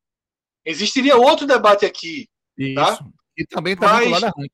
Existiria 0.65 1.15
outro 1.15 1.47
debate 1.47 1.85
aqui. 1.85 2.27
Tá? 2.75 2.91
Isso. 2.91 3.03
Tá? 3.03 3.09
E 3.37 3.45
também 3.45 3.73
está 3.73 3.87
mas, 3.87 3.99
vinculado 3.99 4.25
a 4.25 4.29
ranking. 4.29 4.51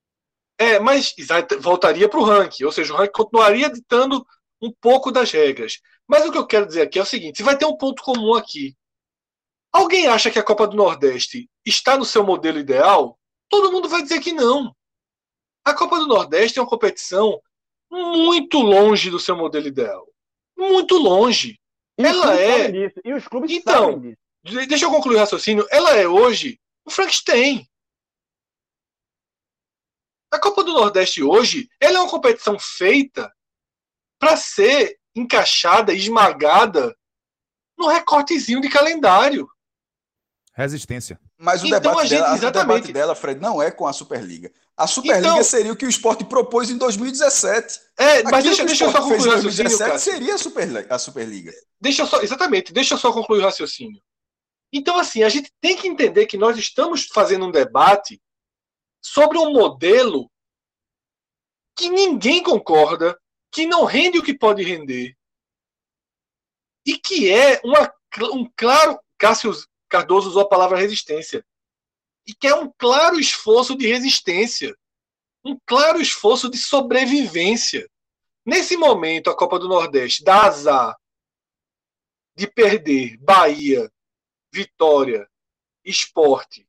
É, 0.60 0.80
mas 0.80 1.16
voltaria 1.60 2.08
para 2.08 2.20
o 2.20 2.24
ranking, 2.24 2.64
ou 2.64 2.72
seja, 2.72 2.94
o 2.94 2.98
ranking 2.98 3.12
continuaria 3.12 3.70
ditando 3.70 4.24
um 4.62 4.72
pouco 4.72 5.12
das 5.12 5.32
regras. 5.32 5.80
Mas 6.08 6.26
o 6.26 6.32
que 6.32 6.38
eu 6.38 6.46
quero 6.46 6.68
dizer 6.68 6.82
aqui 6.84 7.00
é 7.00 7.02
o 7.02 7.06
seguinte: 7.06 7.38
se 7.38 7.44
vai 7.44 7.58
ter 7.58 7.66
um 7.66 7.76
ponto 7.76 8.04
comum 8.04 8.36
aqui. 8.36 8.76
Alguém 9.72 10.06
acha 10.06 10.30
que 10.30 10.38
a 10.38 10.44
Copa 10.44 10.68
do 10.68 10.78
Nordeste 10.78 11.50
está 11.66 11.98
no 11.98 12.06
seu 12.06 12.24
modelo 12.24 12.60
ideal? 12.60 13.18
Todo 13.50 13.72
mundo 13.72 13.90
vai 13.90 14.04
dizer 14.04 14.20
que 14.20 14.32
não. 14.32 14.76
A 15.66 15.74
Copa 15.74 15.98
do 15.98 16.06
Nordeste 16.06 16.60
é 16.60 16.62
uma 16.62 16.70
competição 16.70 17.42
muito 17.90 18.60
longe 18.60 19.10
do 19.10 19.20
seu 19.20 19.36
modelo 19.36 19.66
ideal. 19.66 20.08
Muito 20.56 20.96
longe. 20.98 21.60
E 21.98 22.04
ela 22.04 22.34
é. 22.36 22.72
Disso. 22.72 23.00
E 23.04 23.14
os 23.14 23.28
clubes 23.28 23.52
então, 23.52 24.02
deixa 24.68 24.86
eu 24.86 24.92
concluir 24.92 25.16
o 25.16 25.20
raciocínio. 25.20 25.68
Ela 25.70 25.96
é 25.96 26.08
hoje 26.08 26.60
o 26.86 26.92
Frankenstein. 26.92 27.68
A 30.32 30.40
Copa 30.40 30.64
do 30.64 30.74
Nordeste 30.74 31.22
hoje, 31.22 31.70
ela 31.80 32.00
é 32.00 32.02
uma 32.02 32.10
competição 32.10 32.58
feita 32.58 33.32
para 34.20 34.36
ser 34.36 35.00
encaixada, 35.16 35.94
esmagada 35.94 36.98
no 37.78 37.88
recortezinho 37.88 38.60
de 38.60 38.70
calendário. 38.70 39.48
Resistência. 40.54 41.20
Mas 41.38 41.62
o, 41.62 41.68
então, 41.68 41.80
debate, 41.80 42.08
gente, 42.08 42.20
dela, 42.20 42.36
exatamente. 42.36 42.66
o 42.66 42.76
debate 42.76 42.94
dela, 42.94 43.16
Fred, 43.16 43.40
não 43.40 43.62
é 43.62 43.70
com 43.70 43.86
a 43.86 43.94
Superliga. 43.94 44.52
A 44.76 44.88
Superliga 44.88 45.28
então, 45.28 45.44
seria 45.44 45.72
o 45.72 45.76
que 45.76 45.86
o 45.86 45.90
esporte 45.90 46.26
propôs 46.26 46.70
em 46.70 46.78
2017. 46.78 47.80
É, 47.98 48.24
mas 48.24 48.44
deixa, 48.44 48.66
deixa 48.66 48.86
eu 48.86 48.92
só 48.92 49.02
concluir 49.02 49.28
o 49.28 49.36
raciocínio. 49.36 49.70
2017 49.70 50.02
seria 50.02 50.34
a 50.34 50.38
Superliga, 50.38 50.96
a 50.96 51.00
Superliga. 51.00 51.54
Deixa 51.80 52.06
só, 52.08 52.22
exatamente, 52.22 52.74
deixa 52.74 52.96
eu 52.96 52.98
só 52.98 53.14
concluir 53.14 53.40
o 53.40 53.44
raciocínio. 53.44 54.02
Então, 54.72 54.98
assim, 54.98 55.22
a 55.22 55.30
gente 55.30 55.52
tem 55.62 55.78
que 55.78 55.88
entender 55.88 56.26
que 56.26 56.38
nós 56.38 56.58
estamos 56.58 57.06
fazendo 57.06 57.46
um 57.46 57.52
debate 57.52 58.20
sobre 59.00 59.38
um 59.38 59.54
modelo 59.54 60.32
que 61.78 61.90
ninguém 61.90 62.42
concorda, 62.42 63.20
que 63.52 63.68
não 63.68 63.84
rende 63.84 64.18
o 64.18 64.24
que 64.24 64.36
pode 64.36 64.64
render, 64.64 65.16
e 66.86 66.98
que 66.98 67.32
é 67.32 67.62
uma, 67.64 67.94
um 68.34 68.50
claro. 68.56 69.00
Cássio 69.20 69.54
Cardoso 69.88 70.30
usou 70.30 70.42
a 70.42 70.50
palavra 70.50 70.78
resistência 70.78 71.46
e 72.26 72.34
que 72.34 72.48
é 72.48 72.56
um 72.56 72.72
claro 72.78 73.20
esforço 73.20 73.78
de 73.78 73.88
resistência, 73.88 74.76
um 75.44 75.58
claro 75.66 76.02
esforço 76.02 76.50
de 76.50 76.58
sobrevivência. 76.58 77.90
Nesse 78.46 78.78
momento, 78.78 79.30
a 79.30 79.36
Copa 79.36 79.60
do 79.60 79.68
Nordeste 79.68 80.24
dá 80.24 80.44
azar 80.44 80.96
de 82.36 82.48
perder 82.48 83.18
Bahia, 83.18 83.92
Vitória, 84.52 85.28
Esporte 85.84 86.68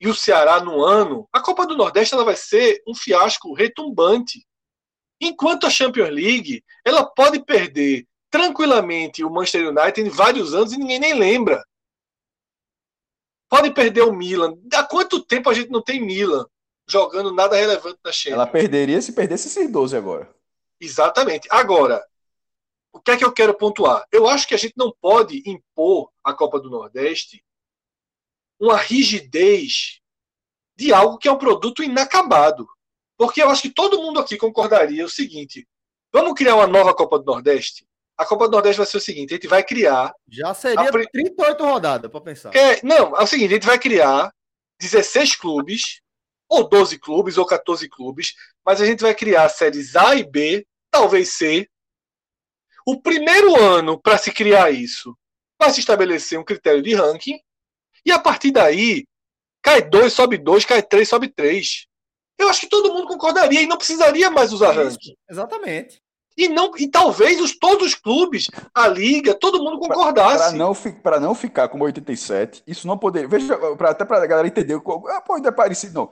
e 0.00 0.08
o 0.08 0.14
Ceará 0.14 0.60
no 0.60 0.84
ano, 0.84 1.28
a 1.32 1.40
Copa 1.40 1.66
do 1.66 1.76
Nordeste 1.76 2.14
ela 2.14 2.24
vai 2.24 2.36
ser 2.36 2.82
um 2.86 2.94
fiasco 2.94 3.54
retumbante. 3.54 4.46
Enquanto 5.20 5.66
a 5.66 5.70
Champions 5.70 6.10
League, 6.10 6.62
ela 6.84 7.04
pode 7.04 7.42
perder 7.42 8.06
tranquilamente 8.30 9.24
o 9.24 9.30
Manchester 9.30 9.68
United 9.68 10.00
em 10.00 10.10
vários 10.10 10.54
anos 10.54 10.72
e 10.72 10.78
ninguém 10.78 10.98
nem 10.98 11.14
lembra. 11.14 11.64
Pode 13.48 13.72
perder 13.72 14.02
o 14.02 14.12
Milan. 14.12 14.56
Há 14.74 14.82
quanto 14.84 15.24
tempo 15.24 15.48
a 15.48 15.54
gente 15.54 15.70
não 15.70 15.82
tem 15.82 16.00
Milan 16.00 16.46
jogando 16.88 17.32
nada 17.32 17.56
relevante 17.56 17.98
na 18.04 18.12
Champions? 18.12 18.34
Ela 18.34 18.46
perderia 18.46 19.00
se 19.00 19.12
perdesse 19.12 19.48
esses 19.48 19.70
12 19.70 19.96
agora. 19.96 20.34
Exatamente. 20.80 21.48
Agora, 21.50 22.04
o 22.92 23.00
que 23.00 23.10
é 23.12 23.16
que 23.16 23.24
eu 23.24 23.32
quero 23.32 23.54
pontuar? 23.54 24.06
Eu 24.10 24.26
acho 24.26 24.46
que 24.46 24.54
a 24.54 24.58
gente 24.58 24.74
não 24.76 24.92
pode 25.00 25.42
impor 25.46 26.10
à 26.24 26.32
Copa 26.32 26.60
do 26.60 26.70
Nordeste 26.70 27.44
uma 28.58 28.76
rigidez 28.76 30.00
de 30.74 30.92
algo 30.92 31.18
que 31.18 31.28
é 31.28 31.32
um 31.32 31.38
produto 31.38 31.82
inacabado. 31.82 32.66
Porque 33.16 33.42
eu 33.42 33.48
acho 33.48 33.62
que 33.62 33.70
todo 33.70 34.00
mundo 34.00 34.20
aqui 34.20 34.36
concordaria 34.36 35.04
o 35.04 35.10
seguinte: 35.10 35.66
vamos 36.12 36.34
criar 36.34 36.56
uma 36.56 36.66
nova 36.66 36.94
Copa 36.94 37.18
do 37.18 37.24
Nordeste? 37.24 37.85
A 38.16 38.24
Copa 38.24 38.46
do 38.46 38.52
Nordeste 38.52 38.78
vai 38.78 38.86
ser 38.86 38.96
o 38.96 39.00
seguinte: 39.00 39.32
a 39.32 39.36
gente 39.36 39.48
vai 39.48 39.62
criar. 39.62 40.12
Já 40.28 40.54
seria 40.54 40.88
a... 40.88 40.90
38 40.90 41.64
rodadas, 41.64 42.10
para 42.10 42.20
pensar. 42.20 42.54
É, 42.54 42.80
não, 42.82 43.16
é 43.16 43.22
o 43.22 43.26
seguinte: 43.26 43.50
a 43.50 43.54
gente 43.54 43.66
vai 43.66 43.78
criar 43.78 44.32
16 44.80 45.36
clubes, 45.36 46.00
ou 46.48 46.68
12 46.68 46.98
clubes, 46.98 47.36
ou 47.36 47.46
14 47.46 47.88
clubes, 47.88 48.34
mas 48.64 48.80
a 48.80 48.86
gente 48.86 49.00
vai 49.00 49.14
criar 49.14 49.48
séries 49.48 49.94
A 49.96 50.14
e 50.14 50.24
B, 50.24 50.66
talvez 50.90 51.34
C. 51.34 51.68
O 52.86 53.00
primeiro 53.02 53.60
ano 53.60 54.00
para 54.00 54.16
se 54.16 54.30
criar 54.30 54.70
isso 54.70 55.16
vai 55.58 55.70
se 55.70 55.80
estabelecer 55.80 56.38
um 56.38 56.44
critério 56.44 56.82
de 56.82 56.94
ranking, 56.94 57.38
e 58.04 58.12
a 58.12 58.18
partir 58.18 58.52
daí, 58.52 59.04
cai 59.62 59.82
2, 59.82 60.12
sobe 60.12 60.38
2, 60.38 60.64
cai 60.64 60.82
3, 60.82 61.08
sobe 61.08 61.28
3. 61.28 61.86
Eu 62.38 62.48
acho 62.48 62.60
que 62.60 62.68
todo 62.68 62.92
mundo 62.92 63.08
concordaria 63.08 63.62
e 63.62 63.66
não 63.66 63.78
precisaria 63.78 64.30
mais 64.30 64.52
usar 64.52 64.72
ranking. 64.72 65.16
Exatamente. 65.28 66.00
E, 66.36 66.48
não, 66.48 66.72
e 66.76 66.86
talvez 66.86 67.40
os, 67.40 67.56
todos 67.56 67.86
os 67.86 67.94
clubes, 67.94 68.48
a 68.74 68.86
liga, 68.88 69.34
todo 69.34 69.62
mundo 69.62 69.78
concordasse. 69.78 70.50
Para 70.50 70.52
não, 70.52 70.74
para 70.74 71.20
não 71.20 71.34
ficar 71.34 71.68
como 71.68 71.84
87, 71.84 72.62
isso 72.66 72.86
não 72.86 72.98
poderia. 72.98 73.28
Veja, 73.28 73.56
pra, 73.76 73.90
até 73.90 74.04
para 74.04 74.22
a 74.22 74.26
galera 74.26 74.46
entender. 74.46 74.78
Ah, 75.08 75.20
pô, 75.20 75.34
ainda 75.34 75.48
é 75.48 75.52
parecido. 75.52 75.94
Não. 75.94 76.10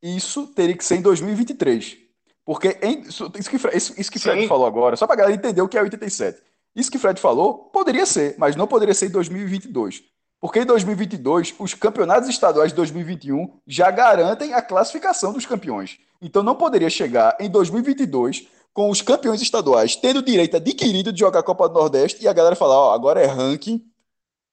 Isso 0.00 0.46
teria 0.48 0.76
que 0.76 0.84
ser 0.84 0.96
em 0.96 1.02
2023. 1.02 1.98
Porque 2.44 2.78
em, 2.82 3.00
isso, 3.00 3.30
que, 3.30 3.56
isso, 3.76 3.94
isso 3.98 4.12
que 4.12 4.18
Fred 4.18 4.46
falou 4.46 4.66
agora, 4.66 4.96
só 4.96 5.06
para 5.06 5.14
a 5.14 5.18
galera 5.18 5.34
entender 5.34 5.62
o 5.62 5.68
que 5.68 5.78
é 5.78 5.82
87. 5.82 6.40
Isso 6.76 6.90
que 6.90 6.98
Fred 6.98 7.20
falou, 7.20 7.70
poderia 7.72 8.04
ser, 8.04 8.34
mas 8.36 8.54
não 8.54 8.66
poderia 8.66 8.94
ser 8.94 9.06
em 9.06 9.10
2022. 9.10 10.02
Porque 10.40 10.60
em 10.60 10.66
2022, 10.66 11.54
os 11.58 11.72
campeonatos 11.72 12.28
estaduais 12.28 12.70
de 12.70 12.76
2021 12.76 13.60
já 13.66 13.90
garantem 13.90 14.52
a 14.52 14.60
classificação 14.60 15.32
dos 15.32 15.46
campeões. 15.46 15.98
Então 16.20 16.42
não 16.42 16.54
poderia 16.54 16.90
chegar 16.90 17.34
em 17.40 17.48
2022 17.48 18.46
com 18.74 18.90
os 18.90 19.00
campeões 19.00 19.40
estaduais 19.40 19.94
tendo 19.94 20.20
direito 20.20 20.56
adquirido 20.56 21.12
de 21.12 21.20
jogar 21.20 21.38
a 21.38 21.44
Copa 21.44 21.68
do 21.68 21.74
Nordeste 21.74 22.22
e 22.22 22.28
a 22.28 22.32
galera 22.32 22.56
falar, 22.56 22.76
ó, 22.76 22.92
agora 22.92 23.22
é 23.22 23.26
ranking. 23.26 23.88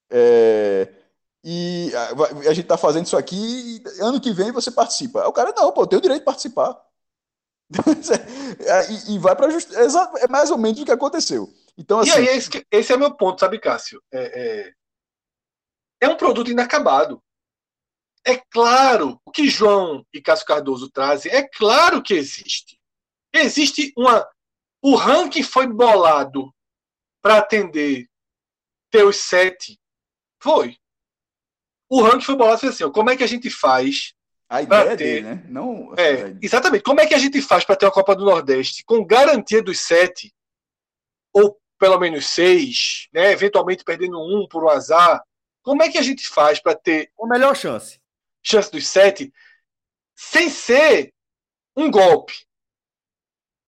É, 0.08 0.88
e 1.44 1.90
a, 1.94 2.48
a 2.50 2.54
gente 2.54 2.68
tá 2.68 2.78
fazendo 2.78 3.06
isso 3.06 3.16
aqui 3.16 3.82
e 3.84 4.00
ano 4.00 4.20
que 4.20 4.32
vem 4.32 4.52
você 4.52 4.70
participa. 4.70 5.26
O 5.26 5.32
cara, 5.32 5.52
não, 5.56 5.72
pô, 5.72 5.82
eu 5.82 5.86
tenho 5.88 5.98
o 5.98 6.02
direito 6.02 6.20
de 6.20 6.24
participar. 6.24 6.80
e, 9.08 9.14
e, 9.14 9.18
vai 9.18 9.34
para 9.34 9.50
justiça. 9.50 9.80
É, 9.80 10.24
é 10.24 10.28
mais 10.28 10.50
ou 10.52 10.58
menos 10.58 10.80
o 10.80 10.84
que 10.84 10.92
aconteceu. 10.92 11.52
Então, 11.76 11.98
assim, 11.98 12.10
e 12.10 12.12
aí, 12.12 12.26
esse, 12.36 12.66
esse 12.70 12.92
é 12.92 12.96
meu 12.96 13.12
ponto, 13.14 13.40
sabe, 13.40 13.58
Cássio? 13.58 14.00
É, 14.12 14.40
é, 14.40 14.72
é 16.02 16.08
um 16.08 16.16
produto 16.16 16.50
inacabado. 16.50 17.20
É 18.24 18.36
claro, 18.36 19.20
o 19.24 19.32
que 19.32 19.48
João 19.48 20.06
e 20.12 20.22
Cássio 20.22 20.46
Cardoso 20.46 20.88
trazem, 20.90 21.32
é 21.32 21.42
claro 21.42 22.00
que 22.00 22.14
existe. 22.14 22.80
Existe 23.32 23.92
uma. 23.96 24.28
O 24.82 24.94
ranking 24.94 25.42
foi 25.42 25.66
bolado 25.66 26.52
para 27.22 27.38
atender 27.38 28.08
teus 28.90 29.16
sete. 29.16 29.80
Foi. 30.40 30.76
O 31.88 32.02
ranking 32.02 32.24
foi 32.24 32.36
bolado 32.36 32.66
assim: 32.66 32.90
como 32.90 33.10
é 33.10 33.16
que 33.16 33.24
a 33.24 33.28
gente 33.28 33.48
faz. 33.48 34.14
A 34.48 34.60
ideia 34.60 34.90
ter... 34.90 34.96
dele, 34.96 35.22
né? 35.22 35.44
Não, 35.48 35.94
é, 35.96 36.36
exatamente. 36.42 36.82
Como 36.82 37.00
é 37.00 37.06
que 37.06 37.14
a 37.14 37.18
gente 37.18 37.40
faz 37.40 37.64
para 37.64 37.74
ter 37.74 37.86
uma 37.86 37.92
Copa 37.92 38.14
do 38.14 38.24
Nordeste 38.24 38.84
com 38.84 39.02
garantia 39.02 39.62
dos 39.62 39.80
sete, 39.80 40.30
ou 41.32 41.58
pelo 41.78 41.98
menos 41.98 42.26
seis, 42.26 43.08
né? 43.14 43.32
eventualmente 43.32 43.82
perdendo 43.82 44.20
um 44.20 44.46
por 44.46 44.64
um 44.64 44.68
azar? 44.68 45.24
Como 45.62 45.82
é 45.82 45.88
que 45.88 45.96
a 45.96 46.02
gente 46.02 46.28
faz 46.28 46.60
para 46.60 46.74
ter. 46.74 47.10
A 47.18 47.26
melhor 47.26 47.56
chance. 47.56 47.98
Chance 48.42 48.70
dos 48.70 48.86
sete, 48.86 49.32
sem 50.14 50.50
ser 50.50 51.14
um 51.74 51.90
golpe 51.90 52.34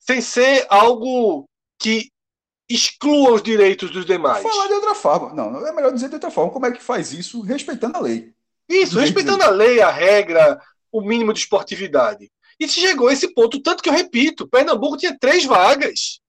sem 0.06 0.20
ser 0.20 0.66
algo 0.68 1.48
que 1.78 2.10
exclua 2.68 3.32
os 3.32 3.42
direitos 3.42 3.90
dos 3.90 4.04
demais. 4.04 4.42
Falar 4.42 4.66
de 4.66 4.74
outra 4.74 4.94
forma. 4.94 5.32
Não, 5.32 5.66
é 5.66 5.72
melhor 5.72 5.92
dizer 5.92 6.08
de 6.08 6.14
outra 6.14 6.30
forma. 6.30 6.52
Como 6.52 6.66
é 6.66 6.72
que 6.72 6.82
faz 6.82 7.12
isso 7.12 7.40
respeitando 7.40 7.96
a 7.96 8.00
lei? 8.00 8.32
Isso, 8.68 8.98
respeitando 8.98 9.42
a 9.42 9.50
lei, 9.50 9.80
a 9.80 9.90
regra, 9.90 10.60
o 10.92 11.00
mínimo 11.00 11.32
de 11.32 11.40
esportividade. 11.40 12.30
E 12.60 12.68
chegou 12.68 13.08
a 13.08 13.12
esse 13.12 13.32
ponto, 13.34 13.60
tanto 13.60 13.82
que 13.82 13.88
eu 13.88 13.92
repito, 13.92 14.48
Pernambuco 14.48 14.96
tinha 14.96 15.18
três 15.18 15.44
vagas. 15.44 16.20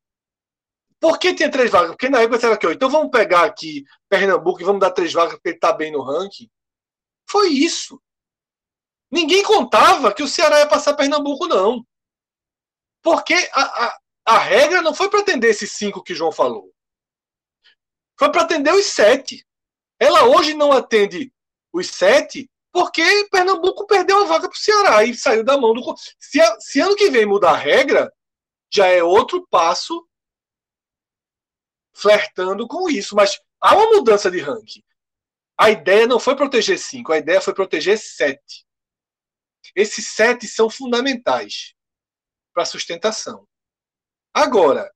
Por 1.00 1.20
que 1.20 1.34
tinha 1.34 1.52
três 1.52 1.70
vagas? 1.70 1.92
Porque 1.92 2.10
na 2.10 2.22
época 2.22 2.46
era 2.48 2.58
que, 2.58 2.68
então 2.68 2.90
vamos 2.90 3.12
pegar 3.12 3.44
aqui 3.44 3.84
Pernambuco 4.10 4.62
e 4.62 4.66
vamos 4.66 4.82
dar 4.82 4.92
três 4.92 5.14
vagas 5.14 5.34
porque 5.34 5.50
ele 5.50 5.56
está 5.58 5.72
bem 5.72 5.92
no 5.92 6.02
ranking. 6.02 6.50
Foi 7.30 7.50
isso. 7.50 8.02
Ninguém 9.12 9.44
contava 9.44 10.14
que 10.14 10.24
o 10.24 10.28
Ceará 10.28 10.60
ia 10.60 10.68
passar 10.68 10.96
Pernambuco, 10.96 11.48
não. 11.48 11.86
Porque 13.06 13.36
a, 13.54 13.86
a, 13.86 14.00
a 14.26 14.38
regra 14.40 14.82
não 14.82 14.92
foi 14.92 15.12
para 15.12 15.20
atender 15.20 15.52
esses 15.52 15.72
cinco 15.72 16.02
que 16.02 16.16
João 16.16 16.32
falou. 16.32 16.74
Foi 18.18 18.32
para 18.32 18.42
atender 18.42 18.74
os 18.74 18.88
sete. 18.88 19.46
Ela 20.00 20.24
hoje 20.24 20.56
não 20.56 20.72
atende 20.72 21.32
os 21.72 21.86
sete 21.86 22.50
porque 22.72 23.04
Pernambuco 23.30 23.86
perdeu 23.86 24.24
a 24.24 24.26
vaga 24.26 24.50
para 24.50 24.56
o 24.56 24.60
Ceará 24.60 25.04
e 25.04 25.14
saiu 25.14 25.44
da 25.44 25.56
mão 25.56 25.76
do. 25.76 25.96
Se, 26.20 26.40
se 26.60 26.80
ano 26.80 26.96
que 26.96 27.12
vem 27.12 27.28
mudar 27.28 27.52
a 27.52 27.58
regra, 27.58 28.12
já 28.74 28.88
é 28.88 29.04
outro 29.04 29.46
passo 29.52 30.04
flertando 31.94 32.68
com 32.68 32.90
isso. 32.90 33.16
Mas 33.16 33.40
há 33.62 33.76
uma 33.76 33.92
mudança 33.92 34.32
de 34.32 34.40
ranking. 34.40 34.84
A 35.56 35.70
ideia 35.70 36.08
não 36.08 36.20
foi 36.20 36.36
proteger 36.36 36.80
cinco, 36.80 37.14
a 37.14 37.20
ideia 37.20 37.40
foi 37.40 37.54
proteger 37.54 38.00
sete. 38.00 38.66
Esses 39.76 40.08
sete 40.08 40.48
são 40.48 40.72
fundamentais 40.72 41.75
para 42.56 42.66
sustentação. 42.66 43.46
Agora, 44.34 44.90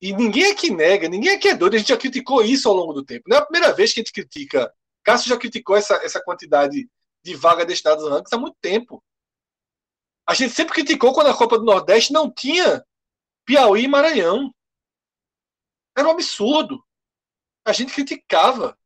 e 0.00 0.12
ninguém 0.12 0.50
aqui 0.50 0.70
nega, 0.70 1.08
ninguém 1.08 1.34
aqui 1.36 1.48
é 1.48 1.54
doido, 1.54 1.74
a 1.74 1.78
gente 1.78 1.90
já 1.90 1.96
criticou 1.96 2.42
isso 2.42 2.68
ao 2.68 2.74
longo 2.74 2.94
do 2.94 3.04
tempo. 3.04 3.24
Não 3.28 3.36
é 3.36 3.40
a 3.40 3.44
primeira 3.44 3.72
vez 3.74 3.92
que 3.92 4.00
a 4.00 4.02
gente 4.02 4.12
critica. 4.12 4.74
Cássio 5.04 5.28
já 5.28 5.38
criticou 5.38 5.76
essa, 5.76 5.94
essa 5.96 6.20
quantidade 6.20 6.88
de 7.22 7.34
vaga 7.36 7.64
destinadas 7.64 8.02
aos 8.02 8.10
rankings 8.10 8.34
há 8.34 8.38
muito 8.38 8.56
tempo. 8.60 9.04
A 10.26 10.34
gente 10.34 10.54
sempre 10.54 10.72
criticou 10.72 11.12
quando 11.12 11.28
a 11.28 11.36
Copa 11.36 11.58
do 11.58 11.64
Nordeste 11.64 12.12
não 12.12 12.32
tinha 12.32 12.84
Piauí 13.44 13.84
e 13.84 13.88
Maranhão. 13.88 14.52
Era 15.96 16.08
um 16.08 16.12
absurdo. 16.12 16.82
A 17.64 17.72
gente 17.72 17.92
criticava. 17.92 18.76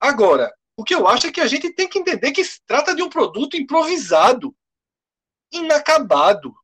Agora, 0.00 0.52
o 0.76 0.84
que 0.84 0.94
eu 0.94 1.06
acho 1.06 1.28
é 1.28 1.32
que 1.32 1.40
a 1.40 1.46
gente 1.46 1.72
tem 1.72 1.88
que 1.88 1.98
entender 1.98 2.32
que 2.32 2.44
se 2.44 2.60
trata 2.66 2.94
de 2.94 3.02
um 3.02 3.08
produto 3.08 3.56
improvisado 3.56 4.54
inacabado. 5.52 6.54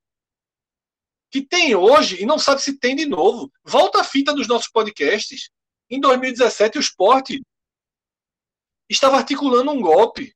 Que 1.31 1.41
tem 1.41 1.75
hoje 1.75 2.23
e 2.23 2.27
não 2.27 2.39
sabe 2.39 2.61
se 2.61 2.79
tem 2.79 2.95
de 2.95 3.07
novo. 3.07 3.51
Volta 3.65 4.01
a 4.01 4.05
fita 4.05 4.35
dos 4.35 4.47
nossos 4.47 4.69
podcasts. 4.69 5.51
Em 5.89 5.99
2017, 5.99 6.79
o 6.79 6.81
esporte 6.81 7.43
estava 8.89 9.17
articulando 9.17 9.71
um 9.71 9.81
golpe 9.81 10.35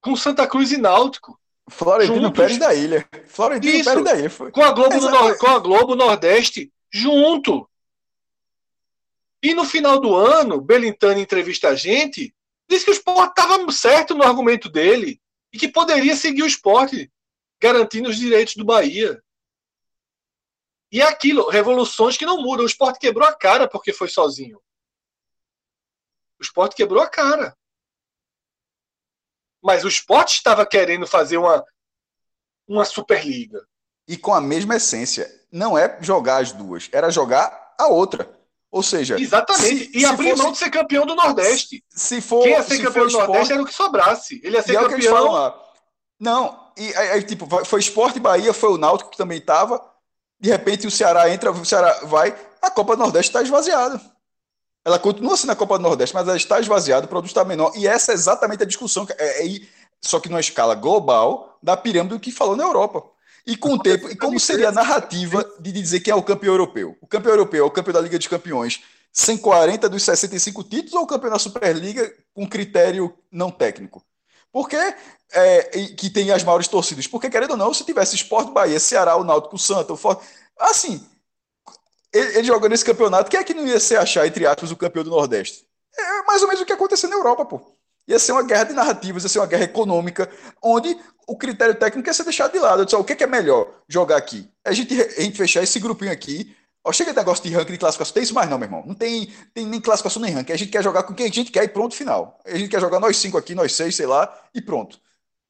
com 0.00 0.16
Santa 0.16 0.46
Cruz 0.46 0.72
e 0.72 0.76
Náutico. 0.76 1.38
Florentino 1.70 2.22
juntos. 2.22 2.38
Pérez 2.38 2.58
da 2.58 2.74
Ilha. 2.74 3.08
Florentino 3.28 3.74
Isso, 3.74 3.84
Pérez 3.84 4.04
da 4.04 4.18
Ilha. 4.18 4.30
Foi. 4.30 4.50
Com, 4.50 4.62
a 4.62 4.72
Globo 4.72 4.96
no, 4.96 5.38
com 5.38 5.46
a 5.46 5.58
Globo 5.60 5.94
Nordeste 5.94 6.72
junto. 6.90 7.68
E 9.40 9.54
no 9.54 9.64
final 9.64 10.00
do 10.00 10.14
ano, 10.14 10.60
Belintani 10.60 11.20
entrevista 11.20 11.68
a 11.68 11.74
gente, 11.74 12.34
disse 12.68 12.84
que 12.84 12.90
o 12.90 12.94
esporte 12.94 13.30
estava 13.30 13.72
certo 13.72 14.14
no 14.14 14.24
argumento 14.24 14.68
dele 14.68 15.21
e 15.52 15.58
que 15.58 15.68
poderia 15.68 16.16
seguir 16.16 16.42
o 16.42 16.46
esporte, 16.46 17.12
garantindo 17.60 18.08
os 18.08 18.16
direitos 18.16 18.56
do 18.56 18.64
Bahia. 18.64 19.22
E 20.90 21.00
é 21.00 21.04
aquilo, 21.04 21.48
revoluções 21.48 22.16
que 22.16 22.26
não 22.26 22.42
mudam. 22.42 22.64
O 22.64 22.68
esporte 22.68 22.98
quebrou 22.98 23.26
a 23.26 23.34
cara 23.34 23.68
porque 23.68 23.92
foi 23.92 24.08
sozinho. 24.08 24.60
O 26.38 26.42
esporte 26.42 26.74
quebrou 26.74 27.02
a 27.02 27.08
cara. 27.08 27.56
Mas 29.62 29.84
o 29.84 29.88
esporte 29.88 30.34
estava 30.34 30.66
querendo 30.66 31.06
fazer 31.06 31.36
uma, 31.36 31.64
uma 32.66 32.84
Superliga. 32.84 33.66
E 34.08 34.16
com 34.16 34.34
a 34.34 34.40
mesma 34.40 34.76
essência. 34.76 35.30
Não 35.50 35.76
é 35.76 36.02
jogar 36.02 36.38
as 36.38 36.50
duas, 36.50 36.88
era 36.92 37.10
jogar 37.10 37.74
a 37.78 37.86
outra. 37.86 38.41
Ou 38.72 38.82
seja. 38.82 39.20
Exatamente. 39.20 39.92
Se, 39.92 39.98
e 39.98 40.04
abrir 40.06 40.30
fosse... 40.30 40.42
mão 40.42 40.52
de 40.52 40.58
ser 40.58 40.70
campeão 40.70 41.04
do 41.04 41.14
Nordeste. 41.14 41.84
Se 41.90 42.22
for, 42.22 42.42
Quem 42.42 42.52
ia 42.52 42.62
ser 42.62 42.82
campeão 42.82 43.04
do 43.04 43.10
esporte... 43.10 43.28
Nordeste 43.28 43.52
era 43.52 43.62
o 43.62 43.66
que 43.66 43.74
sobrasse. 43.74 44.40
Ele 44.42 44.56
ia 44.56 44.62
ser 44.62 44.72
e 44.72 44.76
campeão. 44.76 45.46
É 45.46 45.54
Não, 46.18 46.70
e 46.78 46.94
aí, 46.94 47.22
tipo, 47.22 47.46
foi 47.66 47.80
Esporte 47.80 48.18
Bahia, 48.18 48.54
foi 48.54 48.70
o 48.70 48.78
Náutico 48.78 49.10
que 49.10 49.18
também 49.18 49.36
estava. 49.36 49.84
De 50.40 50.48
repente 50.48 50.86
o 50.86 50.90
Ceará 50.90 51.28
entra, 51.30 51.52
o 51.52 51.64
Ceará 51.66 52.00
vai. 52.04 52.34
A 52.62 52.70
Copa 52.70 52.96
do 52.96 53.02
Nordeste 53.02 53.28
está 53.28 53.42
esvaziada. 53.42 54.00
Ela 54.84 54.98
continua 54.98 55.36
sendo 55.36 55.52
a 55.52 55.56
Copa 55.56 55.76
do 55.76 55.82
Nordeste, 55.82 56.14
mas 56.14 56.26
ela 56.26 56.36
está 56.36 56.58
esvaziada, 56.58 57.04
o 57.04 57.08
produto 57.08 57.28
está 57.28 57.44
menor. 57.44 57.72
E 57.76 57.86
essa 57.86 58.12
é 58.12 58.14
exatamente 58.14 58.62
a 58.62 58.66
discussão, 58.66 59.06
é, 59.18 59.46
é, 59.46 59.60
só 60.00 60.18
que 60.18 60.28
numa 60.28 60.40
escala 60.40 60.74
global, 60.74 61.58
da 61.62 61.76
pirâmide 61.76 62.18
que 62.18 62.32
falou 62.32 62.56
na 62.56 62.64
Europa. 62.64 63.04
E 63.46 63.56
com 63.56 63.74
o 63.74 63.78
tempo, 63.78 64.08
e 64.08 64.16
como 64.16 64.38
seria 64.38 64.68
a 64.68 64.72
narrativa 64.72 65.44
de 65.58 65.72
dizer 65.72 66.00
quem 66.00 66.12
é 66.12 66.14
o 66.14 66.22
campeão 66.22 66.54
europeu? 66.54 66.96
O 67.00 67.06
campeão 67.06 67.32
europeu 67.32 67.64
é 67.64 67.66
o 67.66 67.70
campeão 67.70 67.94
da 67.94 68.00
Liga 68.00 68.18
dos 68.18 68.28
Campeões 68.28 68.82
sem 69.12 69.36
40 69.36 69.88
dos 69.88 70.02
65 70.04 70.64
títulos 70.64 70.94
ou 70.94 71.02
o 71.02 71.06
campeão 71.06 71.32
da 71.32 71.38
Superliga 71.38 72.12
com 72.32 72.48
critério 72.48 73.12
não 73.30 73.50
técnico? 73.50 74.02
Porque 74.52 74.76
é, 75.32 75.62
que 75.96 76.10
tem 76.10 76.30
as 76.30 76.44
maiores 76.44 76.68
torcidas. 76.68 77.06
Porque, 77.06 77.30
querendo 77.30 77.52
ou 77.52 77.56
não, 77.56 77.72
se 77.72 77.84
tivesse 77.84 78.16
Sport 78.16 78.50
Bahia, 78.50 78.78
Ceará, 78.78 79.16
o 79.16 79.24
Náutico, 79.24 79.56
o 79.56 79.58
Santa, 79.58 79.92
o 79.92 79.96
Forte. 79.96 80.24
Assim, 80.58 81.04
ele, 82.12 82.38
ele 82.38 82.44
jogando 82.44 82.72
esse 82.72 82.84
campeonato, 82.84 83.30
quem 83.30 83.40
é 83.40 83.44
que 83.44 83.54
não 83.54 83.66
ia 83.66 83.80
ser 83.80 83.96
achar, 83.96 84.26
entre 84.26 84.46
aspas, 84.46 84.70
o 84.70 84.76
campeão 84.76 85.02
do 85.02 85.10
Nordeste? 85.10 85.66
É 85.98 86.22
mais 86.22 86.42
ou 86.42 86.48
menos 86.48 86.62
o 86.62 86.66
que 86.66 86.72
aconteceu 86.72 87.08
na 87.08 87.16
Europa, 87.16 87.44
pô. 87.46 87.76
Ia 88.12 88.18
ser 88.18 88.32
uma 88.32 88.42
guerra 88.42 88.64
de 88.64 88.74
narrativas, 88.74 89.22
ia 89.22 89.28
ser 89.30 89.38
uma 89.38 89.46
guerra 89.46 89.64
econômica, 89.64 90.28
onde 90.62 90.94
o 91.26 91.34
critério 91.34 91.74
técnico 91.74 92.06
ia 92.06 92.12
ser 92.12 92.24
deixado 92.24 92.52
de 92.52 92.58
lado. 92.58 92.82
Eu 92.82 92.84
disse, 92.84 92.94
o 92.94 93.02
que 93.02 93.14
é, 93.14 93.22
é 93.22 93.26
melhor 93.26 93.70
jogar 93.88 94.18
aqui? 94.18 94.46
A 94.62 94.72
gente, 94.72 95.00
a 95.00 95.20
gente 95.22 95.38
fechar 95.38 95.62
esse 95.62 95.80
grupinho 95.80 96.12
aqui. 96.12 96.54
Ó, 96.84 96.92
chega 96.92 97.12
de 97.12 97.16
negócio 97.16 97.42
de 97.42 97.54
ranking 97.54 97.72
de 97.72 97.78
classificação. 97.78 98.12
Tem 98.12 98.22
isso 98.22 98.34
mais 98.34 98.50
não, 98.50 98.58
meu 98.58 98.66
irmão. 98.66 98.84
Não 98.86 98.94
tem, 98.94 99.32
tem 99.54 99.64
nem 99.64 99.80
classificação 99.80 100.20
nem 100.20 100.30
ranking. 100.30 100.52
A 100.52 100.56
gente 100.56 100.70
quer 100.70 100.82
jogar 100.82 101.04
com 101.04 101.14
quem 101.14 101.24
a 101.24 101.30
gente 101.30 101.50
quer 101.50 101.64
e 101.64 101.68
pronto, 101.68 101.94
final. 101.94 102.38
A 102.44 102.58
gente 102.58 102.68
quer 102.68 102.80
jogar 102.80 103.00
nós 103.00 103.16
cinco 103.16 103.38
aqui, 103.38 103.54
nós 103.54 103.72
seis, 103.72 103.96
sei 103.96 104.06
lá, 104.06 104.30
e 104.54 104.60
pronto. 104.60 105.00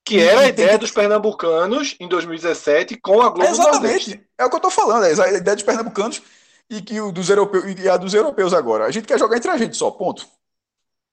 Que 0.05 0.21
era 0.21 0.43
a 0.43 0.49
ideia 0.49 0.79
dos 0.79 0.93
pernambucanos 0.93 1.97
em 1.99 2.07
2017 2.07 2.97
com 2.97 3.23
a 3.23 3.31
Globo 3.31 3.51
Exatamente. 3.51 4.21
É 4.39 4.45
o 4.45 4.51
que 4.51 4.57
eu 4.57 4.61
tô 4.61 4.71
falando. 4.71 5.05
É 5.05 5.21
a 5.21 5.33
ideia 5.33 5.57
dos 5.57 5.65
pernambucanos 5.65 6.23
e 6.71 6.81
que 6.81 7.01
o 7.01 7.11
dos 7.11 7.29
europeus 7.29 7.65
e 7.79 7.89
a 7.89 7.97
dos 7.97 8.15
europeus 8.15 8.55
agora. 8.55 8.85
A 8.85 8.91
gente 8.93 9.07
quer 9.07 9.19
jogar 9.19 9.37
entre 9.37 9.51
a 9.51 9.57
gente 9.57 9.77
só, 9.77 9.91
ponto. 9.91 10.29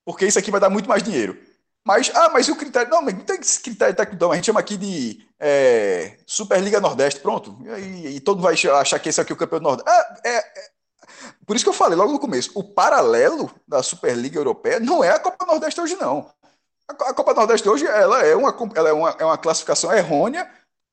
Porque 0.10 0.26
isso 0.26 0.40
aqui 0.40 0.50
vai 0.50 0.60
dar 0.60 0.72
muito 0.72 0.90
mais 0.90 1.04
dinheiro. 1.04 1.38
Mas, 1.86 2.12
ah, 2.16 2.30
mas 2.34 2.50
o 2.50 2.56
critério. 2.56 2.90
Não, 2.90 3.00
não 3.00 3.12
tem 3.12 3.40
critério 3.40 3.96
técnico, 3.96 4.20
não. 4.20 4.32
A 4.32 4.36
gente 4.36 4.46
chama 4.46 4.60
aqui 4.60 4.76
de 4.76 5.24
é, 5.40 6.18
Superliga 6.26 6.80
Nordeste, 6.80 7.20
pronto. 7.20 7.56
E, 7.78 8.16
e, 8.16 8.20
todo 8.20 8.38
mundo 8.38 8.46
vai 8.46 8.56
achar 8.82 8.98
que 8.98 9.08
esse 9.08 9.22
aqui 9.22 9.32
é 9.32 9.36
o 9.36 9.38
campeão 9.38 9.60
do 9.60 9.64
Nordeste. 9.66 9.88
Ah, 9.88 10.18
é, 10.26 10.38
é, 10.38 10.44
por 11.46 11.56
isso 11.56 11.64
que 11.64 11.70
eu 11.70 11.76
falei 11.76 11.96
logo 11.96 12.12
no 12.12 12.18
começo: 12.18 12.50
o 12.56 12.64
paralelo 12.64 13.54
da 13.68 13.84
Superliga 13.84 14.40
Europeia 14.40 14.80
não 14.80 15.04
é 15.04 15.12
a 15.12 15.20
Copa 15.20 15.46
Nordeste 15.46 15.80
hoje, 15.80 15.96
não. 15.96 16.28
A, 16.88 17.12
a 17.12 17.14
Copa 17.14 17.36
Nordeste 17.36 17.70
hoje 17.70 17.86
ela 17.86 18.26
é 18.26 18.36
uma, 18.36 18.58
ela 18.74 18.90
é 18.90 18.94
uma, 18.94 19.16
é 19.20 19.26
uma 19.26 19.38
classificação 19.38 19.94
errônea, 19.94 20.50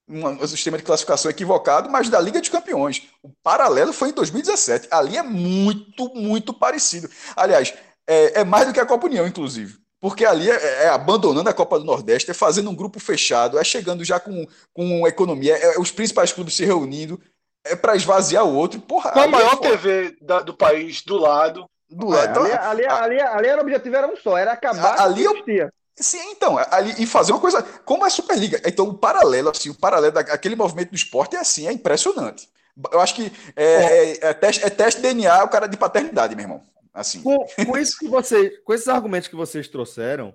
um 0.07 0.47
sistema 0.47 0.77
de 0.77 0.85
classificação 0.85 1.31
equivocado, 1.31 1.89
mas 1.89 2.11
da 2.11 2.21
Liga 2.21 2.39
de 2.39 2.51
Campeões. 2.51 3.09
O 3.23 3.31
paralelo 3.43 3.95
foi 3.95 4.11
em 4.11 4.13
2017. 4.13 4.89
Ali 4.91 5.17
é 5.17 5.23
muito, 5.23 6.15
muito 6.15 6.53
parecido. 6.53 7.09
Aliás, 7.35 7.73
é, 8.07 8.41
é 8.41 8.45
mais 8.45 8.67
do 8.67 8.73
que 8.73 8.81
a 8.81 8.87
Copa 8.87 9.07
União, 9.07 9.27
inclusive. 9.27 9.79
Porque 10.01 10.25
ali 10.25 10.51
é, 10.51 10.85
é, 10.85 10.89
abandonando 10.89 11.49
a 11.49 11.55
Copa 11.55 11.79
do 11.79 11.85
Nordeste, 11.85 12.31
é 12.31 12.35
fazendo 12.35 12.71
um 12.71 12.75
grupo 12.75 13.01
fechado, 13.01 13.59
é 13.59 13.65
chegando 13.65 14.05
já 14.05 14.21
com, 14.21 14.47
com 14.73 15.07
economia, 15.07 15.57
é, 15.57 15.79
os 15.79 15.91
principais 15.91 16.33
clubes 16.33 16.55
se 16.55 16.65
reunindo, 16.65 17.21
é 17.65 17.75
para 17.75 17.97
esvaziar 17.97 18.45
o 18.45 18.55
outro. 18.55 18.81
Porra, 18.81 19.11
com 19.11 19.21
a 19.21 19.27
maior 19.27 19.55
é 19.55 19.57
TV 19.57 20.17
da, 20.21 20.41
do 20.41 20.55
país 20.55 21.03
do 21.03 21.17
lado. 21.17 21.69
Do 21.89 22.09
lado. 22.09 22.31
Então, 22.31 22.45
ali, 22.45 22.53
ali, 22.53 22.87
a, 22.87 23.03
ali, 23.03 23.21
ali, 23.21 23.49
era 23.49 23.59
o 23.59 23.63
objetivo 23.63 23.97
era 23.97 24.07
um 24.07 24.17
só, 24.17 24.37
era 24.37 24.53
acabar 24.53 25.01
ali 25.01 25.25
com 25.25 25.51
eu, 25.51 25.71
Sim, 25.99 26.31
então, 26.31 26.59
ali, 26.71 26.95
e 26.99 27.07
fazer 27.07 27.33
uma 27.33 27.41
coisa, 27.41 27.63
como 27.85 28.05
é 28.05 28.11
Superliga. 28.11 28.61
Então, 28.67 28.87
o 28.87 28.95
paralelo, 28.99 29.49
assim, 29.49 29.71
o 29.71 29.75
paralelo 29.75 30.13
daquele 30.13 30.55
movimento 30.55 30.91
do 30.91 30.97
esporte 30.97 31.37
é 31.37 31.39
assim, 31.39 31.67
é 31.67 31.73
impressionante. 31.73 32.49
Eu 32.93 33.01
acho 33.01 33.15
que 33.15 33.33
é, 33.57 33.65
é, 33.65 34.19
é, 34.29 34.35
teste, 34.35 34.63
é 34.63 34.69
teste 34.69 35.01
DNA 35.01 35.43
o 35.43 35.49
cara 35.49 35.67
de 35.67 35.79
paternidade, 35.79 36.37
meu 36.37 36.45
irmão. 36.45 36.63
Assim. 36.97 37.23
Com, 37.23 37.45
com 37.67 37.77
isso 37.77 37.99
que 37.99 38.09
vocês, 38.09 38.59
com 38.65 38.73
esses 38.73 38.89
argumentos 38.89 39.29
que 39.29 39.37
vocês 39.37 39.69
trouxeram, 39.69 40.35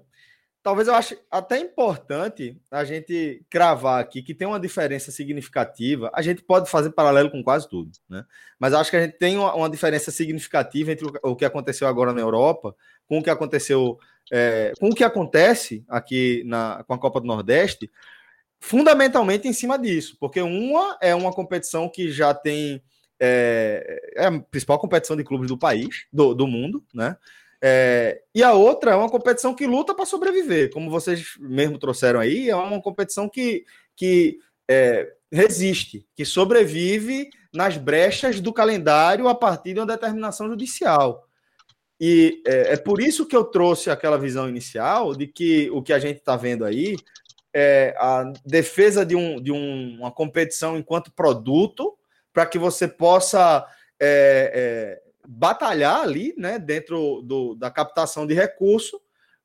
talvez 0.61 0.87
eu 0.87 0.93
ache 0.93 1.17
até 1.31 1.57
importante 1.57 2.55
a 2.69 2.83
gente 2.83 3.43
cravar 3.49 3.99
aqui 3.99 4.21
que 4.21 4.35
tem 4.35 4.47
uma 4.47 4.59
diferença 4.59 5.11
significativa. 5.11 6.11
A 6.13 6.21
gente 6.21 6.43
pode 6.43 6.69
fazer 6.69 6.91
paralelo 6.91 7.31
com 7.31 7.43
quase 7.43 7.67
tudo, 7.67 7.91
né? 8.07 8.23
Mas 8.59 8.75
acho 8.75 8.91
que 8.91 8.97
a 8.97 9.01
gente 9.01 9.17
tem 9.17 9.37
uma, 9.37 9.55
uma 9.55 9.69
diferença 9.69 10.11
significativa 10.11 10.91
entre 10.91 11.07
o, 11.07 11.31
o, 11.31 11.35
que 11.35 11.45
aconteceu 11.45 11.87
agora 11.87 12.13
na 12.13 12.21
Europa 12.21 12.75
com 13.07 13.17
o 13.17 13.23
que 13.23 13.31
aconteceu, 13.31 13.97
é, 14.31 14.71
com 14.79 14.89
o 14.89 14.95
que 14.95 15.03
acontece 15.03 15.83
aqui 15.89 16.43
na, 16.45 16.83
com 16.87 16.93
a 16.93 16.99
Copa 16.99 17.19
do 17.19 17.27
Nordeste, 17.27 17.91
fundamentalmente 18.59 19.47
em 19.47 19.53
cima 19.53 19.79
disso, 19.79 20.15
porque 20.19 20.39
uma 20.39 20.95
é 21.01 21.15
uma 21.15 21.33
competição 21.33 21.89
que 21.89 22.11
já 22.11 22.35
tem 22.35 22.83
é, 23.21 24.13
é 24.15 24.25
a 24.25 24.39
principal 24.39 24.79
competição 24.79 25.15
de 25.15 25.23
clubes 25.23 25.47
do 25.47 25.57
país, 25.57 26.07
do, 26.11 26.33
do 26.33 26.47
mundo, 26.47 26.83
né? 26.91 27.15
É, 27.63 28.23
e 28.33 28.41
a 28.41 28.53
outra 28.53 28.91
é 28.91 28.95
uma 28.95 29.09
competição 29.09 29.53
que 29.53 29.67
luta 29.67 29.93
para 29.93 30.07
sobreviver, 30.07 30.71
como 30.71 30.89
vocês 30.89 31.35
mesmo 31.39 31.77
trouxeram 31.77 32.19
aí, 32.19 32.49
é 32.49 32.55
uma 32.55 32.81
competição 32.81 33.29
que, 33.29 33.63
que 33.95 34.39
é, 34.67 35.13
resiste, 35.31 36.07
que 36.15 36.25
sobrevive 36.25 37.29
nas 37.53 37.77
brechas 37.77 38.41
do 38.41 38.51
calendário 38.51 39.27
a 39.27 39.35
partir 39.35 39.75
de 39.75 39.79
uma 39.79 39.85
determinação 39.85 40.47
judicial. 40.49 41.27
E 41.99 42.41
é, 42.47 42.73
é 42.73 42.77
por 42.77 42.99
isso 42.99 43.27
que 43.27 43.35
eu 43.35 43.43
trouxe 43.43 43.91
aquela 43.91 44.17
visão 44.17 44.49
inicial 44.49 45.15
de 45.15 45.27
que 45.27 45.69
o 45.69 45.83
que 45.83 45.93
a 45.93 45.99
gente 45.99 46.17
está 46.17 46.35
vendo 46.35 46.65
aí 46.65 46.95
é 47.53 47.93
a 47.99 48.33
defesa 48.43 49.05
de, 49.05 49.15
um, 49.15 49.39
de 49.39 49.51
um, 49.51 49.97
uma 49.99 50.11
competição 50.11 50.75
enquanto 50.75 51.11
produto 51.11 51.95
para 52.33 52.45
que 52.45 52.57
você 52.57 52.87
possa 52.87 53.65
é, 53.99 54.51
é, 54.53 55.01
batalhar 55.27 56.01
ali, 56.01 56.33
né, 56.37 56.57
dentro 56.57 57.21
do, 57.21 57.55
da 57.55 57.69
captação 57.69 58.25
de 58.25 58.33
recurso 58.33 58.99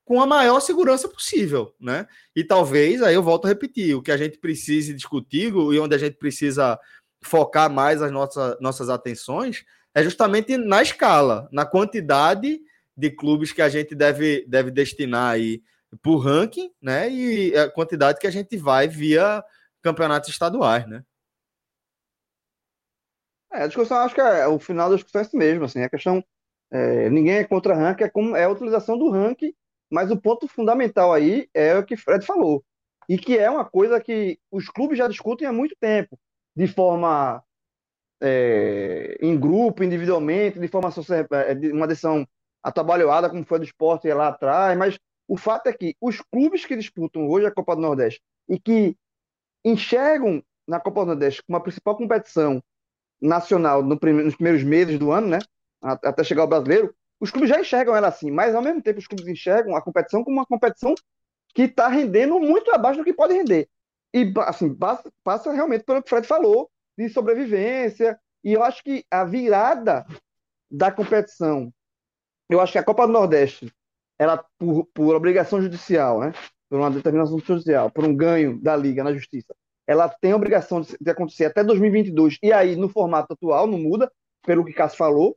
com 0.05 0.21
a 0.21 0.27
maior 0.27 0.61
segurança 0.61 1.09
possível, 1.09 1.75
né? 1.81 2.07
E 2.35 2.45
talvez, 2.45 3.03
aí 3.03 3.15
eu 3.15 3.23
volto 3.25 3.47
a 3.47 3.49
repetir, 3.49 3.97
o 3.97 4.01
que 4.03 4.13
a 4.13 4.17
gente 4.17 4.39
precise 4.39 4.95
discutir 4.95 5.53
e 5.53 5.79
onde 5.81 5.97
a 5.97 5.99
gente 5.99 6.17
precisa 6.17 6.79
focar 7.21 7.69
mais 7.69 8.01
as 8.01 8.13
nossas, 8.13 8.57
nossas 8.61 8.89
atenções 8.89 9.65
é 9.93 10.05
justamente 10.05 10.57
na 10.57 10.81
escala, 10.81 11.49
na 11.51 11.67
quantidade 11.67 12.61
de 12.97 13.11
clubes 13.11 13.51
que 13.51 13.63
a 13.63 13.69
gente 13.69 13.95
deve, 13.95 14.47
deve 14.47 14.71
destinar 14.71 15.33
aí 15.33 15.63
por 16.03 16.19
ranking, 16.19 16.71
né? 16.81 17.11
E 17.11 17.57
a 17.57 17.69
quantidade 17.69 18.19
que 18.21 18.27
a 18.27 18.31
gente 18.31 18.57
vai 18.57 18.87
via 18.87 19.43
campeonatos 19.83 20.29
estaduais, 20.29 20.87
né? 20.87 21.03
É, 23.57 23.63
a 23.63 23.67
discussão, 23.67 23.97
acho 23.99 24.15
que 24.15 24.21
é, 24.21 24.47
o 24.47 24.59
final 24.59 24.91
da 24.91 24.97
discussão 24.97 25.21
é 25.21 25.25
esse 25.25 25.37
mesmo, 25.37 25.65
assim, 25.65 25.83
a 25.83 25.89
questão, 25.89 26.23
é, 26.71 27.09
ninguém 27.09 27.37
é 27.37 27.45
contra 27.45 27.75
ranking, 27.75 28.05
é, 28.05 28.09
como, 28.11 28.37
é 28.37 28.45
a 28.45 28.51
utilização 28.51 28.99
do 28.99 29.11
ranking, 29.11 29.55
mas 29.91 30.11
o 30.11 30.21
ponto 30.21 30.47
fundamental 30.47 31.13
aí 31.13 31.49
é 31.55 31.77
o 31.79 31.85
que 31.85 31.97
Fred 31.97 32.25
falou, 32.27 32.63
e 33.09 33.17
que 33.17 33.39
é 33.39 33.49
uma 33.51 33.65
coisa 33.65 33.99
que 34.01 34.39
os 34.51 34.69
clubes 34.69 34.99
já 34.99 35.09
discutem 35.09 35.49
há 35.49 35.53
muito 35.53 35.75
tempo, 35.81 36.19
de 36.55 36.67
forma 36.67 37.43
é, 38.21 39.17
em 39.23 39.39
grupo, 39.39 39.83
individualmente, 39.83 40.59
de 40.59 40.69
forma 40.69 40.91
é, 41.31 41.55
de 41.55 41.73
uma 41.73 41.87
decisão 41.87 42.27
atabalhoada, 42.63 43.31
como 43.31 43.45
foi 43.45 43.59
do 43.59 43.65
esporte 43.65 44.13
lá 44.13 44.29
atrás, 44.29 44.77
mas 44.77 44.99
o 45.27 45.37
fato 45.37 45.69
é 45.69 45.73
que 45.73 45.97
os 46.01 46.21
clubes 46.21 46.67
que 46.67 46.77
disputam 46.77 47.27
hoje 47.27 47.47
a 47.47 47.51
Copa 47.51 47.75
do 47.75 47.83
Nordeste 47.83 48.21
e 48.49 48.61
que 48.61 48.95
enxergam 49.65 50.43
na 50.69 50.79
Copa 50.79 51.01
do 51.01 51.07
Nordeste 51.07 51.43
como 51.43 51.57
a 51.57 51.61
principal 51.61 51.97
competição 51.97 52.63
nacional 53.21 53.83
no 53.83 53.97
nos 53.97 54.35
primeiros 54.35 54.63
meses 54.63 54.99
do 54.99 55.13
ano, 55.13 55.29
né? 55.29 55.39
Até 55.83 56.25
chegar 56.25 56.43
ao 56.43 56.49
brasileiro, 56.49 56.95
os 57.21 57.31
clubes 57.31 57.49
já 57.49 57.61
enxergam 57.61 57.97
ela 57.97 58.09
assim, 58.09 58.31
mas 58.31 58.55
ao 58.55 58.63
mesmo 58.63 58.83
tempo 58.83 58.99
os 58.99 59.07
clubes 59.07 59.27
enxergam 59.27 59.75
a 59.75 59.83
competição 59.83 60.23
como 60.23 60.37
uma 60.37 60.47
competição 60.47 60.95
que 61.55 61.63
está 61.63 61.89
rendendo 61.89 62.39
muito 62.39 62.73
abaixo 62.75 62.99
do 62.99 63.05
que 63.05 63.15
pode 63.15 63.35
render. 63.35 63.69
E 64.15 64.33
assim, 64.41 64.75
passa, 64.75 65.11
passa 65.25 65.53
realmente 65.53 65.85
pelo 65.85 66.03
que 66.03 66.07
o 66.07 66.11
Fred 66.11 66.27
falou, 66.27 66.71
de 66.97 67.09
sobrevivência. 67.09 68.19
E 68.45 68.53
eu 68.53 68.63
acho 68.63 68.83
que 68.83 69.05
a 69.11 69.25
virada 69.25 70.07
da 70.71 70.91
competição, 70.91 71.73
eu 72.49 72.61
acho 72.61 72.73
que 72.73 72.79
a 72.79 72.85
Copa 72.85 73.07
do 73.07 73.13
Nordeste, 73.13 73.73
ela 74.19 74.45
por, 74.59 74.87
por 74.95 75.15
obrigação 75.15 75.61
judicial, 75.61 76.21
né? 76.21 76.33
Por 76.69 76.79
uma 76.79 76.91
determinação 76.91 77.39
judicial, 77.39 77.91
por 77.91 78.05
um 78.05 78.15
ganho 78.15 78.61
da 78.61 78.77
liga 78.77 79.05
na 79.05 79.13
justiça, 79.13 79.55
ela 79.87 80.09
tem 80.09 80.33
a 80.33 80.37
obrigação 80.37 80.81
de, 80.81 80.97
de 81.01 81.11
acontecer 81.11 81.47
até 81.47 81.63
2022, 81.63 82.39
e 82.43 82.53
aí 82.53 82.77
no 82.77 82.89
formato 82.89 83.33
atual, 83.33 83.67
não 83.67 83.79
muda, 83.79 84.11
pelo 84.45 84.65
que 84.65 84.73
Cássio 84.73 84.99
falou, 84.99 85.37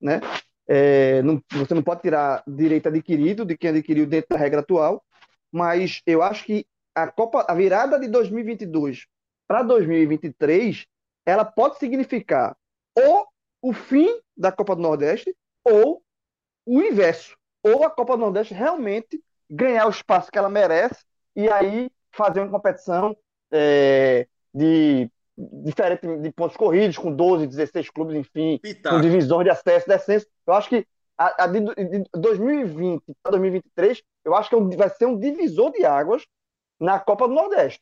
né? 0.00 0.20
É, 0.66 1.20
não, 1.22 1.42
você 1.50 1.74
não 1.74 1.82
pode 1.82 2.02
tirar 2.02 2.44
direito 2.46 2.88
adquirido 2.88 3.44
de 3.44 3.56
quem 3.56 3.70
adquiriu 3.70 4.06
dentro 4.06 4.28
da 4.30 4.36
regra 4.36 4.60
atual, 4.60 5.04
mas 5.50 6.00
eu 6.06 6.22
acho 6.22 6.44
que 6.44 6.64
a 6.94 7.10
Copa, 7.10 7.44
a 7.48 7.54
virada 7.54 7.98
de 7.98 8.08
2022 8.08 9.06
para 9.48 9.62
2023, 9.62 10.86
ela 11.26 11.44
pode 11.44 11.78
significar 11.78 12.56
ou 12.94 13.26
o 13.60 13.72
fim 13.72 14.08
da 14.36 14.52
Copa 14.52 14.76
do 14.76 14.82
Nordeste 14.82 15.34
ou 15.64 16.02
o 16.64 16.80
inverso, 16.80 17.36
ou 17.62 17.84
a 17.84 17.90
Copa 17.90 18.16
do 18.16 18.20
Nordeste 18.20 18.54
realmente 18.54 19.20
ganhar 19.50 19.86
o 19.86 19.90
espaço 19.90 20.30
que 20.30 20.38
ela 20.38 20.48
merece 20.48 21.04
e 21.34 21.48
aí 21.50 21.90
fazer 22.12 22.40
uma 22.40 22.50
competição 22.50 23.16
é, 23.52 24.26
de 24.54 25.10
diferente 25.64 26.06
de 26.18 26.32
pontos 26.32 26.56
corridos, 26.56 26.98
com 26.98 27.12
12, 27.12 27.46
16 27.46 27.90
clubes, 27.90 28.16
enfim, 28.16 28.58
Pitaco. 28.58 28.96
com 28.96 29.00
divisões 29.00 29.44
de 29.44 29.50
acesso, 29.50 29.88
descenso. 29.88 30.26
Eu 30.46 30.54
acho 30.54 30.68
que 30.68 30.86
a, 31.16 31.44
a 31.44 31.46
de, 31.46 31.60
de 31.60 32.04
2020 32.14 33.02
para 33.22 33.32
2023, 33.32 34.02
eu 34.24 34.34
acho 34.34 34.50
que 34.50 34.56
é 34.56 34.76
vai 34.76 34.88
ser 34.90 35.06
um 35.06 35.18
divisor 35.18 35.72
de 35.72 35.84
águas 35.84 36.26
na 36.78 36.98
Copa 36.98 37.26
do 37.26 37.34
Nordeste. 37.34 37.80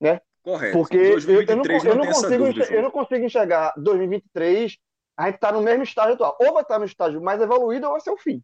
Né? 0.00 0.20
Correto. 0.42 0.76
Porque 0.76 0.96
eu, 0.96 1.18
eu, 1.18 1.56
não, 1.56 1.64
eu, 1.64 1.94
não 1.96 2.06
consigo, 2.06 2.46
enxergar, 2.46 2.74
eu 2.74 2.82
não 2.82 2.90
consigo 2.90 3.24
enxergar 3.24 3.74
2023, 3.76 4.76
a 5.16 5.26
gente 5.26 5.34
está 5.36 5.52
no 5.52 5.62
mesmo 5.62 5.84
estágio 5.84 6.14
atual. 6.14 6.36
Ou 6.40 6.52
vai 6.52 6.62
estar 6.62 6.78
no 6.78 6.84
estágio 6.84 7.22
mais 7.22 7.40
evoluído 7.40 7.86
ou 7.86 7.92
vai 7.92 8.00
ser 8.00 8.10
o 8.10 8.16
fim. 8.16 8.42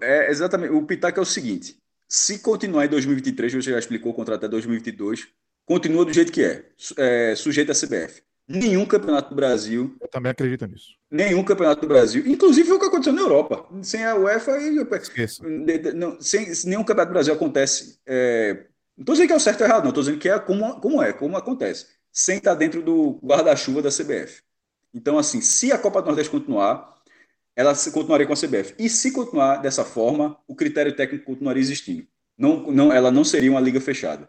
É, 0.00 0.30
exatamente. 0.30 0.72
O 0.72 0.86
Pitaco 0.86 1.18
é 1.18 1.22
o 1.22 1.26
seguinte: 1.26 1.81
se 2.12 2.40
continuar 2.40 2.84
em 2.84 2.88
2023, 2.88 3.54
você 3.54 3.70
já 3.70 3.78
explicou 3.78 4.12
o 4.12 4.14
contrato 4.14 4.40
até 4.40 4.48
2022, 4.48 5.28
continua 5.64 6.04
do 6.04 6.12
jeito 6.12 6.30
que 6.30 6.44
é, 6.44 6.66
é 6.98 7.34
sujeito 7.34 7.72
à 7.72 7.74
CBF. 7.74 8.22
Nenhum 8.46 8.84
campeonato 8.84 9.30
do 9.30 9.34
Brasil. 9.34 9.96
Eu 9.98 10.08
também 10.08 10.30
acredito 10.30 10.66
nisso. 10.66 10.88
Nenhum 11.10 11.42
campeonato 11.42 11.80
do 11.80 11.88
Brasil. 11.88 12.22
Inclusive 12.26 12.68
foi 12.68 12.76
o 12.76 12.80
que 12.80 12.84
aconteceu 12.84 13.14
na 13.14 13.22
Europa. 13.22 13.64
Sem 13.80 14.04
a 14.04 14.14
UEFA. 14.14 14.58
Esqueça. 14.98 15.42
Não, 15.94 16.20
sem, 16.20 16.52
nenhum 16.66 16.84
campeonato 16.84 17.12
do 17.12 17.14
Brasil 17.14 17.32
acontece. 17.32 17.98
É, 18.04 18.66
não 18.94 19.04
estou 19.04 19.14
dizendo 19.14 19.28
que 19.28 19.32
é 19.32 19.36
o 19.36 19.40
certo 19.40 19.62
ou 19.62 19.66
errado, 19.66 19.84
não. 19.84 19.88
Estou 19.88 20.02
dizendo 20.02 20.18
que 20.18 20.28
é 20.28 20.38
como, 20.38 20.80
como 20.82 21.02
é, 21.02 21.14
como 21.14 21.34
acontece. 21.38 21.86
Sem 22.12 22.36
estar 22.36 22.52
dentro 22.52 22.82
do 22.82 23.18
guarda-chuva 23.24 23.80
da 23.80 23.88
CBF. 23.88 24.42
Então, 24.92 25.16
assim, 25.16 25.40
se 25.40 25.72
a 25.72 25.78
Copa 25.78 26.02
do 26.02 26.08
Nordeste 26.08 26.30
continuar, 26.30 26.91
ela 27.54 27.74
continuaria 27.92 28.26
com 28.26 28.32
a 28.32 28.36
CBF. 28.36 28.74
E 28.78 28.88
se 28.88 29.12
continuar 29.12 29.56
dessa 29.58 29.84
forma, 29.84 30.36
o 30.46 30.54
critério 30.54 30.94
técnico 30.94 31.24
continuaria 31.24 31.60
existindo. 31.60 32.06
Não, 32.36 32.70
não, 32.70 32.92
ela 32.92 33.10
não 33.10 33.24
seria 33.24 33.50
uma 33.50 33.60
liga 33.60 33.80
fechada. 33.80 34.28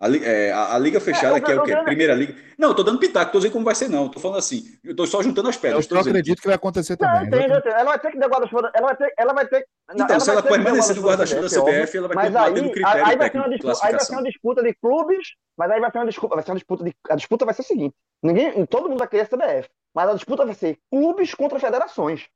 A, 0.00 0.08
é, 0.16 0.52
a, 0.52 0.76
a, 0.76 0.78
liga 0.78 1.00
fechada, 1.00 1.38
é, 1.38 1.40
que 1.40 1.50
é 1.50 1.60
o 1.60 1.64
quê? 1.64 1.74
Primeira 1.84 2.14
liga. 2.14 2.36
Não, 2.56 2.68
eu 2.68 2.74
tô 2.74 2.84
dando 2.84 3.00
pitaco, 3.00 3.32
tô 3.32 3.38
dizendo 3.38 3.52
como 3.52 3.64
vai 3.64 3.74
ser, 3.74 3.88
não. 3.88 4.08
Tô 4.08 4.20
falando 4.20 4.38
assim, 4.38 4.62
eu 4.84 4.94
tô 4.94 5.04
só 5.06 5.20
juntando 5.20 5.48
as 5.48 5.56
pedras. 5.56 5.90
Eu 5.90 5.98
acredito 5.98 6.40
que 6.40 6.46
vai 6.46 6.54
acontecer 6.54 6.96
também. 6.96 7.28
Não, 7.28 7.38
entendo, 7.38 7.68
ela 7.68 7.84
vai 7.84 7.98
ter 7.98 8.12
que 8.12 8.18
dar 8.18 8.28
guarda-chuva. 8.28 8.70
Ela 8.74 8.86
vai 8.86 8.96
ter. 8.96 9.12
Ela 9.18 9.32
vai 9.32 9.48
ter 9.48 9.66
então, 9.92 10.20
se 10.20 10.30
ela 10.30 10.42
permanecer 10.42 10.94
no 10.94 11.02
guarda-chuva 11.02 11.42
da 11.42 11.48
CBF, 11.48 11.96
ela 11.96 12.08
vai 12.08 12.14
mas 12.14 12.24
continuar 12.26 12.46
aí, 12.46 12.54
tendo 12.54 12.70
critério 12.70 13.06
aí 13.06 13.16
vai, 13.16 13.30
ser 13.30 13.38
uma 13.38 13.48
disputa, 13.48 13.86
aí 13.86 13.92
vai 13.92 14.00
ser 14.00 14.12
uma 14.12 14.22
disputa 14.22 14.62
de 14.62 14.74
clubes, 14.74 15.28
mas 15.56 15.70
aí 15.70 15.80
vai 15.80 15.90
ser 15.90 15.98
uma 15.98 16.06
disputa, 16.06 16.34
vai 16.34 16.44
ser 16.44 16.50
uma 16.50 16.56
disputa 16.56 16.84
de, 16.84 16.96
a 17.10 17.16
disputa 17.16 17.44
vai 17.44 17.54
ser 17.54 17.62
a 17.62 17.64
seguinte, 17.64 17.94
ninguém, 18.22 18.66
todo 18.66 18.88
mundo 18.88 18.98
vai 18.98 19.08
querer 19.08 19.22
a 19.22 19.26
CBF, 19.26 19.68
mas 19.94 20.10
a 20.10 20.14
disputa 20.14 20.44
vai 20.44 20.54
ser 20.54 20.78
clubes 20.90 21.34
contra 21.34 21.58
federações. 21.58 22.28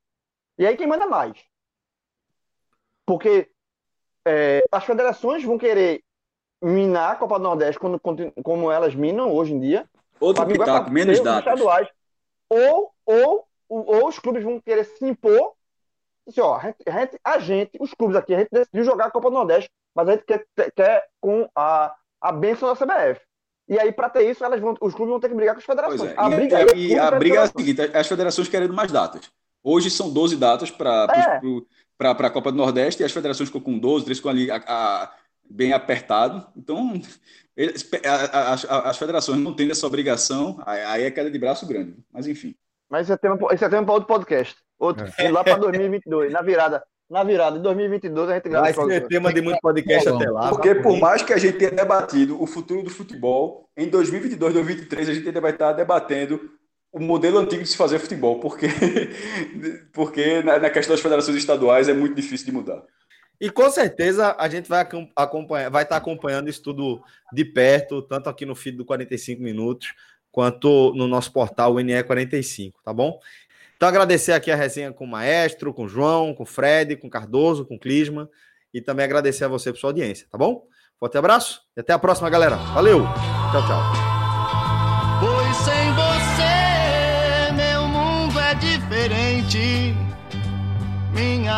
E 0.57 0.65
aí 0.65 0.77
quem 0.77 0.87
manda 0.87 1.05
mais? 1.07 1.37
Porque 3.05 3.49
é, 4.25 4.63
as 4.71 4.83
federações 4.83 5.43
vão 5.43 5.57
querer 5.57 6.03
minar 6.61 7.11
a 7.11 7.15
Copa 7.15 7.37
do 7.37 7.43
Nordeste 7.43 7.79
quando, 7.79 7.99
como 8.43 8.71
elas 8.71 8.95
minam 8.95 9.33
hoje 9.33 9.53
em 9.53 9.59
dia. 9.59 9.85
Outro 10.19 10.45
pitaco, 10.45 10.89
menos 10.89 11.19
dados. 11.19 11.39
Estaduais, 11.39 11.87
ou, 12.49 12.93
ou, 13.05 13.45
ou 13.67 14.07
os 14.07 14.17
clubes 14.19 14.43
vão 14.43 14.59
querer 14.59 14.85
se 14.85 15.05
impor. 15.05 15.53
Assim, 16.25 16.39
ó, 16.39 16.55
a, 16.55 16.61
gente, 16.61 17.19
a, 17.21 17.39
gente, 17.39 17.77
os 17.79 17.93
clubes 17.93 18.15
aqui, 18.15 18.33
a 18.33 18.39
gente 18.39 18.49
decidiu 18.51 18.83
jogar 18.85 19.07
a 19.07 19.11
Copa 19.11 19.29
do 19.29 19.33
Nordeste, 19.33 19.69
mas 19.93 20.07
a 20.07 20.11
gente 20.13 20.23
quer, 20.23 20.45
quer 20.73 21.09
com 21.19 21.49
a, 21.53 21.93
a 22.21 22.31
benção 22.31 22.73
da 22.73 22.75
CBF. 22.75 23.19
E 23.67 23.77
aí, 23.79 23.91
para 23.91 24.09
ter 24.09 24.29
isso, 24.29 24.43
elas 24.43 24.59
vão, 24.61 24.75
os 24.79 24.93
clubes 24.93 25.11
vão 25.11 25.19
ter 25.19 25.29
que 25.29 25.35
brigar 25.35 25.55
com 25.55 25.59
as 25.59 25.65
federações. 25.65 26.11
É. 26.11 26.13
A 26.17 26.29
briga, 26.29 26.61
e, 26.75 26.93
é, 26.93 26.95
e 26.95 26.99
a 26.99 27.11
briga 27.11 27.37
é 27.37 27.39
a 27.39 27.47
seguinte: 27.47 27.81
as 27.81 28.07
federações 28.07 28.47
querendo 28.47 28.73
mais 28.73 28.91
datas. 28.91 29.29
Hoje 29.63 29.89
são 29.89 30.11
12 30.11 30.35
datas 30.35 30.69
para 30.69 31.07
é. 32.01 32.25
a 32.25 32.29
Copa 32.29 32.51
do 32.51 32.57
Nordeste 32.57 33.01
e 33.01 33.05
as 33.05 33.11
federações 33.11 33.47
ficam 33.47 33.61
com 33.61 33.79
12, 33.79 34.05
13 34.05 34.21
com 34.21 34.29
ali 34.29 34.51
a, 34.51 34.57
a, 34.67 35.13
bem 35.49 35.71
apertado. 35.71 36.45
Então, 36.55 37.01
eles, 37.55 37.89
as, 38.03 38.65
as 38.65 38.97
federações 38.97 39.39
não 39.39 39.53
têm 39.53 39.71
essa 39.71 39.87
obrigação, 39.87 40.61
aí 40.65 41.03
é 41.03 41.11
queda 41.11 41.31
de 41.31 41.39
braço 41.39 41.65
grande. 41.65 41.95
Mas 42.11 42.27
enfim. 42.27 42.55
Mas 42.89 43.03
isso 43.03 43.13
é 43.13 43.17
tema, 43.17 43.37
isso 43.53 43.63
é 43.63 43.69
tema 43.69 43.85
para 43.85 43.93
outro 43.93 44.07
podcast. 44.07 44.55
Outro, 44.77 45.05
é. 45.17 45.31
lá 45.31 45.43
para 45.43 45.55
2022, 45.55 46.33
na 46.33 46.41
virada. 46.41 46.83
Na 47.09 47.23
virada 47.23 47.57
de 47.57 47.63
2022 47.63 48.29
a 48.29 48.33
gente 48.35 48.49
grava. 48.49 48.71
Vai 48.71 48.73
ser 48.73 49.07
tema 49.07 49.31
de 49.31 49.41
muito 49.41 49.59
podcast 49.61 50.09
até 50.09 50.29
lá. 50.29 50.49
Porque 50.49 50.75
por 50.75 50.97
mais 50.97 51.21
que 51.21 51.31
a 51.31 51.37
gente 51.37 51.57
tenha 51.57 51.71
debatido 51.71 52.41
o 52.41 52.47
futuro 52.47 52.81
do 52.81 52.89
futebol, 52.89 53.69
em 53.77 53.87
2022, 53.87 54.53
2023 54.53 55.09
a 55.09 55.13
gente 55.13 55.27
ainda 55.27 55.41
vai 55.41 55.51
estar 55.51 55.73
debatendo 55.73 56.39
o 56.93 56.99
modelo 56.99 57.39
antigo 57.39 57.63
de 57.63 57.69
se 57.69 57.75
fazer 57.75 57.97
futebol, 57.97 58.39
porque, 58.39 58.67
porque 59.91 60.43
na, 60.43 60.69
questão 60.69 60.93
das 60.93 61.01
federações 61.01 61.35
estaduais 61.35 61.89
é 61.89 61.93
muito 61.93 62.15
difícil 62.15 62.45
de 62.45 62.51
mudar. 62.51 62.83
E 63.41 63.49
com 63.49 63.69
certeza 63.71 64.35
a 64.37 64.47
gente 64.47 64.69
vai 64.69 64.87
acompanhar, 65.15 65.71
vai 65.71 65.83
estar 65.83 65.97
acompanhando 65.97 66.49
isso 66.49 66.61
tudo 66.61 67.01
de 67.33 67.43
perto, 67.43 68.03
tanto 68.03 68.29
aqui 68.29 68.45
no 68.45 68.53
feed 68.53 68.77
do 68.77 68.85
45 68.85 69.41
minutos, 69.41 69.93
quanto 70.31 70.93
no 70.93 71.07
nosso 71.07 71.33
portal 71.33 71.73
NE45, 71.73 72.73
tá 72.85 72.93
bom? 72.93 73.19
Então 73.75 73.89
agradecer 73.89 74.31
aqui 74.31 74.51
a 74.51 74.55
resenha 74.55 74.93
com 74.93 75.03
o 75.03 75.07
Maestro, 75.07 75.73
com 75.73 75.85
o 75.85 75.89
João, 75.89 76.33
com 76.33 76.43
o 76.43 76.45
Fred, 76.45 76.95
com 76.95 77.07
o 77.07 77.09
Cardoso, 77.09 77.65
com 77.65 77.75
o 77.75 77.79
Clisma, 77.79 78.29
e 78.71 78.79
também 78.79 79.03
agradecer 79.03 79.43
a 79.43 79.47
você 79.47 79.73
por 79.73 79.79
sua 79.79 79.89
audiência, 79.89 80.27
tá 80.31 80.37
bom? 80.37 80.65
Forte 80.99 81.17
abraço 81.17 81.61
e 81.75 81.81
até 81.81 81.91
a 81.91 81.99
próxima, 81.99 82.29
galera. 82.29 82.55
Valeu! 82.55 83.01
Tchau, 83.51 83.67
tchau. 83.67 84.12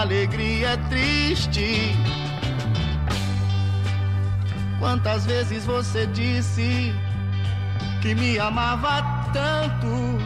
Alegria 0.01 0.69
é 0.69 0.77
triste. 0.89 1.95
Quantas 4.79 5.25
vezes 5.25 5.65
você 5.65 6.05
disse 6.07 6.93
que 8.01 8.13
me 8.13 8.37
amava 8.37 9.01
tanto? 9.33 10.19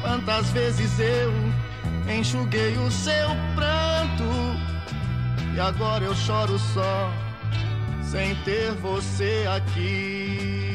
Quantas 0.00 0.50
vezes 0.50 0.98
eu 0.98 1.32
enxuguei 2.12 2.76
o 2.78 2.90
seu 2.90 3.28
pranto? 3.54 4.24
E 5.54 5.60
agora 5.60 6.04
eu 6.04 6.14
choro 6.14 6.58
só, 6.58 7.12
sem 8.02 8.34
ter 8.44 8.72
você 8.72 9.44
aqui. 9.48 10.73